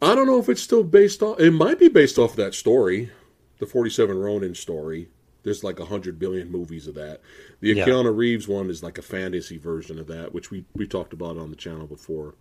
I 0.00 0.14
don't 0.14 0.26
know 0.26 0.38
if 0.38 0.48
it's 0.48 0.62
still 0.62 0.84
based 0.84 1.22
off. 1.22 1.40
It 1.40 1.50
might 1.50 1.78
be 1.78 1.88
based 1.88 2.18
off 2.18 2.36
that 2.36 2.54
story, 2.54 3.10
the 3.58 3.66
47 3.66 4.16
Ronin 4.16 4.54
story. 4.54 5.08
There's 5.42 5.64
like 5.64 5.80
a 5.80 5.84
hundred 5.86 6.18
billion 6.18 6.50
movies 6.50 6.86
of 6.86 6.94
that. 6.94 7.20
The 7.60 7.72
Yeah. 7.72 7.86
Keanu 7.86 8.14
Reeves 8.16 8.46
one 8.46 8.68
is 8.70 8.82
like 8.82 8.98
a 8.98 9.02
fantasy 9.02 9.58
version 9.58 9.98
of 9.98 10.06
that, 10.08 10.32
which 10.32 10.50
we 10.52 10.64
we 10.74 10.86
talked 10.86 11.12
about 11.12 11.36
on 11.38 11.50
the 11.50 11.56
channel 11.56 11.86
before. 11.88 12.34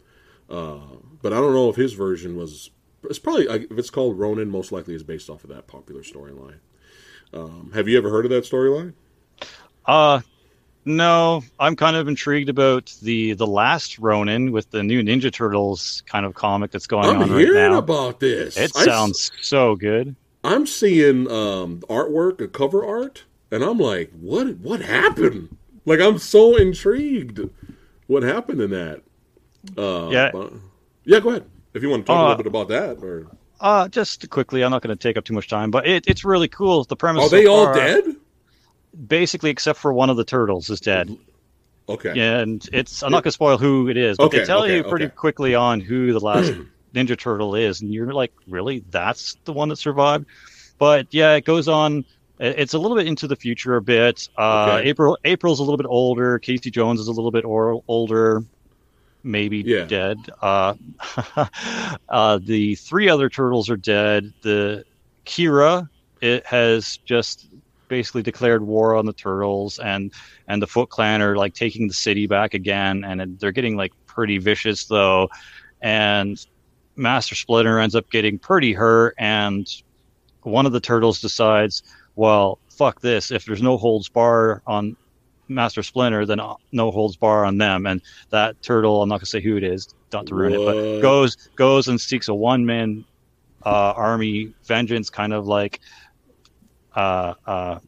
Uh, 0.50 0.80
but 1.24 1.34
I 1.34 1.38
don't 1.38 1.54
know 1.54 1.70
if 1.70 1.76
his 1.76 1.94
version 1.94 2.36
was. 2.36 2.70
It's 3.10 3.20
probably 3.20 3.46
if 3.48 3.78
it's 3.78 3.90
called 3.90 4.18
Ronin. 4.18 4.50
Most 4.50 4.72
likely 4.72 4.96
is 4.96 5.04
based 5.04 5.30
off 5.30 5.44
of 5.44 5.50
that 5.50 5.68
popular 5.68 6.02
storyline. 6.02 6.60
Um, 7.34 7.72
have 7.74 7.88
you 7.88 7.98
ever 7.98 8.10
heard 8.10 8.26
of 8.26 8.32
that 8.32 8.44
storyline? 8.46 8.94
Uh 9.86 10.22
no, 10.88 11.44
I'm 11.60 11.76
kind 11.76 11.96
of 11.96 12.08
intrigued 12.08 12.48
about 12.50 12.94
the 13.02 13.34
the 13.34 13.48
last 13.48 13.98
Ronin 13.98 14.52
with 14.52 14.70
the 14.70 14.84
new 14.84 15.02
Ninja 15.02 15.34
Turtles 15.34 16.04
kind 16.06 16.26
of 16.28 16.36
comic 16.36 16.70
that's 16.72 16.86
going 16.88 17.10
I'm 17.10 17.24
on 17.24 17.32
right 17.32 17.40
hearing 17.40 17.72
now. 17.72 17.80
about 17.80 18.20
this. 18.20 18.56
it 18.58 18.72
I- 18.76 18.86
sounds 18.86 19.32
so 19.42 19.76
good. 19.76 20.16
I'm 20.44 20.68
seeing 20.68 21.30
um, 21.32 21.80
artwork, 21.90 22.40
a 22.40 22.48
cover 22.48 22.86
art, 22.86 23.24
and 23.50 23.64
I'm 23.64 23.80
like, 23.80 24.12
what? 24.12 24.58
What 24.58 24.80
happened? 24.82 25.58
Like, 25.88 26.00
I'm 26.00 26.20
so 26.20 26.56
intrigued. 26.56 27.40
What 28.06 28.22
happened 28.22 28.62
in 28.62 28.70
that? 28.70 29.02
Uh, 29.76 30.10
Yeah. 30.12 30.30
but- 30.32 30.54
yeah. 31.04 31.20
Go 31.20 31.30
ahead 31.30 31.46
if 31.76 31.84
you 31.84 31.90
want 31.90 32.06
to 32.06 32.08
talk 32.08 32.16
a 32.16 32.20
Uh, 32.20 32.28
little 32.30 32.38
bit 32.38 32.48
about 32.48 32.68
that. 32.70 33.04
Or 33.04 33.28
Uh 33.60 33.88
just 33.88 34.30
quickly, 34.30 34.64
I'm 34.64 34.72
not 34.72 34.82
going 34.82 34.96
to 34.96 35.02
take 35.02 35.18
up 35.18 35.26
too 35.26 35.34
much 35.34 35.48
time, 35.50 35.72
but 35.72 35.86
it, 35.88 36.06
it's 36.08 36.26
really 36.26 36.48
cool. 36.48 36.84
The 36.84 36.96
premise 36.96 37.24
are 37.26 37.30
so 37.30 37.36
they 37.36 37.46
all 37.46 37.66
far- 37.66 37.74
dead? 37.76 38.04
Basically, 39.08 39.50
except 39.50 39.80
for 39.80 39.92
one 39.94 40.10
of 40.10 40.16
the 40.18 40.24
turtles 40.24 40.70
is 40.70 40.80
dead. 40.80 41.16
Okay. 41.88 42.14
Yeah, 42.16 42.40
and 42.40 42.68
it's 42.74 43.04
I'm 43.04 43.12
not 43.12 43.24
going 43.24 43.30
to 43.30 43.32
spoil 43.34 43.58
who 43.58 43.90
it 43.90 43.98
is, 43.98 44.18
but 44.18 44.26
Okay, 44.26 44.40
they 44.40 44.46
tell 44.46 44.64
okay, 44.64 44.78
you 44.78 44.84
pretty 44.84 45.06
okay. 45.06 45.16
quickly 45.16 45.54
on 45.54 45.82
who 45.82 46.14
the 46.14 46.20
last 46.20 46.54
Ninja 46.96 47.18
Turtle 47.18 47.56
is, 47.56 47.82
and 47.82 47.94
you're 47.94 48.14
like, 48.14 48.32
really, 48.48 48.84
that's 48.90 49.36
the 49.44 49.54
one 49.54 49.70
that 49.70 49.76
survived. 49.76 50.26
But 50.78 51.08
yeah, 51.14 51.34
it 51.34 51.46
goes 51.46 51.68
on. 51.68 52.06
It's 52.40 52.74
a 52.74 52.80
little 52.80 52.98
bit 52.98 53.06
into 53.08 53.28
the 53.28 53.36
future 53.36 53.76
a 53.76 53.82
bit. 53.82 54.28
Uh. 54.38 54.80
April 54.84 55.18
April's 55.26 55.60
a 55.60 55.64
little 55.64 55.78
bit 55.78 55.86
older. 55.88 56.40
Casey 56.40 56.72
Jones 56.72 57.00
is 57.00 57.08
a 57.08 57.12
little 57.12 57.32
bit 57.32 57.46
or, 57.46 57.82
older, 57.88 58.44
maybe 59.26 59.58
Yeah. 59.66 59.86
dead. 59.86 60.18
Uh, 60.42 60.76
uh, 62.10 62.40
the 62.42 62.76
three 62.76 63.10
other 63.10 63.30
turtles 63.30 63.70
are 63.70 63.78
dead. 63.78 64.32
The 64.42 64.86
Kira 65.26 65.90
it 66.22 66.46
has 66.46 66.98
just 67.06 67.48
basically 67.88 68.24
declared 68.24 68.64
war 68.64 68.96
on 68.96 69.06
the 69.06 69.14
turtles 69.14 69.78
and 69.80 70.12
and 70.48 70.62
the 70.62 70.68
Foot 70.68 70.90
Clan 70.90 71.22
are 71.22 71.36
like 71.36 71.54
taking 71.54 71.88
the 71.88 71.94
city 71.94 72.28
back 72.28 72.54
again, 72.54 73.04
and 73.04 73.38
they're 73.40 73.52
getting 73.52 73.76
like 73.76 73.92
pretty 74.06 74.38
vicious 74.38 74.86
though. 74.86 75.30
And 75.82 76.44
Master 76.96 77.36
Splinter 77.36 77.80
ends 77.80 77.96
up 77.96 78.10
getting 78.10 78.40
pretty 78.40 78.74
hurt, 78.74 79.16
and 79.18 79.68
one 80.44 80.66
of 80.66 80.72
the 80.72 80.80
turtles 80.80 81.20
decides, 81.20 81.84
well, 82.16 82.60
fuck 82.70 83.02
this. 83.02 83.32
If 83.32 83.46
there's 83.46 83.62
no 83.62 83.78
holds 83.78 84.08
bar 84.08 84.62
on 84.68 84.96
Master 85.48 85.84
Splinter, 85.84 86.26
then 86.26 86.40
no 86.72 86.92
holds 86.92 87.18
bar 87.18 87.46
on 87.46 87.58
them. 87.58 87.86
And 87.86 88.02
that 88.32 88.56
turtle, 88.62 89.02
I'm 89.02 89.10
not 89.10 89.20
gonna 89.20 89.28
say 89.28 89.42
who 89.42 89.58
it 89.58 89.64
is, 89.64 89.88
not 90.14 90.26
to 90.28 90.36
ruin 90.36 90.54
it, 90.54 90.64
but 90.64 90.78
goes 91.00 91.36
goes 91.58 91.88
and 91.88 92.00
seeks 92.00 92.28
a 92.28 92.36
one 92.36 92.66
man 92.66 93.06
uh, 93.66 93.94
army 93.96 94.54
vengeance 94.68 95.10
kind 95.10 95.34
of 95.34 95.46
like 95.48 95.80
uh, 96.96 97.34
uh, 97.46 97.80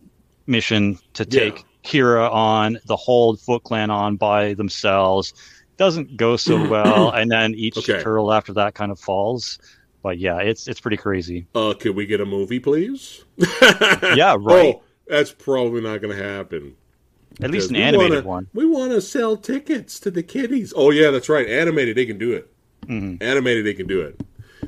mission 0.47 0.97
to 1.13 1.25
take 1.25 1.63
Kira 1.85 2.29
on, 2.31 2.77
the 2.85 2.95
whole 2.95 3.35
Foot 3.37 3.63
Clan 3.63 3.89
on 3.89 4.17
by 4.17 4.53
themselves. 4.55 5.33
Doesn't 5.77 6.17
go 6.17 6.37
so 6.37 6.59
well, 6.69 7.11
and 7.11 7.31
then 7.31 7.53
each 7.55 7.77
Okay. 7.77 8.01
turtle 8.01 8.33
after 8.33 8.53
that 8.53 8.73
kind 8.73 8.91
of 8.91 8.99
falls. 8.99 9.57
But 10.03 10.19
yeah, 10.19 10.39
it's 10.39 10.67
it's 10.67 10.79
pretty 10.79 10.97
crazy. 10.97 11.47
Uh, 11.55 11.73
can 11.73 11.95
we 11.95 12.05
get 12.05 12.21
a 12.21 12.25
movie, 12.25 12.59
please? 12.59 13.23
Yeah, 14.09 14.35
right. 14.39 14.75
Oh, 14.75 14.83
that's 15.07 15.31
probably 15.31 15.81
not 15.81 16.01
going 16.01 16.15
to 16.15 16.23
happen. 16.23 16.75
At 17.41 17.51
least 17.51 17.69
an 17.69 17.75
animated 17.75 18.25
wanna- 18.25 18.27
one. 18.27 18.47
We 18.53 18.65
want 18.65 18.91
to 18.93 19.01
sell 19.01 19.37
tickets 19.37 19.99
to 20.01 20.11
the 20.11 20.23
kiddies. 20.23 20.73
Oh 20.75 20.89
yeah, 20.91 21.11
that's 21.11 21.29
right. 21.29 21.47
Animated, 21.47 21.95
they 21.95 22.05
can 22.05 22.17
do 22.17 22.33
it. 22.33 22.51
Mhm. 22.87 23.21
Animated, 23.21 23.65
they 23.65 23.73
can 23.73 23.87
do 23.87 24.01
it. 24.01 24.19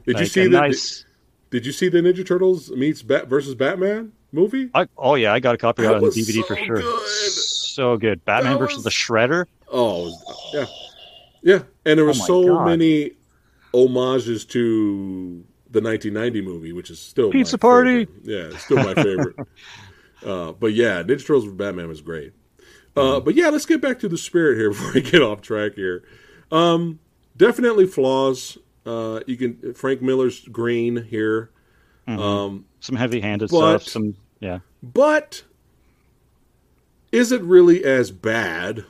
Did 0.06 0.20
you 0.20 0.26
see 0.26 0.44
the? 0.44 0.50
nice? 0.50 1.06
Did 1.52 1.66
you 1.66 1.72
see 1.72 1.90
the 1.90 1.98
Ninja 2.00 2.26
Turtles 2.26 2.70
meets 2.72 3.02
Bat 3.02 3.28
versus 3.28 3.56
Batman 3.56 4.12
movie? 4.32 4.70
I, 4.76 4.88
oh 4.98 5.16
yeah, 5.16 5.34
I 5.34 5.40
got 5.40 5.56
a 5.56 5.58
copy 5.58 5.82
That 5.82 5.90
of 5.90 5.94
it 5.94 5.98
on 5.98 6.02
was 6.04 6.16
DVD 6.16 6.46
for 6.46 6.56
sure. 6.56 6.76
good. 6.82 7.08
So 7.32 7.98
good. 7.98 8.24
Batman 8.26 8.54
That 8.54 8.60
versus 8.60 8.84
the 8.84 8.90
Shredder. 8.92 9.46
Oh 9.72 10.12
yeah, 10.54 10.66
yeah. 11.42 11.60
And 11.86 11.98
there 11.98 12.06
were 12.06 12.12
Oh 12.12 12.14
so 12.14 12.48
God. 12.48 12.66
many 12.68 13.12
homages 13.74 14.46
to 14.46 15.44
the 15.72 15.82
1990 15.82 16.42
movie, 16.42 16.74
which 16.74 16.90
is 16.92 17.00
still 17.00 17.32
Pizza 17.32 17.58
party. 17.58 18.06
favorite. 18.06 18.24
Yeah, 18.26 18.54
it's 18.56 18.64
still 18.66 18.78
my 18.78 18.94
favorite. 19.04 19.36
uh, 20.26 20.52
but 20.54 20.74
yeah, 20.74 21.02
Ninja 21.04 21.22
Turtles 21.26 21.46
with 21.46 21.58
Batman 21.58 21.88
was 21.88 22.02
great. 22.02 22.34
Mm-hmm. 23.00 23.16
Uh, 23.18 23.20
but 23.22 23.36
yeah, 23.36 23.50
let's 23.50 23.66
get 23.66 23.82
back 23.82 24.00
to 24.00 24.10
the 24.10 24.18
spirit 24.18 24.58
here 24.58 24.70
before 24.72 24.92
we 24.94 25.02
get 25.02 25.22
off 25.22 25.42
track 25.42 25.74
here. 25.76 26.04
Um, 26.52 27.00
definitely 27.38 27.86
flaws. 27.86 28.58
Uh, 28.86 29.20
you 29.28 29.38
can 29.38 29.74
Frank 29.74 30.02
Miller's 30.02 30.40
green 30.48 31.04
here, 31.06 31.52
um, 32.08 32.66
Some 32.80 32.96
heavy-handed 32.96 33.50
But- 33.52 33.80
stuff. 33.82 33.84
Some 33.84 34.16
yeah. 34.40 34.60
but 34.82 35.44
is 37.12 37.32
it 37.32 37.42
really 37.44 37.84
as 37.84 38.10
bad 38.12 38.86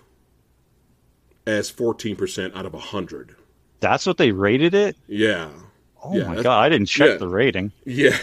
as 1.48 1.72
14% 1.72 2.56
out 2.56 2.66
of 2.66 2.74
100? 2.74 3.36
That's 3.80 4.06
what 4.06 4.18
they 4.18 4.32
rated 4.32 4.74
it. 4.74 4.96
Yeah. 5.08 5.50
Oh 6.04 6.16
Yeah, 6.16 6.28
my 6.28 6.36
god, 6.42 6.64
I 6.64 6.70
didn't 6.70 6.88
check 6.88 7.10
yeah. 7.12 7.18
the 7.18 7.28
rating. 7.28 7.72
Yeah. 7.86 8.18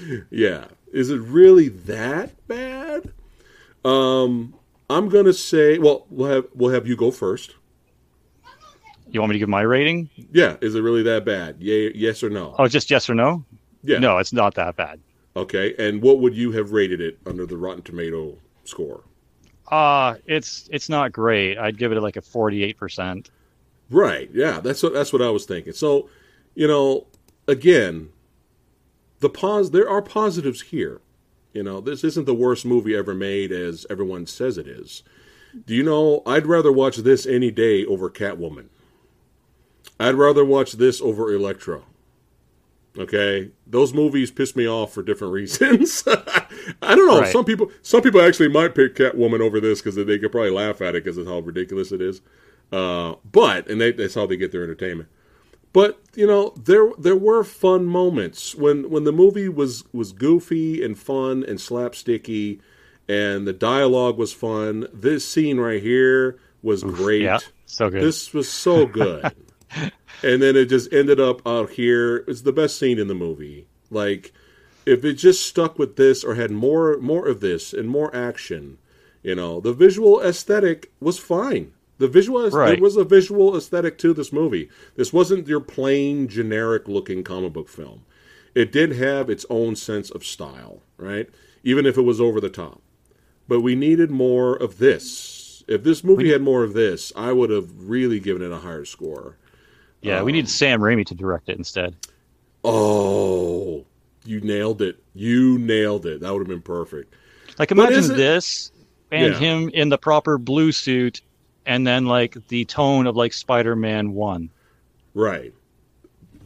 yeah. 0.30 0.66
Is 0.92 1.10
it 1.10 1.18
really 1.20 1.68
that 1.68 2.30
bad? 2.46 3.10
Um 3.84 4.54
I'm 4.90 5.08
going 5.08 5.24
to 5.24 5.32
say 5.32 5.78
well, 5.78 6.06
we'll 6.10 6.30
have 6.30 6.46
we'll 6.54 6.72
have 6.72 6.86
you 6.86 6.96
go 6.96 7.10
first. 7.10 7.54
You 9.10 9.20
want 9.20 9.30
me 9.30 9.34
to 9.34 9.38
give 9.38 9.48
my 9.48 9.60
rating? 9.60 10.08
Yeah, 10.32 10.56
is 10.62 10.74
it 10.74 10.80
really 10.80 11.02
that 11.02 11.24
bad? 11.26 11.56
Yeah, 11.58 11.90
yes 11.94 12.22
or 12.22 12.30
no? 12.30 12.54
Oh, 12.58 12.66
just 12.66 12.90
yes 12.90 13.10
or 13.10 13.14
no? 13.14 13.44
yeah. 13.82 13.98
No, 13.98 14.18
it's 14.18 14.32
not 14.32 14.54
that 14.54 14.76
bad. 14.76 15.00
Okay. 15.36 15.74
And 15.78 16.00
what 16.02 16.20
would 16.20 16.34
you 16.34 16.52
have 16.52 16.72
rated 16.72 17.00
it 17.00 17.18
under 17.26 17.44
the 17.46 17.56
Rotten 17.56 17.82
Tomato 17.82 18.36
score? 18.64 19.04
Uh 19.70 20.14
it's 20.26 20.68
it's 20.72 20.88
not 20.88 21.12
great. 21.12 21.58
I'd 21.58 21.78
give 21.78 21.92
it 21.92 22.00
like 22.00 22.16
a 22.16 22.22
forty-eight 22.22 22.76
percent. 22.78 23.30
Right. 23.90 24.30
Yeah, 24.32 24.60
that's 24.60 24.82
what 24.82 24.92
that's 24.92 25.12
what 25.12 25.22
I 25.22 25.30
was 25.30 25.44
thinking. 25.44 25.72
So, 25.72 26.08
you 26.54 26.66
know, 26.66 27.06
again, 27.46 28.10
the 29.20 29.28
pos 29.30 29.70
there 29.70 29.88
are 29.88 30.02
positives 30.02 30.62
here. 30.62 31.00
You 31.52 31.62
know, 31.62 31.80
this 31.80 32.02
isn't 32.04 32.24
the 32.24 32.34
worst 32.34 32.64
movie 32.64 32.96
ever 32.96 33.14
made 33.14 33.52
as 33.52 33.86
everyone 33.90 34.26
says 34.26 34.56
it 34.56 34.66
is. 34.66 35.02
Do 35.66 35.74
you 35.74 35.82
know, 35.82 36.22
I'd 36.24 36.46
rather 36.46 36.72
watch 36.72 36.96
this 36.98 37.26
any 37.26 37.50
day 37.50 37.84
over 37.84 38.08
Catwoman. 38.08 38.68
I'd 40.00 40.14
rather 40.14 40.44
watch 40.44 40.72
this 40.72 41.00
over 41.02 41.32
Elektra. 41.32 41.82
Okay? 42.98 43.50
Those 43.66 43.92
movies 43.92 44.30
piss 44.30 44.56
me 44.56 44.66
off 44.66 44.92
for 44.92 45.02
different 45.02 45.32
reasons. 45.34 46.02
I 46.06 46.94
don't 46.94 47.06
know. 47.06 47.20
Right. 47.20 47.32
Some 47.32 47.44
people 47.44 47.70
some 47.82 48.02
people 48.02 48.22
actually 48.22 48.48
might 48.48 48.74
pick 48.74 48.94
Catwoman 48.94 49.40
over 49.40 49.60
this 49.60 49.80
because 49.80 49.96
they 49.96 50.18
could 50.18 50.32
probably 50.32 50.50
laugh 50.50 50.80
at 50.80 50.94
it 50.94 51.04
because 51.04 51.18
of 51.18 51.26
how 51.26 51.40
ridiculous 51.40 51.92
it 51.92 52.00
is. 52.00 52.22
Uh, 52.70 53.16
but 53.30 53.68
and 53.68 53.80
they, 53.80 53.92
that's 53.92 54.14
how 54.14 54.26
they 54.26 54.36
get 54.36 54.52
their 54.52 54.64
entertainment. 54.64 55.08
But 55.72 56.00
you 56.14 56.26
know, 56.26 56.54
there 56.62 56.90
there 56.98 57.16
were 57.16 57.44
fun 57.44 57.86
moments 57.86 58.54
when 58.54 58.90
when 58.90 59.04
the 59.04 59.12
movie 59.12 59.48
was 59.48 59.84
was 59.92 60.12
goofy 60.12 60.84
and 60.84 60.98
fun 60.98 61.44
and 61.44 61.58
slapsticky, 61.58 62.60
and 63.08 63.46
the 63.46 63.52
dialogue 63.52 64.18
was 64.18 64.32
fun. 64.32 64.86
This 64.92 65.26
scene 65.26 65.58
right 65.58 65.82
here 65.82 66.38
was 66.62 66.82
great. 66.82 67.22
Yeah, 67.22 67.38
so 67.64 67.88
good. 67.88 68.02
This 68.02 68.34
was 68.34 68.50
so 68.50 68.86
good. 68.86 69.32
and 70.22 70.42
then 70.42 70.56
it 70.56 70.66
just 70.66 70.92
ended 70.92 71.18
up 71.18 71.46
out 71.46 71.70
here. 71.70 72.18
It's 72.28 72.42
the 72.42 72.52
best 72.52 72.78
scene 72.78 72.98
in 72.98 73.08
the 73.08 73.14
movie. 73.14 73.66
Like 73.90 74.32
if 74.84 75.04
it 75.04 75.14
just 75.14 75.46
stuck 75.46 75.78
with 75.78 75.96
this 75.96 76.22
or 76.24 76.34
had 76.34 76.50
more 76.50 76.98
more 76.98 77.26
of 77.26 77.40
this 77.40 77.72
and 77.72 77.88
more 77.88 78.14
action, 78.14 78.78
you 79.22 79.34
know, 79.34 79.60
the 79.60 79.72
visual 79.72 80.20
aesthetic 80.20 80.92
was 81.00 81.18
fine. 81.18 81.72
The 82.02 82.08
visual 82.08 82.50
Right. 82.50 82.72
there 82.74 82.82
was 82.82 82.96
a 82.96 83.04
visual 83.04 83.56
aesthetic 83.56 83.96
to 83.98 84.12
this 84.12 84.32
movie. 84.32 84.68
This 84.96 85.12
wasn't 85.12 85.46
your 85.46 85.60
plain 85.60 86.26
generic 86.26 86.88
looking 86.88 87.22
comic 87.22 87.52
book 87.52 87.68
film. 87.68 88.02
It 88.56 88.72
did 88.72 88.90
have 88.94 89.30
its 89.30 89.46
own 89.48 89.76
sense 89.76 90.10
of 90.10 90.24
style, 90.24 90.82
right? 90.96 91.28
Even 91.62 91.86
if 91.86 91.96
it 91.96 92.02
was 92.02 92.20
over 92.20 92.40
the 92.40 92.50
top. 92.50 92.82
But 93.46 93.60
we 93.60 93.76
needed 93.76 94.10
more 94.10 94.56
of 94.56 94.78
this. 94.78 95.62
If 95.68 95.84
this 95.84 96.02
movie 96.02 96.32
had 96.32 96.42
more 96.42 96.64
of 96.64 96.74
this, 96.74 97.12
I 97.14 97.30
would 97.30 97.50
have 97.50 97.70
really 97.88 98.18
given 98.18 98.42
it 98.42 98.50
a 98.50 98.58
higher 98.58 98.84
score. 98.84 99.36
yeah, 100.00 100.24
we 100.24 100.32
um, 100.32 100.36
need 100.38 100.48
Sam 100.48 100.80
Raimi 100.80 101.06
to 101.06 101.14
direct 101.14 101.48
it 101.50 101.56
instead. 101.56 101.94
Oh, 102.64 103.84
you 104.24 104.40
nailed 104.40 104.82
it. 104.82 105.00
You 105.14 105.56
nailed 105.56 106.04
it. 106.06 106.20
That 106.22 106.32
would 106.32 106.40
have 106.40 106.48
been 106.48 106.62
perfect. 106.62 107.14
Like 107.60 107.70
imagine 107.70 108.08
this 108.08 108.72
and 109.12 109.34
Yeah. 109.34 109.38
him 109.38 109.68
in 109.68 109.88
the 109.88 109.98
proper 109.98 110.36
blue 110.36 110.72
suit 110.72 111.20
and 111.66 111.86
then 111.86 112.06
like 112.06 112.36
the 112.48 112.64
tone 112.64 113.06
of 113.06 113.16
like 113.16 113.32
Spider-Man 113.32 114.12
1. 114.12 114.50
Right. 115.14 115.52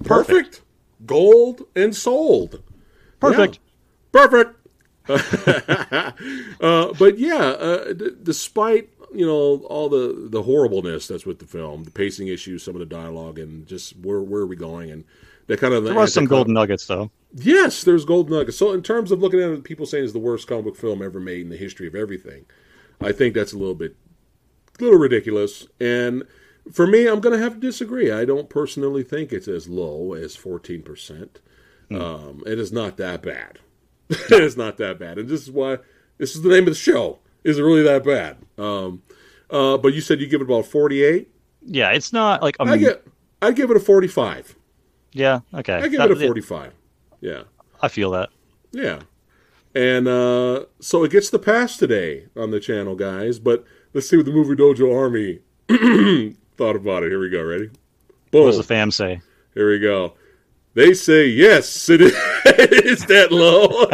Perfect. 0.03 0.29
Perfect. 0.29 0.63
Gold 1.05 1.63
and 1.75 1.95
sold. 1.95 2.63
Perfect. 3.21 3.59
Yeah. 4.15 4.21
Perfect. 4.21 4.53
uh, 6.61 6.93
but 6.99 7.19
yeah, 7.19 7.37
uh, 7.37 7.93
d- 7.93 8.11
despite 8.23 8.91
you 9.15 9.25
know 9.25 9.65
all 9.67 9.89
the 9.89 10.27
the 10.29 10.43
horribleness 10.43 11.07
that's 11.07 11.25
with 11.25 11.39
the 11.39 11.47
film, 11.47 11.85
the 11.85 11.93
pacing 11.93 12.27
issues, 12.27 12.65
some 12.65 12.75
of 12.75 12.81
the 12.81 12.87
dialogue, 12.87 13.39
and 13.39 13.67
just 13.69 13.97
where 13.99 14.21
where 14.21 14.41
are 14.43 14.47
we 14.47 14.57
going, 14.57 14.91
and 14.91 15.05
that 15.47 15.61
kind 15.61 15.75
of 15.75 15.85
There 15.85 15.95
was 15.95 16.13
some 16.13 16.25
golden 16.25 16.55
nuggets 16.55 16.87
though. 16.87 17.11
Yes, 17.35 17.85
there's 17.85 18.05
gold 18.05 18.31
nuggets. 18.31 18.57
So 18.57 18.73
in 18.73 18.83
terms 18.83 19.13
of 19.13 19.21
looking 19.21 19.41
at 19.41 19.51
it, 19.51 19.65
people 19.65 19.87
saying 19.87 20.05
it's 20.05 20.13
the 20.13 20.19
worst 20.19 20.49
comic 20.49 20.65
book 20.65 20.77
film 20.77 21.03
ever 21.03 21.21
made 21.21 21.43
in 21.43 21.51
the 21.51 21.57
history 21.57 21.87
of 21.87 21.95
everything, 21.95 22.47
I 23.01 23.13
think 23.13 23.35
that's 23.35 23.53
a 23.53 23.59
little 23.59 23.75
bit, 23.75 23.95
little 24.81 24.99
ridiculous. 24.99 25.67
And 25.81 26.25
for 26.73 26.87
me, 26.87 27.07
I'm 27.07 27.21
going 27.21 27.37
to 27.37 27.43
have 27.43 27.55
to 27.55 27.61
disagree. 27.61 28.11
I 28.11 28.25
don't 28.25 28.49
personally 28.49 29.03
think 29.03 29.33
it's 29.33 29.49
as 29.49 29.69
low 29.69 30.13
as 30.15 30.37
14 30.37 30.83
percent. 30.83 31.41
Um, 31.91 32.43
it 32.47 32.59
is 32.59 32.73
not 32.73 32.97
that 32.97 33.23
bad. 33.23 33.61
it 34.11 34.43
is 34.43 34.57
not 34.57 34.77
that 34.79 34.99
bad, 34.99 35.19
and 35.19 35.29
this 35.29 35.43
is 35.43 35.51
why 35.51 35.79
this 36.19 36.35
is 36.35 36.43
the 36.43 36.49
name 36.49 36.65
of 36.65 36.71
the 36.71 36.75
show. 36.75 37.19
Is 37.45 37.59
it 37.59 37.63
really 37.63 37.83
that 37.83 38.05
bad? 38.05 38.39
Um, 38.59 39.03
uh, 39.51 39.77
but 39.77 39.95
you 39.95 40.01
said 40.01 40.21
you 40.21 40.27
give 40.27 40.41
it 40.41 40.45
about 40.45 40.67
48. 40.67 41.29
Yeah, 41.65 41.91
it's 41.91 42.13
not 42.13 42.43
like 42.43 42.57
um, 42.59 42.69
I 42.69 42.77
get. 42.77 43.07
I'd 43.43 43.55
give 43.55 43.71
it 43.71 43.77
a 43.77 43.81
45. 43.81 44.57
yeah, 45.13 45.41
okay. 45.55 45.75
I 45.75 45.89
give 45.89 45.99
That- 45.99 46.11
it 46.11 46.17
a 46.23 46.27
45. 46.27 46.73
Yeah. 47.21 47.43
I 47.81 47.89
feel 47.89 48.11
that. 48.13 48.31
Yeah. 48.73 49.01
And 49.75 50.09
uh, 50.09 50.65
so 50.81 51.05
it 51.05 51.11
gets 51.13 51.31
the 51.31 51.39
pass 51.39 51.77
today 51.77 52.27
on 52.37 52.51
the 52.51 52.59
channel, 52.61 52.95
guys. 52.97 53.39
But 53.39 53.65
let's 53.97 54.11
see 54.11 54.17
what 54.19 54.27
the 54.27 54.33
Movie 54.33 54.55
Dojo 54.55 54.95
Army 54.95 55.39
thought 56.59 56.77
about 56.77 57.03
it. 57.03 57.09
Here 57.09 57.19
we 57.19 57.31
go. 57.31 57.43
Ready? 57.43 57.71
What 58.31 58.45
does 58.45 58.59
the 58.59 58.63
fam 58.63 58.91
say? 58.91 59.23
Here 59.55 59.71
we 59.71 59.79
go. 59.79 60.13
They 60.75 60.93
say 60.93 61.27
yes, 61.27 61.89
it 61.89 62.03
is, 62.03 62.13
it 62.45 62.85
is 62.85 63.07
that 63.07 63.33
low, 63.33 63.87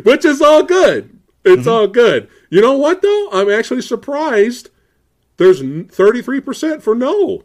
which 0.02 0.26
is 0.26 0.42
all 0.42 0.62
good. 0.62 1.18
It's 1.46 1.62
mm-hmm. 1.62 1.70
all 1.70 1.86
good. 1.86 2.28
You 2.50 2.60
know 2.60 2.76
what 2.76 3.00
though? 3.00 3.30
I'm 3.32 3.50
actually 3.50 3.80
surprised. 3.80 4.68
There's 5.38 5.62
33 5.62 6.40
percent 6.42 6.82
for 6.82 6.94
no. 6.94 7.44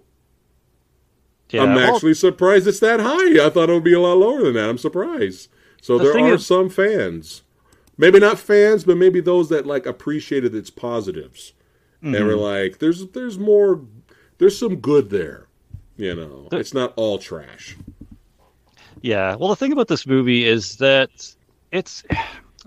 Yeah, 1.51 1.63
I'm 1.63 1.73
well, 1.73 1.95
actually 1.95 2.15
surprised 2.15 2.67
it's 2.67 2.81
that 2.81 2.99
high. 2.99 3.43
I 3.43 3.49
thought 3.49 3.69
it 3.69 3.73
would 3.73 3.83
be 3.85 3.93
a 3.93 4.01
lot 4.01 4.17
lower 4.17 4.43
than 4.43 4.53
that. 4.55 4.69
I'm 4.69 4.77
surprised. 4.77 5.47
So 5.81 5.97
The 5.97 6.03
there 6.03 6.25
are 6.25 6.33
is- 6.33 6.45
some 6.45 6.69
fans, 6.69 7.43
maybe 7.99 8.19
not 8.19 8.39
fans, 8.39 8.83
but 8.83 8.97
maybe 8.97 9.19
those 9.21 9.49
that 9.49 9.67
like 9.67 9.85
appreciated 9.85 10.55
its 10.55 10.71
positives, 10.71 11.53
and 12.01 12.15
Mm-hmm. 12.15 12.25
were 12.25 12.35
like, 12.35 12.79
"There's 12.79 13.05
there's 13.07 13.37
more, 13.37 13.85
there's 14.39 14.57
some 14.57 14.77
good 14.77 15.11
there." 15.11 15.45
You 15.97 16.15
know, 16.15 16.47
it's 16.53 16.73
not 16.73 16.93
all 16.95 17.19
trash. 17.19 17.77
Yeah. 19.01 19.35
Well, 19.35 19.49
the 19.49 19.55
thing 19.55 19.71
about 19.73 19.87
this 19.87 20.07
movie 20.07 20.45
is 20.45 20.77
that 20.77 21.09
it's 21.71 22.03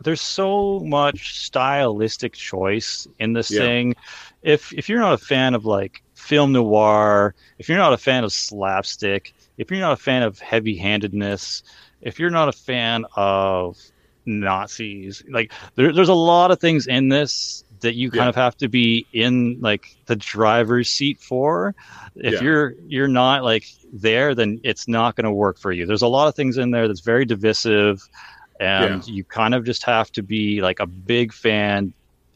there's 0.02 0.20
so 0.20 0.80
much 0.80 1.38
stylistic 1.44 2.32
choice 2.34 3.06
in 3.18 3.32
this 3.32 3.50
Yeah. 3.50 3.60
thing. 3.60 3.94
If 4.42 4.72
if 4.74 4.88
you're 4.88 5.00
not 5.00 5.14
a 5.14 5.18
fan 5.24 5.54
of 5.54 5.64
like 5.64 6.02
film 6.14 6.52
noir, 6.52 7.34
if 7.58 7.68
you're 7.68 7.78
not 7.78 7.92
a 7.92 7.98
fan 7.98 8.24
of 8.24 8.32
slapstick, 8.32 9.34
if 9.58 9.70
you're 9.70 9.80
not 9.80 9.92
a 9.92 9.96
fan 10.02 10.22
of 10.22 10.38
heavy-handedness, 10.38 11.62
if 12.00 12.18
you're 12.18 12.30
not 12.30 12.48
a 12.48 12.52
fan 12.52 13.04
of 13.16 13.78
Nazis, 14.26 15.22
like 15.30 15.52
there, 15.74 15.92
there's 15.92 16.08
a 16.08 16.14
lot 16.14 16.50
of 16.50 16.60
things 16.60 16.86
in 16.86 17.08
this 17.08 17.64
that 17.80 17.94
you 17.94 18.10
kind 18.10 18.24
Yeah. 18.24 18.28
of 18.28 18.34
have 18.36 18.56
to 18.58 18.68
be 18.68 19.06
in 19.12 19.58
like 19.60 19.84
the 20.06 20.16
driver's 20.16 20.88
seat 20.88 21.20
for. 21.20 21.74
If 22.16 22.34
Yeah. 22.34 22.42
you're 22.42 22.74
you're 22.86 23.08
not 23.08 23.42
like 23.42 23.64
there, 23.92 24.34
then 24.34 24.60
it's 24.62 24.86
not 24.86 25.16
going 25.16 25.24
to 25.24 25.32
work 25.32 25.58
for 25.58 25.72
you. 25.72 25.86
There's 25.86 26.02
a 26.02 26.06
lot 26.08 26.28
of 26.28 26.34
things 26.34 26.58
in 26.58 26.70
there 26.70 26.86
that's 26.86 27.00
very 27.00 27.24
divisive, 27.24 28.00
and 28.60 29.06
you 29.08 29.24
kind 29.24 29.54
of 29.54 29.64
just 29.64 29.84
have 29.84 30.10
to 30.12 30.22
be 30.22 30.60
like 30.60 30.78
a 30.80 30.86
big 30.86 31.32
fan, 31.32 31.92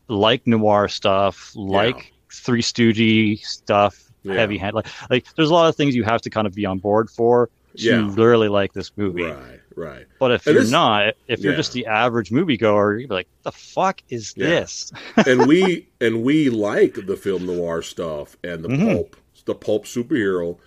like 0.09 0.47
noir 0.47 0.89
stuff, 0.89 1.53
like 1.55 2.13
Three 2.33 2.63
Stoogie 2.63 3.39
stuff, 3.39 3.97
Yeah. 4.25 4.35
heavy 4.35 4.59
hand. 4.59 4.75
Like, 4.75 4.89
like 5.11 5.27
there's 5.37 5.51
a 5.51 5.55
lot 5.55 5.69
of 5.69 5.77
things 5.77 5.95
you 5.95 6.03
have 6.05 6.21
to 6.23 6.31
kind 6.31 6.47
of 6.47 6.55
be 6.55 6.67
on 6.67 6.79
board 6.79 7.09
for 7.11 7.49
to 7.77 7.85
Yeah. 7.85 8.11
really 8.17 8.49
like 8.49 8.73
this 8.73 8.91
movie. 8.97 9.23
Right, 9.23 9.61
right. 9.77 10.07
But 10.19 10.33
if 10.33 10.47
And 10.47 10.55
you're 10.55 10.63
this- 10.65 10.73
not, 10.73 11.15
if 11.29 11.41
you're 11.41 11.53
Yeah. 11.53 11.57
just 11.59 11.73
the 11.73 11.87
average 11.87 12.31
moviegoer, 12.31 13.01
you'd 13.01 13.09
be 13.09 13.15
like, 13.15 13.29
"The 13.45 13.53
fuck 13.53 14.03
is 14.09 14.35
Yeah. 14.37 14.49
this?" 14.61 14.93
and 15.27 15.47
we 15.47 15.89
and 16.01 16.23
we 16.25 16.51
like 16.51 17.07
the 17.07 17.17
film 17.17 17.47
noir 17.47 17.83
stuff 17.83 18.37
and 18.43 18.65
the 18.65 18.69
Mhm. 18.69 18.93
pulp, 18.95 19.17
the 19.45 19.55
pulp 19.55 19.85
superhero. 19.85 20.59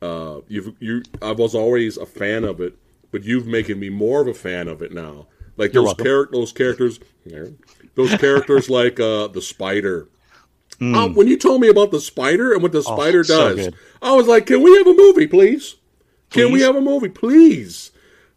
Uh, 0.00 0.40
you've 0.48 0.72
you, 0.80 1.02
I 1.20 1.32
was 1.32 1.54
always 1.54 1.96
a 1.96 2.06
fan 2.06 2.44
of 2.44 2.60
it, 2.60 2.74
but 3.10 3.24
you've 3.24 3.46
making 3.46 3.78
me 3.78 3.88
more 3.90 4.20
of 4.22 4.26
a 4.28 4.34
fan 4.34 4.66
of 4.68 4.80
it 4.82 4.92
now. 4.92 5.26
Like 5.56 5.74
You're 5.74 5.84
those 5.84 5.94
character, 5.94 6.32
those 6.38 6.52
characters, 6.52 6.98
those 7.94 8.14
characters 8.16 8.70
like 8.70 8.98
uh, 8.98 9.28
the 9.28 9.42
spider. 9.42 10.08
Mm. 10.80 10.96
Uh, 10.96 11.08
when 11.12 11.28
you 11.28 11.36
told 11.36 11.60
me 11.60 11.68
about 11.68 11.90
the 11.92 12.00
spider 12.00 12.52
and 12.52 12.62
what 12.62 12.72
the 12.72 12.82
spider 12.82 13.20
Oh, 13.20 13.22
does, 13.22 13.56
good. 13.56 13.74
I 14.00 14.14
was 14.14 14.26
like, 14.26 14.46
"Can 14.46 14.62
we 14.62 14.76
have 14.78 14.86
a 14.86 14.94
movie, 14.94 15.26
please? 15.26 15.76
Can 16.30 16.50
we 16.50 16.62
have 16.62 16.74
a 16.74 16.80
movie, 16.80 17.10
please?" 17.10 17.90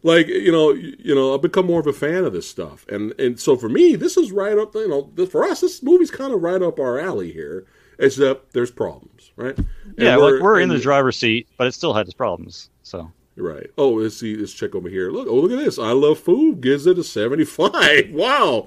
Like 0.06 0.28
you 0.28 0.52
know, 0.52 0.70
you, 0.70 1.14
know, 1.14 1.34
I've 1.34 1.42
become 1.42 1.66
more 1.66 1.80
of 1.80 1.86
a 1.88 1.92
fan 1.92 2.24
of 2.24 2.32
this 2.32 2.48
stuff, 2.48 2.86
and 2.88 3.12
and 3.18 3.40
so 3.40 3.56
for 3.56 3.68
me, 3.68 3.96
this 3.96 4.16
is 4.16 4.30
right 4.30 4.56
up. 4.56 4.74
You 4.74 4.88
know, 4.88 5.10
this, 5.14 5.28
for 5.30 5.42
us, 5.44 5.60
this 5.60 5.82
movie's 5.82 6.10
kind 6.12 6.32
of 6.32 6.40
right 6.42 6.62
up 6.62 6.78
our 6.78 6.98
alley 6.98 7.32
here. 7.32 7.66
Except 7.98 8.52
there's 8.52 8.70
problems, 8.70 9.32
right? 9.36 9.56
And 9.58 9.66
yeah, 9.96 10.16
like 10.16 10.40
we're 10.42 10.60
in 10.60 10.68
the 10.68 10.78
driver's 10.78 11.16
seat, 11.16 11.48
but 11.56 11.66
it 11.66 11.72
still 11.72 11.94
had 11.94 12.04
its 12.06 12.14
problems. 12.14 12.68
So 12.82 13.10
Right. 13.36 13.66
Oh, 13.76 13.90
let's 13.90 14.16
see 14.16 14.36
this 14.36 14.52
chick 14.52 14.74
over 14.74 14.88
here. 14.88 15.10
Look, 15.10 15.28
oh, 15.28 15.34
look 15.34 15.50
at 15.50 15.58
this. 15.58 15.78
I 15.78 15.92
love 15.92 16.18
food 16.18 16.60
gives 16.60 16.86
it 16.86 16.98
a 16.98 17.04
75. 17.04 18.10
Wow. 18.12 18.66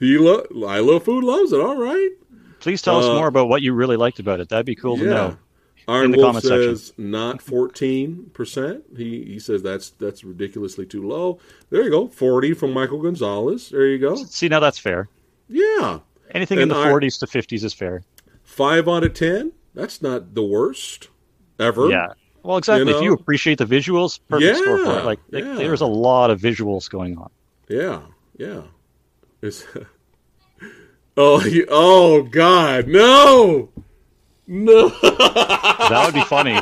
He 0.00 0.16
lo- 0.16 0.46
I 0.66 0.78
love 0.78 1.04
food 1.04 1.24
loves 1.24 1.52
it. 1.52 1.60
All 1.60 1.76
right. 1.76 2.10
please 2.60 2.82
tell 2.82 2.98
us 2.98 3.04
Uh, 3.04 3.14
more 3.14 3.26
about 3.28 3.48
what 3.48 3.62
you 3.62 3.74
really 3.74 3.96
liked 3.96 4.18
about 4.20 4.40
it. 4.40 4.48
That'd 4.48 4.66
be 4.66 4.74
cool 4.76 4.96
to 4.96 5.04
know. 5.04 5.36
Iron 5.88 6.10
the 6.10 6.18
Wolf 6.18 6.28
comment 6.28 6.44
section. 6.44 6.76
says 6.76 6.92
not 6.98 7.38
14%. 7.38 8.82
He 8.96 9.24
he 9.24 9.38
says 9.38 9.62
that's 9.62 9.90
that's 9.90 10.22
ridiculously 10.22 10.84
too 10.84 11.08
low. 11.08 11.38
There 11.70 11.82
you 11.82 11.90
go. 11.90 12.08
40 12.08 12.52
from 12.54 12.72
Michael 12.72 13.00
Gonzalez. 13.00 13.70
There 13.70 13.86
you 13.86 13.98
go. 13.98 14.14
See, 14.16 14.48
now 14.48 14.60
that's 14.60 14.78
fair. 14.78 15.08
Yeah. 15.48 16.00
Anything 16.32 16.60
in 16.60 16.68
the 16.68 16.74
40s 16.74 17.18
to 17.20 17.26
50s 17.26 17.64
is 17.64 17.72
fair. 17.72 18.02
5 18.42 18.86
out 18.88 19.04
of 19.04 19.14
10. 19.14 19.52
That's 19.74 20.02
not 20.02 20.34
the 20.34 20.42
worst 20.42 21.08
ever. 21.58 21.88
Yeah. 21.88 22.08
Well, 22.42 22.58
exactly. 22.58 22.90
You 22.90 22.98
If 22.98 23.02
you 23.02 23.12
appreciate 23.14 23.58
the 23.58 23.64
visuals, 23.64 24.20
perfect 24.28 24.58
score 24.58 24.78
for 24.84 24.98
it. 24.98 25.04
Like, 25.04 25.20
like, 25.30 25.44
yeah. 25.44 25.54
there's 25.54 25.80
a 25.80 25.86
lot 25.86 26.30
of 26.30 26.40
visuals 26.40 26.88
going 26.88 27.16
on. 27.16 27.30
Yeah, 27.68 28.00
yeah. 28.36 28.62
It's 29.42 29.66
oh, 31.16 31.38
he, 31.40 31.64
oh 31.68 32.22
God, 32.22 32.88
no, 32.88 33.70
no. 34.48 34.88
That 35.88 36.02
would 36.04 36.14
be 36.14 36.24
funny. 36.24 36.58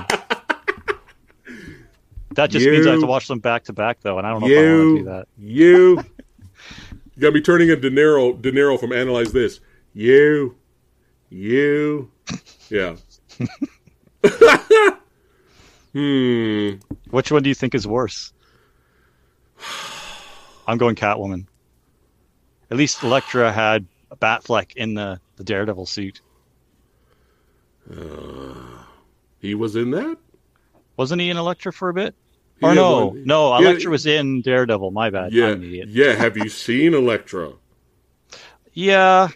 That 2.36 2.50
just 2.50 2.66
means 2.66 2.86
I 2.86 2.92
have 2.92 3.00
to 3.00 3.06
watch 3.06 3.26
them 3.28 3.38
back 3.40 3.64
to 3.64 3.72
back, 3.72 4.00
though, 4.02 4.18
and 4.18 4.26
I 4.26 4.30
don't 4.30 4.42
know 4.42 4.46
if 4.46 4.52
I 4.52 4.60
want 4.60 4.98
to 4.98 4.98
do 4.98 5.04
that. 5.04 5.28
you. 5.38 6.04
You 7.16 7.22
gotta 7.22 7.32
be 7.32 7.40
turning 7.40 7.70
into 7.70 7.88
De 7.88 7.96
Niro, 7.96 8.38
De 8.38 8.52
Niro 8.52 8.78
from 8.78 8.92
Analyze 8.92 9.32
This. 9.32 9.60
You, 9.94 10.54
you, 11.30 12.10
yeah. 12.68 12.96
hmm. 15.94 16.72
Which 17.08 17.32
one 17.32 17.42
do 17.42 17.48
you 17.48 17.54
think 17.54 17.74
is 17.74 17.86
worse? 17.86 18.34
I'm 20.66 20.76
going 20.76 20.94
Catwoman. 20.94 21.46
At 22.70 22.76
least 22.76 23.02
Elektra 23.02 23.50
had 23.50 23.86
a 24.10 24.16
Batfleck 24.16 24.76
in 24.76 24.92
the, 24.92 25.18
the 25.36 25.44
Daredevil 25.44 25.86
suit. 25.86 26.20
He 29.40 29.54
was 29.54 29.76
in 29.76 29.90
that. 29.92 30.16
Wasn't 30.96 31.20
he 31.20 31.30
in 31.30 31.36
Elektra 31.36 31.72
for 31.72 31.88
a 31.90 31.94
bit? 31.94 32.14
Or 32.62 32.70
Yeah, 32.70 32.74
no, 32.74 32.90
well, 33.06 33.12
no, 33.24 33.58
yeah, 33.58 33.66
Elektra 33.68 33.90
was 33.90 34.06
in 34.06 34.40
Daredevil. 34.42 34.90
My 34.90 35.10
bad. 35.10 35.32
Yeah, 35.32 35.48
I'm 35.48 35.52
an 35.54 35.64
idiot. 35.64 35.88
yeah. 35.90 36.12
Have 36.14 36.36
you 36.36 36.48
seen 36.48 36.94
Elektra? 36.94 37.52
Yeah. 38.72 39.28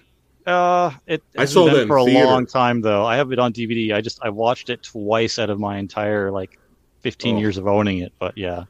Uh, 0.47 0.91
it 1.07 1.23
I 1.37 1.45
saw 1.45 1.67
that 1.67 1.87
for 1.87 1.99
a 1.99 2.05
theater. 2.05 2.25
long 2.25 2.47
time 2.47 2.81
though. 2.81 3.05
I 3.05 3.17
have 3.17 3.31
it 3.31 3.39
on 3.39 3.53
DVD. 3.53 3.93
I 3.95 4.01
just 4.01 4.19
I 4.23 4.31
watched 4.31 4.71
it 4.71 4.83
twice 4.83 5.39
out 5.39 5.51
of 5.51 5.61
my 5.61 5.77
entire 5.79 6.31
like 6.31 6.59
15 7.01 7.37
Oh. 7.37 7.39
years 7.39 7.57
of 7.59 7.67
owning 7.69 7.99
it. 7.99 8.13
But 8.19 8.37
yeah, 8.39 8.65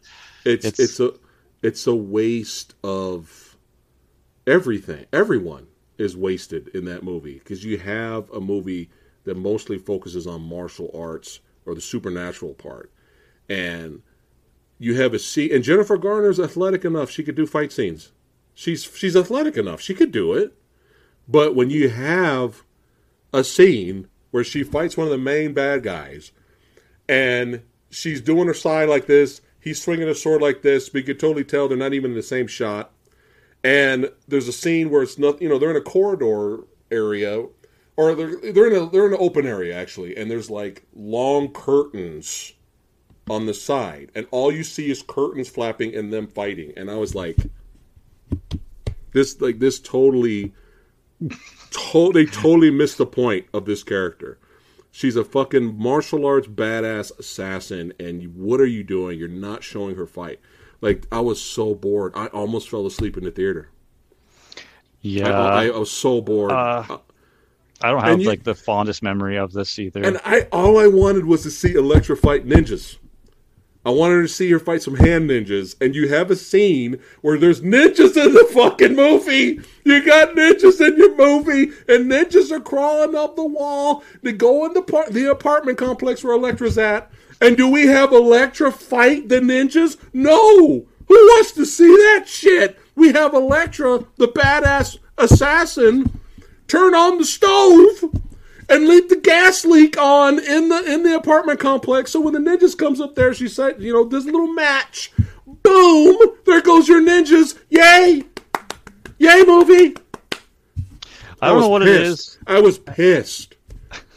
It's, 0.44 0.64
It's- 0.64 0.80
it's 0.80 1.00
a 1.00 1.12
it's 1.62 1.86
a 1.86 1.94
waste 1.94 2.74
of 2.82 3.56
everything. 4.46 5.06
Everyone 5.12 5.68
is 5.96 6.16
wasted 6.16 6.68
in 6.68 6.86
that 6.86 7.04
movie 7.04 7.34
because 7.38 7.64
you 7.64 7.78
have 7.78 8.28
a 8.32 8.40
movie 8.40 8.90
that 9.30 9.38
mostly 9.38 9.78
focuses 9.78 10.26
on 10.26 10.42
martial 10.42 10.90
arts 10.92 11.38
or 11.64 11.74
the 11.74 11.80
supernatural 11.80 12.52
part, 12.52 12.90
and 13.48 14.02
you 14.78 14.94
have 15.00 15.14
a 15.14 15.18
scene. 15.18 15.54
And 15.54 15.62
Jennifer 15.62 15.96
Garner's 15.96 16.40
athletic 16.40 16.84
enough; 16.84 17.10
she 17.10 17.22
could 17.22 17.36
do 17.36 17.46
fight 17.46 17.72
scenes. 17.72 18.10
She's 18.54 18.82
she's 18.82 19.16
athletic 19.16 19.56
enough; 19.56 19.80
she 19.80 19.94
could 19.94 20.10
do 20.10 20.34
it. 20.34 20.52
But 21.28 21.54
when 21.54 21.70
you 21.70 21.90
have 21.90 22.64
a 23.32 23.44
scene 23.44 24.08
where 24.32 24.44
she 24.44 24.64
fights 24.64 24.96
one 24.96 25.06
of 25.06 25.12
the 25.12 25.18
main 25.18 25.52
bad 25.52 25.84
guys, 25.84 26.32
and 27.08 27.62
she's 27.90 28.20
doing 28.20 28.48
her 28.48 28.54
side 28.54 28.88
like 28.88 29.06
this. 29.06 29.40
He's 29.60 29.80
swinging 29.80 30.08
a 30.08 30.14
sword 30.14 30.40
like 30.40 30.62
this, 30.62 30.88
but 30.88 30.98
you 30.98 31.04
could 31.04 31.20
totally 31.20 31.44
tell 31.44 31.68
they're 31.68 31.76
not 31.76 31.92
even 31.92 32.12
in 32.12 32.16
the 32.16 32.22
same 32.22 32.46
shot. 32.46 32.92
And 33.62 34.10
there's 34.26 34.48
a 34.48 34.52
scene 34.52 34.88
where 34.88 35.02
it's 35.02 35.18
not, 35.18 35.40
you 35.42 35.48
know, 35.48 35.58
they're 35.58 35.70
in 35.70 35.76
a 35.76 35.82
corridor 35.82 36.64
area, 36.90 37.46
or 38.00 38.14
they're 38.14 38.52
they're 38.52 38.66
in 38.68 38.82
a 38.82 38.88
they're 38.88 39.06
in 39.06 39.12
an 39.12 39.18
open 39.20 39.46
area 39.46 39.76
actually, 39.78 40.16
and 40.16 40.30
there's 40.30 40.48
like 40.48 40.84
long 40.94 41.52
curtains 41.52 42.54
on 43.28 43.44
the 43.44 43.52
side, 43.52 44.10
and 44.14 44.26
all 44.30 44.50
you 44.50 44.64
see 44.64 44.90
is 44.90 45.02
curtains 45.02 45.50
flapping 45.50 45.94
and 45.94 46.10
them 46.10 46.26
fighting. 46.26 46.72
And 46.76 46.90
I 46.90 46.96
was 46.96 47.14
like, 47.14 47.36
this 49.12 49.38
like 49.40 49.58
this 49.58 49.78
totally, 49.78 50.54
to- 51.20 52.12
they 52.12 52.24
totally 52.24 52.70
missed 52.70 52.96
the 52.96 53.06
point 53.06 53.46
of 53.52 53.66
this 53.66 53.82
character. 53.82 54.38
She's 54.90 55.14
a 55.14 55.22
fucking 55.22 55.78
martial 55.78 56.24
arts 56.26 56.48
badass 56.48 57.16
assassin, 57.18 57.92
and 58.00 58.34
what 58.34 58.60
are 58.60 58.66
you 58.66 58.82
doing? 58.82 59.18
You're 59.18 59.28
not 59.28 59.62
showing 59.62 59.94
her 59.96 60.06
fight. 60.06 60.40
Like 60.80 61.06
I 61.12 61.20
was 61.20 61.40
so 61.40 61.74
bored, 61.74 62.12
I 62.16 62.28
almost 62.28 62.70
fell 62.70 62.86
asleep 62.86 63.18
in 63.18 63.24
the 63.24 63.30
theater. 63.30 63.68
Yeah, 65.02 65.28
I, 65.28 65.64
I, 65.64 65.66
I 65.68 65.78
was 65.78 65.90
so 65.90 66.20
bored. 66.22 66.50
Uh, 66.52 66.98
I 67.82 67.90
don't 67.90 68.02
have 68.02 68.20
you- 68.20 68.26
like 68.28 68.44
the 68.44 68.54
fondest 68.54 69.02
memory 69.02 69.36
of 69.38 69.52
this 69.52 69.78
either. 69.78 70.02
And 70.02 70.20
I 70.24 70.42
all 70.52 70.78
I 70.78 70.86
wanted 70.86 71.24
was 71.26 71.42
to 71.44 71.50
see 71.50 71.74
Elektra 71.74 72.16
fight 72.16 72.46
ninjas. 72.46 72.96
I 73.82 73.88
wanted 73.88 74.20
to 74.20 74.28
see 74.28 74.50
her 74.50 74.58
fight 74.58 74.82
some 74.82 74.96
hand 74.96 75.30
ninjas, 75.30 75.74
and 75.80 75.94
you 75.94 76.08
have 76.08 76.30
a 76.30 76.36
scene 76.36 76.98
where 77.22 77.38
there's 77.38 77.62
ninjas 77.62 78.14
in 78.22 78.34
the 78.34 78.46
fucking 78.52 78.94
movie. 78.94 79.58
You 79.84 80.04
got 80.04 80.34
ninjas 80.34 80.86
in 80.86 80.98
your 80.98 81.16
movie, 81.16 81.72
and 81.88 82.10
ninjas 82.10 82.50
are 82.50 82.60
crawling 82.60 83.14
up 83.16 83.36
the 83.36 83.44
wall 83.46 84.04
to 84.22 84.32
go 84.32 84.66
in 84.66 84.74
the 84.74 84.82
par- 84.82 85.08
the 85.10 85.30
apartment 85.30 85.78
complex 85.78 86.22
where 86.22 86.34
Elektra's 86.34 86.76
at. 86.76 87.10
And 87.40 87.56
do 87.56 87.66
we 87.68 87.86
have 87.86 88.12
Elektra 88.12 88.70
fight 88.70 89.30
the 89.30 89.40
ninjas? 89.40 89.96
No. 90.12 90.84
Who 91.08 91.14
wants 91.14 91.52
to 91.52 91.64
see 91.64 91.88
that 91.88 92.24
shit? 92.28 92.78
We 92.96 93.12
have 93.14 93.32
Elektra, 93.32 94.04
the 94.18 94.28
badass 94.28 94.98
assassin, 95.16 96.19
turn 96.70 96.94
on 96.94 97.18
the 97.18 97.24
stove 97.24 98.04
and 98.68 98.86
leave 98.86 99.08
the 99.08 99.16
gas 99.16 99.64
leak 99.64 99.98
on 99.98 100.38
in 100.38 100.68
the 100.68 100.84
in 100.92 101.02
the 101.02 101.16
apartment 101.16 101.58
complex. 101.58 102.12
So 102.12 102.20
when 102.20 102.32
the 102.32 102.38
ninjas 102.38 102.78
comes 102.78 103.00
up 103.00 103.14
there, 103.14 103.34
she 103.34 103.48
said, 103.48 103.82
you 103.82 103.92
know, 103.92 104.04
this 104.04 104.24
little 104.24 104.52
match. 104.52 105.12
Boom! 105.62 106.16
There 106.46 106.62
goes 106.62 106.88
your 106.88 107.02
ninjas. 107.02 107.58
Yay! 107.68 108.24
Yay, 109.18 109.44
movie! 109.46 109.96
I 111.42 111.48
don't 111.48 111.60
know 111.60 111.68
what 111.68 111.82
pissed. 111.82 112.00
it 112.00 112.06
is. 112.06 112.38
I 112.46 112.60
was 112.60 112.78
pissed. 112.78 113.56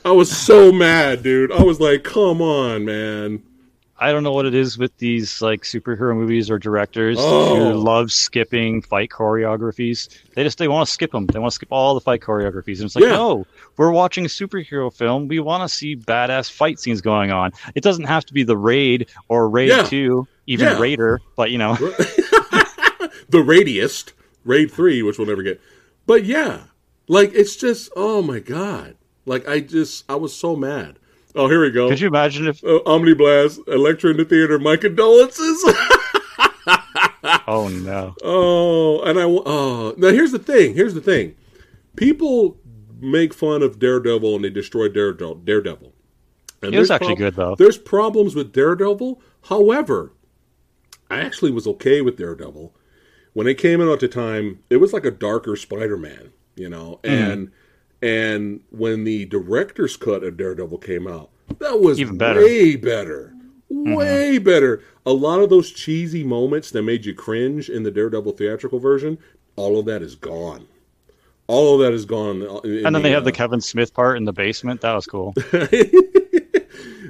I 0.05 0.11
was 0.11 0.29
so 0.29 0.71
mad, 0.71 1.23
dude. 1.23 1.51
I 1.51 1.63
was 1.63 1.79
like, 1.79 2.03
come 2.03 2.41
on, 2.41 2.85
man. 2.85 3.41
I 4.03 4.11
don't 4.11 4.23
know 4.23 4.33
what 4.33 4.45
it 4.45 4.53
is 4.53 4.77
with 4.77 4.97
these 4.97 5.41
like 5.41 5.61
superhero 5.61 6.13
movies 6.13 6.49
or 6.51 6.59
directors 6.59 7.17
Oh. 7.19 7.55
who 7.55 7.73
love 7.73 8.11
skipping 8.11 8.81
fight 8.81 9.09
choreographies. 9.09 10.09
They 10.35 10.43
just 10.43 10.57
they 10.57 10.67
want 10.67 10.85
to 10.87 10.93
skip 10.93 11.11
them. 11.11 11.25
They 11.27 11.39
want 11.39 11.51
to 11.51 11.55
skip 11.55 11.69
all 11.71 11.93
the 11.93 12.01
fight 12.01 12.19
choreographies, 12.19 12.77
and 12.79 12.85
it's 12.87 12.95
like, 12.95 13.05
Yeah. 13.05 13.11
no, 13.11 13.47
we're 13.77 13.91
watching 13.91 14.25
a 14.25 14.27
superhero 14.27 14.93
film. 14.93 15.29
We 15.29 15.39
want 15.39 15.63
to 15.69 15.73
see 15.73 15.95
badass 15.95 16.51
fight 16.51 16.79
scenes 16.79 16.99
going 16.99 17.31
on. 17.31 17.51
It 17.75 17.81
doesn't 17.83 18.03
have 18.03 18.25
to 18.25 18.33
be 18.33 18.43
the 18.43 18.57
Raid 18.57 19.09
or 19.29 19.47
Raid 19.47 19.69
Yeah. 19.69 19.83
Two, 19.83 20.27
even 20.47 20.67
Yeah. 20.67 20.79
Raider, 20.79 21.21
but 21.37 21.49
you 21.51 21.57
know, 21.57 21.75
the 23.29 23.43
Radiest, 23.45 24.13
Raid 24.43 24.71
3, 24.71 25.01
which 25.03 25.17
we'll 25.17 25.27
never 25.27 25.43
get. 25.43 25.61
But 26.05 26.25
yeah, 26.25 26.63
like, 27.07 27.31
it's 27.33 27.55
just, 27.55 27.89
oh 27.95 28.21
my 28.21 28.39
God. 28.39 28.95
Like, 29.25 29.47
I 29.47 29.61
just, 29.61 30.03
I 30.09 30.15
was 30.15 30.35
so 30.35 30.55
mad. 30.55 30.99
Oh, 31.35 31.47
here 31.47 31.61
we 31.61 31.71
go. 31.71 31.89
could 31.89 31.99
you 31.99 32.07
imagine 32.07 32.47
if? 32.47 32.63
uh, 32.63 32.79
Omniblast, 32.85 33.67
Elektra 33.67 34.11
in 34.11 34.17
the 34.17 34.25
theater, 34.25 34.59
my 34.59 34.77
condolences. 34.77 35.63
Oh 37.47 37.69
no, 37.69 38.15
oh, 38.21 39.01
and 39.03 39.17
I, 39.17 39.23
oh, 39.23 39.93
now 39.97 40.09
here's 40.09 40.31
the 40.33 40.39
thing. 40.39 40.73
Here's 40.75 40.93
the 40.93 40.99
thing. 41.01 41.35
People 41.95 42.57
make 42.99 43.33
fun 43.33 43.61
of 43.63 43.79
Daredevil 43.79 44.35
and 44.35 44.43
they 44.43 44.49
destroy 44.49 44.89
Daredevil. 44.89 45.35
Daredevil. 45.35 45.93
And 46.61 46.75
It 46.75 46.79
was 46.79 46.89
there's 46.89 46.91
actually 46.91 47.15
good, 47.15 47.35
though. 47.35 47.55
There's 47.55 47.77
problems 47.77 48.35
with 48.35 48.51
Daredevil. 48.51 49.21
However, 49.43 50.11
I 51.09 51.19
actually 51.21 51.51
was 51.51 51.65
okay 51.67 52.01
with 52.01 52.17
Daredevil 52.17 52.73
when 53.33 53.47
it 53.47 53.57
came 53.57 53.81
out 53.81 53.89
at 53.93 53.99
the 54.01 54.07
time. 54.09 54.59
It 54.69 54.77
was 54.77 54.91
like 54.93 55.05
a 55.05 55.11
darker 55.11 55.55
Spider-Man, 55.55 56.33
you 56.55 56.69
know, 56.69 56.99
Mm-hmm. 57.03 57.31
and 57.31 57.51
and 58.03 58.61
when 58.69 59.03
the 59.03 59.25
director's 59.25 59.95
cut 59.97 60.23
of 60.23 60.37
Daredevil 60.37 60.79
came 60.79 61.07
out, 61.07 61.29
that 61.59 61.79
was 61.79 61.99
Even 61.99 62.17
better. 62.17 62.41
Mm-hmm. 62.41 62.45
way 62.45 62.75
better, 62.75 63.33
way 63.69 64.37
better. 64.37 64.83
A 65.05 65.13
lot 65.13 65.39
of 65.39 65.49
those 65.49 65.71
cheesy 65.71 66.23
moments 66.23 66.71
that 66.71 66.83
made 66.83 67.05
you 67.05 67.13
cringe 67.13 67.69
in 67.69 67.83
the 67.83 67.91
Daredevil 67.91 68.33
theatrical 68.33 68.79
version, 68.79 69.17
all 69.55 69.79
of 69.79 69.85
that 69.85 70.01
is 70.01 70.15
gone. 70.15 70.67
All 71.47 71.75
of 71.75 71.81
that 71.81 71.93
is 71.93 72.05
gone. 72.05 72.41
and 72.63 72.95
then 72.95 73.01
they 73.01 73.11
have 73.11 73.25
the 73.25 73.31
uh, 73.31 73.35
Kevin 73.35 73.59
Smith 73.59 73.93
part 73.93 74.17
in 74.17 74.23
the 74.25 74.31
basement. 74.31 74.81
That 74.81 74.93
was 74.93 75.05
cool. 75.05 75.33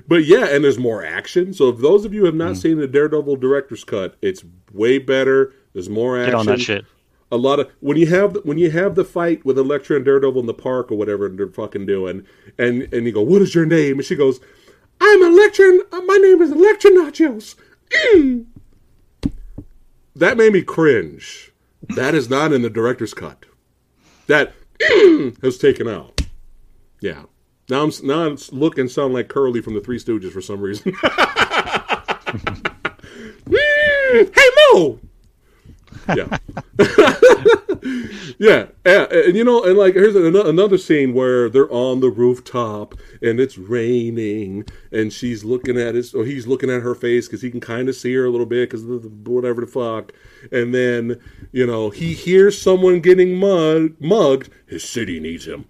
But 0.07 0.25
yeah, 0.25 0.47
and 0.47 0.63
there's 0.63 0.77
more 0.77 1.03
action. 1.03 1.53
So 1.53 1.69
if 1.69 1.77
those 1.79 2.05
of 2.05 2.13
you 2.13 2.25
have 2.25 2.35
not 2.35 2.57
seen 2.57 2.77
the 2.77 2.87
Daredevil 2.87 3.37
director's 3.37 3.83
cut, 3.83 4.15
it's 4.21 4.43
way 4.71 4.97
better. 4.97 5.53
There's 5.73 5.89
more 5.89 6.19
action. 6.19 6.31
Get 6.31 6.39
on 6.39 6.45
that 6.47 6.61
shit. 6.61 6.85
A 7.33 7.37
lot 7.37 7.59
of 7.59 7.71
when 7.79 7.97
you 7.97 8.05
have 8.07 8.37
when 8.43 8.59
you 8.59 8.69
have 8.69 8.93
the 8.93 9.03
fight 9.03 9.43
with 9.43 9.57
Elektra 9.57 9.95
and 9.95 10.05
Daredevil 10.05 10.39
in 10.39 10.45
the 10.45 10.53
park 10.53 10.91
or 10.91 10.95
whatever 10.99 11.27
they're 11.27 11.47
fucking 11.47 11.87
doing, 11.87 12.27
and 12.59 12.83
and 12.93 13.07
you 13.07 13.11
go, 13.11 13.23
"What 13.23 13.41
is 13.41 13.55
your 13.55 13.65
name?" 13.65 13.97
and 13.97 14.05
she 14.05 14.15
goes, 14.15 14.39
"I'm 15.01 15.23
Elektra. 15.23 15.79
uh, 15.91 16.01
My 16.01 16.17
name 16.17 16.43
is 16.43 16.51
Elektra 16.51 16.91
Natchios." 16.91 17.55
Mm. 18.13 18.45
That 20.15 20.37
made 20.37 20.53
me 20.53 20.61
cringe. 20.61 21.51
That 21.95 22.13
is 22.13 22.29
not 22.29 22.53
in 22.53 22.61
the 22.61 22.69
director's 22.69 23.15
cut. 23.15 23.45
That 24.27 24.53
has 25.41 25.57
taken 25.57 25.87
out. 25.87 26.21
Yeah. 27.01 27.23
Now 27.67 27.83
I'm 27.83 27.91
now 28.03 28.27
I'm 28.27 28.37
look 28.51 28.77
and 28.77 28.91
sound 28.91 29.15
like 29.15 29.27
Curly 29.29 29.61
from 29.61 29.73
the 29.73 29.81
Three 29.81 29.97
Stooges 29.97 30.31
for 30.31 30.41
some 30.41 30.61
reason. 30.61 30.93
Mm, 33.45 34.35
hey 34.35 34.49
Moe. 34.73 34.99
Yeah. 36.09 36.37
yeah, 38.37 38.67
and, 38.85 39.11
and, 39.11 39.35
you 39.35 39.43
know, 39.43 39.63
and 39.63 39.77
like 39.77 39.93
here's 39.93 40.15
an, 40.15 40.35
another 40.35 40.77
scene 40.77 41.13
where 41.13 41.49
they're 41.49 41.71
on 41.71 41.99
the 41.99 42.09
rooftop 42.09 42.95
and 43.21 43.39
it's 43.39 43.57
raining, 43.57 44.65
and 44.91 45.11
she's 45.11 45.43
looking 45.43 45.77
at 45.77 45.95
his, 45.95 46.13
or 46.13 46.25
he's 46.25 46.47
looking 46.47 46.69
at 46.69 46.81
her 46.81 46.95
face 46.95 47.27
because 47.27 47.41
he 47.41 47.51
can 47.51 47.59
kind 47.59 47.89
of 47.89 47.95
see 47.95 48.13
her 48.13 48.25
a 48.25 48.29
little 48.29 48.45
bit 48.45 48.69
because 48.69 48.83
whatever 48.85 49.61
the 49.61 49.67
fuck, 49.67 50.13
and 50.51 50.73
then 50.73 51.19
you 51.51 51.65
know 51.65 51.89
he 51.89 52.13
hears 52.13 52.59
someone 52.59 52.99
getting 52.99 53.35
mud, 53.35 53.95
mugged. 53.99 54.49
His 54.65 54.83
city 54.83 55.19
needs 55.19 55.45
him. 55.45 55.65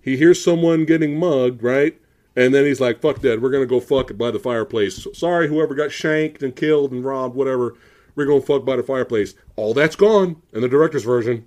He 0.00 0.16
hears 0.16 0.42
someone 0.42 0.84
getting 0.84 1.18
mugged, 1.18 1.62
right? 1.62 2.00
And 2.36 2.54
then 2.54 2.64
he's 2.64 2.80
like, 2.80 3.00
"Fuck 3.00 3.20
that! 3.22 3.40
We're 3.40 3.50
gonna 3.50 3.66
go 3.66 3.80
fuck 3.80 4.10
it 4.10 4.18
by 4.18 4.30
the 4.30 4.38
fireplace." 4.38 5.06
Sorry, 5.12 5.48
whoever 5.48 5.74
got 5.74 5.90
shanked 5.90 6.42
and 6.42 6.54
killed 6.54 6.92
and 6.92 7.04
robbed, 7.04 7.34
whatever. 7.34 7.74
We're 8.18 8.26
gonna 8.26 8.40
fuck 8.40 8.64
by 8.64 8.74
the 8.74 8.82
fireplace. 8.82 9.34
All 9.54 9.72
that's 9.74 9.94
gone 9.94 10.42
in 10.52 10.60
the 10.60 10.68
director's 10.68 11.04
version. 11.04 11.46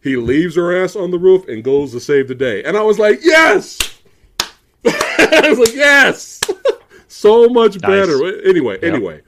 He 0.00 0.14
leaves 0.14 0.54
her 0.54 0.72
ass 0.84 0.94
on 0.94 1.10
the 1.10 1.18
roof 1.18 1.48
and 1.48 1.64
goes 1.64 1.90
to 1.90 1.98
save 1.98 2.28
the 2.28 2.34
day. 2.36 2.62
And 2.62 2.76
I 2.76 2.82
was 2.82 3.00
like, 3.00 3.18
"Yes!" 3.24 3.76
I 4.86 5.46
was 5.50 5.58
like, 5.58 5.74
"Yes!" 5.74 6.38
so 7.08 7.48
much 7.48 7.80
better. 7.80 8.40
Anyway, 8.48 8.74
Yep. 8.80 8.84
anyway. 8.84 9.22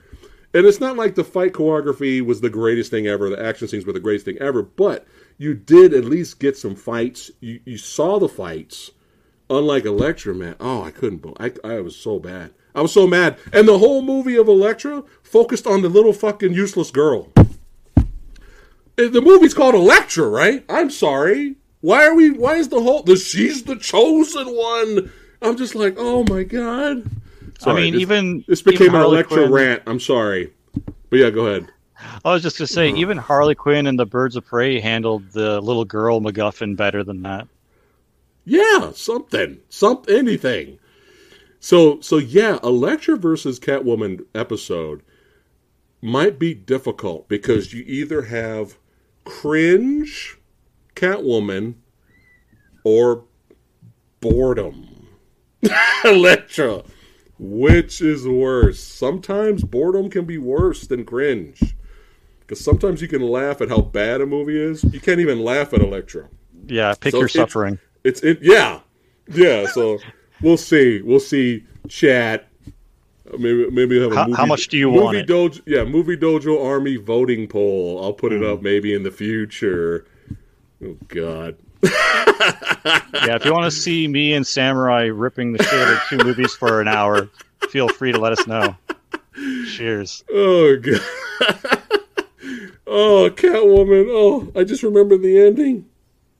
And 0.54 0.64
it's 0.64 0.78
not 0.78 0.96
like 0.96 1.16
the 1.16 1.24
fight 1.24 1.52
choreography 1.52 2.24
was 2.24 2.40
the 2.42 2.48
greatest 2.50 2.92
thing 2.92 3.08
ever. 3.08 3.28
The 3.28 3.44
action 3.44 3.66
scenes 3.66 3.84
were 3.84 3.92
the 3.92 3.98
greatest 3.98 4.24
thing 4.26 4.38
ever. 4.38 4.62
But 4.62 5.04
you 5.38 5.54
did 5.54 5.92
at 5.92 6.04
least 6.04 6.38
get 6.38 6.56
some 6.56 6.76
fights. 6.76 7.28
You 7.40 7.58
you 7.64 7.76
saw 7.76 8.20
the 8.20 8.28
fights. 8.28 8.92
Unlike 9.50 9.84
Elektra, 9.86 10.32
man. 10.32 10.54
Oh, 10.60 10.80
I 10.84 10.92
couldn't. 10.92 11.26
I 11.40 11.52
I 11.64 11.80
was 11.80 11.96
so 11.96 12.20
bad. 12.20 12.52
I 12.74 12.80
was 12.80 12.92
so 12.92 13.06
mad. 13.06 13.38
And 13.52 13.68
the 13.68 13.78
whole 13.78 14.02
movie 14.02 14.36
of 14.36 14.48
Elektra 14.48 15.04
focused 15.22 15.66
on 15.66 15.82
the 15.82 15.88
little 15.88 16.12
fucking 16.12 16.52
useless 16.52 16.90
girl. 16.90 17.28
The 18.96 19.20
movie's 19.22 19.54
called 19.54 19.74
Elektra, 19.74 20.28
right? 20.28 20.64
I'm 20.68 20.90
sorry. 20.90 21.56
Why 21.80 22.06
are 22.06 22.14
we? 22.14 22.30
Why 22.30 22.56
is 22.56 22.68
the 22.68 22.80
whole? 22.80 23.02
The 23.02 23.16
she's 23.16 23.64
the 23.64 23.76
chosen 23.76 24.46
one. 24.48 25.10
I'm 25.40 25.56
just 25.56 25.74
like, 25.74 25.96
oh 25.98 26.24
my 26.28 26.44
god. 26.44 27.04
I 27.66 27.74
mean, 27.74 27.92
this- 27.94 28.02
even 28.02 28.44
this 28.46 28.62
became 28.62 28.88
even 28.88 29.00
an 29.00 29.06
Elektra 29.06 29.38
Quinn- 29.38 29.52
rant. 29.52 29.82
I'm 29.86 30.00
sorry, 30.00 30.52
but 31.10 31.18
yeah, 31.18 31.30
go 31.30 31.46
ahead. 31.46 31.68
I 32.24 32.32
was 32.32 32.42
just 32.42 32.58
gonna 32.58 32.66
say, 32.66 32.88
uh-huh. 32.88 32.98
even 32.98 33.16
Harley 33.16 33.54
Quinn 33.54 33.86
and 33.86 33.98
the 33.98 34.06
Birds 34.06 34.36
of 34.36 34.44
Prey 34.44 34.80
handled 34.80 35.30
the 35.32 35.60
little 35.60 35.84
girl 35.84 36.20
MacGuffin 36.20 36.76
better 36.76 37.02
than 37.04 37.22
that. 37.22 37.48
Yeah, 38.44 38.90
something, 38.94 39.58
some 39.68 40.02
anything. 40.08 40.78
So 41.64 42.00
so 42.00 42.18
yeah, 42.18 42.58
Elektra 42.64 43.16
versus 43.16 43.60
Catwoman 43.60 44.24
episode 44.34 45.02
might 46.02 46.36
be 46.36 46.54
difficult 46.54 47.28
because 47.28 47.72
you 47.72 47.84
either 47.86 48.22
have 48.22 48.78
cringe 49.24 50.38
Catwoman 50.96 51.74
or 52.82 53.24
boredom 54.20 55.06
Elektra. 56.04 56.82
Which 57.38 58.00
is 58.00 58.26
worse? 58.26 58.80
Sometimes 58.80 59.62
boredom 59.62 60.10
can 60.10 60.24
be 60.24 60.38
worse 60.38 60.86
than 60.88 61.04
cringe. 61.04 61.60
Because 62.40 62.62
sometimes 62.62 63.00
you 63.00 63.06
can 63.08 63.22
laugh 63.22 63.60
at 63.60 63.68
how 63.68 63.80
bad 63.82 64.20
a 64.20 64.26
movie 64.26 64.60
is. 64.60 64.82
You 64.84 65.00
can't 65.00 65.20
even 65.20 65.40
laugh 65.44 65.72
at 65.72 65.80
Elektra. 65.80 66.28
Yeah, 66.66 66.94
pick 67.00 67.12
So 67.12 67.18
your 67.18 67.26
it's- 67.26 67.40
suffering. 67.40 67.78
It's 68.02 68.20
it 68.22 68.40
yeah. 68.42 68.80
Yeah, 69.28 69.66
so 69.68 70.00
we'll 70.42 70.56
see. 70.56 71.02
We'll 71.02 71.20
see 71.20 71.64
chat. 71.88 72.48
Maybe 73.38 73.70
maybe 73.70 74.00
have 74.00 74.12
a 74.12 74.14
How- 74.16 74.26
movie, 74.26 74.36
how 74.36 74.46
much 74.46 74.68
do 74.68 74.76
you 74.76 74.88
movie 74.90 75.00
want 75.04 75.16
it? 75.16 75.26
Dojo, 75.28 75.62
yeah, 75.64 75.84
movie 75.84 76.16
dojo 76.16 76.62
army 76.64 76.96
voting 76.96 77.46
poll. 77.48 78.02
I'll 78.02 78.12
put 78.12 78.32
Hmm. 78.32 78.42
it 78.42 78.44
up 78.44 78.60
maybe 78.62 78.92
in 78.94 79.02
the 79.04 79.10
future. 79.10 80.04
Oh 80.84 80.96
God. 81.08 81.56
Yeah, 83.24 83.36
if 83.36 83.44
you 83.44 83.52
want 83.52 83.66
to 83.66 83.70
see 83.70 84.08
me 84.08 84.32
and 84.34 84.44
Samurai 84.44 85.04
ripping 85.04 85.52
the 85.52 85.62
shit 85.62 85.72
out 85.74 85.92
of 85.92 86.00
two 86.08 86.18
movies 86.26 86.52
for 86.54 86.80
an 86.80 86.88
hour, 86.88 87.28
feel 87.70 87.88
free 87.88 88.10
to 88.10 88.18
let 88.18 88.32
us 88.32 88.44
know. 88.48 88.74
Cheers. 89.76 90.24
Oh 90.32 90.76
God. 90.76 91.00
oh 92.88 93.30
Catwoman. 93.32 94.06
Oh, 94.10 94.50
I 94.58 94.64
just 94.64 94.82
remember 94.82 95.16
the 95.16 95.40
ending. 95.40 95.86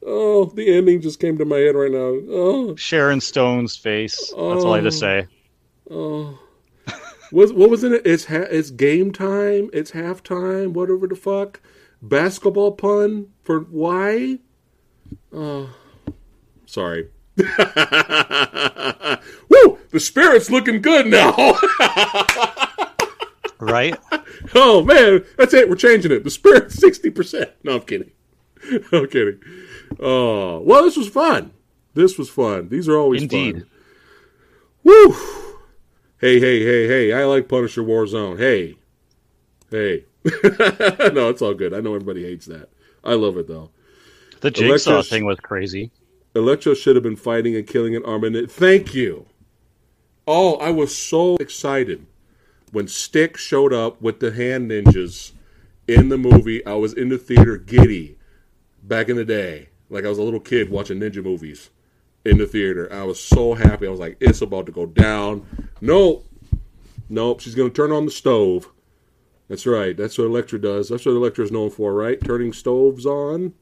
Oh, 0.05 0.47
the 0.47 0.74
ending 0.74 1.01
just 1.01 1.20
came 1.20 1.39
to 1.39 1.45
my 1.45 1.59
head 1.59 1.74
right 1.74 1.91
now. 1.91 2.19
Oh, 2.31 2.77
Sharon 2.77 3.20
Stone's 3.20 3.77
face. 3.77 4.19
That's 4.19 4.33
all 4.33 4.73
I 4.73 4.81
have 4.81 4.85
to 4.85 4.89
oh. 4.89 4.91
say. 4.91 5.27
oh. 5.91 6.39
What, 7.31 7.55
what 7.55 7.70
was 7.70 7.83
in 7.83 7.95
it? 7.95 8.03
It's 8.05 8.27
ha- 8.27 8.49
it's 8.51 8.69
game 8.69 9.11
time. 9.11 9.70
It's 9.73 9.93
halftime. 9.93 10.74
Whatever 10.74 11.07
the 11.07 11.16
fuck. 11.16 11.62
Basketball 12.03 12.73
pun 12.73 13.29
for 13.43 13.61
why? 13.61 14.39
Oh, 15.33 15.70
sorry. 16.66 17.09
Woo! 17.37 17.47
The 19.93 19.99
spirit's 19.99 20.51
looking 20.51 20.83
good 20.83 21.07
now. 21.07 21.35
Right? 23.62 23.97
oh 24.57 24.83
man, 24.83 25.24
that's 25.39 25.55
it. 25.55 25.70
We're 25.70 25.77
changing 25.77 26.11
it. 26.11 26.24
The 26.24 26.31
spirit's 26.31 26.74
sixty 26.74 27.11
percent. 27.11 27.53
No, 27.62 27.77
I'm 27.77 27.83
kidding. 27.83 28.11
I'm 28.93 29.07
kidding. 29.07 29.39
Oh, 30.01 30.60
well, 30.60 30.85
this 30.85 30.97
was 30.97 31.09
fun. 31.09 31.52
This 31.94 32.19
was 32.19 32.28
fun. 32.31 32.69
These 32.69 32.89
are 32.89 32.97
always 32.97 33.23
Indeed. 33.23 33.55
fun. 33.56 33.66
Woo! 34.85 35.12
Hey, 36.20 36.39
hey, 36.40 36.64
hey, 36.64 36.86
hey! 36.86 37.12
I 37.12 37.24
like 37.24 37.48
Punisher 37.48 37.82
Warzone. 37.82 38.39
Hey, 38.39 38.77
hey. 39.70 40.05
no, 41.12 41.28
it's 41.28 41.43
all 41.43 41.55
good. 41.55 41.74
I 41.74 41.81
know 41.81 41.94
everybody 41.94 42.23
hates 42.24 42.47
that. 42.47 42.69
I 43.05 43.14
love 43.14 43.36
it 43.36 43.48
though. 43.48 43.70
The 44.40 44.51
jigsaw 44.51 44.90
Electro's- 44.93 45.09
thing 45.09 45.24
was 45.24 45.40
crazy. 45.40 45.90
Electro 46.35 46.74
should 46.74 46.97
have 46.97 47.02
been 47.02 47.16
fighting 47.16 47.55
and 47.56 47.66
killing 47.66 47.94
an 47.94 48.05
Armament. 48.05 48.51
Thank 48.51 48.94
you. 48.94 49.27
Oh, 50.27 50.55
I 50.56 50.70
was 50.70 50.97
so 50.97 51.36
excited 51.36 52.06
when 52.70 52.89
Stick 52.89 53.36
showed 53.36 53.73
up 53.73 54.01
with 54.01 54.20
the 54.20 54.32
hand 54.32 54.70
ninjas 54.70 55.32
in 55.86 56.09
the 56.09 56.16
movie. 56.16 56.64
I 56.64 56.74
was 56.74 56.94
in 56.94 57.09
the 57.10 57.19
theater 57.19 57.56
giddy 57.59 58.16
back 58.82 59.09
in 59.10 59.16
the 59.16 59.24
day. 59.27 59.69
Like 59.93 60.06
I 60.06 60.09
was 60.09 60.19
a 60.19 60.23
little 60.23 60.40
kid 60.40 60.70
watching 60.70 60.98
ninja 60.98 61.23
movies 61.23 61.70
in 62.24 62.39
the 62.39 62.47
theater. 62.47 62.90
I 62.93 63.02
was 63.02 63.20
so 63.20 63.55
happy. 63.55 63.86
I 63.86 63.90
was 63.90 64.01
like, 64.01 64.16
it's 64.20 64.40
about 64.40 64.66
to 64.66 64.73
go 64.73 64.86
down. 64.86 65.47
Nope. 65.81 66.27
Nope. 67.10 67.40
She's 67.40 67.55
going 67.55 67.70
to 67.70 67.74
turn 67.74 67.93
on 67.93 68.06
the 68.06 68.10
stove. 68.10 68.70
That's 69.48 69.66
right. 69.66 69.94
That's 69.94 70.16
what 70.16 70.24
Elektra 70.24 70.59
does. 70.59 70.89
That's 70.89 71.05
what 71.05 71.12
Elektra 71.12 71.44
is 71.44 71.52
known 71.52 71.69
for, 71.69 71.93
right? 71.93 72.19
Turning 72.24 72.55
stoves 72.55 73.05
on 73.05 73.52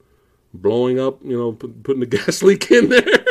blowing 0.54 0.98
up, 0.98 1.20
you 1.24 1.36
know, 1.36 1.52
put, 1.52 1.82
putting 1.82 2.00
the 2.00 2.06
gas 2.18 2.42
leak 2.42 2.70
in 2.70 2.90
there. 2.90 3.24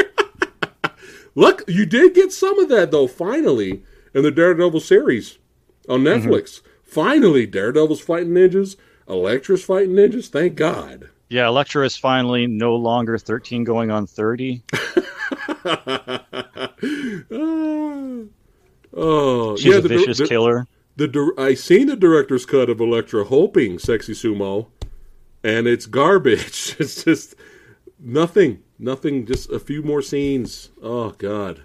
Look, 1.35 1.63
you 1.67 1.85
did 1.85 2.13
get 2.13 2.34
some 2.34 2.59
of 2.59 2.67
that 2.69 2.91
though. 2.91 3.07
Finally, 3.07 3.81
in 4.13 4.23
the 4.23 4.31
Daredevil 4.31 4.81
series 4.81 5.38
on 5.88 6.01
mm-hmm. 6.01 6.27
Netflix. 6.27 6.61
Finally, 6.84 7.45
Daredevil's 7.45 8.01
fighting 8.01 8.34
ninjas. 8.34 8.76
Elektra's 9.07 9.63
fighting 9.63 9.95
ninjas. 9.95 10.27
Thank 10.27 10.55
God. 10.55 11.09
Yeah, 11.30 11.47
Elektra 11.47 11.85
is 11.85 11.95
finally 11.95 12.47
no 12.47 12.76
longer 12.76 13.18
13 13.18 13.64
going 13.64 13.91
on 13.91 14.07
30. 14.07 14.64
Ah. 14.73 16.23
oh, 18.93 19.56
She's 19.57 19.65
yeah. 19.65 19.76
a 19.77 19.81
The, 19.81 19.88
vicious 19.89 20.18
the, 20.18 20.27
killer. 20.27 20.68
the, 20.95 21.34
I 21.38 21.53
seen 21.53 21.88
the 21.88 21.95
director's 21.95 22.45
cut 22.45 22.69
of 22.69 22.80
Elektra, 22.80 23.23
hoping 23.26 23.80
sexy 23.80 24.14
sumo, 24.14 24.68
and 25.43 25.68
it's 25.68 25.85
garbage. 25.85 26.76
It's 26.80 27.03
just 27.03 27.35
nothing, 27.99 28.64
nothing. 28.77 29.26
Just 29.26 29.49
a 29.51 29.60
few 29.60 29.84
more 29.84 30.01
scenes. 30.01 30.69
Oh 30.81 31.11
God, 31.11 31.61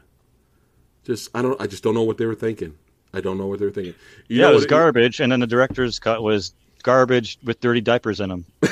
just 1.05 1.31
I 1.35 1.43
don't. 1.43 1.61
I 1.61 1.67
just 1.67 1.83
don't 1.83 1.95
know 1.95 2.03
what 2.03 2.19
they 2.19 2.27
were 2.27 2.35
thinking. 2.35 2.75
I 3.13 3.21
don't 3.21 3.39
know 3.39 3.47
what 3.47 3.61
they 3.61 3.65
were 3.67 3.71
thinking. 3.71 3.95
You 4.29 4.41
yeah, 4.43 4.51
it 4.51 4.55
was 4.55 4.63
what- 4.65 4.71
garbage, 4.71 5.21
and 5.21 5.31
then 5.33 5.41
the 5.41 5.47
director's 5.47 5.99
cut 5.99 6.23
was 6.23 6.53
garbage 6.85 7.39
with 7.43 7.61
dirty 7.61 7.81
diapers 7.81 8.21
in 8.21 8.29
them. 8.29 8.45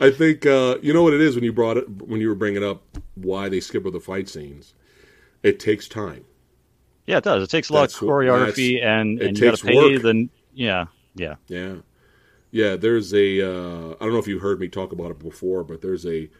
I 0.00 0.10
think 0.10 0.46
uh, 0.46 0.78
you 0.80 0.94
know 0.94 1.02
what 1.02 1.12
it 1.12 1.20
is 1.20 1.34
when 1.34 1.44
you 1.44 1.52
brought 1.52 1.76
it 1.76 1.88
when 2.02 2.22
you 2.22 2.28
were 2.28 2.34
bringing 2.34 2.64
up 2.64 2.82
why 3.14 3.50
they 3.50 3.60
skip 3.60 3.82
over 3.82 3.90
the 3.90 4.00
fight 4.00 4.28
scenes. 4.30 4.72
It 5.42 5.60
takes 5.60 5.86
time. 5.86 6.24
Yeah, 7.06 7.18
it 7.18 7.24
does. 7.24 7.42
It 7.42 7.50
takes 7.50 7.68
a 7.68 7.74
lot 7.74 7.82
That's 7.82 7.96
of 7.96 8.08
choreography, 8.08 8.82
and, 8.82 9.20
it 9.20 9.28
and 9.28 9.38
you 9.38 9.44
got 9.44 9.50
takes 9.50 9.60
to 9.60 9.66
pay 9.66 9.76
work. 9.76 10.02
the 10.02 10.28
yeah, 10.54 10.86
yeah. 11.14 11.34
Yeah, 11.48 11.74
yeah. 12.50 12.76
There's 12.76 13.12
a 13.12 13.40
uh, 13.42 13.94
I 14.00 14.04
don't 14.04 14.12
know 14.12 14.18
if 14.18 14.28
you 14.28 14.38
heard 14.38 14.60
me 14.60 14.68
talk 14.68 14.92
about 14.92 15.10
it 15.10 15.18
before, 15.18 15.64
but 15.64 15.82
there's 15.82 16.06
a 16.06 16.30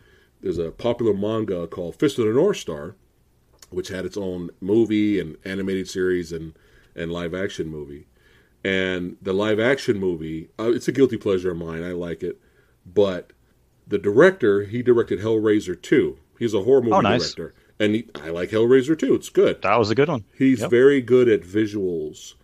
there's 0.41 0.59
a 0.59 0.71
popular 0.71 1.13
manga 1.15 1.67
called 1.67 1.97
Fist 1.97 2.19
of 2.19 2.27
the 2.27 2.33
North 2.33 2.57
Star, 2.57 2.95
which 3.71 3.89
had 3.89 4.05
its 4.05 4.17
own 4.17 4.51
movie 4.61 5.21
and 5.21 5.37
animated 5.45 5.89
series 5.89 6.33
and 6.33 6.55
and 6.95 7.13
live 7.13 7.35
action 7.35 7.69
movie. 7.69 8.07
And 8.63 9.17
the 9.23 9.33
live 9.33 9.59
action 9.59 9.99
movie, 9.99 10.51
uh, 10.59 10.71
it's 10.73 10.87
a 10.89 10.93
guilty 10.93 11.17
pleasure 11.17 11.51
of 11.53 11.57
mine. 11.57 11.83
I 11.83 11.93
like 11.93 12.23
it, 12.23 12.39
but 12.85 13.33
the 13.87 13.99
director 13.99 14.65
he 14.65 14.83
directed 14.83 15.21
Hellraiser 15.21 15.81
two. 15.81 16.19
He's 16.39 16.53
a 16.55 16.63
horror 16.63 16.83
movie 16.83 16.95
Oh, 16.95 17.01
nice. 17.01 17.21
director, 17.35 17.55
and 17.79 17.95
he, 17.95 18.09
I 18.17 18.29
like 18.29 18.51
Hellraiser 18.51 18.99
two. 18.99 19.15
It's 19.15 19.31
good. 19.31 19.63
That 19.63 19.79
was 19.79 19.91
a 19.91 19.95
good 19.95 20.09
one. 20.09 20.25
He's 20.37 20.61
Yep. 20.61 20.71
very 20.71 21.01
good 21.01 21.29
at 21.29 21.41
visuals, 21.43 22.35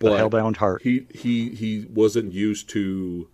The 0.00 0.08
Hellbound 0.10 0.56
Heart. 0.56 0.82
he 0.82 1.06
he 1.14 1.50
he 1.50 1.86
wasn't 1.88 2.32
used 2.32 2.68
to 2.70 3.28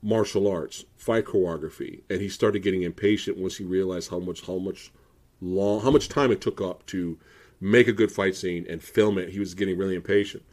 martial 0.00 0.46
arts, 0.46 0.84
fight 0.96 1.24
choreography, 1.24 2.02
and 2.08 2.20
he 2.20 2.28
started 2.28 2.60
getting 2.62 2.82
impatient 2.82 3.36
once 3.36 3.56
he 3.56 3.64
realized 3.64 4.10
how 4.10 4.20
much 4.20 4.46
how 4.46 4.58
much 4.58 4.92
long 5.40 5.80
how 5.80 5.90
much 5.90 6.08
time 6.08 6.30
it 6.30 6.40
took 6.40 6.60
up 6.60 6.86
to 6.86 7.18
make 7.60 7.88
a 7.88 7.92
good 7.92 8.12
fight 8.12 8.36
scene 8.36 8.64
and 8.68 8.80
film 8.80 9.18
it. 9.18 9.30
He 9.30 9.40
was 9.40 9.54
getting 9.54 9.76
really 9.76 9.96
impatient. 9.96 10.44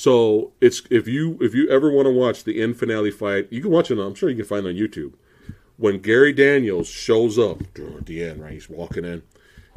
So 0.00 0.52
it's 0.62 0.80
if 0.88 1.06
you 1.06 1.36
if 1.42 1.52
you 1.54 1.68
ever 1.68 1.90
want 1.90 2.06
to 2.06 2.10
watch 2.10 2.44
the 2.44 2.62
end 2.62 2.78
finale 2.78 3.10
fight, 3.10 3.48
you 3.50 3.60
can 3.60 3.70
watch 3.70 3.90
it. 3.90 3.98
I'm 3.98 4.14
sure 4.14 4.30
you 4.30 4.36
can 4.36 4.46
find 4.46 4.64
it 4.64 4.70
on 4.70 4.74
YouTube. 4.74 5.12
When 5.76 6.00
Gary 6.00 6.32
Daniels 6.32 6.88
shows 6.88 7.38
up 7.38 7.60
at 7.76 8.06
the 8.06 8.24
end, 8.24 8.40
right? 8.40 8.54
He's 8.54 8.70
walking 8.70 9.04
in. 9.04 9.22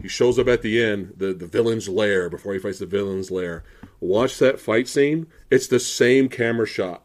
He 0.02 0.08
shows 0.08 0.40
up 0.40 0.48
at 0.48 0.62
the 0.62 0.82
end, 0.82 1.16
the, 1.18 1.34
the 1.34 1.46
villain's 1.46 1.90
lair, 1.90 2.30
before 2.30 2.54
he 2.54 2.60
fights 2.60 2.80
the 2.80 2.86
villain's 2.86 3.32
lair. 3.32 3.66
Watch 4.00 4.40
that 4.40 4.62
fight 4.62 4.88
scene. 4.88 5.28
It's 5.52 5.68
the 5.68 5.78
same 5.78 6.30
camera 6.30 6.68
shot. 6.68 7.04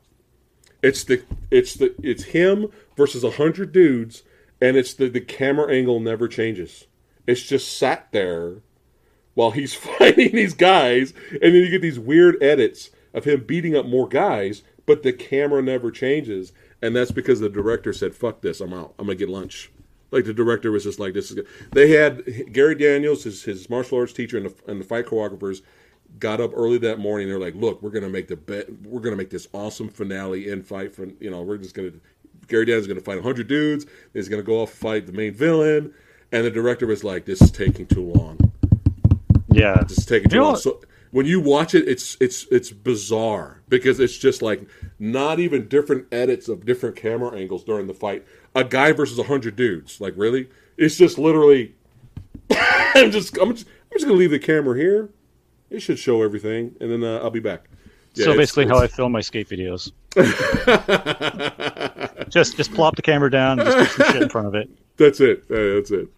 It's 0.81 1.03
the 1.03 1.25
it's 1.51 1.75
the 1.75 1.97
it's 2.01 2.23
him 2.23 2.69
versus 2.97 3.25
a 3.25 3.33
hundred 3.33 3.73
dudes, 3.73 4.23
and 4.61 4.77
it's 4.77 4.95
the 4.95 5.09
the 5.09 5.21
camera 5.21 5.75
angle 5.75 5.99
never 5.99 6.29
changes. 6.29 6.87
It's 7.27 7.43
just 7.43 7.77
sat 7.77 8.13
there 8.13 8.63
while 9.35 9.51
he's 9.51 9.75
fighting 9.99 10.37
these 10.37 10.55
guys, 10.55 11.13
and 11.33 11.53
then 11.53 11.55
you 11.55 11.69
get 11.69 11.83
these 11.83 11.99
weird 11.99 12.41
edits 12.41 12.91
of 13.15 13.25
him 13.25 13.45
beating 13.45 13.77
up 13.77 13.87
more 13.87 14.09
guys, 14.09 14.63
but 14.87 15.03
the 15.03 15.13
camera 15.13 15.63
never 15.63 15.91
changes, 15.91 16.53
and 16.83 16.95
that's 16.95 17.11
because 17.11 17.41
the 17.41 17.49
director 17.49 17.93
said, 17.93 18.15
"Fuck 18.15 18.41
this, 18.43 18.61
I'm 18.61 18.73
out. 18.73 18.95
I'm 18.99 19.07
gonna 19.07 19.17
get 19.17 19.29
lunch." 19.29 19.71
Like 20.11 20.25
the 20.25 20.33
director 20.33 20.71
was 20.71 20.85
just 20.85 20.99
like, 20.99 21.15
"This 21.15 21.31
is." 21.31 21.37
Good. 21.37 21.47
They 21.73 21.91
had 21.91 22.53
Gary 22.53 22.75
Daniels, 22.75 23.25
his, 23.25 23.43
his 23.45 23.69
martial 23.69 23.99
arts 23.99 24.13
teacher, 24.13 24.39
and 24.39 24.47
the, 24.47 24.55
and 24.71 24.81
the 24.81 24.85
fight 24.85 25.07
choreographers 25.07 25.61
got 26.19 26.41
up 26.41 26.53
early 26.55 26.79
that 26.79 26.99
morning. 26.99 27.29
They're 27.29 27.39
like, 27.39 27.55
"Look, 27.55 27.83
we're 27.83 27.91
gonna 27.91 28.09
make 28.09 28.29
the 28.29 28.37
bet. 28.37 28.67
We're 28.83 29.01
gonna 29.01 29.17
make 29.17 29.31
this 29.31 29.49
awesome 29.53 29.89
finale 29.89 30.49
in 30.49 30.63
fight 30.63 30.95
for 30.95 31.09
you 31.21 31.31
know. 31.31 31.43
We're 31.43 31.59
just 31.59 31.75
gonna 31.75 31.93
Gary 32.47 32.65
Daniels 32.65 32.85
is 32.85 32.89
gonna 32.89 33.01
fight 33.01 33.23
hundred 33.23 33.49
dudes. 33.49 33.87
He's 34.15 34.29
gonna 34.29 34.43
go 34.43 34.63
off 34.63 34.71
and 34.71 34.79
fight 34.79 35.07
the 35.07 35.13
main 35.13 35.35
villain." 35.35 35.93
And 36.33 36.45
the 36.45 36.51
director 36.51 36.87
was 36.87 37.05
like, 37.05 37.25
"This 37.25 37.41
is 37.43 37.51
taking 37.51 37.87
too 37.87 38.05
long. 38.05 38.39
Yeah, 39.51 39.83
This 39.87 39.99
is 39.99 40.07
taking 40.07 40.31
too 40.31 40.37
You 40.37 40.43
long." 40.43 40.57
So 40.57 40.81
when 41.11 41.27
you 41.27 41.41
watch 41.41 41.75
it, 41.75 41.89
it's 41.89 42.17
it's 42.21 42.47
it's 42.51 42.71
bizarre 42.71 43.63
because 43.69 44.01
it's 44.01 44.17
just 44.17 44.43
like 44.43 44.63
not 44.99 45.39
even 45.39 45.69
different 45.69 46.07
edits 46.13 46.49
of 46.49 46.65
different 46.67 46.97
camera 46.97 47.37
angles 47.37 47.65
during 47.65 47.87
the 47.87 47.95
fight. 47.95 48.25
A 48.55 48.65
guy 48.65 48.93
versus 48.93 49.19
a 49.19 49.23
hundred 49.25 49.57
dudes, 49.57 50.01
like 50.01 50.15
really, 50.17 50.49
it's 50.77 50.97
just 50.97 51.19
literally. 51.19 51.75
I'm 52.51 53.11
just 53.11 53.37
I'm 53.39 53.55
just 53.55 53.67
I'm 53.69 53.93
just 53.99 54.07
gonna 54.07 54.19
leave 54.19 54.31
the 54.31 54.39
camera 54.39 54.77
here. 54.79 55.11
It 55.71 55.81
should 55.81 55.99
show 55.99 56.23
everything, 56.23 56.75
and 56.81 56.91
then 56.91 57.05
uh, 57.05 57.19
I'll 57.19 57.31
be 57.31 57.41
back. 57.41 57.69
Yeah, 58.15 58.25
so 58.25 58.31
it's- 58.33 58.39
basically, 58.39 58.67
how 58.67 58.79
I 58.79 58.87
film 58.87 59.13
my 59.13 59.21
skate 59.21 59.49
videos. 59.49 59.93
just 62.29 62.57
just 62.57 62.73
plop 62.75 62.97
the 62.97 63.03
camera 63.03 63.31
down, 63.31 63.61
and 63.61 63.69
just 63.69 63.97
put 63.97 64.07
some 64.07 64.13
shit 64.15 64.23
in 64.23 64.29
front 64.29 64.49
of 64.49 64.55
it. 64.55 64.69
That's 64.97 65.21
it. 65.21 65.45
Uh, 65.51 65.75
that's 65.77 65.91
it. 65.91 66.09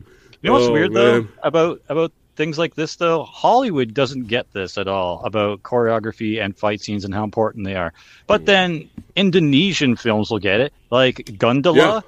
You 0.42 0.48
know 0.48 0.52
what's 0.54 0.66
Oh, 0.66 0.72
weird 0.72 0.92
man. 0.92 1.02
though 1.02 1.26
about 1.42 1.82
about 1.88 2.12
things 2.40 2.56
like 2.58 2.74
this 2.74 2.96
though? 2.96 3.24
Hollywood 3.24 3.92
doesn't 3.92 4.28
get 4.28 4.50
this 4.54 4.78
at 4.78 4.88
all 4.88 5.22
about 5.26 5.62
choreography 5.62 6.42
and 6.42 6.56
fight 6.56 6.80
scenes 6.80 7.04
and 7.04 7.12
how 7.12 7.22
important 7.22 7.66
they 7.66 7.74
are. 7.76 7.92
But 8.26 8.46
then 8.46 8.88
Indonesian 9.14 9.94
films 9.94 10.30
will 10.30 10.38
get 10.38 10.58
it, 10.60 10.72
like 10.90 11.16
Gundala. 11.38 11.76
Yeah. 11.76 12.00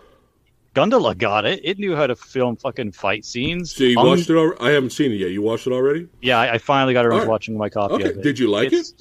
Gundala 0.74 1.16
got 1.18 1.44
it. 1.44 1.60
It 1.62 1.78
knew 1.78 1.94
how 1.94 2.06
to 2.06 2.16
film 2.16 2.56
fucking 2.56 2.92
fight 2.92 3.26
scenes. 3.26 3.74
So 3.76 3.84
you 3.84 3.98
Um, 3.98 4.06
watched 4.06 4.30
it? 4.30 4.36
Al- 4.38 4.54
I 4.58 4.70
haven't 4.70 4.90
seen 4.90 5.12
it 5.12 5.16
yet. 5.16 5.30
You 5.30 5.42
watched 5.42 5.66
it 5.66 5.72
already? 5.74 6.08
Yeah, 6.22 6.38
I, 6.40 6.54
I 6.54 6.58
finally 6.58 6.94
got 6.94 7.04
around 7.04 7.20
to 7.20 7.28
watching 7.28 7.58
my 7.58 7.68
copy 7.68 7.92
Okay. 7.96 8.04
of 8.10 8.16
it. 8.16 8.22
Did 8.22 8.38
you 8.38 8.48
like 8.48 8.72
it's, 8.72 8.94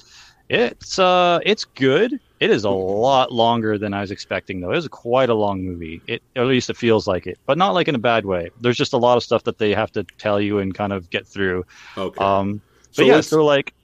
It's 0.50 0.98
uh, 0.98 1.38
it's 1.46 1.64
good. 1.64 2.20
It 2.42 2.50
is 2.50 2.64
a 2.64 2.70
lot 2.70 3.30
longer 3.30 3.78
than 3.78 3.94
I 3.94 4.00
was 4.00 4.10
expecting, 4.10 4.60
though. 4.60 4.72
It 4.72 4.78
is 4.78 4.88
quite 4.88 5.28
a 5.28 5.34
long 5.34 5.62
movie. 5.62 6.02
It 6.08 6.24
at 6.34 6.44
least 6.46 6.70
it 6.70 6.76
feels 6.76 7.06
like 7.06 7.28
it, 7.28 7.38
but 7.46 7.56
not 7.56 7.70
like 7.70 7.86
in 7.86 7.94
a 7.94 8.00
bad 8.00 8.26
way. 8.26 8.50
There's 8.60 8.76
just 8.76 8.94
a 8.94 8.96
lot 8.96 9.16
of 9.16 9.22
stuff 9.22 9.44
that 9.44 9.58
they 9.58 9.72
have 9.74 9.92
to 9.92 10.02
tell 10.18 10.40
you 10.40 10.58
and 10.58 10.74
kind 10.74 10.92
of 10.92 11.08
get 11.08 11.24
through. 11.24 11.64
Okay. 11.96 12.20
Um, 12.20 12.60
but 12.96 12.96
So 12.96 13.02
yeah, 13.04 13.20
so 13.20 13.44
like 13.44 13.74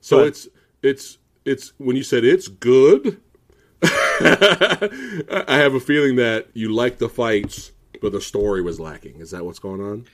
so 0.00 0.20
it's 0.20 0.48
it's 0.82 1.18
it's 1.44 1.74
when 1.76 1.96
you 1.96 2.02
said 2.02 2.24
it's 2.24 2.48
good. 2.48 3.20
I 3.82 5.44
have 5.48 5.74
a 5.74 5.80
feeling 5.80 6.16
that 6.16 6.46
you 6.54 6.72
like 6.72 6.96
the 6.96 7.10
fights, 7.10 7.72
but 8.00 8.12
the 8.12 8.22
story 8.22 8.62
was 8.62 8.80
lacking. 8.80 9.20
Is 9.20 9.32
that 9.32 9.44
what's 9.44 9.58
going 9.58 9.82
on? 9.82 10.06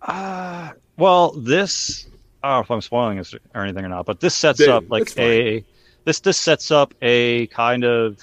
Uh, 0.00 0.72
well, 0.96 1.32
this 1.32 2.06
I 2.42 2.48
don't 2.48 2.56
know 2.56 2.62
if 2.62 2.70
I'm 2.70 2.80
spoiling 2.80 3.18
this 3.18 3.34
or 3.54 3.62
anything 3.62 3.84
or 3.84 3.90
not, 3.90 4.06
but 4.06 4.20
this 4.20 4.34
sets 4.34 4.66
up 4.66 4.88
like 4.88 5.12
a 5.18 5.62
this 6.06 6.20
this 6.20 6.38
sets 6.38 6.70
up 6.70 6.94
a 7.02 7.48
kind 7.48 7.84
of 7.84 8.18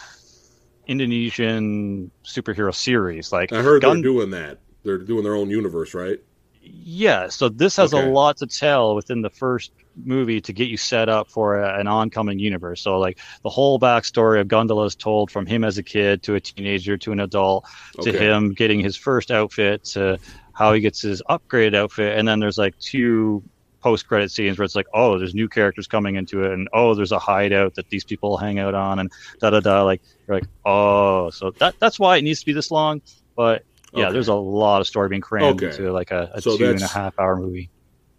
Indonesian 0.87 2.11
superhero 2.25 2.73
series. 2.73 3.31
Like 3.31 3.53
I 3.53 3.61
heard 3.61 3.81
Gun- 3.83 4.01
they're 4.01 4.11
doing 4.11 4.31
that. 4.31 4.59
They're 4.83 4.97
doing 4.97 5.23
their 5.23 5.35
own 5.35 5.49
universe, 5.49 5.93
right? 5.93 6.19
yeah, 6.65 7.27
so 7.27 7.49
this 7.49 7.75
has 7.75 7.93
Okay. 7.93 8.01
a 8.01 8.09
lot 8.09 8.37
to 8.37 8.47
tell 8.47 8.95
within 8.95 9.21
the 9.21 9.29
first 9.29 9.73
movie 10.01 10.39
to 10.39 10.53
get 10.53 10.69
you 10.69 10.77
set 10.77 11.09
up 11.09 11.29
for 11.29 11.59
a, 11.61 11.77
an 11.79 11.87
oncoming 11.87 12.39
universe. 12.39 12.81
So 12.81 12.99
like 12.99 13.19
the 13.43 13.49
whole 13.49 13.77
backstory 13.79 14.39
of 14.39 14.47
Gundala 14.47 14.87
is 14.87 14.95
told 14.95 15.29
from 15.29 15.45
him 15.45 15.65
as 15.65 15.77
a 15.77 15.83
kid 15.83 16.23
to 16.23 16.35
a 16.35 16.39
teenager 16.39 16.97
to 16.99 17.11
an 17.11 17.19
adult 17.19 17.65
to 18.01 18.11
Okay. 18.11 18.17
him 18.17 18.53
getting 18.53 18.79
his 18.79 18.95
first 18.95 19.29
outfit 19.29 19.83
to 19.91 20.17
how 20.53 20.71
he 20.73 20.79
gets 20.79 21.01
his 21.01 21.21
upgraded 21.29 21.75
outfit 21.75 22.17
and 22.17 22.27
then 22.27 22.39
there's 22.39 22.57
like 22.57 22.77
two 22.79 23.43
post 23.83 24.07
credit 24.07 24.31
scenes 24.31 24.57
where 24.57 24.63
it's 24.63 24.75
like 24.75 24.87
oh 24.93 25.19
there's 25.19 25.35
new 25.35 25.49
characters 25.49 25.87
coming 25.87 26.15
into 26.15 26.41
it 26.43 26.53
and 26.53 26.69
oh 26.73 26.95
there's 26.95 27.11
a 27.11 27.19
hideout 27.19 27.75
that 27.75 27.89
these 27.89 28.05
people 28.05 28.37
hang 28.37 28.57
out 28.57 28.73
on 28.73 28.97
and 28.99 29.11
da 29.41 29.49
da 29.49 29.59
da 29.59 29.83
like 29.83 30.01
you're 30.25 30.37
like 30.37 30.47
oh 30.65 31.29
so 31.29 31.51
that 31.59 31.75
that's 31.79 31.99
why 31.99 32.15
it 32.15 32.21
needs 32.21 32.39
to 32.39 32.45
be 32.45 32.53
this 32.53 32.71
long 32.71 33.01
but 33.35 33.63
yeah 33.93 34.05
Okay. 34.05 34.13
there's 34.13 34.29
a 34.29 34.33
lot 34.33 34.79
of 34.79 34.87
story 34.87 35.09
being 35.09 35.21
crammed 35.21 35.61
Okay. 35.61 35.75
into 35.75 35.91
like 35.91 36.11
a, 36.11 36.31
a 36.33 36.41
So 36.41 36.57
two 36.57 36.69
and 36.69 36.81
a 36.81 36.87
half 36.87 37.19
hour 37.19 37.35
movie 37.35 37.69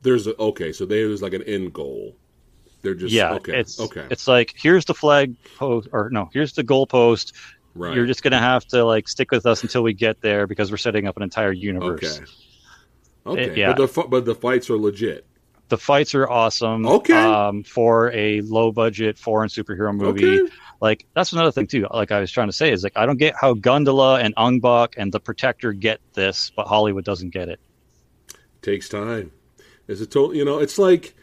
There's 0.02 0.26
a, 0.26 0.36
okay, 0.36 0.70
so 0.72 0.84
there's 0.84 1.22
like 1.22 1.32
an 1.32 1.42
end 1.44 1.72
goal. 1.72 2.14
They're 2.82 2.94
just 2.94 3.14
yeah 3.14 3.32
okay. 3.34 3.58
it's 3.60 3.80
okay, 3.80 4.06
it's 4.10 4.28
like 4.28 4.52
here's 4.54 4.84
the 4.84 4.94
flag 4.94 5.34
post 5.56 5.88
or 5.92 6.10
no 6.10 6.28
here's 6.34 6.52
the 6.52 6.62
goal 6.62 6.86
post 6.86 7.32
right. 7.74 7.94
you're 7.94 8.04
just 8.04 8.22
gonna 8.22 8.38
have 8.38 8.66
to 8.66 8.84
like 8.84 9.08
stick 9.08 9.30
with 9.30 9.46
us 9.46 9.62
until 9.62 9.82
we 9.82 9.94
get 9.94 10.20
there 10.20 10.46
because 10.46 10.70
we're 10.70 10.76
setting 10.76 11.06
up 11.06 11.16
an 11.16 11.22
entire 11.22 11.52
universe 11.52 12.18
okay. 12.20 12.30
Okay, 13.26 13.54
yeah. 13.58 13.72
but 13.72 13.90
the 13.94 14.02
but 14.08 14.24
the 14.26 14.34
fights 14.34 14.68
are 14.68 14.76
legit. 14.76 15.26
The 15.74 15.78
fights 15.78 16.14
are 16.14 16.30
awesome. 16.30 16.86
Okay. 16.86 17.12
Um, 17.14 17.64
for 17.64 18.12
a 18.12 18.40
low 18.42 18.70
budget 18.70 19.18
foreign 19.18 19.48
superhero 19.48 19.92
movie, 19.92 20.38
Okay, 20.42 20.52
like 20.80 21.04
that's 21.14 21.32
another 21.32 21.50
thing 21.50 21.66
too. 21.66 21.88
Like 21.92 22.12
I 22.12 22.20
was 22.20 22.30
trying 22.30 22.46
to 22.46 22.52
say 22.52 22.70
is 22.70 22.84
like 22.84 22.92
I 22.94 23.06
don't 23.06 23.16
get 23.18 23.34
how 23.40 23.54
Gundala 23.54 24.22
and 24.22 24.32
Ong-Bak 24.36 24.94
and 24.96 25.10
the 25.10 25.18
Protector 25.18 25.72
get 25.72 26.00
this, 26.12 26.52
but 26.54 26.68
Hollywood 26.68 27.04
doesn't 27.04 27.30
get 27.30 27.48
it. 27.48 27.58
takes 28.62 28.88
time. 28.88 29.32
It's 29.88 30.00
a 30.00 30.06
total. 30.06 30.36
You 30.36 30.44
know, 30.44 30.58
it's 30.60 30.78
like 30.78 31.16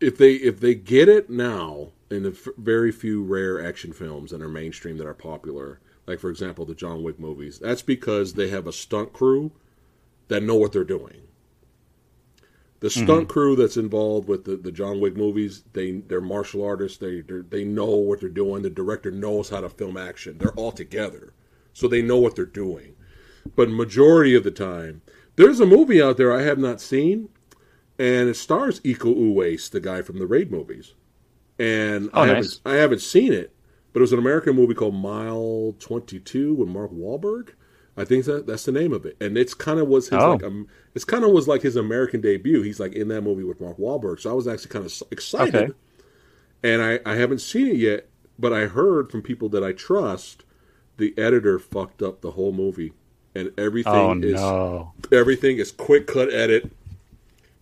if 0.00 0.16
they 0.16 0.32
if 0.36 0.58
they 0.60 0.74
get 0.74 1.10
it 1.10 1.28
now 1.28 1.88
in 2.10 2.22
the 2.22 2.30
f- 2.30 2.48
very 2.56 2.92
few 2.92 3.22
rare 3.22 3.62
action 3.62 3.92
films 3.92 4.30
that 4.30 4.40
are 4.40 4.48
mainstream 4.48 4.96
that 4.96 5.06
are 5.06 5.12
popular, 5.12 5.80
like 6.06 6.18
for 6.18 6.30
example 6.30 6.64
the 6.64 6.74
John 6.74 7.02
Wick 7.02 7.20
movies. 7.20 7.58
That's 7.58 7.82
because 7.82 8.32
they 8.32 8.48
have 8.48 8.66
a 8.66 8.72
stunt 8.72 9.12
crew 9.12 9.52
that 10.28 10.42
know 10.42 10.54
what 10.54 10.72
they're 10.72 10.82
doing. 10.82 11.20
The 12.80 12.88
mm-hmm. 12.88 13.04
stunt 13.04 13.28
crew 13.28 13.56
that's 13.56 13.76
involved 13.76 14.28
with 14.28 14.44
the, 14.44 14.56
the 14.56 14.72
John 14.72 15.00
Wick 15.00 15.16
movies, 15.16 15.64
they 15.72 15.92
they're 15.92 16.20
martial 16.20 16.64
artists. 16.64 16.98
They 16.98 17.22
they 17.22 17.64
know 17.64 17.86
what 17.86 18.20
they're 18.20 18.28
doing. 18.28 18.62
The 18.62 18.70
director 18.70 19.10
knows 19.10 19.48
how 19.48 19.60
to 19.60 19.68
film 19.68 19.96
action. 19.96 20.38
They're 20.38 20.52
all 20.52 20.72
together, 20.72 21.32
so 21.72 21.88
they 21.88 22.02
know 22.02 22.18
what 22.18 22.36
they're 22.36 22.44
doing. 22.44 22.94
But 23.54 23.70
majority 23.70 24.34
of 24.34 24.44
the 24.44 24.50
time, 24.50 25.02
there's 25.36 25.60
a 25.60 25.66
movie 25.66 26.02
out 26.02 26.16
there 26.16 26.32
I 26.32 26.42
have 26.42 26.58
not 26.58 26.80
seen, 26.80 27.28
and 27.98 28.28
it 28.28 28.36
stars 28.36 28.80
Iko 28.80 29.16
Uwais, 29.16 29.70
the 29.70 29.80
guy 29.80 30.02
from 30.02 30.18
the 30.18 30.26
Raid 30.26 30.50
movies. 30.50 30.94
And 31.58 32.10
Oh, 32.12 32.22
I 32.22 32.26
nice. 32.26 32.34
haven't 32.34 32.60
I 32.66 32.74
haven't 32.74 33.00
seen 33.00 33.32
it, 33.32 33.54
but 33.92 34.00
it 34.00 34.02
was 34.02 34.12
an 34.12 34.18
American 34.18 34.54
movie 34.54 34.74
called 34.74 34.94
Mile 34.94 35.74
Twenty 35.78 36.18
Two 36.18 36.54
with 36.54 36.68
Mark 36.68 36.92
Wahlberg. 36.92 37.50
I 37.96 38.04
think 38.04 38.24
that 38.26 38.46
that's 38.46 38.64
the 38.64 38.72
name 38.72 38.92
of 38.92 39.06
it, 39.06 39.16
and 39.20 39.38
it's 39.38 39.54
kind 39.54 39.80
of 39.80 39.88
was 39.88 40.08
his 40.10 40.18
Oh. 40.20 40.32
like 40.32 40.42
um, 40.42 40.68
it's 40.94 41.04
kind 41.04 41.24
of 41.24 41.30
was 41.30 41.48
like 41.48 41.62
his 41.62 41.76
American 41.76 42.20
debut. 42.20 42.62
He's 42.62 42.78
like 42.80 42.92
in 42.94 43.08
that 43.08 43.22
movie 43.22 43.42
with 43.44 43.60
Mark 43.60 43.78
Wahlberg, 43.78 44.20
so 44.20 44.30
I 44.30 44.34
was 44.34 44.46
actually 44.46 44.70
kind 44.70 44.84
of 44.84 45.02
excited. 45.10 45.54
Okay. 45.54 45.72
And 46.62 46.82
I 46.82 47.00
I 47.06 47.16
haven't 47.16 47.40
seen 47.40 47.68
it 47.68 47.76
yet, 47.76 48.08
but 48.38 48.52
I 48.52 48.66
heard 48.66 49.10
from 49.10 49.22
people 49.22 49.48
that 49.50 49.64
I 49.64 49.72
trust, 49.72 50.44
the 50.96 51.14
editor 51.18 51.58
fucked 51.58 52.02
up 52.02 52.20
the 52.20 52.32
whole 52.32 52.52
movie, 52.52 52.92
and 53.34 53.50
everything 53.58 53.92
Oh 53.94 54.12
is 54.22 54.34
no! 54.34 54.92
everything 55.12 55.58
is 55.58 55.70
quick 55.72 56.06
cut 56.06 56.32
edit. 56.32 56.70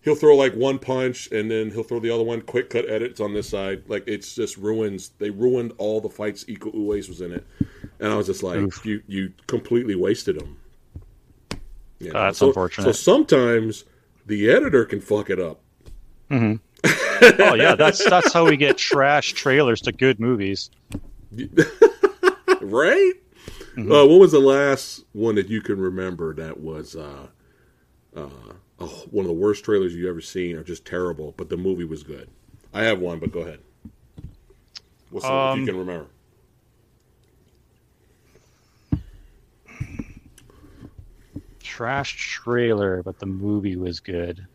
He'll 0.05 0.15
throw 0.15 0.35
like 0.35 0.53
one 0.53 0.77
punch 0.77 1.31
and 1.31 1.49
then 1.49 1.71
he'll 1.71 1.83
throw 1.83 1.99
the 1.99 2.11
other 2.11 2.23
one. 2.23 2.41
Quick 2.41 2.69
cut 2.69 2.87
edits 2.87 3.19
on 3.19 3.33
this 3.33 3.49
side. 3.49 3.83
Like 3.87 4.07
it's 4.07 4.35
just 4.35 4.55
ruins. 4.55 5.09
They 5.17 5.31
ruined 5.31 5.73
all 5.79 5.99
the 5.99 6.09
fights. 6.09 6.43
Iko 6.43 6.73
Uwais 6.75 7.09
was 7.09 7.21
in 7.21 7.31
it, 7.31 7.45
and 7.99 8.11
I 8.11 8.15
was 8.15 8.27
just 8.27 8.43
like, 8.43 8.57
Oof. 8.57 8.85
you 8.85 9.01
you 9.07 9.33
completely 9.47 9.95
wasted 9.95 10.39
them. 10.39 10.57
You 11.97 12.13
know? 12.13 12.21
That's 12.21 12.37
so, 12.37 12.47
unfortunate. 12.47 12.83
So 12.83 12.91
sometimes 12.91 13.83
the 14.27 14.49
editor 14.51 14.85
can 14.85 15.01
fuck 15.01 15.29
it 15.29 15.39
up. 15.39 15.61
Oh 17.39 17.55
yeah, 17.55 17.75
that's 17.75 18.07
that's 18.07 18.33
how 18.33 18.45
we 18.45 18.57
get 18.57 18.77
trash 18.77 19.33
trailers 19.33 19.81
to 19.81 19.91
good 19.91 20.19
movies. 20.19 20.69
right? 21.31 23.13
Mm-hmm. 23.75 23.91
Uh, 23.91 24.05
what 24.05 24.19
was 24.19 24.33
the 24.33 24.39
last 24.39 25.05
one 25.13 25.35
that 25.35 25.47
you 25.49 25.61
can 25.61 25.79
remember 25.79 26.33
that 26.35 26.59
was 26.59 26.95
uh, 26.95 27.27
uh, 28.15 28.29
oh, 28.79 29.05
one 29.11 29.25
of 29.25 29.27
the 29.29 29.33
worst 29.33 29.63
trailers 29.63 29.93
you've 29.95 30.09
ever 30.09 30.21
seen, 30.21 30.55
or 30.55 30.63
just 30.63 30.85
terrible, 30.85 31.33
but 31.37 31.49
the 31.49 31.57
movie 31.57 31.83
was 31.85 32.03
good? 32.03 32.29
I 32.73 32.83
have 32.83 32.99
one, 32.99 33.19
but 33.19 33.31
go 33.31 33.39
ahead. 33.41 33.59
What's 35.09 35.25
Um, 35.25 35.59
you 35.61 35.65
can 35.65 35.77
remember? 35.77 36.07
Trash 41.61 42.15
trailer, 42.15 43.01
but 43.03 43.19
the 43.19 43.25
movie 43.25 43.75
was 43.75 43.99
good. 43.99 44.45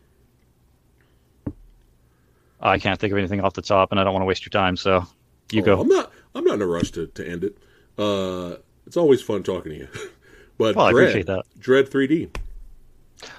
I 2.61 2.79
can't 2.79 3.01
think 3.01 3.13
of 3.13 3.19
anything 3.19 3.41
off 3.41 3.55
the 3.55 3.63
top, 3.63 3.91
and 3.91 3.99
I 4.01 4.05
don't 4.05 4.13
want 4.13 4.23
to 4.23 4.27
waste 4.27 4.45
your 4.45 4.51
time. 4.51 4.77
So 4.77 5.05
you 5.51 5.63
Oh, 5.63 5.65
go. 5.65 5.81
I'm 5.81 5.89
not. 5.89 6.13
I'm 6.35 6.45
not 6.45 6.55
in 6.55 6.63
a 6.63 6.67
rush 6.67 6.91
to, 6.93 7.07
to 7.09 7.27
end 7.29 7.45
it. 7.45 7.57
Uh, 7.99 8.57
it's 8.87 8.97
always 8.97 9.21
fun 9.23 9.43
talking 9.43 9.73
to 9.73 9.79
you. 9.79 9.89
but 10.59 10.77
Well, 10.77 10.87
I 10.87 10.93
Dredd, 10.93 11.03
appreciate 11.03 11.27
that. 11.27 11.45
Dredd 11.59 11.89
3D. 11.89 12.31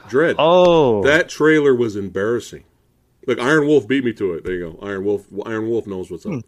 Dredd. 0.09 0.35
Oh, 0.37 1.03
That 1.03 1.29
trailer 1.29 1.73
was 1.75 1.95
embarrassing. 1.95 2.63
Look, 3.27 3.39
Iron 3.39 3.67
Wolf 3.67 3.87
beat 3.87 4.03
me 4.03 4.13
to 4.13 4.33
it. 4.33 4.43
There 4.43 4.53
you 4.55 4.71
go. 4.71 4.79
Iron 4.87 5.05
Wolf. 5.05 5.25
Iron 5.45 5.69
Wolf 5.69 5.85
knows 5.87 6.09
what's 6.09 6.23
Hmm. 6.23 6.35
up. 6.39 6.43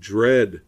Dredd, 0.00 0.60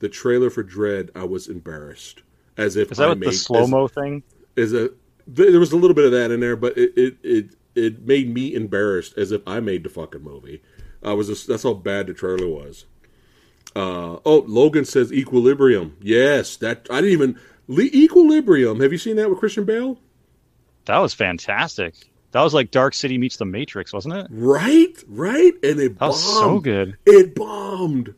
the 0.00 0.08
trailer 0.08 0.50
for 0.50 0.62
Dredd, 0.64 1.10
I 1.14 1.24
was 1.24 1.48
embarrassed, 1.48 2.22
as 2.56 2.76
if 2.76 2.92
is 2.92 2.98
that 2.98 3.10
I 3.10 3.14
made 3.14 3.28
the 3.28 3.32
slow 3.32 3.66
mo 3.66 3.88
thing? 3.88 4.22
Is, 4.56 4.72
is 4.72 4.80
a 4.86 4.90
there 5.28 5.58
was 5.60 5.72
a 5.72 5.76
little 5.76 5.94
bit 5.94 6.04
of 6.04 6.12
that 6.12 6.30
in 6.30 6.40
there, 6.40 6.56
but 6.56 6.76
it 6.78 6.92
it 6.96 7.16
it, 7.22 7.46
it 7.74 8.06
made 8.06 8.32
me 8.32 8.54
embarrassed 8.54 9.16
as 9.16 9.32
if 9.32 9.42
I 9.46 9.60
made 9.60 9.82
the 9.84 9.88
fucking 9.90 10.22
movie. 10.22 10.62
I 11.02 11.12
was 11.12 11.28
just, 11.28 11.46
that's 11.46 11.62
how 11.62 11.74
bad 11.74 12.06
the 12.08 12.14
trailer 12.14 12.48
was. 12.48 12.86
Uh, 13.76 14.18
oh, 14.24 14.44
Logan 14.48 14.84
says 14.84 15.12
Equilibrium. 15.12 15.96
Yes, 16.00 16.56
that 16.56 16.86
I 16.90 16.96
didn't 17.00 17.12
even 17.12 17.38
Le- 17.68 17.82
Equilibrium. 17.84 18.80
Have 18.80 18.92
you 18.92 18.98
seen 18.98 19.16
that 19.16 19.28
with 19.28 19.38
Christian 19.38 19.64
Bale? 19.64 19.98
That 20.86 20.98
was 20.98 21.12
fantastic. 21.14 21.94
That 22.32 22.42
was 22.42 22.54
like 22.54 22.70
Dark 22.70 22.94
City 22.94 23.18
meets 23.18 23.36
The 23.36 23.44
Matrix, 23.44 23.92
wasn't 23.92 24.14
it? 24.14 24.26
Right, 24.30 24.92
right, 25.06 25.52
and 25.62 25.80
it 25.80 25.90
That 25.90 25.98
bombed. 25.98 26.12
was 26.12 26.22
so 26.22 26.58
good. 26.60 26.96
It 27.06 27.34
bombed. 27.34 28.14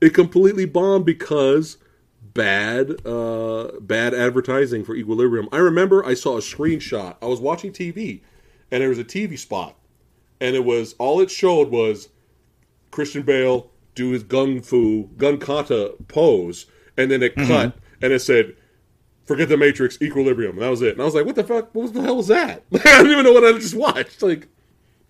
It 0.00 0.10
completely 0.14 0.66
bombed 0.66 1.04
because 1.06 1.78
bad, 2.34 3.06
uh, 3.06 3.72
bad 3.80 4.12
advertising 4.12 4.84
for 4.84 4.94
Equilibrium. 4.96 5.48
I 5.52 5.58
remember 5.58 6.04
I 6.04 6.14
saw 6.14 6.36
a 6.36 6.40
screenshot. 6.40 7.16
I 7.22 7.26
was 7.26 7.40
watching 7.40 7.72
TV, 7.72 8.20
and 8.70 8.82
there 8.82 8.88
was 8.88 8.98
a 8.98 9.04
TV 9.04 9.38
spot, 9.38 9.76
and 10.40 10.56
it 10.56 10.64
was 10.64 10.94
all 10.98 11.20
it 11.20 11.30
showed 11.30 11.70
was 11.70 12.08
Christian 12.90 13.22
Bale 13.22 13.70
do 13.94 14.10
his 14.10 14.24
gung 14.24 14.64
fu 14.64 15.04
gun 15.16 15.38
kata 15.38 15.94
pose, 16.08 16.66
and 16.96 17.10
then 17.10 17.22
it 17.22 17.34
cut, 17.36 17.76
and 18.02 18.12
it 18.12 18.20
said. 18.20 18.56
Forget 19.26 19.48
the 19.48 19.56
Matrix, 19.56 20.00
Equilibrium. 20.02 20.56
That 20.56 20.68
was 20.68 20.82
it. 20.82 20.92
And 20.92 21.00
I 21.00 21.04
was 21.04 21.14
like, 21.14 21.24
"What 21.26 21.34
the 21.34 21.44
fuck? 21.44 21.74
What 21.74 21.94
the 21.94 22.02
hell 22.02 22.16
was 22.16 22.28
that?" 22.28 22.62
I 22.74 22.78
don't 23.02 23.10
even 23.10 23.24
know 23.24 23.32
what 23.32 23.44
I 23.44 23.52
just 23.52 23.74
watched. 23.74 24.22
Like, 24.22 24.48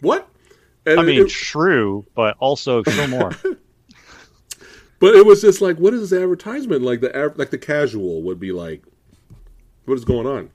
what? 0.00 0.28
And 0.86 1.00
I 1.00 1.02
mean, 1.02 1.22
it- 1.22 1.30
true, 1.30 2.06
but 2.14 2.36
also 2.38 2.82
show 2.84 3.06
more. 3.08 3.32
But 5.00 5.16
it 5.16 5.26
was 5.26 5.42
just 5.42 5.60
like, 5.60 5.76
what 5.78 5.92
is 5.92 6.08
this 6.08 6.18
advertisement? 6.18 6.80
Like 6.80 7.00
the 7.02 7.32
like 7.36 7.50
the 7.50 7.58
casual 7.58 8.22
would 8.22 8.40
be 8.40 8.52
like, 8.52 8.84
what 9.84 9.98
is 9.98 10.04
going 10.04 10.26
on? 10.26 10.50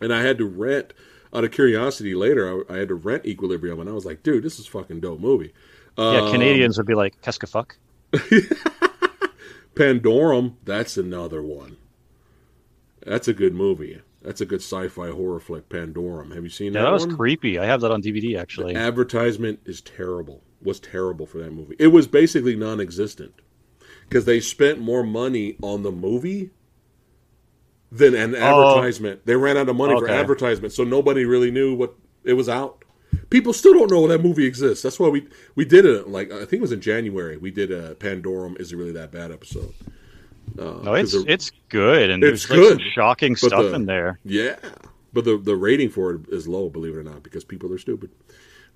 And 0.00 0.12
I 0.12 0.20
had 0.22 0.36
to 0.38 0.46
rent 0.46 0.92
out 1.32 1.44
of 1.44 1.52
curiosity 1.52 2.14
later. 2.16 2.64
I, 2.68 2.74
I 2.74 2.78
had 2.78 2.88
to 2.88 2.94
rent 2.96 3.24
Equilibrium, 3.24 3.78
and 3.78 3.88
I 3.88 3.92
was 3.92 4.04
like, 4.04 4.24
dude, 4.24 4.42
this 4.42 4.58
is 4.58 4.66
fucking 4.66 4.98
dope 5.00 5.20
movie. 5.20 5.52
Yeah, 5.96 6.22
Um, 6.22 6.32
Canadians 6.32 6.76
would 6.76 6.86
be 6.86 6.94
like, 6.94 7.20
Keska 7.22 7.48
fuck. 7.48 7.76
Pandorum, 9.74 10.54
that's 10.64 10.96
another 10.96 11.42
one. 11.42 11.76
That's 13.04 13.28
a 13.28 13.34
good 13.34 13.54
movie. 13.54 14.00
That's 14.22 14.40
a 14.40 14.46
good 14.46 14.60
sci-fi 14.60 15.10
horror 15.10 15.40
flick. 15.40 15.68
Pandorum. 15.68 16.34
Have 16.34 16.44
you 16.44 16.50
seen 16.50 16.72
Yeah, 16.72 16.80
that, 16.80 16.86
that 16.86 16.92
was 16.92 17.06
one? 17.06 17.16
creepy. 17.16 17.58
I 17.58 17.66
have 17.66 17.82
that 17.82 17.90
on 17.90 18.02
DVD 18.02 18.38
actually. 18.40 18.74
advertisement 18.74 19.60
is 19.66 19.80
terrible. 19.82 20.42
Was 20.62 20.80
terrible 20.80 21.26
for 21.26 21.38
that 21.38 21.52
movie. 21.52 21.76
It 21.78 21.88
was 21.88 22.06
basically 22.06 22.56
non-existent 22.56 23.34
because 24.08 24.24
they 24.24 24.40
spent 24.40 24.80
more 24.80 25.02
money 25.02 25.56
on 25.62 25.82
the 25.82 25.92
movie 25.92 26.50
than 27.92 28.14
an 28.14 28.34
oh. 28.34 28.38
advertisement. 28.38 29.26
They 29.26 29.36
ran 29.36 29.58
out 29.58 29.68
of 29.68 29.76
money 29.76 29.98
for 29.98 30.08
Oh. 30.08 30.12
Advertisement, 30.14 30.72
so 30.72 30.84
nobody 30.84 31.24
really 31.26 31.50
knew 31.50 31.74
what 31.74 31.94
it 32.24 32.32
was 32.32 32.48
out. 32.48 32.82
People 33.30 33.52
still 33.52 33.74
don't 33.74 33.90
know 33.90 34.08
that 34.08 34.22
movie 34.22 34.46
exists. 34.46 34.82
That's 34.82 34.98
why 34.98 35.08
we 35.08 35.28
we 35.54 35.64
did 35.64 35.84
it. 35.84 36.08
Like 36.08 36.32
I 36.32 36.38
think 36.40 36.54
it 36.54 36.60
was 36.62 36.72
in 36.72 36.80
January. 36.80 37.36
We 37.36 37.50
did 37.50 37.70
a 37.70 37.94
Pandorum. 37.94 38.58
Is 38.60 38.72
it 38.72 38.76
really 38.76 38.92
that 38.92 39.12
bad 39.12 39.30
episode? 39.30 39.72
Uh, 40.58 40.80
no, 40.82 40.94
it's 40.94 41.14
it's 41.14 41.50
good 41.68 42.10
and 42.10 42.22
It's 42.22 42.46
there's 42.46 42.60
like 42.60 42.68
some 42.80 42.88
shocking 42.92 43.36
stuff 43.36 43.50
the- 43.62 43.74
in 43.74 43.86
there. 43.86 44.18
Yeah, 44.24 44.56
but 45.12 45.24
the 45.24 45.36
the 45.38 45.56
rating 45.56 45.88
for 45.90 46.12
it 46.14 46.20
is 46.30 46.46
low. 46.46 46.68
Believe 46.68 46.94
it 46.94 46.98
or 46.98 47.02
not, 47.02 47.22
because 47.22 47.44
people 47.44 47.72
are 47.72 47.78
stupid. 47.78 48.10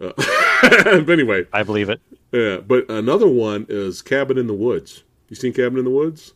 Uh, 0.00 0.12
but 0.62 1.10
anyway, 1.10 1.44
I 1.52 1.62
believe 1.62 1.88
it. 1.90 2.00
yeah. 2.32 2.59
But 2.59 2.88
another 2.90 3.26
one 3.28 3.66
is 3.68 4.00
Cabin 4.02 4.38
in 4.38 4.46
the 4.46 4.55
Woods. 4.55 5.02
You 5.28 5.36
seen 5.36 5.52
Cabin 5.52 5.78
in 5.78 5.84
the 5.84 5.90
Woods? 5.90 6.34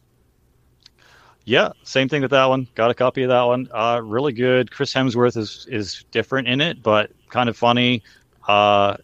Yeah, 1.45 1.71
same 1.83 2.09
thing 2.09 2.23
with 2.23 2.31
that 2.31 2.45
one. 2.47 2.69
Got 2.77 2.91
a 2.93 2.95
copy 2.95 3.23
of 3.25 3.29
that 3.31 3.43
one. 3.43 3.69
Uh, 3.73 4.01
really 4.03 4.33
good. 4.33 4.71
Chris 4.71 4.93
Hemsworth 4.95 5.37
is 5.37 5.67
is 5.69 6.05
different 6.13 6.47
in 6.47 6.61
it, 6.61 6.83
but 6.83 7.11
kind 7.31 7.49
of 7.49 7.57
funny. 7.57 8.03
Uh, 8.47 8.97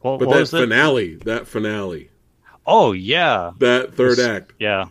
what, 0.00 0.18
But 0.18 0.28
what 0.28 0.34
that 0.34 0.40
was 0.40 0.54
it? 0.54 0.60
finale, 0.60 1.14
that 1.24 1.46
finale, 1.46 2.10
Oh 2.66 2.90
yeah, 2.92 3.52
that 3.58 3.94
third 3.94 4.12
It's- 4.18 4.26
act, 4.28 4.52
yeah. 4.58 4.86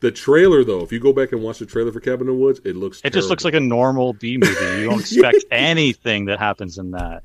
The 0.00 0.10
trailer 0.12 0.62
though. 0.64 0.82
If 0.82 0.92
you 0.92 1.00
go 1.00 1.12
back 1.12 1.32
and 1.32 1.42
watch 1.42 1.58
the 1.58 1.66
trailer 1.66 1.92
for 1.92 2.00
Cabin 2.00 2.22
in 2.22 2.26
the 2.26 2.34
Woods, 2.34 2.60
it 2.64 2.76
looks. 2.76 3.00
It 3.04 3.12
just 3.12 3.28
looks 3.30 3.44
like 3.44 3.54
a 3.54 3.60
normal 3.60 4.12
B 4.14 4.36
movie. 4.38 4.80
You 4.80 4.90
don't 4.90 5.00
expect 5.00 5.44
anything 5.50 6.26
that 6.26 6.38
happens 6.38 6.78
in 6.78 6.90
that. 6.92 7.22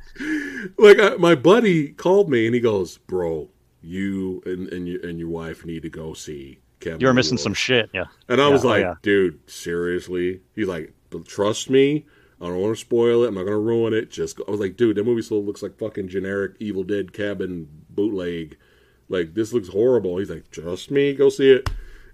like 0.77 0.99
I, 0.99 1.15
my 1.15 1.35
buddy 1.35 1.89
called 1.89 2.29
me 2.29 2.45
and 2.45 2.55
he 2.55 2.61
goes, 2.61 2.97
"Bro, 2.97 3.49
you 3.81 4.41
and 4.45 4.67
and, 4.69 4.87
you, 4.87 4.99
and 5.03 5.19
your 5.19 5.29
wife 5.29 5.65
need 5.65 5.81
to 5.83 5.89
go 5.89 6.13
see 6.13 6.59
Cabin." 6.79 7.01
You're 7.01 7.13
missing 7.13 7.35
Woods." 7.35 7.43
some 7.43 7.53
shit. 7.53 7.89
Yeah. 7.93 8.05
And 8.29 8.41
I 8.41 8.47
Yeah, 8.47 8.53
was 8.53 8.65
oh, 8.65 8.69
like, 8.69 8.81
yeah. 8.81 8.95
dude, 9.01 9.39
seriously? 9.49 10.41
He's 10.55 10.67
like, 10.67 10.93
trust 11.25 11.69
me. 11.69 12.05
I 12.39 12.45
don't 12.45 12.57
want 12.59 12.75
to 12.75 12.81
spoil 12.81 13.23
it. 13.23 13.27
I'm 13.27 13.35
not 13.35 13.41
going 13.41 13.53
to 13.53 13.57
ruin 13.59 13.93
it. 13.93 14.09
Just, 14.09 14.35
go. 14.37 14.43
I 14.47 14.51
was 14.51 14.59
like, 14.59 14.75
dude, 14.75 14.97
that 14.97 15.05
movie 15.05 15.21
still 15.21 15.43
looks 15.45 15.61
like 15.61 15.77
fucking 15.77 16.07
generic 16.07 16.53
Evil 16.59 16.83
Dead 16.83 17.13
cabin 17.13 17.67
bootleg. 17.91 18.57
Like, 19.09 19.35
this 19.35 19.53
looks 19.53 19.67
horrible. 19.67 20.17
He's 20.17 20.31
like, 20.31 20.49
trust 20.49 20.89
me, 20.89 21.13
go 21.13 21.29
see 21.29 21.51
it. 21.51 21.69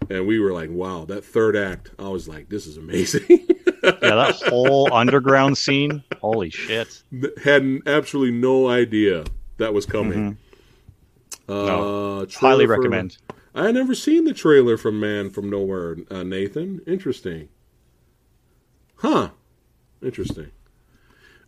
And 0.10 0.26
we 0.28 0.40
were 0.40 0.54
like, 0.54 0.70
wow, 0.70 1.06
that 1.06 1.24
third 1.26 1.56
act. 1.56 1.92
I 2.00 2.08
was 2.10 2.28
like, 2.28 2.50
this 2.50 2.68
is 2.68 2.78
amazing. 2.78 3.48
Yeah, 3.84 4.16
that 4.16 4.36
whole 4.48 4.92
underground 4.92 5.58
scene. 5.58 6.04
Holy 6.20 6.50
shit. 6.50 7.04
Had 7.44 7.80
absolutely 7.86 8.36
no 8.38 8.68
idea 8.68 9.24
that 9.58 9.74
was 9.74 9.86
coming. 9.86 10.38
Uh, 11.48 11.52
Mm-hmm. 11.54 11.68
No. 11.68 12.26
Highly 12.36 12.66
for- 12.66 12.72
recommend. 12.78 13.18
I 13.56 13.68
had 13.68 13.76
never 13.76 13.96
seen 13.96 14.26
the 14.26 14.34
trailer 14.34 14.76
from 14.78 15.00
Man 15.00 15.30
from 15.30 15.50
Nowhere, 15.50 15.96
uh, 16.12 16.24
Nathan. 16.24 16.82
Interesting. 16.86 17.48
Huh. 18.98 19.30
Interesting. 20.02 20.52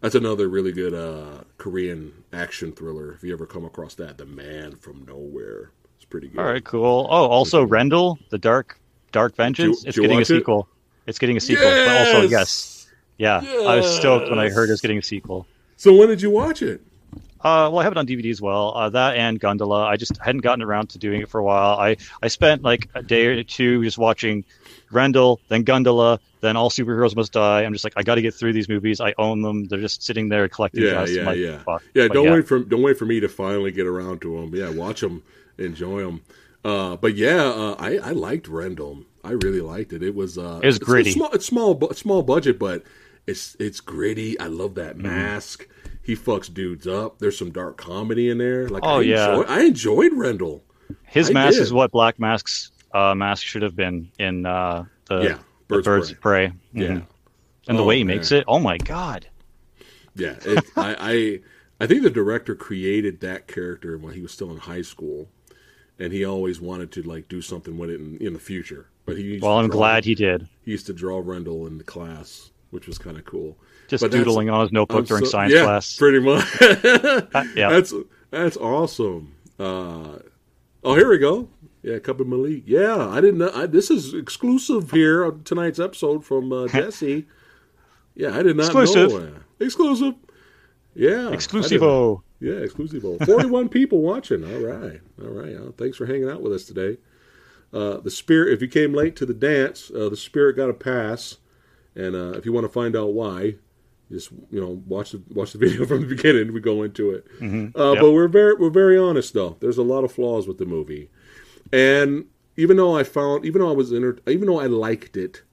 That's 0.01 0.15
another 0.15 0.47
really 0.47 0.71
good 0.71 0.93
uh, 0.93 1.43
Korean 1.57 2.23
action 2.31 2.71
thriller. 2.71 3.11
If 3.13 3.23
you 3.23 3.33
ever 3.33 3.45
come 3.45 3.65
across 3.65 3.95
that, 3.95 4.17
The 4.17 4.25
Man 4.25 4.75
from 4.75 5.03
Nowhere. 5.05 5.71
It's 6.09 6.11
pretty 6.11 6.27
good. 6.29 6.39
All 6.39 6.45
right, 6.45 6.63
cool. 6.63 7.07
Oh, 7.09 7.27
also 7.27 7.63
Rendel, 7.63 8.17
the 8.29 8.39
Dark 8.39 8.79
Dark 9.11 9.35
Vengeance. 9.35 9.83
You- 9.83 9.87
it's 9.89 9.97
you 9.97 10.01
getting 10.03 10.19
a 10.21 10.25
sequel. 10.25 10.67
It's 11.05 11.19
getting 11.19 11.37
a 11.37 11.39
sequel. 11.39 11.65
But 11.69 11.87
also, 11.87 12.21
yes, 12.23 12.87
yeah. 13.17 13.37
I 13.37 13.75
was 13.75 13.95
stoked 13.95 14.29
when 14.29 14.39
I 14.39 14.49
heard 14.49 14.69
it 14.69 14.73
was 14.73 14.81
getting 14.81 14.97
a 14.97 15.03
sequel. 15.03 15.45
So 15.77 15.95
when 15.95 16.07
did 16.09 16.21
you 16.21 16.29
watch 16.31 16.61
it? 16.61 16.81
Uh, 17.41 17.69
well, 17.71 17.79
I 17.79 17.83
have 17.83 17.93
it 17.93 17.97
on 17.97 18.05
DVD 18.05 18.29
as 18.31 18.41
well. 18.41 18.73
Uh, 18.75 18.89
that 18.89 19.15
and 19.15 19.39
Gondola. 19.39 19.85
I 19.85 19.95
just 19.95 20.17
hadn't 20.17 20.41
gotten 20.41 20.61
around 20.61 20.89
to 20.89 20.97
doing 20.99 21.21
it 21.21 21.29
for 21.29 21.39
a 21.39 21.43
while. 21.43 21.79
I, 21.79 21.95
I 22.21 22.27
spent 22.27 22.63
like 22.63 22.89
a 22.95 23.01
day 23.01 23.27
or 23.27 23.43
two 23.43 23.81
just 23.83 23.97
watching 23.97 24.43
Rendel, 24.91 25.39
then 25.47 25.63
Gondola, 25.63 26.19
then 26.41 26.57
All 26.57 26.69
Superheroes 26.69 27.15
Must 27.15 27.31
Die. 27.31 27.63
I'm 27.63 27.71
just 27.71 27.85
like, 27.85 27.93
I 27.95 28.03
got 28.03 28.15
to 28.15 28.21
get 28.21 28.33
through 28.33 28.51
these 28.53 28.67
movies. 28.67 28.99
I 28.99 29.13
own 29.17 29.41
them. 29.41 29.65
They're 29.65 29.79
just 29.79 30.03
sitting 30.03 30.27
there 30.27 30.49
collecting 30.49 30.83
Yeah, 30.83 30.91
dust. 30.91 31.13
Yeah, 31.13 31.23
like, 31.23 31.37
yeah. 31.37 31.57
fuck. 31.59 31.81
Yeah, 31.93 32.07
But 32.09 32.13
don't 32.15 32.29
wait 32.31 32.45
for 32.47 32.59
don't 32.59 32.81
wait 32.81 32.97
for 32.97 33.05
me 33.05 33.21
to 33.21 33.29
finally 33.29 33.71
get 33.71 33.87
around 33.87 34.21
to 34.23 34.35
them. 34.41 34.53
Yeah, 34.53 34.69
watch 34.71 34.99
them, 34.99 35.23
enjoy 35.59 36.01
them. 36.03 36.21
Uh, 36.63 36.95
but 36.97 37.15
yeah, 37.15 37.43
uh, 37.45 37.75
I 37.79 37.97
I 37.97 38.11
liked 38.11 38.47
Rendel. 38.47 39.05
I 39.23 39.31
really 39.31 39.61
liked 39.61 39.93
it. 39.93 40.01
It 40.03 40.15
was 40.15 40.37
uh, 40.37 40.59
It 40.63 40.65
was 40.67 40.79
gritty. 40.79 41.09
It's 41.09 41.15
small, 41.15 41.29
it's 41.31 41.45
small, 41.45 41.91
small 41.93 42.21
budget, 42.23 42.57
but 42.59 42.83
it's 43.27 43.55
it's 43.59 43.79
gritty. 43.79 44.39
I 44.39 44.47
love 44.47 44.75
that 44.75 44.95
Mm-hmm. 44.97 45.07
mask. 45.07 45.67
He 46.01 46.15
fucks 46.15 46.51
dudes 46.51 46.87
up. 46.87 47.19
There's 47.19 47.37
some 47.37 47.51
dark 47.51 47.77
comedy 47.77 48.29
in 48.29 48.39
there. 48.39 48.67
Like, 48.67 48.83
Oh, 48.83 48.99
I 48.99 49.01
yeah. 49.01 49.29
enjoy, 49.35 49.43
I 49.43 49.59
enjoyed 49.61 50.13
Rendel. 50.13 50.63
His 51.05 51.29
I 51.29 51.33
mask 51.33 51.55
did. 51.57 51.63
is 51.63 51.73
what 51.73 51.91
Black 51.91 52.17
Mask's 52.19 52.71
uh, 52.93 53.13
mask 53.13 53.43
should 53.45 53.61
have 53.61 53.75
been 53.75 54.09
in 54.17 54.45
uh, 54.47 54.85
the, 55.05 55.15
Yeah, 55.21 55.37
the 55.67 55.75
Birds 55.75 55.85
Birds, 55.85 56.09
of 56.09 56.15
of 56.17 56.21
Prey. 56.21 56.51
Yeah, 56.73 56.87
Mhm. 56.87 57.05
And 57.67 57.77
the 57.77 57.83
Oh, 57.83 57.85
way 57.85 57.97
he 57.97 58.03
man. 58.03 58.15
makes 58.17 58.31
it, 58.31 58.43
oh 58.47 58.57
my 58.59 58.77
god. 58.79 59.27
yeah. 60.15 60.35
It, 60.43 60.65
I, 60.75 60.95
I 60.99 61.39
I 61.83 61.87
think 61.87 62.01
the 62.03 62.09
director 62.09 62.55
created 62.55 63.19
that 63.21 63.47
character 63.47 63.97
when 63.97 64.13
he 64.15 64.21
was 64.21 64.31
still 64.31 64.49
in 64.51 64.57
high 64.57 64.81
school, 64.81 65.29
and 65.99 66.11
he 66.13 66.25
always 66.25 66.59
wanted 66.61 66.91
to 66.93 67.03
like 67.03 67.27
do 67.27 67.41
something 67.41 67.77
with 67.77 67.89
it 67.89 67.99
in, 67.99 68.17
in 68.17 68.33
the 68.33 68.39
future. 68.39 68.87
But 69.05 69.17
he 69.17 69.23
used 69.23 69.43
Well, 69.43 69.57
I'm 69.59 69.67
draw- 69.67 69.75
glad 69.77 70.05
he 70.05 70.15
did. 70.15 70.47
he 70.63 70.71
used 70.71 70.85
to 70.87 70.93
draw 70.93 71.19
Rendel 71.21 71.67
in 71.67 71.77
the 71.77 71.83
class, 71.83 72.51
which 72.71 72.87
was 72.87 72.97
kind 72.97 73.17
of 73.17 73.25
cool. 73.25 73.57
Just 73.87 74.03
But 74.03 74.11
doodling 74.11 74.49
on 74.49 74.61
his 74.61 74.71
notebook 74.71 74.99
I'm 74.99 75.03
during 75.05 75.25
so- 75.25 75.31
science 75.31 75.53
yeah, 75.53 75.63
class. 75.63 75.97
pretty 75.97 76.19
much. 76.19 76.45
yeah. 77.55 77.69
That's 77.69 77.93
that's 78.31 78.57
awesome. 78.57 79.35
Uh, 79.59 80.19
oh, 80.83 80.95
here 80.95 81.09
we 81.09 81.17
go. 81.17 81.49
Yeah, 81.81 81.97
Cup 81.99 82.19
of 82.19 82.27
Malik. 82.27 82.63
Yeah, 82.65 83.07
I 83.09 83.19
didn't 83.21 83.37
know. 83.39 83.51
I, 83.55 83.65
this 83.65 83.89
is 83.89 84.13
exclusive 84.13 84.91
here 84.91 85.25
on 85.25 85.43
tonight's 85.43 85.79
episode 85.79 86.23
from 86.25 86.51
uh, 86.53 86.67
Jesse. 86.69 87.25
yeah, 88.15 88.37
I 88.37 88.43
did 88.43 88.57
not 88.57 88.65
Exclusive. 88.65 89.11
know. 89.11 89.17
Uh, 89.17 89.39
exclusive. 89.59 90.13
Yeah, 90.93 91.29
Exclusivo. 91.31 92.21
Yeah, 92.39 92.53
exclusivo. 92.53 93.23
Forty-one 93.25 93.69
people 93.79 94.01
watching. 94.01 94.43
All 94.43 94.61
right, 94.61 95.01
all 95.21 95.29
right. 95.29 95.55
Uh, 95.55 95.71
thanks 95.77 95.97
for 95.97 96.05
hanging 96.05 96.29
out 96.29 96.41
with 96.41 96.53
us 96.53 96.63
today. 96.65 96.97
Uh, 97.73 97.97
the 97.97 98.09
spirit. 98.11 98.53
If 98.53 98.61
you 98.61 98.67
came 98.67 98.93
late 98.93 99.15
to 99.17 99.25
the 99.25 99.33
dance, 99.33 99.91
uh, 99.95 100.09
the 100.09 100.17
spirit 100.17 100.55
got 100.55 100.69
a 100.69 100.73
pass, 100.73 101.37
and 101.95 102.15
uh, 102.15 102.31
if 102.37 102.45
you 102.45 102.51
want 102.53 102.65
to 102.65 102.69
find 102.71 102.95
out 102.95 103.13
why, 103.13 103.55
just 104.11 104.31
you 104.49 104.59
know 104.59 104.81
watch 104.87 105.11
the 105.11 105.21
watch 105.29 105.51
the 105.53 105.57
video 105.65 105.85
from 105.85 106.01
the 106.01 106.07
beginning. 106.07 106.51
We 106.53 106.61
go 106.61 106.83
into 106.83 107.11
it. 107.11 107.25
Uh, 107.41 107.91
Yep. 107.93 108.01
But 108.01 108.11
we're 108.11 108.27
very 108.27 108.55
we're 108.55 108.69
very 108.71 108.97
honest 108.97 109.33
though. 109.33 109.57
There's 109.59 109.77
a 109.77 109.83
lot 109.83 110.03
of 110.03 110.11
flaws 110.11 110.47
with 110.47 110.57
the 110.57 110.65
movie, 110.65 111.09
and 111.71 112.25
even 112.57 112.77
though 112.77 112.97
I 112.97 113.03
found 113.03 113.45
even 113.45 113.61
though 113.61 113.69
I 113.69 113.73
was 113.75 113.93
enter- 113.93 114.19
even 114.27 114.47
though 114.47 114.59
I 114.59 114.65
liked 114.65 115.15
it, 115.17 115.43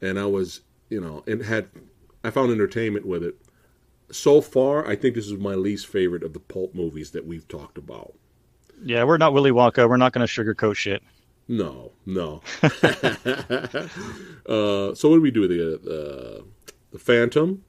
and 0.00 0.18
I 0.18 0.26
was 0.26 0.60
you 0.90 1.00
know 1.00 1.24
and 1.26 1.42
had 1.42 1.68
I 2.22 2.30
found 2.30 2.52
entertainment 2.52 3.04
with 3.06 3.24
it. 3.24 3.36
So 4.10 4.40
far, 4.40 4.86
I 4.86 4.96
think 4.96 5.14
this 5.14 5.26
is 5.26 5.34
my 5.34 5.54
least 5.54 5.86
favorite 5.86 6.22
of 6.22 6.32
the 6.32 6.40
pulp 6.40 6.74
movies 6.74 7.10
that 7.10 7.26
we've 7.26 7.46
talked 7.46 7.76
about. 7.76 8.14
Yeah, 8.82 9.04
we're 9.04 9.18
not 9.18 9.32
Willy 9.32 9.50
Wonka. 9.50 9.88
We're 9.88 9.96
not 9.96 10.12
going 10.12 10.26
to 10.26 10.32
sugarcoat 10.32 10.76
shit. 10.76 11.02
No, 11.48 11.92
no. 12.06 12.42
uh, 12.62 12.70
so 14.94 15.08
what 15.08 15.16
do 15.16 15.20
we 15.20 15.30
do? 15.30 15.48
The 15.48 15.74
uh, 15.76 16.42
the 16.90 16.98
Phantom, 16.98 17.64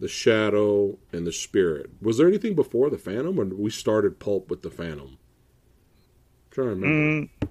the 0.00 0.08
Shadow, 0.08 0.98
and 1.12 1.26
the 1.26 1.32
Spirit. 1.32 1.90
Was 2.00 2.16
there 2.16 2.26
anything 2.26 2.54
before 2.54 2.88
the 2.88 2.98
Phantom, 2.98 3.38
or 3.38 3.44
we 3.44 3.70
started 3.70 4.18
pulp 4.18 4.48
with 4.48 4.62
the 4.62 4.70
Phantom? 4.70 5.18
I'm 5.18 6.50
trying 6.50 6.66
to 6.66 6.74
remember. 6.74 7.28
Mm, 7.42 7.48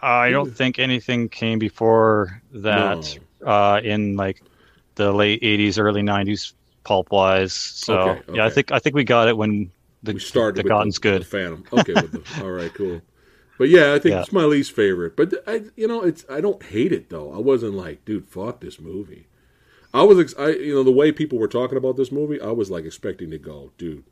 I 0.00 0.30
don't 0.30 0.54
think 0.54 0.78
anything 0.78 1.30
came 1.30 1.58
before 1.58 2.42
that 2.52 3.18
uh, 3.44 3.80
in 3.82 4.16
like 4.16 4.42
the 4.94 5.10
late 5.10 5.40
'80s, 5.40 5.78
early 5.78 6.02
'90s, 6.02 6.52
pulp 6.88 7.10
wise. 7.12 7.52
So 7.52 7.98
Okay, 7.98 8.22
yeah, 8.34 8.46
I 8.46 8.50
think 8.50 8.72
I 8.72 8.78
think 8.78 8.96
we 8.96 9.04
got 9.04 9.28
it 9.28 9.36
when 9.36 9.70
the 10.02 10.14
we 10.14 10.20
started 10.20 10.64
the 10.64 10.68
cotton's 10.68 10.94
the, 10.96 11.00
good. 11.02 11.22
the 11.22 11.26
Phantom. 11.26 11.64
Okay, 11.72 11.92
with 11.92 12.12
the, 12.12 12.42
all 12.44 12.50
right, 12.50 12.72
cool. 12.72 13.02
But 13.58 13.68
yeah, 13.68 13.92
I 13.92 13.98
think 13.98 14.14
Yeah. 14.14 14.20
it's 14.22 14.32
my 14.32 14.44
least 14.44 14.72
favorite. 14.72 15.16
But 15.16 15.34
I, 15.46 15.64
you 15.76 15.86
know, 15.86 16.02
it's 16.02 16.24
I 16.30 16.40
don't 16.40 16.62
hate 16.62 16.92
it 16.92 17.10
though. 17.10 17.32
I 17.32 17.38
wasn't 17.38 17.74
like, 17.74 18.04
dude, 18.04 18.26
fuck 18.26 18.60
this 18.60 18.80
movie. 18.80 19.26
I 19.92 20.02
was, 20.02 20.18
ex- 20.18 20.34
I, 20.38 20.50
you 20.50 20.74
know, 20.74 20.82
the 20.82 20.92
way 20.92 21.12
people 21.12 21.38
were 21.38 21.48
talking 21.48 21.78
about 21.78 21.96
this 21.96 22.12
movie, 22.12 22.40
I 22.40 22.50
was 22.50 22.70
like 22.70 22.84
expecting 22.84 23.30
to 23.30 23.38
go, 23.38 23.70
dude, 23.78 24.04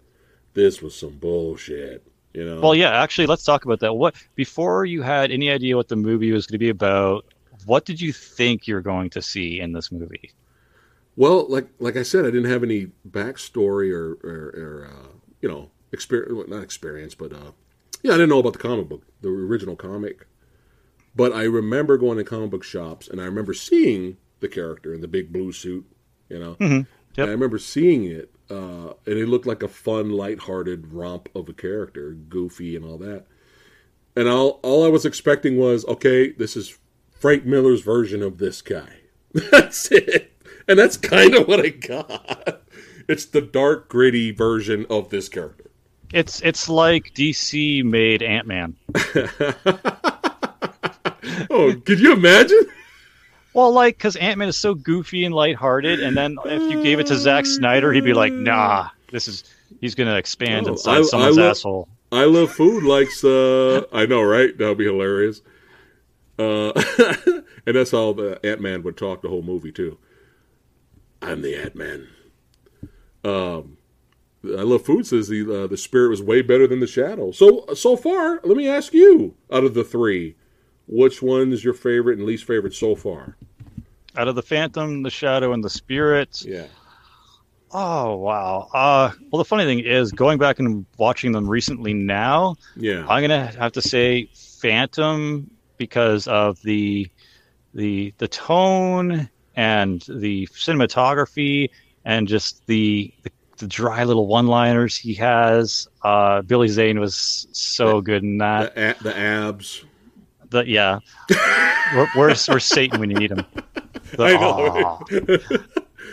this 0.55 0.81
was 0.82 0.94
some 0.94 1.19
bullshit. 1.19 2.03
You 2.32 2.44
know? 2.44 2.61
Well, 2.61 2.74
yeah, 2.74 2.90
actually, 3.03 3.27
let's 3.27 3.44
talk 3.44 3.65
about 3.65 3.81
that. 3.81 3.94
What 3.94 4.15
before 4.35 4.85
you 4.85 5.03
had 5.03 5.31
any 5.31 5.51
idea 5.51 5.77
what 5.77 5.89
the 5.89 5.97
movie 5.97 6.32
was 6.32 6.47
going 6.47 6.55
to 6.55 6.59
be 6.59 6.69
about? 6.70 7.24
what 7.65 7.85
did 7.86 8.01
you 8.01 8.12
think 8.12 8.69
you're 8.69 8.82
going 8.82 9.09
to 9.11 9.20
see 9.23 9.61
in 9.61 9.73
this 9.73 9.90
movie? 9.90 10.31
Well, 11.17 11.47
like 11.49 11.69
like 11.79 11.97
I 11.97 12.03
said, 12.03 12.25
I 12.25 12.31
didn't 12.31 12.51
have 12.51 12.63
any 12.63 12.89
backstory 13.09 13.93
or 13.93 14.19
or, 14.23 14.53
or 14.55 14.91
uh, 14.93 15.17
you 15.41 15.49
know 15.49 15.71
experience, 15.93 16.49
not 16.49 16.63
experience, 16.63 17.15
but 17.15 17.33
uh, 17.33 17.53
yeah, 18.03 18.13
I 18.13 18.15
didn't 18.15 18.29
know 18.29 18.39
about 18.39 18.53
the 18.53 18.59
comic 18.59 18.89
book, 18.89 19.03
the 19.23 19.29
original 19.29 19.77
comic. 19.77 20.27
But 21.15 21.33
I 21.33 21.45
remember 21.45 21.97
going 21.97 22.19
to 22.19 22.25
comic 22.25 22.51
book 22.51 22.65
shops, 22.65 23.09
and 23.09 23.21
I 23.21 23.25
remember 23.25 23.55
seeing 23.55 24.19
the 24.41 24.49
character 24.49 24.93
in 24.93 25.01
the 25.01 25.09
big 25.09 25.33
blue 25.33 25.53
suit. 25.53 25.87
You 26.29 26.39
know, 26.39 26.55
mm-hmm. 26.57 26.81
yep. 27.17 27.29
I 27.29 27.31
remember 27.31 27.59
seeing 27.59 28.05
it, 28.05 28.33
uh, 28.51 28.93
and 29.07 29.19
it 29.19 29.29
looked 29.29 29.47
like 29.47 29.63
a 29.63 29.69
fun, 29.69 30.11
light-hearted 30.11 30.93
romp 30.93 31.29
of 31.35 31.49
a 31.49 31.55
character, 31.55 32.13
goofy 32.13 32.77
and 32.77 32.85
all 32.85 32.99
that. 32.99 33.25
And 34.15 34.29
all 34.29 34.61
all 34.63 34.85
I 34.85 34.89
was 34.89 35.07
expecting 35.07 35.57
was, 35.57 35.87
okay, 35.87 36.33
this 36.33 36.57
is 36.57 36.79
Frank 37.11 37.45
Miller's 37.45 37.81
version 37.81 38.23
of 38.23 38.39
this 38.39 38.61
guy. 38.61 39.01
That's 39.33 39.91
it, 39.91 40.36
and 40.69 40.79
that's 40.79 40.97
kind 40.97 41.35
of 41.35 41.49
what 41.49 41.61
I 41.61 41.69
got. 41.71 42.63
It's 43.09 43.27
the 43.27 43.41
dark, 43.41 43.89
gritty 43.89 44.33
version 44.33 44.87
of 44.91 45.11
this 45.11 45.29
character. 45.29 45.71
It's 46.13 46.41
it's 46.43 46.69
like 46.69 47.15
DC 47.15 47.85
made 47.85 48.23
Ant 48.23 48.47
Man. 48.47 48.77
oh, 51.51 51.75
could 51.85 52.01
you 52.01 52.13
imagine? 52.13 52.67
Well, 53.55 53.73
like, 53.73 53.97
because 53.97 54.17
Ant 54.17 54.39
Man 54.39 54.49
is 54.49 54.57
so 54.57 54.75
goofy 54.75 55.25
and 55.25 55.35
lighthearted, 55.35 56.01
and 56.01 56.17
then 56.17 56.37
if 56.45 56.71
you 56.71 56.83
gave 56.83 57.01
it 57.01 57.07
to 57.09 57.17
Zack 57.17 57.47
Snyder, 57.47 57.93
he'd 57.93 58.05
be 58.05 58.13
like, 58.13 58.33
"Nah, 58.33 58.89
this 59.11 59.27
is 59.29 59.45
he's 59.81 59.95
gonna 59.95 60.17
expand 60.17 60.69
oh, 60.69 60.73
inside 60.73 60.99
I, 60.99 61.03
someone's 61.03 61.39
I 61.39 61.43
love, 61.43 61.51
asshole." 61.51 61.89
I 62.13 62.25
love 62.25 62.53
food 62.53 62.85
likes. 62.85 63.25
Uh, 63.25 63.85
I 63.93 64.07
know, 64.07 64.23
right? 64.23 64.57
That'd 64.57 64.79
be 64.79 64.85
hilarious. 64.85 65.43
Uh, 66.39 66.73
and 67.67 67.75
that's 67.75 67.91
how 67.91 68.13
the 68.13 68.39
Ant 68.45 68.61
Man 68.61 68.83
would 68.83 68.97
talk 68.97 69.23
the 69.23 69.29
whole 69.29 69.43
movie 69.43 69.73
too. 69.73 69.99
I'm 71.23 71.43
the 71.43 71.57
Ant 71.57 71.75
Man. 71.75 72.09
Um, 73.25 73.79
I 74.45 74.63
love 74.63 74.85
food 74.85 75.07
says 75.07 75.29
the 75.29 75.65
uh, 75.65 75.67
the 75.67 75.77
spirit 75.77 76.11
was 76.11 76.23
way 76.23 76.43
better 76.43 76.67
than 76.67 76.81
the 76.81 76.87
shadow. 76.87 77.33
So 77.33 77.67
so 77.75 77.97
far, 77.97 78.41
let 78.45 78.57
me 78.57 78.69
ask 78.69 78.93
you, 78.93 79.35
out 79.51 79.65
of 79.65 79.75
the 79.75 79.85
three, 79.85 80.37
which 80.87 81.23
one 81.23 81.53
is 81.53 81.65
your 81.65 81.75
favorite 81.75 82.19
and 82.19 82.27
least 82.27 82.45
favorite 82.45 82.75
so 82.75 82.95
far? 82.95 83.37
Out 84.17 84.29
of 84.29 84.35
the 84.35 84.43
Phantom, 84.43 85.03
the 85.03 85.11
Shadow, 85.11 85.53
and 85.53 85.63
the 85.63 85.71
Spirit. 85.71 86.45
Yeah. 86.45 86.67
Oh 87.73 88.17
wow. 88.17 88.69
Uh, 88.73 89.11
well, 89.31 89.39
the 89.39 89.45
funny 89.45 89.65
thing 89.65 89.81
is, 89.81 90.13
going 90.13 90.39
back 90.39 90.59
and 90.59 90.87
watching 90.97 91.33
them 91.33 91.49
recently 91.49 91.93
now, 91.93 92.57
yeah, 92.77 93.05
I'm 93.09 93.23
gonna 93.23 93.47
have 93.59 93.73
to 93.73 93.83
say 93.83 94.29
Phantom 94.35 95.51
because 95.77 96.29
of 96.29 96.63
the 96.63 97.11
the 97.75 98.15
the 98.19 98.29
tone 98.29 99.29
and 99.57 100.03
the 100.09 100.47
cinematography 100.49 101.70
and 102.05 102.28
just 102.28 102.66
the 102.66 103.12
the, 103.23 103.31
the 103.59 103.66
dry 103.66 104.05
little 104.05 104.27
one-liners 104.27 104.97
he 104.97 105.15
has. 105.15 105.89
Uh, 106.03 106.43
Billy 106.43 106.69
Zane 106.69 107.01
was 107.01 107.49
so 107.53 108.01
good 108.01 108.23
in 108.23 108.39
that. 108.39 108.74
The, 108.74 108.97
the 109.03 109.19
abs. 109.19 109.85
The 110.51 110.69
yeah, 110.69 111.01
where's 112.15 112.47
where's 112.47 112.65
Satan 112.65 113.01
when 113.01 113.11
you 113.11 113.16
need 113.16 113.33
him? 113.33 113.45
The, 114.12 114.24
I 114.24 114.33
know. 114.35 115.01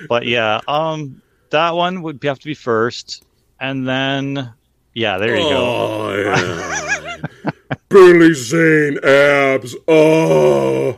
but 0.10 0.26
yeah, 0.26 0.60
um, 0.68 1.22
that 1.52 1.76
one 1.76 2.02
would 2.02 2.20
have 2.24 2.40
to 2.40 2.46
be 2.46 2.56
first, 2.56 3.24
and 3.60 3.88
then 3.88 4.52
yeah, 4.94 5.20
there 5.20 5.36
you 5.36 5.44
oh, 5.44 6.24
go. 6.24 7.20
Yeah. 7.44 7.52
Billy 7.90 8.34
Zane 8.34 8.98
abs. 9.04 9.76
Oh. 9.88 10.98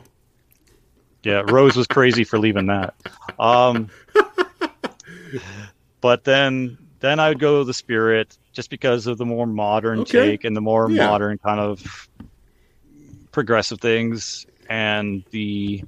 Yeah, 1.26 1.41
Rose 1.47 1.76
was 1.76 1.88
crazy 1.88 2.23
for 2.23 2.38
leaving 2.38 2.68
that. 2.68 2.93
Um, 3.39 3.89
but 6.02 6.23
then 6.23 6.77
then 6.99 7.19
I 7.19 7.30
would 7.30 7.39
go 7.39 7.64
the 7.64 7.73
Spirit 7.73 8.38
just 8.53 8.69
because 8.69 9.07
of 9.07 9.18
the 9.18 9.26
more 9.26 9.47
modern 9.47 10.02
okay. 10.02 10.30
take 10.30 10.43
and 10.43 10.56
the 10.56 10.61
more 10.61 10.89
yeah. 10.89 11.07
modern 11.07 11.38
kind 11.39 11.60
of 11.60 12.07
progressive 13.31 13.81
things, 13.81 14.45
and 14.69 15.23
the 15.31 15.84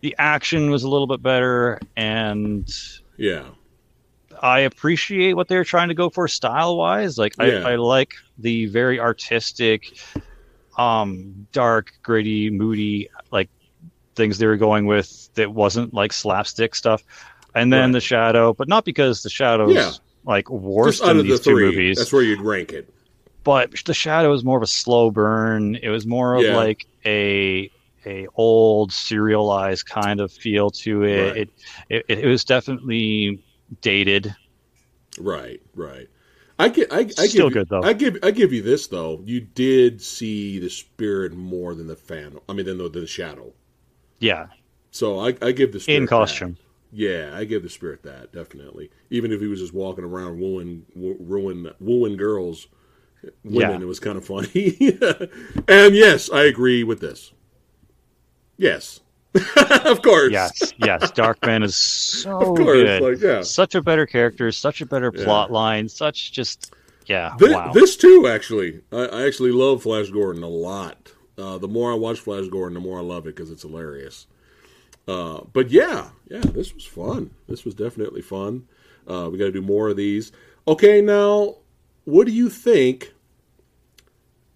the 0.00 0.14
action 0.18 0.70
was 0.70 0.84
a 0.84 0.88
little 0.88 1.08
bit 1.08 1.22
better, 1.22 1.80
and 1.96 2.72
yeah, 3.16 3.44
I 4.40 4.60
appreciate 4.60 5.34
what 5.34 5.48
they're 5.48 5.64
trying 5.64 5.88
to 5.88 5.94
go 5.94 6.10
for 6.10 6.28
style 6.28 6.76
wise. 6.76 7.18
Like 7.18 7.34
yeah. 7.38 7.64
I, 7.64 7.72
I 7.72 7.76
like 7.76 8.14
the 8.38 8.66
very 8.66 9.00
artistic, 9.00 9.98
um, 10.78 11.46
dark, 11.52 11.92
gritty, 12.02 12.50
moody, 12.50 13.08
like 13.30 13.48
things 14.16 14.38
they 14.38 14.46
were 14.46 14.56
going 14.56 14.86
with 14.86 15.32
that 15.34 15.52
wasn't 15.52 15.94
like 15.94 16.12
slapstick 16.12 16.74
stuff. 16.74 17.04
And 17.54 17.72
then 17.72 17.88
right. 17.88 17.92
the 17.92 18.00
shadow, 18.00 18.52
but 18.52 18.68
not 18.68 18.84
because 18.84 19.22
the 19.22 19.30
shadow's 19.30 19.74
yeah. 19.74 19.92
like 20.24 20.50
worse 20.50 21.00
than 21.00 21.18
these 21.18 21.38
the 21.38 21.44
two 21.44 21.56
movies. 21.56 21.96
That's 21.96 22.12
where 22.12 22.22
you'd 22.22 22.40
rank 22.40 22.72
it. 22.72 22.92
But 23.44 23.72
the 23.84 23.94
shadow 23.94 24.30
was 24.30 24.44
more 24.44 24.58
of 24.58 24.62
a 24.62 24.66
slow 24.66 25.10
burn. 25.10 25.76
It 25.76 25.88
was 25.88 26.04
more 26.04 26.34
of 26.34 26.42
yeah. 26.42 26.56
like 26.56 26.86
a 27.06 27.70
a 28.04 28.26
old 28.34 28.92
serialized 28.92 29.86
kind 29.86 30.20
of 30.20 30.32
feel 30.32 30.70
to 30.70 31.04
it. 31.04 31.28
Right. 31.28 31.36
It, 31.88 32.04
it, 32.08 32.18
it 32.18 32.26
was 32.26 32.44
definitely 32.44 33.42
dated. 33.80 34.34
Right, 35.18 35.60
right. 35.74 36.08
I 36.58 36.68
get. 36.68 36.92
I, 36.92 37.00
I 37.18 37.26
still 37.26 37.48
give, 37.48 37.54
good 37.54 37.68
though. 37.68 37.82
I 37.82 37.92
give. 37.92 38.18
I 38.22 38.30
give 38.30 38.52
you 38.52 38.62
this 38.62 38.86
though. 38.86 39.20
You 39.24 39.40
did 39.40 40.00
see 40.00 40.58
the 40.58 40.70
spirit 40.70 41.34
more 41.34 41.74
than 41.74 41.86
the 41.86 41.96
fan. 41.96 42.38
I 42.48 42.54
mean, 42.54 42.66
than 42.66 42.78
the, 42.78 42.88
the 42.88 43.06
shadow. 43.06 43.52
Yeah. 44.18 44.46
So 44.90 45.20
I, 45.20 45.34
I 45.42 45.52
give 45.52 45.72
the 45.72 45.80
spirit 45.80 46.02
in 46.02 46.06
costume. 46.06 46.52
That. 46.52 46.60
Yeah, 46.92 47.30
I 47.34 47.44
give 47.44 47.62
the 47.62 47.68
spirit 47.68 48.02
that 48.04 48.32
definitely. 48.32 48.90
Even 49.10 49.32
if 49.32 49.40
he 49.40 49.46
was 49.46 49.60
just 49.60 49.74
walking 49.74 50.04
around 50.04 50.40
wooing, 50.40 50.86
wooing, 50.94 51.68
wooing 51.80 52.16
girls, 52.16 52.68
women, 53.44 53.80
yeah. 53.80 53.80
it 53.80 53.86
was 53.86 54.00
kind 54.00 54.16
of 54.16 54.24
funny. 54.24 54.76
and 55.68 55.94
yes, 55.94 56.30
I 56.30 56.44
agree 56.44 56.84
with 56.84 57.00
this. 57.00 57.32
Yes, 58.56 59.00
of 59.84 60.00
course. 60.02 60.32
Yes, 60.32 60.72
yes. 60.78 61.12
Darkman 61.12 61.62
is 61.62 61.76
so 62.22 62.40
of 62.40 62.56
course, 62.56 62.82
good. 62.82 63.02
Like, 63.02 63.20
yeah. 63.20 63.42
Such 63.42 63.74
a 63.74 63.82
better 63.82 64.06
character, 64.06 64.50
such 64.52 64.80
a 64.80 64.86
better 64.86 65.12
plot 65.12 65.50
line, 65.50 65.88
such 65.88 66.32
just 66.32 66.72
yeah. 67.06 67.34
This, 67.38 67.52
wow. 67.52 67.72
this 67.72 67.96
too, 67.96 68.26
actually, 68.26 68.80
I, 68.92 69.06
I, 69.06 69.26
actually 69.26 69.52
love 69.52 69.82
Flash 69.82 70.10
Gordon 70.10 70.42
a 70.42 70.48
lot. 70.48 71.12
Uh, 71.38 71.58
the 71.58 71.68
more 71.68 71.92
I 71.92 71.94
watch 71.94 72.20
Flash 72.20 72.48
Gordon, 72.48 72.74
the 72.74 72.80
more 72.80 72.98
I 72.98 73.02
love 73.02 73.26
it 73.26 73.36
because 73.36 73.50
it's 73.50 73.62
hilarious. 73.62 74.26
Uh, 75.06 75.42
but 75.52 75.70
yeah, 75.70 76.10
yeah, 76.28 76.40
this 76.40 76.74
was 76.74 76.84
fun. 76.84 77.30
This 77.48 77.64
was 77.64 77.74
definitely 77.74 78.22
fun. 78.22 78.66
Uh, 79.06 79.28
we 79.30 79.38
got 79.38 79.44
to 79.44 79.52
do 79.52 79.62
more 79.62 79.88
of 79.88 79.96
these. 79.96 80.32
Okay, 80.66 81.00
now, 81.00 81.56
what 82.04 82.26
do 82.26 82.32
you 82.32 82.48
think? 82.50 83.12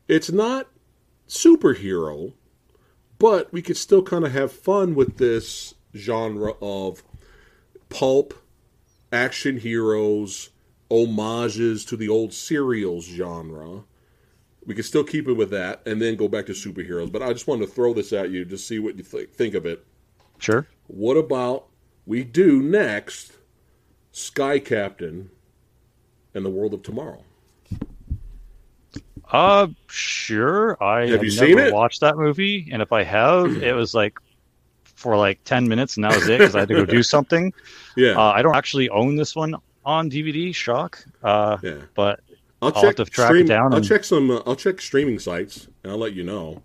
It's 0.09 0.33
not 0.33 0.67
superhero, 1.29 2.33
but 3.19 3.53
we 3.53 3.63
could 3.63 3.77
still 3.77 4.03
kind 4.03 4.25
of 4.25 4.33
have 4.33 4.51
fun 4.51 4.97
with 4.97 5.19
this 5.19 5.75
genre 5.95 6.55
of 6.61 7.05
pulp, 7.89 8.35
action 9.13 9.59
heroes, 9.59 10.51
homages 10.91 11.85
to 11.85 11.97
the 11.97 12.09
old 12.09 12.33
serials 12.33 13.05
genre. 13.05 13.85
We 14.67 14.75
could 14.75 14.85
still 14.85 15.05
keep 15.05 15.27
it 15.27 15.33
with 15.33 15.51
that 15.51 15.83
and 15.87 16.01
then 16.01 16.17
go 16.17 16.29
back 16.29 16.47
to 16.47 16.53
superheroes. 16.53 17.11
But 17.11 17.23
I 17.23 17.33
just 17.33 17.47
wanted 17.47 17.67
to 17.67 17.73
throw 17.73 17.95
this 17.95 18.13
at 18.13 18.31
you 18.31 18.45
to 18.45 18.59
see 18.59 18.79
what 18.79 18.97
you 18.97 19.03
th- 19.03 19.31
think 19.31 19.55
of 19.55 19.67
it. 19.67 19.85
Sure. 20.39 20.67
What 20.87 21.17
about 21.17 21.67
we 22.07 22.25
do 22.25 22.63
next 22.63 23.33
Sky 24.13 24.59
Captain 24.59 25.31
and 26.35 26.45
the 26.45 26.51
World 26.51 26.75
of 26.75 26.83
Tomorrow? 26.83 27.25
Uh, 29.33 29.69
sure. 29.89 30.83
I 30.83 31.03
have, 31.03 31.11
have 31.11 31.25
you 31.25 31.31
seen 31.31 31.59
it? 31.59 31.73
Watched 31.73 32.01
that 32.01 32.17
movie, 32.17 32.69
and 32.73 32.83
if 32.83 32.93
I 32.93 33.05
have, 33.05 33.63
it 33.63 33.75
was 33.75 33.95
like 33.95 34.19
for 34.85 35.17
like 35.17 35.43
ten 35.45 35.69
minutes, 35.69 35.97
and 35.97 36.05
that 36.05 36.15
was 36.15 36.29
it 36.29 36.39
because 36.39 36.57
I 36.57 36.61
had 36.61 36.69
to 36.69 36.75
go 36.75 36.85
do 36.85 37.03
something. 37.05 37.53
Yeah. 37.97 38.13
Uh, 38.13 38.33
I 38.33 38.43
don't 38.43 38.57
actually 38.57 38.89
own 38.91 39.17
this 39.17 39.37
one 39.37 39.55
on 39.85 40.11
DVD. 40.11 40.55
Shock. 40.55 41.05
Uh, 41.23 41.59
yeah. 41.63 41.77
But 41.95 42.21
I'll, 42.63 42.69
I'll 42.75 42.83
check 42.83 42.99
have 42.99 43.07
to 43.07 43.13
track 43.13 43.29
stream, 43.29 43.45
it 43.45 43.49
down. 43.49 43.73
I'll 43.73 43.79
and... 43.79 43.87
check 43.87 44.05
some. 44.05 44.31
Uh, 44.31 44.43
I'll 44.47 44.57
check 44.57 44.81
streaming 44.81 45.19
sites, 45.19 45.69
and 45.83 45.93
I'll 45.93 45.99
let 45.99 46.13
you 46.13 46.25
know 46.25 46.63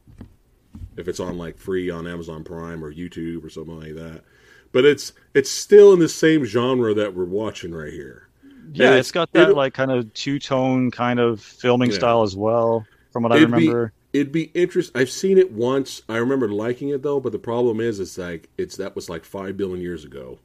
if 0.98 1.08
it's 1.08 1.20
on 1.20 1.38
like 1.38 1.58
free 1.58 1.90
on 1.90 2.08
Amazon 2.08 2.44
Prime 2.44 2.84
or 2.84 2.94
YouTube 2.94 3.44
or 3.44 3.50
something 3.50 3.80
like 3.80 3.96
that. 3.96 4.24
But 4.72 4.86
it's 4.86 5.14
it's 5.34 5.50
still 5.50 5.94
in 5.94 6.00
the 6.00 6.10
same 6.10 6.44
genre 6.44 6.94
that 6.94 7.16
we're 7.16 7.26
watching 7.26 7.74
right 7.74 7.94
here. 7.94 8.28
Yeah, 8.74 8.92
it's, 8.92 9.08
it's 9.08 9.12
got 9.12 9.32
that 9.34 9.56
like 9.56 9.74
kind 9.74 9.92
of 9.92 10.14
two 10.14 10.40
tone 10.40 10.92
kind 10.92 11.20
of 11.20 11.40
filming 11.42 11.92
yeah. 11.92 11.98
style 11.98 12.24
as 12.24 12.36
well, 12.36 12.86
from 13.12 13.24
what 13.24 13.32
it'd 13.32 13.54
I 13.54 13.56
remember. 13.56 13.94
Be, 14.12 14.20
it'd 14.20 14.32
be 14.34 14.44
interesting. 14.54 15.00
I've 15.00 15.10
seen 15.10 15.38
it 15.38 15.52
once. 15.52 16.02
I 16.10 16.18
remember 16.18 16.50
liking 16.50 16.90
it 16.90 17.04
though, 17.04 17.22
but 17.22 17.32
the 17.32 17.40
problem 17.40 17.80
is, 17.80 18.02
it's 18.02 18.18
like 18.18 18.50
it's 18.58 18.76
that 18.78 18.96
was 18.96 19.10
like 19.10 19.24
five 19.24 19.56
billion 19.56 19.80
years 19.80 20.04
ago, 20.04 20.40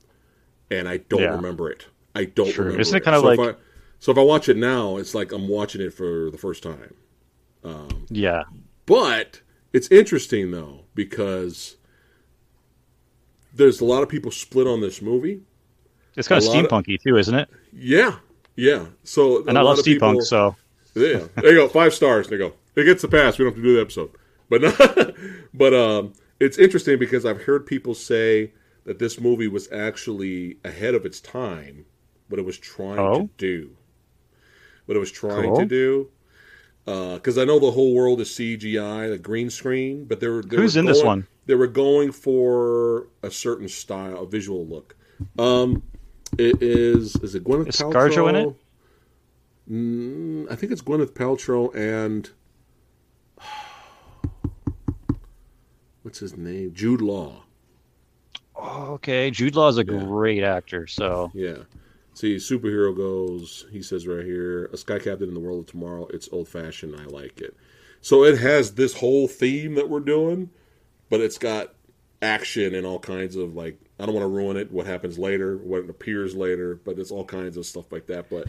and 0.70 0.88
I 0.88 0.98
don't 0.98 1.22
yeah. 1.22 1.34
remember 1.34 1.70
it. 1.70 1.86
I 2.14 2.26
don't 2.26 2.52
sure. 2.52 2.66
remember. 2.66 2.82
Isn't 2.82 2.96
it 2.96 3.04
kind 3.04 3.16
of 3.16 3.22
so 3.22 3.28
like? 3.28 3.58
So 4.00 4.10
if 4.12 4.18
I 4.18 4.22
watch 4.22 4.48
it 4.48 4.56
now, 4.56 4.96
it's 4.96 5.14
like 5.14 5.30
I'm 5.32 5.46
watching 5.48 5.80
it 5.80 5.92
for 5.94 6.30
the 6.30 6.38
first 6.38 6.62
time. 6.62 6.94
Um, 7.62 8.06
yeah, 8.08 8.44
but 8.86 9.40
it's 9.72 9.88
interesting 9.88 10.50
though 10.50 10.84
because 10.94 11.76
there's 13.54 13.80
a 13.80 13.84
lot 13.84 14.02
of 14.02 14.08
people 14.08 14.30
split 14.30 14.66
on 14.66 14.80
this 14.80 15.02
movie. 15.02 15.42
It's 16.16 16.28
kind 16.28 16.42
A 16.42 16.46
of 16.46 16.54
lot 16.54 16.64
of- 16.64 16.70
steampunky 16.70 17.00
too, 17.00 17.16
isn't 17.16 17.34
it? 17.34 17.48
Yeah, 17.72 18.16
yeah. 18.56 18.86
So 19.04 19.46
And 19.46 19.56
a 19.56 19.60
I 19.60 19.62
lot 19.62 19.70
love 19.70 19.78
of 19.80 19.84
people- 19.84 20.08
steampunk, 20.14 20.22
so 20.24 20.56
Yeah, 20.94 21.26
there 21.36 21.50
you 21.52 21.56
go. 21.58 21.68
Five 21.68 21.94
stars. 21.94 22.28
There 22.28 22.38
you 22.38 22.48
go. 22.48 22.54
It 22.76 22.84
gets 22.84 23.02
the 23.02 23.08
pass. 23.08 23.38
We 23.38 23.44
don't 23.44 23.52
have 23.54 23.62
to 23.62 23.68
do 23.68 23.74
the 23.76 23.80
episode. 23.82 24.10
But 24.48 24.62
no, 24.62 25.12
but 25.54 25.74
um, 25.74 26.12
it's 26.40 26.58
interesting 26.58 26.98
because 26.98 27.24
I've 27.26 27.42
heard 27.42 27.66
people 27.66 27.94
say 27.94 28.52
that 28.84 28.98
this 28.98 29.20
movie 29.20 29.46
was 29.48 29.70
actually 29.70 30.56
ahead 30.64 30.94
of 30.94 31.04
its 31.04 31.20
time, 31.20 31.84
what 32.28 32.38
it 32.40 32.44
was 32.44 32.58
trying 32.58 32.96
to 32.96 33.02
Oh. 33.02 33.30
do. 33.38 33.76
What 34.90 34.96
it 34.96 34.98
was 34.98 35.12
trying 35.12 35.50
Cool. 35.50 35.56
to 35.58 35.64
do. 35.66 36.08
Because 36.84 37.38
I 37.38 37.44
know 37.44 37.60
the 37.60 37.70
whole 37.70 37.94
world 37.94 38.20
is 38.20 38.28
CGI, 38.30 39.08
the 39.08 39.18
green 39.18 39.48
screen, 39.48 40.04
but 40.04 40.18
they 40.18 40.26
were 40.26 40.42
they 40.42 40.56
Who's 40.56 40.74
were 40.74 40.80
in 40.80 40.86
this 40.86 41.00
one? 41.04 41.28
They 41.46 41.54
were 41.54 41.68
going 41.68 42.10
for 42.10 43.06
a 43.22 43.30
certain 43.30 43.68
style, 43.68 44.22
a 44.22 44.26
visual 44.26 44.66
look. 44.66 44.96
Um, 45.38 45.84
it 46.38 46.60
is 46.60 47.14
is 47.22 47.36
it 47.36 47.44
Gwyneth 47.44 47.68
Is 47.68 47.76
Paltrow? 47.76 47.92
ScarJo 48.10 48.28
in 48.30 48.34
it? 48.34 48.56
Mm, 49.70 50.50
I 50.50 50.56
think 50.56 50.72
it's 50.72 50.82
Gwyneth 50.82 51.12
Paltrow 51.12 51.72
and 51.72 52.28
what's 56.02 56.18
his 56.18 56.36
name? 56.36 56.72
Jude 56.74 57.00
Law. 57.00 57.44
oh, 58.56 58.94
okay. 58.94 59.30
Jude 59.30 59.54
Law 59.54 59.68
is 59.68 59.78
a 59.78 59.84
Yeah. 59.86 60.00
great 60.04 60.42
actor, 60.42 60.88
so 60.88 61.30
Yeah. 61.32 61.58
See, 62.20 62.36
superhero 62.36 62.94
goes. 62.94 63.64
He 63.70 63.80
says 63.80 64.06
right 64.06 64.26
here, 64.26 64.66
a 64.74 64.76
sky 64.76 64.98
captain 64.98 65.28
in 65.28 65.32
the 65.32 65.40
world 65.40 65.60
of 65.60 65.66
tomorrow. 65.68 66.06
It's 66.12 66.28
old 66.30 66.48
fashioned. 66.48 66.94
I 66.94 67.04
like 67.04 67.40
it. 67.40 67.56
So 68.02 68.24
it 68.24 68.38
has 68.38 68.74
this 68.74 68.92
whole 68.92 69.26
theme 69.26 69.76
that 69.76 69.88
we're 69.88 70.00
doing, 70.00 70.50
but 71.08 71.22
it's 71.22 71.38
got 71.38 71.72
action 72.20 72.74
and 72.74 72.86
all 72.86 72.98
kinds 72.98 73.36
of 73.36 73.56
like. 73.56 73.80
I 73.98 74.04
don't 74.04 74.14
want 74.14 74.24
to 74.24 74.28
ruin 74.28 74.58
it. 74.58 74.70
What 74.70 74.84
happens 74.84 75.18
later? 75.18 75.56
What 75.56 75.88
appears 75.88 76.34
later? 76.34 76.78
But 76.84 76.98
it's 76.98 77.10
all 77.10 77.24
kinds 77.24 77.56
of 77.56 77.64
stuff 77.64 77.90
like 77.90 78.06
that. 78.08 78.28
But 78.28 78.48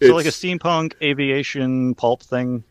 it's 0.00 0.08
so 0.08 0.16
like 0.16 0.26
a 0.26 0.30
steampunk 0.30 0.94
aviation 1.00 1.94
pulp 1.94 2.20
thing. 2.20 2.64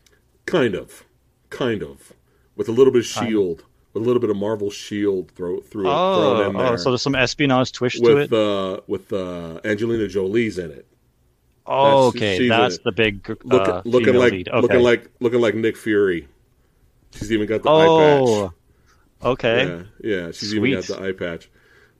kind 0.44 0.74
of, 0.74 1.06
kind 1.48 1.82
of, 1.82 2.12
with 2.54 2.68
a 2.68 2.72
little 2.72 2.92
bit 2.92 3.00
of 3.00 3.06
shield, 3.06 3.64
a 3.94 3.98
little 3.98 4.20
bit 4.20 4.30
of 4.30 4.36
Marvel 4.36 4.70
shield 4.70 5.30
throw 5.32 5.60
through 5.60 5.88
Oh, 5.88 6.36
thrown 6.36 6.50
in 6.50 6.56
there. 6.56 6.72
oh, 6.72 6.76
so 6.76 6.90
there's 6.90 7.02
some 7.02 7.14
espionage 7.14 7.72
twist 7.72 7.96
to 7.96 8.14
with 8.14 8.32
it. 8.32 8.36
uh 8.36 8.80
with 8.86 9.12
uh 9.12 9.60
Angelina 9.64 10.08
Jolie's 10.08 10.58
in 10.58 10.70
it. 10.70 10.86
Oh, 11.66 12.10
that's- 12.10 12.36
okay, 12.38 12.48
that's 12.48 12.78
the 12.78 12.92
big 12.92 13.28
uh, 13.30 13.34
Look, 13.44 13.84
looking 13.86 14.14
like. 14.14 14.32
Okay. 14.34 14.60
looking 14.60 14.80
like 14.80 15.10
looking 15.20 15.40
like 15.40 15.54
Nick 15.54 15.76
Fury. 15.76 16.28
She's 17.12 17.30
even 17.32 17.46
got 17.46 17.62
the 17.62 17.70
eye 17.70 17.86
oh, 17.86 18.48
patch. 18.48 19.26
okay. 19.26 19.66
Yeah, 20.02 20.16
yeah, 20.26 20.30
she's 20.32 20.54
even 20.54 20.72
got 20.74 20.84
the 20.84 21.00
eye 21.00 21.12
patch. 21.12 21.48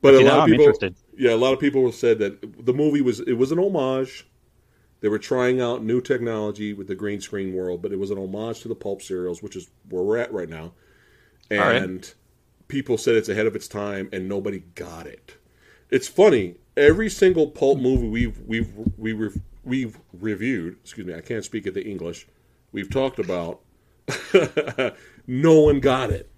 But 0.03 0.15
Okay, 0.16 0.25
a 0.25 0.29
lot 0.29 0.37
of 0.39 0.43
I'm 0.45 0.51
people, 0.51 0.65
interested. 0.66 0.95
yeah, 1.16 1.33
a 1.33 1.37
lot 1.37 1.55
of 1.55 1.61
people 1.61 1.91
said 1.93 2.19
that 2.19 2.66
the 2.66 2.75
movie 2.75 3.01
was 3.01 3.21
it 3.21 3.35
was 3.35 3.53
an 3.53 3.59
homage. 3.59 4.27
They 5.01 5.09
were 5.09 5.19
trying 5.19 5.61
out 5.61 5.83
new 5.85 6.01
technology 6.01 6.73
with 6.73 6.89
the 6.89 6.95
green 6.95 7.21
screen 7.21 7.55
world, 7.55 7.81
but 7.83 7.93
it 7.93 7.99
was 7.99 8.11
an 8.11 8.19
homage 8.19 8.61
to 8.62 8.69
the 8.69 8.75
pulp 8.75 9.01
serials, 9.03 9.43
which 9.43 9.55
is 9.57 9.69
where 9.89 10.03
we're 10.03 10.16
at 10.19 10.33
right 10.33 10.49
now. 10.49 10.73
All 11.59 11.68
right. 11.68 11.82
And 11.82 12.12
people 12.68 12.97
said 12.98 13.14
it's 13.16 13.28
ahead 13.28 13.47
of 13.47 13.55
its 13.56 13.68
time, 13.68 14.09
and 14.12 14.28
nobody 14.28 14.60
got 14.74 15.06
it. 15.06 15.36
It's 15.90 16.09
funny. 16.09 16.56
Every 16.76 17.09
single 17.09 17.48
pulp 17.48 17.78
movie 17.78 18.09
we've 18.09 18.40
we've 18.40 18.72
we 18.97 19.12
we've, 19.12 19.39
we've 19.62 19.98
reviewed. 20.12 20.76
Excuse 20.82 21.06
me, 21.06 21.14
I 21.14 21.20
can't 21.20 21.44
speak 21.44 21.66
at 21.66 21.74
the 21.74 21.85
English. 21.85 22.26
We've 22.72 22.90
talked 22.90 23.18
about. 23.18 23.60
no 25.26 25.60
one 25.60 25.81
got 25.81 26.10
it 26.10 26.31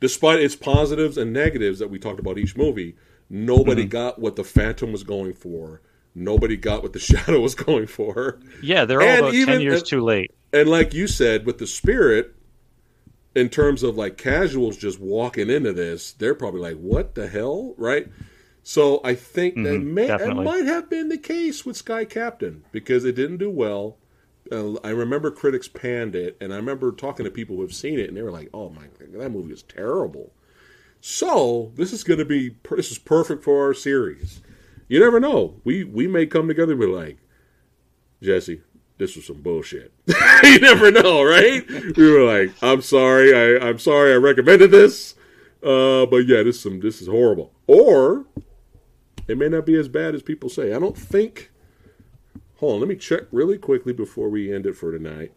despite 0.00 0.38
its 0.40 0.54
positives 0.54 1.16
and 1.16 1.32
negatives 1.32 1.78
that 1.78 1.88
we 1.88 1.98
talked 1.98 2.20
about 2.20 2.36
each 2.36 2.54
movie, 2.54 2.94
nobody 3.30 3.82
Mm-hmm. 3.82 3.88
got 3.88 4.18
what 4.18 4.36
the 4.36 4.44
Phantom 4.44 4.92
was 4.92 5.02
going 5.02 5.32
for. 5.32 5.80
Nobody 6.14 6.54
got 6.58 6.82
what 6.82 6.92
the 6.92 6.98
Shadow 7.10 7.40
was 7.40 7.54
going 7.54 7.86
for. 7.86 8.38
Yeah, 8.62 8.84
they're 8.84 9.00
all 9.00 9.08
And 9.08 9.18
about 9.20 9.34
even- 9.34 9.54
ten 9.54 9.60
years 9.62 9.80
uh, 9.80 9.86
too 9.86 10.02
late. 10.02 10.32
And 10.52 10.68
like 10.68 10.92
you 10.92 11.06
said, 11.06 11.46
with 11.46 11.56
the 11.56 11.66
Spirit, 11.66 12.34
in 13.36 13.50
terms 13.50 13.84
of 13.84 13.96
like 13.96 14.18
casuals 14.18 14.78
just 14.78 15.00
walking 15.00 15.50
into 15.50 15.72
this, 15.74 16.12
they're 16.12 16.34
probably 16.36 16.62
like, 16.62 16.78
"What 16.78 17.14
the 17.16 17.28
hell?" 17.28 17.74
Right? 17.78 18.08
So 18.64 19.00
I 19.04 19.14
think 19.14 19.62
that 19.62 19.80
Mhm, 19.80 19.84
may 19.84 20.12
that 20.12 20.34
might 20.34 20.66
have 20.66 20.90
been 20.90 21.08
the 21.10 21.18
case 21.18 21.66
with 21.66 21.76
Sky 21.76 22.04
Captain 22.06 22.64
because 22.72 23.04
it 23.04 23.14
didn't 23.16 23.38
do 23.38 23.50
well. 23.50 23.98
Uh, 24.52 24.74
I 24.84 24.90
remember 24.90 25.30
critics 25.30 25.68
panned 25.68 26.16
it, 26.16 26.36
and 26.40 26.52
I 26.52 26.56
remember 26.56 26.92
talking 26.92 27.24
to 27.24 27.30
people 27.30 27.56
who 27.56 27.62
have 27.62 27.74
seen 27.74 27.98
it, 28.00 28.08
and 28.08 28.16
they 28.16 28.22
were 28.22 28.32
like, 28.32 28.50
"Oh 28.54 28.70
my, 28.70 28.88
God, 28.98 29.12
that 29.14 29.30
movie 29.30 29.52
is 29.54 29.62
terrible." 29.62 30.32
So 31.00 31.72
this 31.76 31.92
is 31.92 32.04
going 32.04 32.20
to 32.20 32.26
be 32.26 32.56
this 32.70 32.90
is 32.92 32.98
perfect 32.98 33.44
for 33.44 33.64
our 33.66 33.74
series. 33.74 34.42
You 34.88 35.00
never 35.00 35.20
know. 35.20 35.60
We 35.64 35.84
we 35.84 36.08
may 36.08 36.26
come 36.26 36.48
together 36.48 36.72
and 36.72 36.80
be 36.82 36.88
like, 36.88 37.18
Jesse, 38.22 38.62
this 38.98 39.16
was 39.16 39.26
some 39.26 39.42
bullshit. 39.42 39.92
you 40.42 40.58
never 40.60 40.90
know, 40.90 41.22
right? 41.22 41.66
We 41.96 42.10
were 42.10 42.24
like, 42.24 42.52
I'm 42.62 42.82
sorry, 42.82 43.34
I 43.34 43.68
I'm 43.68 43.78
sorry, 43.78 44.12
I 44.12 44.16
recommended 44.16 44.70
this, 44.70 45.14
uh, 45.62 46.06
but 46.06 46.26
yeah, 46.26 46.42
this 46.42 46.56
is 46.56 46.62
some 46.62 46.80
this 46.80 47.00
is 47.00 47.08
horrible. 47.08 47.52
Or 47.66 48.24
it 49.28 49.36
may 49.38 49.48
not 49.48 49.66
be 49.66 49.76
as 49.76 49.88
bad 49.88 50.14
as 50.14 50.22
people 50.22 50.48
say. 50.48 50.72
I 50.72 50.78
don't 50.78 50.96
think. 50.96 51.50
Hold 52.56 52.74
on, 52.74 52.80
let 52.80 52.88
me 52.88 52.96
check 52.96 53.24
really 53.32 53.58
quickly 53.58 53.92
before 53.92 54.30
we 54.30 54.54
end 54.54 54.64
it 54.66 54.76
for 54.76 54.90
tonight. 54.90 55.32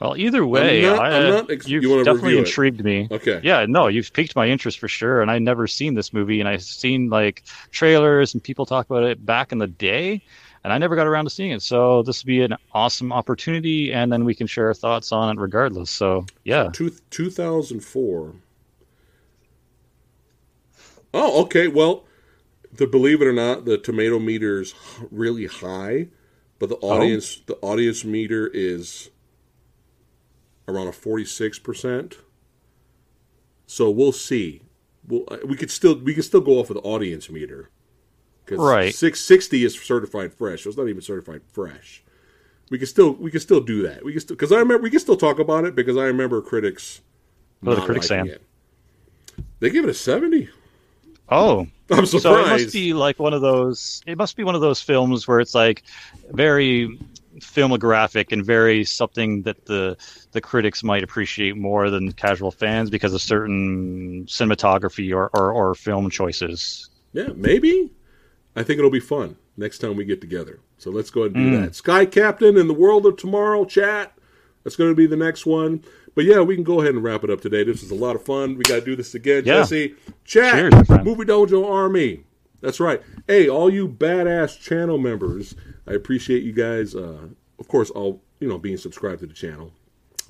Well, 0.00 0.16
either 0.16 0.46
way, 0.46 0.82
not- 0.82 1.00
I, 1.00 1.10
I'm 1.18 1.30
not 1.30 1.50
ex- 1.50 1.68
you've 1.68 1.82
you 1.82 2.04
definitely 2.04 2.22
review 2.22 2.38
it? 2.38 2.46
intrigued 2.48 2.84
me. 2.84 3.08
Okay. 3.10 3.40
Yeah, 3.42 3.66
no, 3.68 3.88
you've 3.88 4.12
piqued 4.12 4.36
my 4.36 4.46
interest 4.48 4.78
for 4.78 4.86
sure, 4.86 5.20
and 5.20 5.30
I 5.30 5.40
never 5.40 5.66
seen 5.66 5.94
this 5.94 6.12
movie, 6.12 6.38
and 6.38 6.48
I've 6.48 6.62
seen 6.62 7.10
like 7.10 7.42
trailers 7.72 8.32
and 8.32 8.42
people 8.42 8.64
talk 8.64 8.88
about 8.88 9.02
it 9.02 9.26
back 9.26 9.50
in 9.50 9.58
the 9.58 9.66
day, 9.66 10.22
and 10.68 10.74
I 10.74 10.76
never 10.76 10.96
got 10.96 11.06
around 11.06 11.24
to 11.24 11.30
seeing 11.30 11.52
it. 11.52 11.62
So 11.62 12.02
this 12.02 12.22
would 12.22 12.26
be 12.26 12.42
an 12.42 12.54
awesome 12.72 13.10
opportunity, 13.10 13.90
and 13.90 14.12
then 14.12 14.26
we 14.26 14.34
can 14.34 14.46
share 14.46 14.66
our 14.66 14.74
thoughts 14.74 15.12
on 15.12 15.34
it 15.34 15.40
regardless. 15.40 15.90
So 15.90 16.26
yeah, 16.44 16.68
Two, 16.70 16.90
2004. 17.08 18.34
Oh, 21.14 21.42
okay. 21.44 21.68
Well, 21.68 22.04
to 22.76 22.86
believe 22.86 23.22
it 23.22 23.26
or 23.26 23.32
not, 23.32 23.64
the 23.64 23.78
tomato 23.78 24.18
meter's 24.18 24.74
really 25.10 25.46
high, 25.46 26.08
but 26.58 26.68
the 26.68 26.76
oh. 26.82 26.90
audience 26.90 27.40
the 27.46 27.56
audience 27.62 28.04
meter 28.04 28.46
is 28.52 29.08
around 30.68 30.88
a 30.88 30.92
forty 30.92 31.24
six 31.24 31.58
percent. 31.58 32.18
So 33.66 33.88
we'll 33.88 34.12
see. 34.12 34.60
We'll, 35.06 35.24
uh, 35.28 35.38
we 35.46 35.56
could 35.56 35.70
still 35.70 35.98
we 35.98 36.12
could 36.12 36.24
still 36.24 36.42
go 36.42 36.60
off 36.60 36.68
of 36.68 36.74
the 36.74 36.82
audience 36.82 37.30
meter. 37.30 37.70
'Cause 38.48 38.58
Right. 38.58 38.94
Six 38.94 39.20
sixty 39.20 39.64
is 39.64 39.78
certified 39.78 40.32
fresh. 40.32 40.62
So 40.64 40.70
it's 40.70 40.78
not 40.78 40.88
even 40.88 41.02
certified 41.02 41.42
fresh. 41.52 42.02
We 42.70 42.78
can 42.78 42.86
still 42.86 43.12
we 43.12 43.30
can 43.30 43.40
still 43.40 43.60
do 43.60 43.82
that. 43.82 44.04
We 44.04 44.12
can 44.12 44.20
still 44.20 44.36
because 44.36 44.52
I 44.52 44.58
remember 44.58 44.82
we 44.82 44.90
can 44.90 45.00
still 45.00 45.16
talk 45.16 45.38
about 45.38 45.64
it 45.64 45.74
because 45.74 45.96
I 45.96 46.04
remember 46.04 46.40
critics. 46.40 47.00
What 47.60 47.76
the 47.76 47.82
critics 47.82 48.08
saying? 48.08 48.26
It. 48.26 48.42
They 49.60 49.70
give 49.70 49.84
it 49.84 49.90
a 49.90 49.94
seventy. 49.94 50.48
Oh, 51.30 51.66
I'm 51.90 52.06
surprised. 52.06 52.22
so 52.22 52.36
it 52.38 52.48
must 52.48 52.72
be 52.72 52.92
like 52.94 53.18
one 53.18 53.34
of 53.34 53.42
those. 53.42 54.02
It 54.06 54.16
must 54.16 54.36
be 54.36 54.44
one 54.44 54.54
of 54.54 54.60
those 54.60 54.80
films 54.80 55.28
where 55.28 55.40
it's 55.40 55.54
like 55.54 55.82
very 56.30 56.98
filmographic 57.40 58.32
and 58.32 58.44
very 58.44 58.84
something 58.84 59.42
that 59.42 59.64
the 59.66 59.96
the 60.32 60.40
critics 60.40 60.82
might 60.82 61.02
appreciate 61.02 61.56
more 61.56 61.90
than 61.90 62.12
casual 62.12 62.50
fans 62.50 62.90
because 62.90 63.14
of 63.14 63.20
certain 63.22 64.24
cinematography 64.26 65.14
or, 65.14 65.28
or, 65.34 65.52
or 65.52 65.74
film 65.74 66.10
choices. 66.10 66.90
Yeah, 67.12 67.28
maybe. 67.34 67.90
I 68.56 68.62
think 68.62 68.78
it'll 68.78 68.90
be 68.90 69.00
fun 69.00 69.36
next 69.56 69.78
time 69.78 69.96
we 69.96 70.04
get 70.04 70.20
together. 70.20 70.60
So 70.78 70.90
let's 70.90 71.10
go 71.10 71.22
ahead 71.22 71.36
and 71.36 71.50
do 71.52 71.58
Mm. 71.58 71.64
that. 71.66 71.74
Sky 71.74 72.06
Captain 72.06 72.56
in 72.56 72.68
the 72.68 72.74
World 72.74 73.06
of 73.06 73.16
Tomorrow 73.16 73.64
chat. 73.64 74.16
That's 74.64 74.76
going 74.76 74.90
to 74.90 74.96
be 74.96 75.06
the 75.06 75.16
next 75.16 75.46
one. 75.46 75.82
But 76.14 76.24
yeah, 76.24 76.40
we 76.40 76.54
can 76.56 76.64
go 76.64 76.80
ahead 76.80 76.94
and 76.94 77.02
wrap 77.02 77.22
it 77.24 77.30
up 77.30 77.40
today. 77.40 77.62
This 77.64 77.80
was 77.82 77.90
a 77.90 77.94
lot 77.94 78.16
of 78.16 78.24
fun. 78.24 78.56
We 78.56 78.64
got 78.64 78.80
to 78.80 78.84
do 78.84 78.96
this 78.96 79.14
again, 79.14 79.44
Yeah. 79.44 79.60
Jesse. 79.60 79.94
Chat, 80.24 80.72
Cheers. 80.72 81.04
Movie 81.04 81.24
Dojo 81.24 81.64
Army. 81.70 82.24
That's 82.60 82.80
right. 82.80 83.00
Hey, 83.28 83.48
all 83.48 83.70
you 83.70 83.86
badass 83.88 84.58
channel 84.60 84.98
members, 84.98 85.54
I 85.86 85.92
appreciate 85.92 86.42
you 86.42 86.52
guys. 86.52 86.94
Uh, 86.96 87.28
of 87.60 87.68
course, 87.68 87.90
all 87.90 88.20
you 88.40 88.48
know, 88.48 88.58
being 88.58 88.76
subscribed 88.76 89.20
to 89.20 89.26
the 89.26 89.32
channel, 89.34 89.72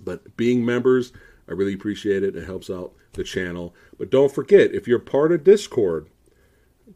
but 0.03 0.36
being 0.36 0.65
members, 0.65 1.12
I 1.49 1.53
really 1.53 1.74
appreciate 1.74 2.23
it. 2.23 2.36
It 2.36 2.45
helps 2.45 2.69
out 2.70 2.93
the 3.15 3.24
channel. 3.24 3.74
But 3.99 4.11
don't 4.11 4.32
forget, 4.32 4.74
if 4.74 4.86
you're 4.89 4.99
part 4.99 5.32
of 5.32 5.43
Discord, 5.45 6.09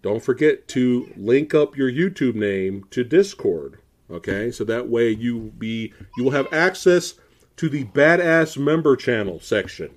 don't 0.00 0.22
forget 0.22 0.68
to 0.68 1.12
link 1.16 1.54
up 1.54 1.76
your 1.76 1.90
YouTube 1.90 2.34
name 2.34 2.86
to 2.90 3.04
Discord. 3.04 3.78
Okay, 4.10 4.50
so 4.50 4.64
that 4.64 4.88
way 4.88 5.10
you 5.10 5.52
be 5.58 5.92
you 6.16 6.24
will 6.24 6.32
have 6.32 6.52
access 6.52 7.14
to 7.56 7.68
the 7.68 7.84
badass 7.84 8.58
member 8.58 8.96
channel 8.96 9.40
section, 9.40 9.90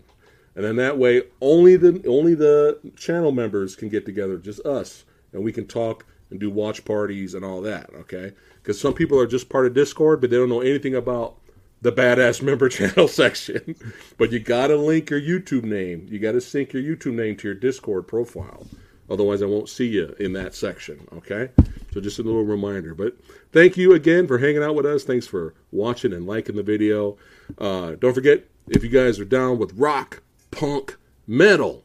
and 0.55 0.63
then 0.63 0.77
that 0.77 0.97
way 0.97 1.23
only 1.41 1.75
the 1.75 2.01
only 2.07 2.33
the 2.33 2.79
channel 2.95 3.31
members 3.31 3.75
can 3.75 3.89
get 3.89 4.05
together, 4.05 4.37
just 4.37 4.65
us, 4.65 5.05
and 5.33 5.43
we 5.43 5.51
can 5.51 5.67
talk 5.67 6.05
and 6.29 6.39
do 6.39 6.49
watch 6.49 6.85
parties 6.85 7.33
and 7.33 7.43
all 7.43 7.61
that. 7.61 7.89
Okay, 7.93 8.33
because 8.61 8.79
some 8.79 8.93
people 8.93 9.19
are 9.19 9.27
just 9.27 9.49
part 9.49 9.65
of 9.65 9.73
Discord, 9.73 10.21
but 10.21 10.29
they 10.29 10.37
don't 10.37 10.49
know 10.49 10.61
anything 10.61 10.95
about 10.95 11.35
the 11.81 11.91
badass 11.91 12.41
member 12.43 12.69
channel 12.69 13.07
section. 13.07 13.75
but 14.17 14.31
you 14.31 14.39
got 14.39 14.67
to 14.67 14.77
link 14.77 15.09
your 15.09 15.21
YouTube 15.21 15.63
name. 15.63 16.07
You 16.09 16.19
got 16.19 16.33
to 16.33 16.41
sync 16.41 16.73
your 16.73 16.83
YouTube 16.83 17.15
name 17.15 17.35
to 17.37 17.47
your 17.47 17.55
Discord 17.55 18.07
profile. 18.07 18.65
Otherwise, 19.09 19.41
I 19.41 19.45
won't 19.45 19.69
see 19.69 19.87
you 19.87 20.15
in 20.19 20.33
that 20.33 20.55
section. 20.55 21.07
Okay? 21.13 21.49
So 21.93 22.01
just 22.01 22.19
a 22.19 22.23
little 22.23 22.43
reminder. 22.43 22.93
But 22.93 23.15
thank 23.51 23.77
you 23.77 23.93
again 23.93 24.27
for 24.27 24.37
hanging 24.37 24.63
out 24.63 24.75
with 24.75 24.85
us. 24.85 25.03
Thanks 25.03 25.27
for 25.27 25.53
watching 25.71 26.13
and 26.13 26.25
liking 26.25 26.55
the 26.55 26.63
video. 26.63 27.17
Uh, 27.57 27.91
don't 27.95 28.13
forget, 28.13 28.45
if 28.67 28.83
you 28.83 28.89
guys 28.89 29.19
are 29.19 29.25
down 29.25 29.57
with 29.57 29.73
rock, 29.73 30.23
punk, 30.51 30.97
metal, 31.27 31.83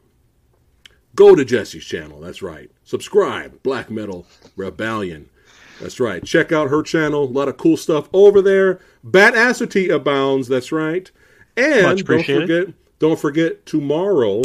go 1.14 1.34
to 1.34 1.44
Jesse's 1.44 1.84
channel. 1.84 2.20
That's 2.20 2.42
right. 2.42 2.70
Subscribe. 2.84 3.62
Black 3.62 3.90
Metal 3.90 4.26
Rebellion. 4.56 5.28
That's 5.80 6.00
right. 6.00 6.24
Check 6.24 6.52
out 6.52 6.70
her 6.70 6.82
channel. 6.82 7.24
A 7.24 7.30
lot 7.30 7.48
of 7.48 7.56
cool 7.56 7.76
stuff 7.76 8.08
over 8.12 8.42
there. 8.42 8.80
Bat 9.02 9.34
Badassity 9.34 9.90
abounds. 9.94 10.48
That's 10.48 10.72
right. 10.72 11.10
And 11.56 12.04
don't 12.04 12.24
forget, 12.24 12.66
don't 12.98 13.18
forget 13.18 13.64
tomorrow. 13.66 14.42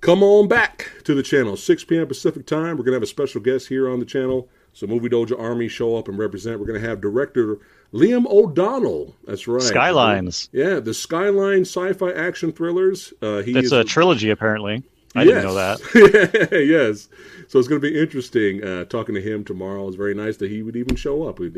Come 0.00 0.22
on 0.22 0.48
back 0.48 0.92
to 1.04 1.14
the 1.14 1.22
channel, 1.22 1.58
6 1.58 1.84
p.m. 1.84 2.06
Pacific 2.06 2.46
time. 2.46 2.78
We're 2.78 2.84
gonna 2.84 2.96
have 2.96 3.02
a 3.02 3.06
special 3.06 3.40
guest 3.40 3.68
here 3.68 3.90
on 3.90 4.00
the 4.00 4.06
channel. 4.06 4.48
So 4.72 4.86
Movie 4.86 5.10
Dojo 5.10 5.38
Army 5.38 5.68
show 5.68 5.96
up 5.96 6.08
and 6.08 6.18
represent. 6.18 6.58
We're 6.58 6.66
gonna 6.66 6.80
have 6.80 7.02
director 7.02 7.58
Liam 7.92 8.26
O'Donnell. 8.26 9.14
That's 9.24 9.46
right. 9.46 9.60
Skylines. 9.60 10.48
Yeah, 10.52 10.80
the 10.80 10.94
Skyline 10.94 11.62
sci-fi 11.62 12.12
action 12.12 12.50
thrillers. 12.52 13.12
Uh, 13.20 13.42
he 13.42 13.52
it's 13.58 13.72
a 13.72 13.84
trilogy, 13.84 14.30
apparently. 14.30 14.82
I 15.14 15.24
yes. 15.24 15.28
didn't 15.28 15.44
know 15.44 15.54
that. 15.54 16.48
yes. 16.66 17.08
So 17.50 17.58
it's 17.58 17.66
going 17.66 17.80
to 17.82 17.90
be 17.90 18.00
interesting 18.00 18.62
uh, 18.62 18.84
talking 18.84 19.16
to 19.16 19.20
him 19.20 19.42
tomorrow. 19.42 19.88
It's 19.88 19.96
very 19.96 20.14
nice 20.14 20.36
that 20.36 20.52
he 20.52 20.62
would 20.62 20.76
even 20.76 20.94
show 20.94 21.24
up. 21.24 21.40
But 21.40 21.52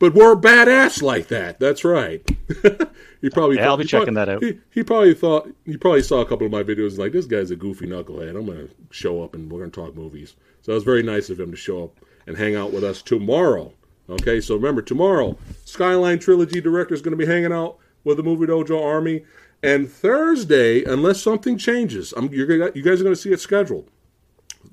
but 0.00 0.14
we're 0.14 0.34
badass 0.34 1.00
like 1.00 1.28
that. 1.28 1.60
That's 1.60 1.84
right. 1.84 2.28
he 3.20 3.30
probably 3.30 3.54
yeah, 3.54 3.62
thought, 3.62 3.70
I'll 3.70 3.76
be 3.76 3.84
checking 3.84 4.14
probably, 4.14 4.14
that 4.14 4.28
out. 4.28 4.42
He, 4.42 4.58
he, 4.72 4.82
probably 4.82 5.14
thought 5.14 5.48
he 5.64 5.76
probably 5.76 6.02
saw 6.02 6.22
a 6.22 6.26
couple 6.26 6.44
of 6.44 6.50
my 6.50 6.64
videos 6.64 6.98
like 6.98 7.12
this 7.12 7.26
guy's 7.26 7.52
a 7.52 7.56
goofy 7.56 7.86
knucklehead. 7.86 8.30
I'm 8.30 8.46
going 8.46 8.66
to 8.66 8.70
show 8.90 9.22
up 9.22 9.34
and 9.34 9.48
we're 9.48 9.60
going 9.60 9.70
to 9.70 9.80
talk 9.80 9.94
movies. 9.94 10.34
So 10.62 10.72
it 10.72 10.74
was 10.74 10.82
very 10.82 11.04
nice 11.04 11.30
of 11.30 11.38
him 11.38 11.52
to 11.52 11.56
show 11.56 11.84
up 11.84 12.00
and 12.26 12.36
hang 12.36 12.56
out 12.56 12.72
with 12.72 12.82
us 12.82 13.00
tomorrow. 13.00 13.72
Okay, 14.10 14.40
so 14.40 14.56
remember 14.56 14.82
tomorrow, 14.82 15.38
Skyline 15.64 16.18
Trilogy 16.18 16.60
director 16.60 16.94
is 16.94 17.00
going 17.00 17.16
to 17.16 17.24
be 17.24 17.30
hanging 17.30 17.52
out 17.52 17.78
with 18.02 18.16
the 18.16 18.24
Movie 18.24 18.46
Dojo 18.46 18.84
Army. 18.84 19.22
And 19.62 19.88
Thursday, 19.88 20.82
unless 20.82 21.22
something 21.22 21.58
changes, 21.58 22.12
I'm, 22.16 22.32
you 22.32 22.44
guys 22.44 23.00
are 23.00 23.04
going 23.04 23.14
to 23.14 23.16
see 23.16 23.30
it 23.30 23.38
scheduled. 23.38 23.88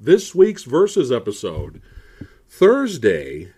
This 0.01 0.33
week's 0.33 0.63
Versus 0.63 1.11
episode, 1.11 1.81
Thursday, 2.47 3.51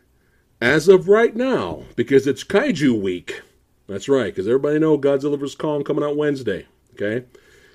as 0.59 0.87
of 0.87 1.07
right 1.07 1.35
now, 1.35 1.83
because 1.95 2.25
it's 2.25 2.43
Kaiju 2.43 2.99
week. 2.99 3.43
That's 3.87 4.09
right, 4.09 4.33
because 4.33 4.47
everybody 4.47 4.79
know 4.79 4.97
Godzilla 4.97 5.37
vs. 5.37 5.53
Kong 5.53 5.83
coming 5.83 6.03
out 6.03 6.17
Wednesday. 6.17 6.65
Okay? 6.93 7.27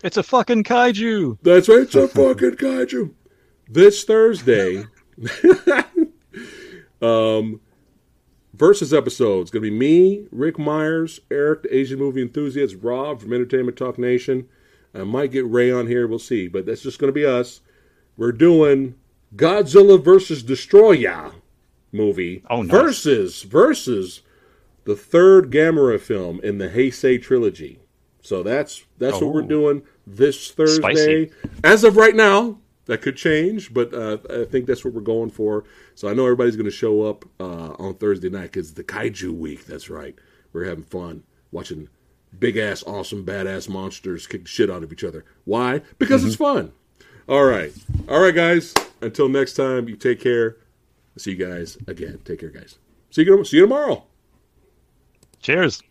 It's 0.02 0.16
a 0.16 0.22
fucking 0.24 0.64
kaiju. 0.64 1.38
That's 1.42 1.68
right, 1.68 1.82
it's 1.82 1.94
a 1.94 2.08
fucking 2.08 2.56
kaiju. 2.56 3.14
This 3.68 4.02
Thursday, 4.02 4.84
um, 7.00 7.60
versus 8.52 8.92
episodes. 8.92 9.52
Going 9.52 9.62
to 9.62 9.70
be 9.70 9.76
me, 9.76 10.26
Rick 10.32 10.58
Myers, 10.58 11.20
Eric, 11.30 11.62
the 11.62 11.76
Asian 11.76 12.00
movie 12.00 12.20
enthusiast, 12.20 12.74
Rob 12.82 13.20
from 13.20 13.32
Entertainment 13.32 13.78
Talk 13.78 13.96
Nation. 13.96 14.48
I 14.92 15.04
might 15.04 15.30
get 15.30 15.48
Ray 15.48 15.70
on 15.70 15.86
here. 15.86 16.08
We'll 16.08 16.18
see. 16.18 16.48
But 16.48 16.66
that's 16.66 16.82
just 16.82 16.98
going 16.98 17.10
to 17.10 17.14
be 17.14 17.24
us. 17.24 17.60
We're 18.16 18.32
doing 18.32 18.94
Godzilla 19.34 20.02
versus 20.02 20.42
Destoroyah 20.42 21.34
movie 21.92 22.42
oh, 22.50 22.62
nice. 22.62 22.70
versus 22.70 23.42
versus 23.42 24.22
the 24.84 24.96
third 24.96 25.50
Gamera 25.50 26.00
film 26.00 26.40
in 26.42 26.58
the 26.58 26.68
Heisei 26.68 27.20
trilogy. 27.20 27.80
So 28.22 28.42
that's 28.42 28.84
that's 28.98 29.16
oh. 29.16 29.26
what 29.26 29.34
we're 29.34 29.42
oh. 29.42 29.46
doing 29.46 29.82
this 30.06 30.50
Thursday. 30.50 31.26
Spicy. 31.26 31.30
As 31.62 31.84
of 31.84 31.96
right 31.96 32.14
now, 32.14 32.58
that 32.86 33.02
could 33.02 33.16
change, 33.16 33.74
but 33.74 33.92
uh, 33.92 34.18
I 34.30 34.44
think 34.44 34.66
that's 34.66 34.84
what 34.84 34.94
we're 34.94 35.00
going 35.00 35.30
for. 35.30 35.64
So 35.94 36.08
I 36.08 36.14
know 36.14 36.24
everybody's 36.24 36.56
going 36.56 36.66
to 36.66 36.70
show 36.70 37.02
up 37.02 37.24
uh, 37.40 37.74
on 37.78 37.94
Thursday 37.94 38.30
night 38.30 38.52
because 38.52 38.74
the 38.74 38.84
Kaiju 38.84 39.36
week. 39.36 39.66
That's 39.66 39.90
right. 39.90 40.14
We're 40.52 40.64
having 40.64 40.84
fun 40.84 41.24
watching 41.50 41.88
big 42.38 42.56
ass, 42.56 42.82
awesome, 42.84 43.24
badass 43.24 43.68
monsters 43.68 44.26
kick 44.26 44.46
shit 44.46 44.70
out 44.70 44.82
of 44.82 44.92
each 44.92 45.04
other. 45.04 45.24
Why? 45.44 45.82
Because 45.98 46.20
mm-hmm. 46.20 46.28
it's 46.28 46.36
fun. 46.36 46.72
All 47.28 47.44
right. 47.44 47.72
All 48.08 48.20
right, 48.20 48.34
guys. 48.34 48.72
Until 49.00 49.28
next 49.28 49.54
time, 49.54 49.88
you 49.88 49.96
take 49.96 50.20
care. 50.20 50.56
see 51.16 51.32
you 51.32 51.36
guys 51.36 51.76
again. 51.86 52.20
Take 52.24 52.40
care, 52.40 52.50
guys. 52.50 52.78
See 53.10 53.22
you, 53.22 53.44
see 53.44 53.56
you 53.56 53.62
tomorrow. 53.64 54.04
Cheers. 55.40 55.82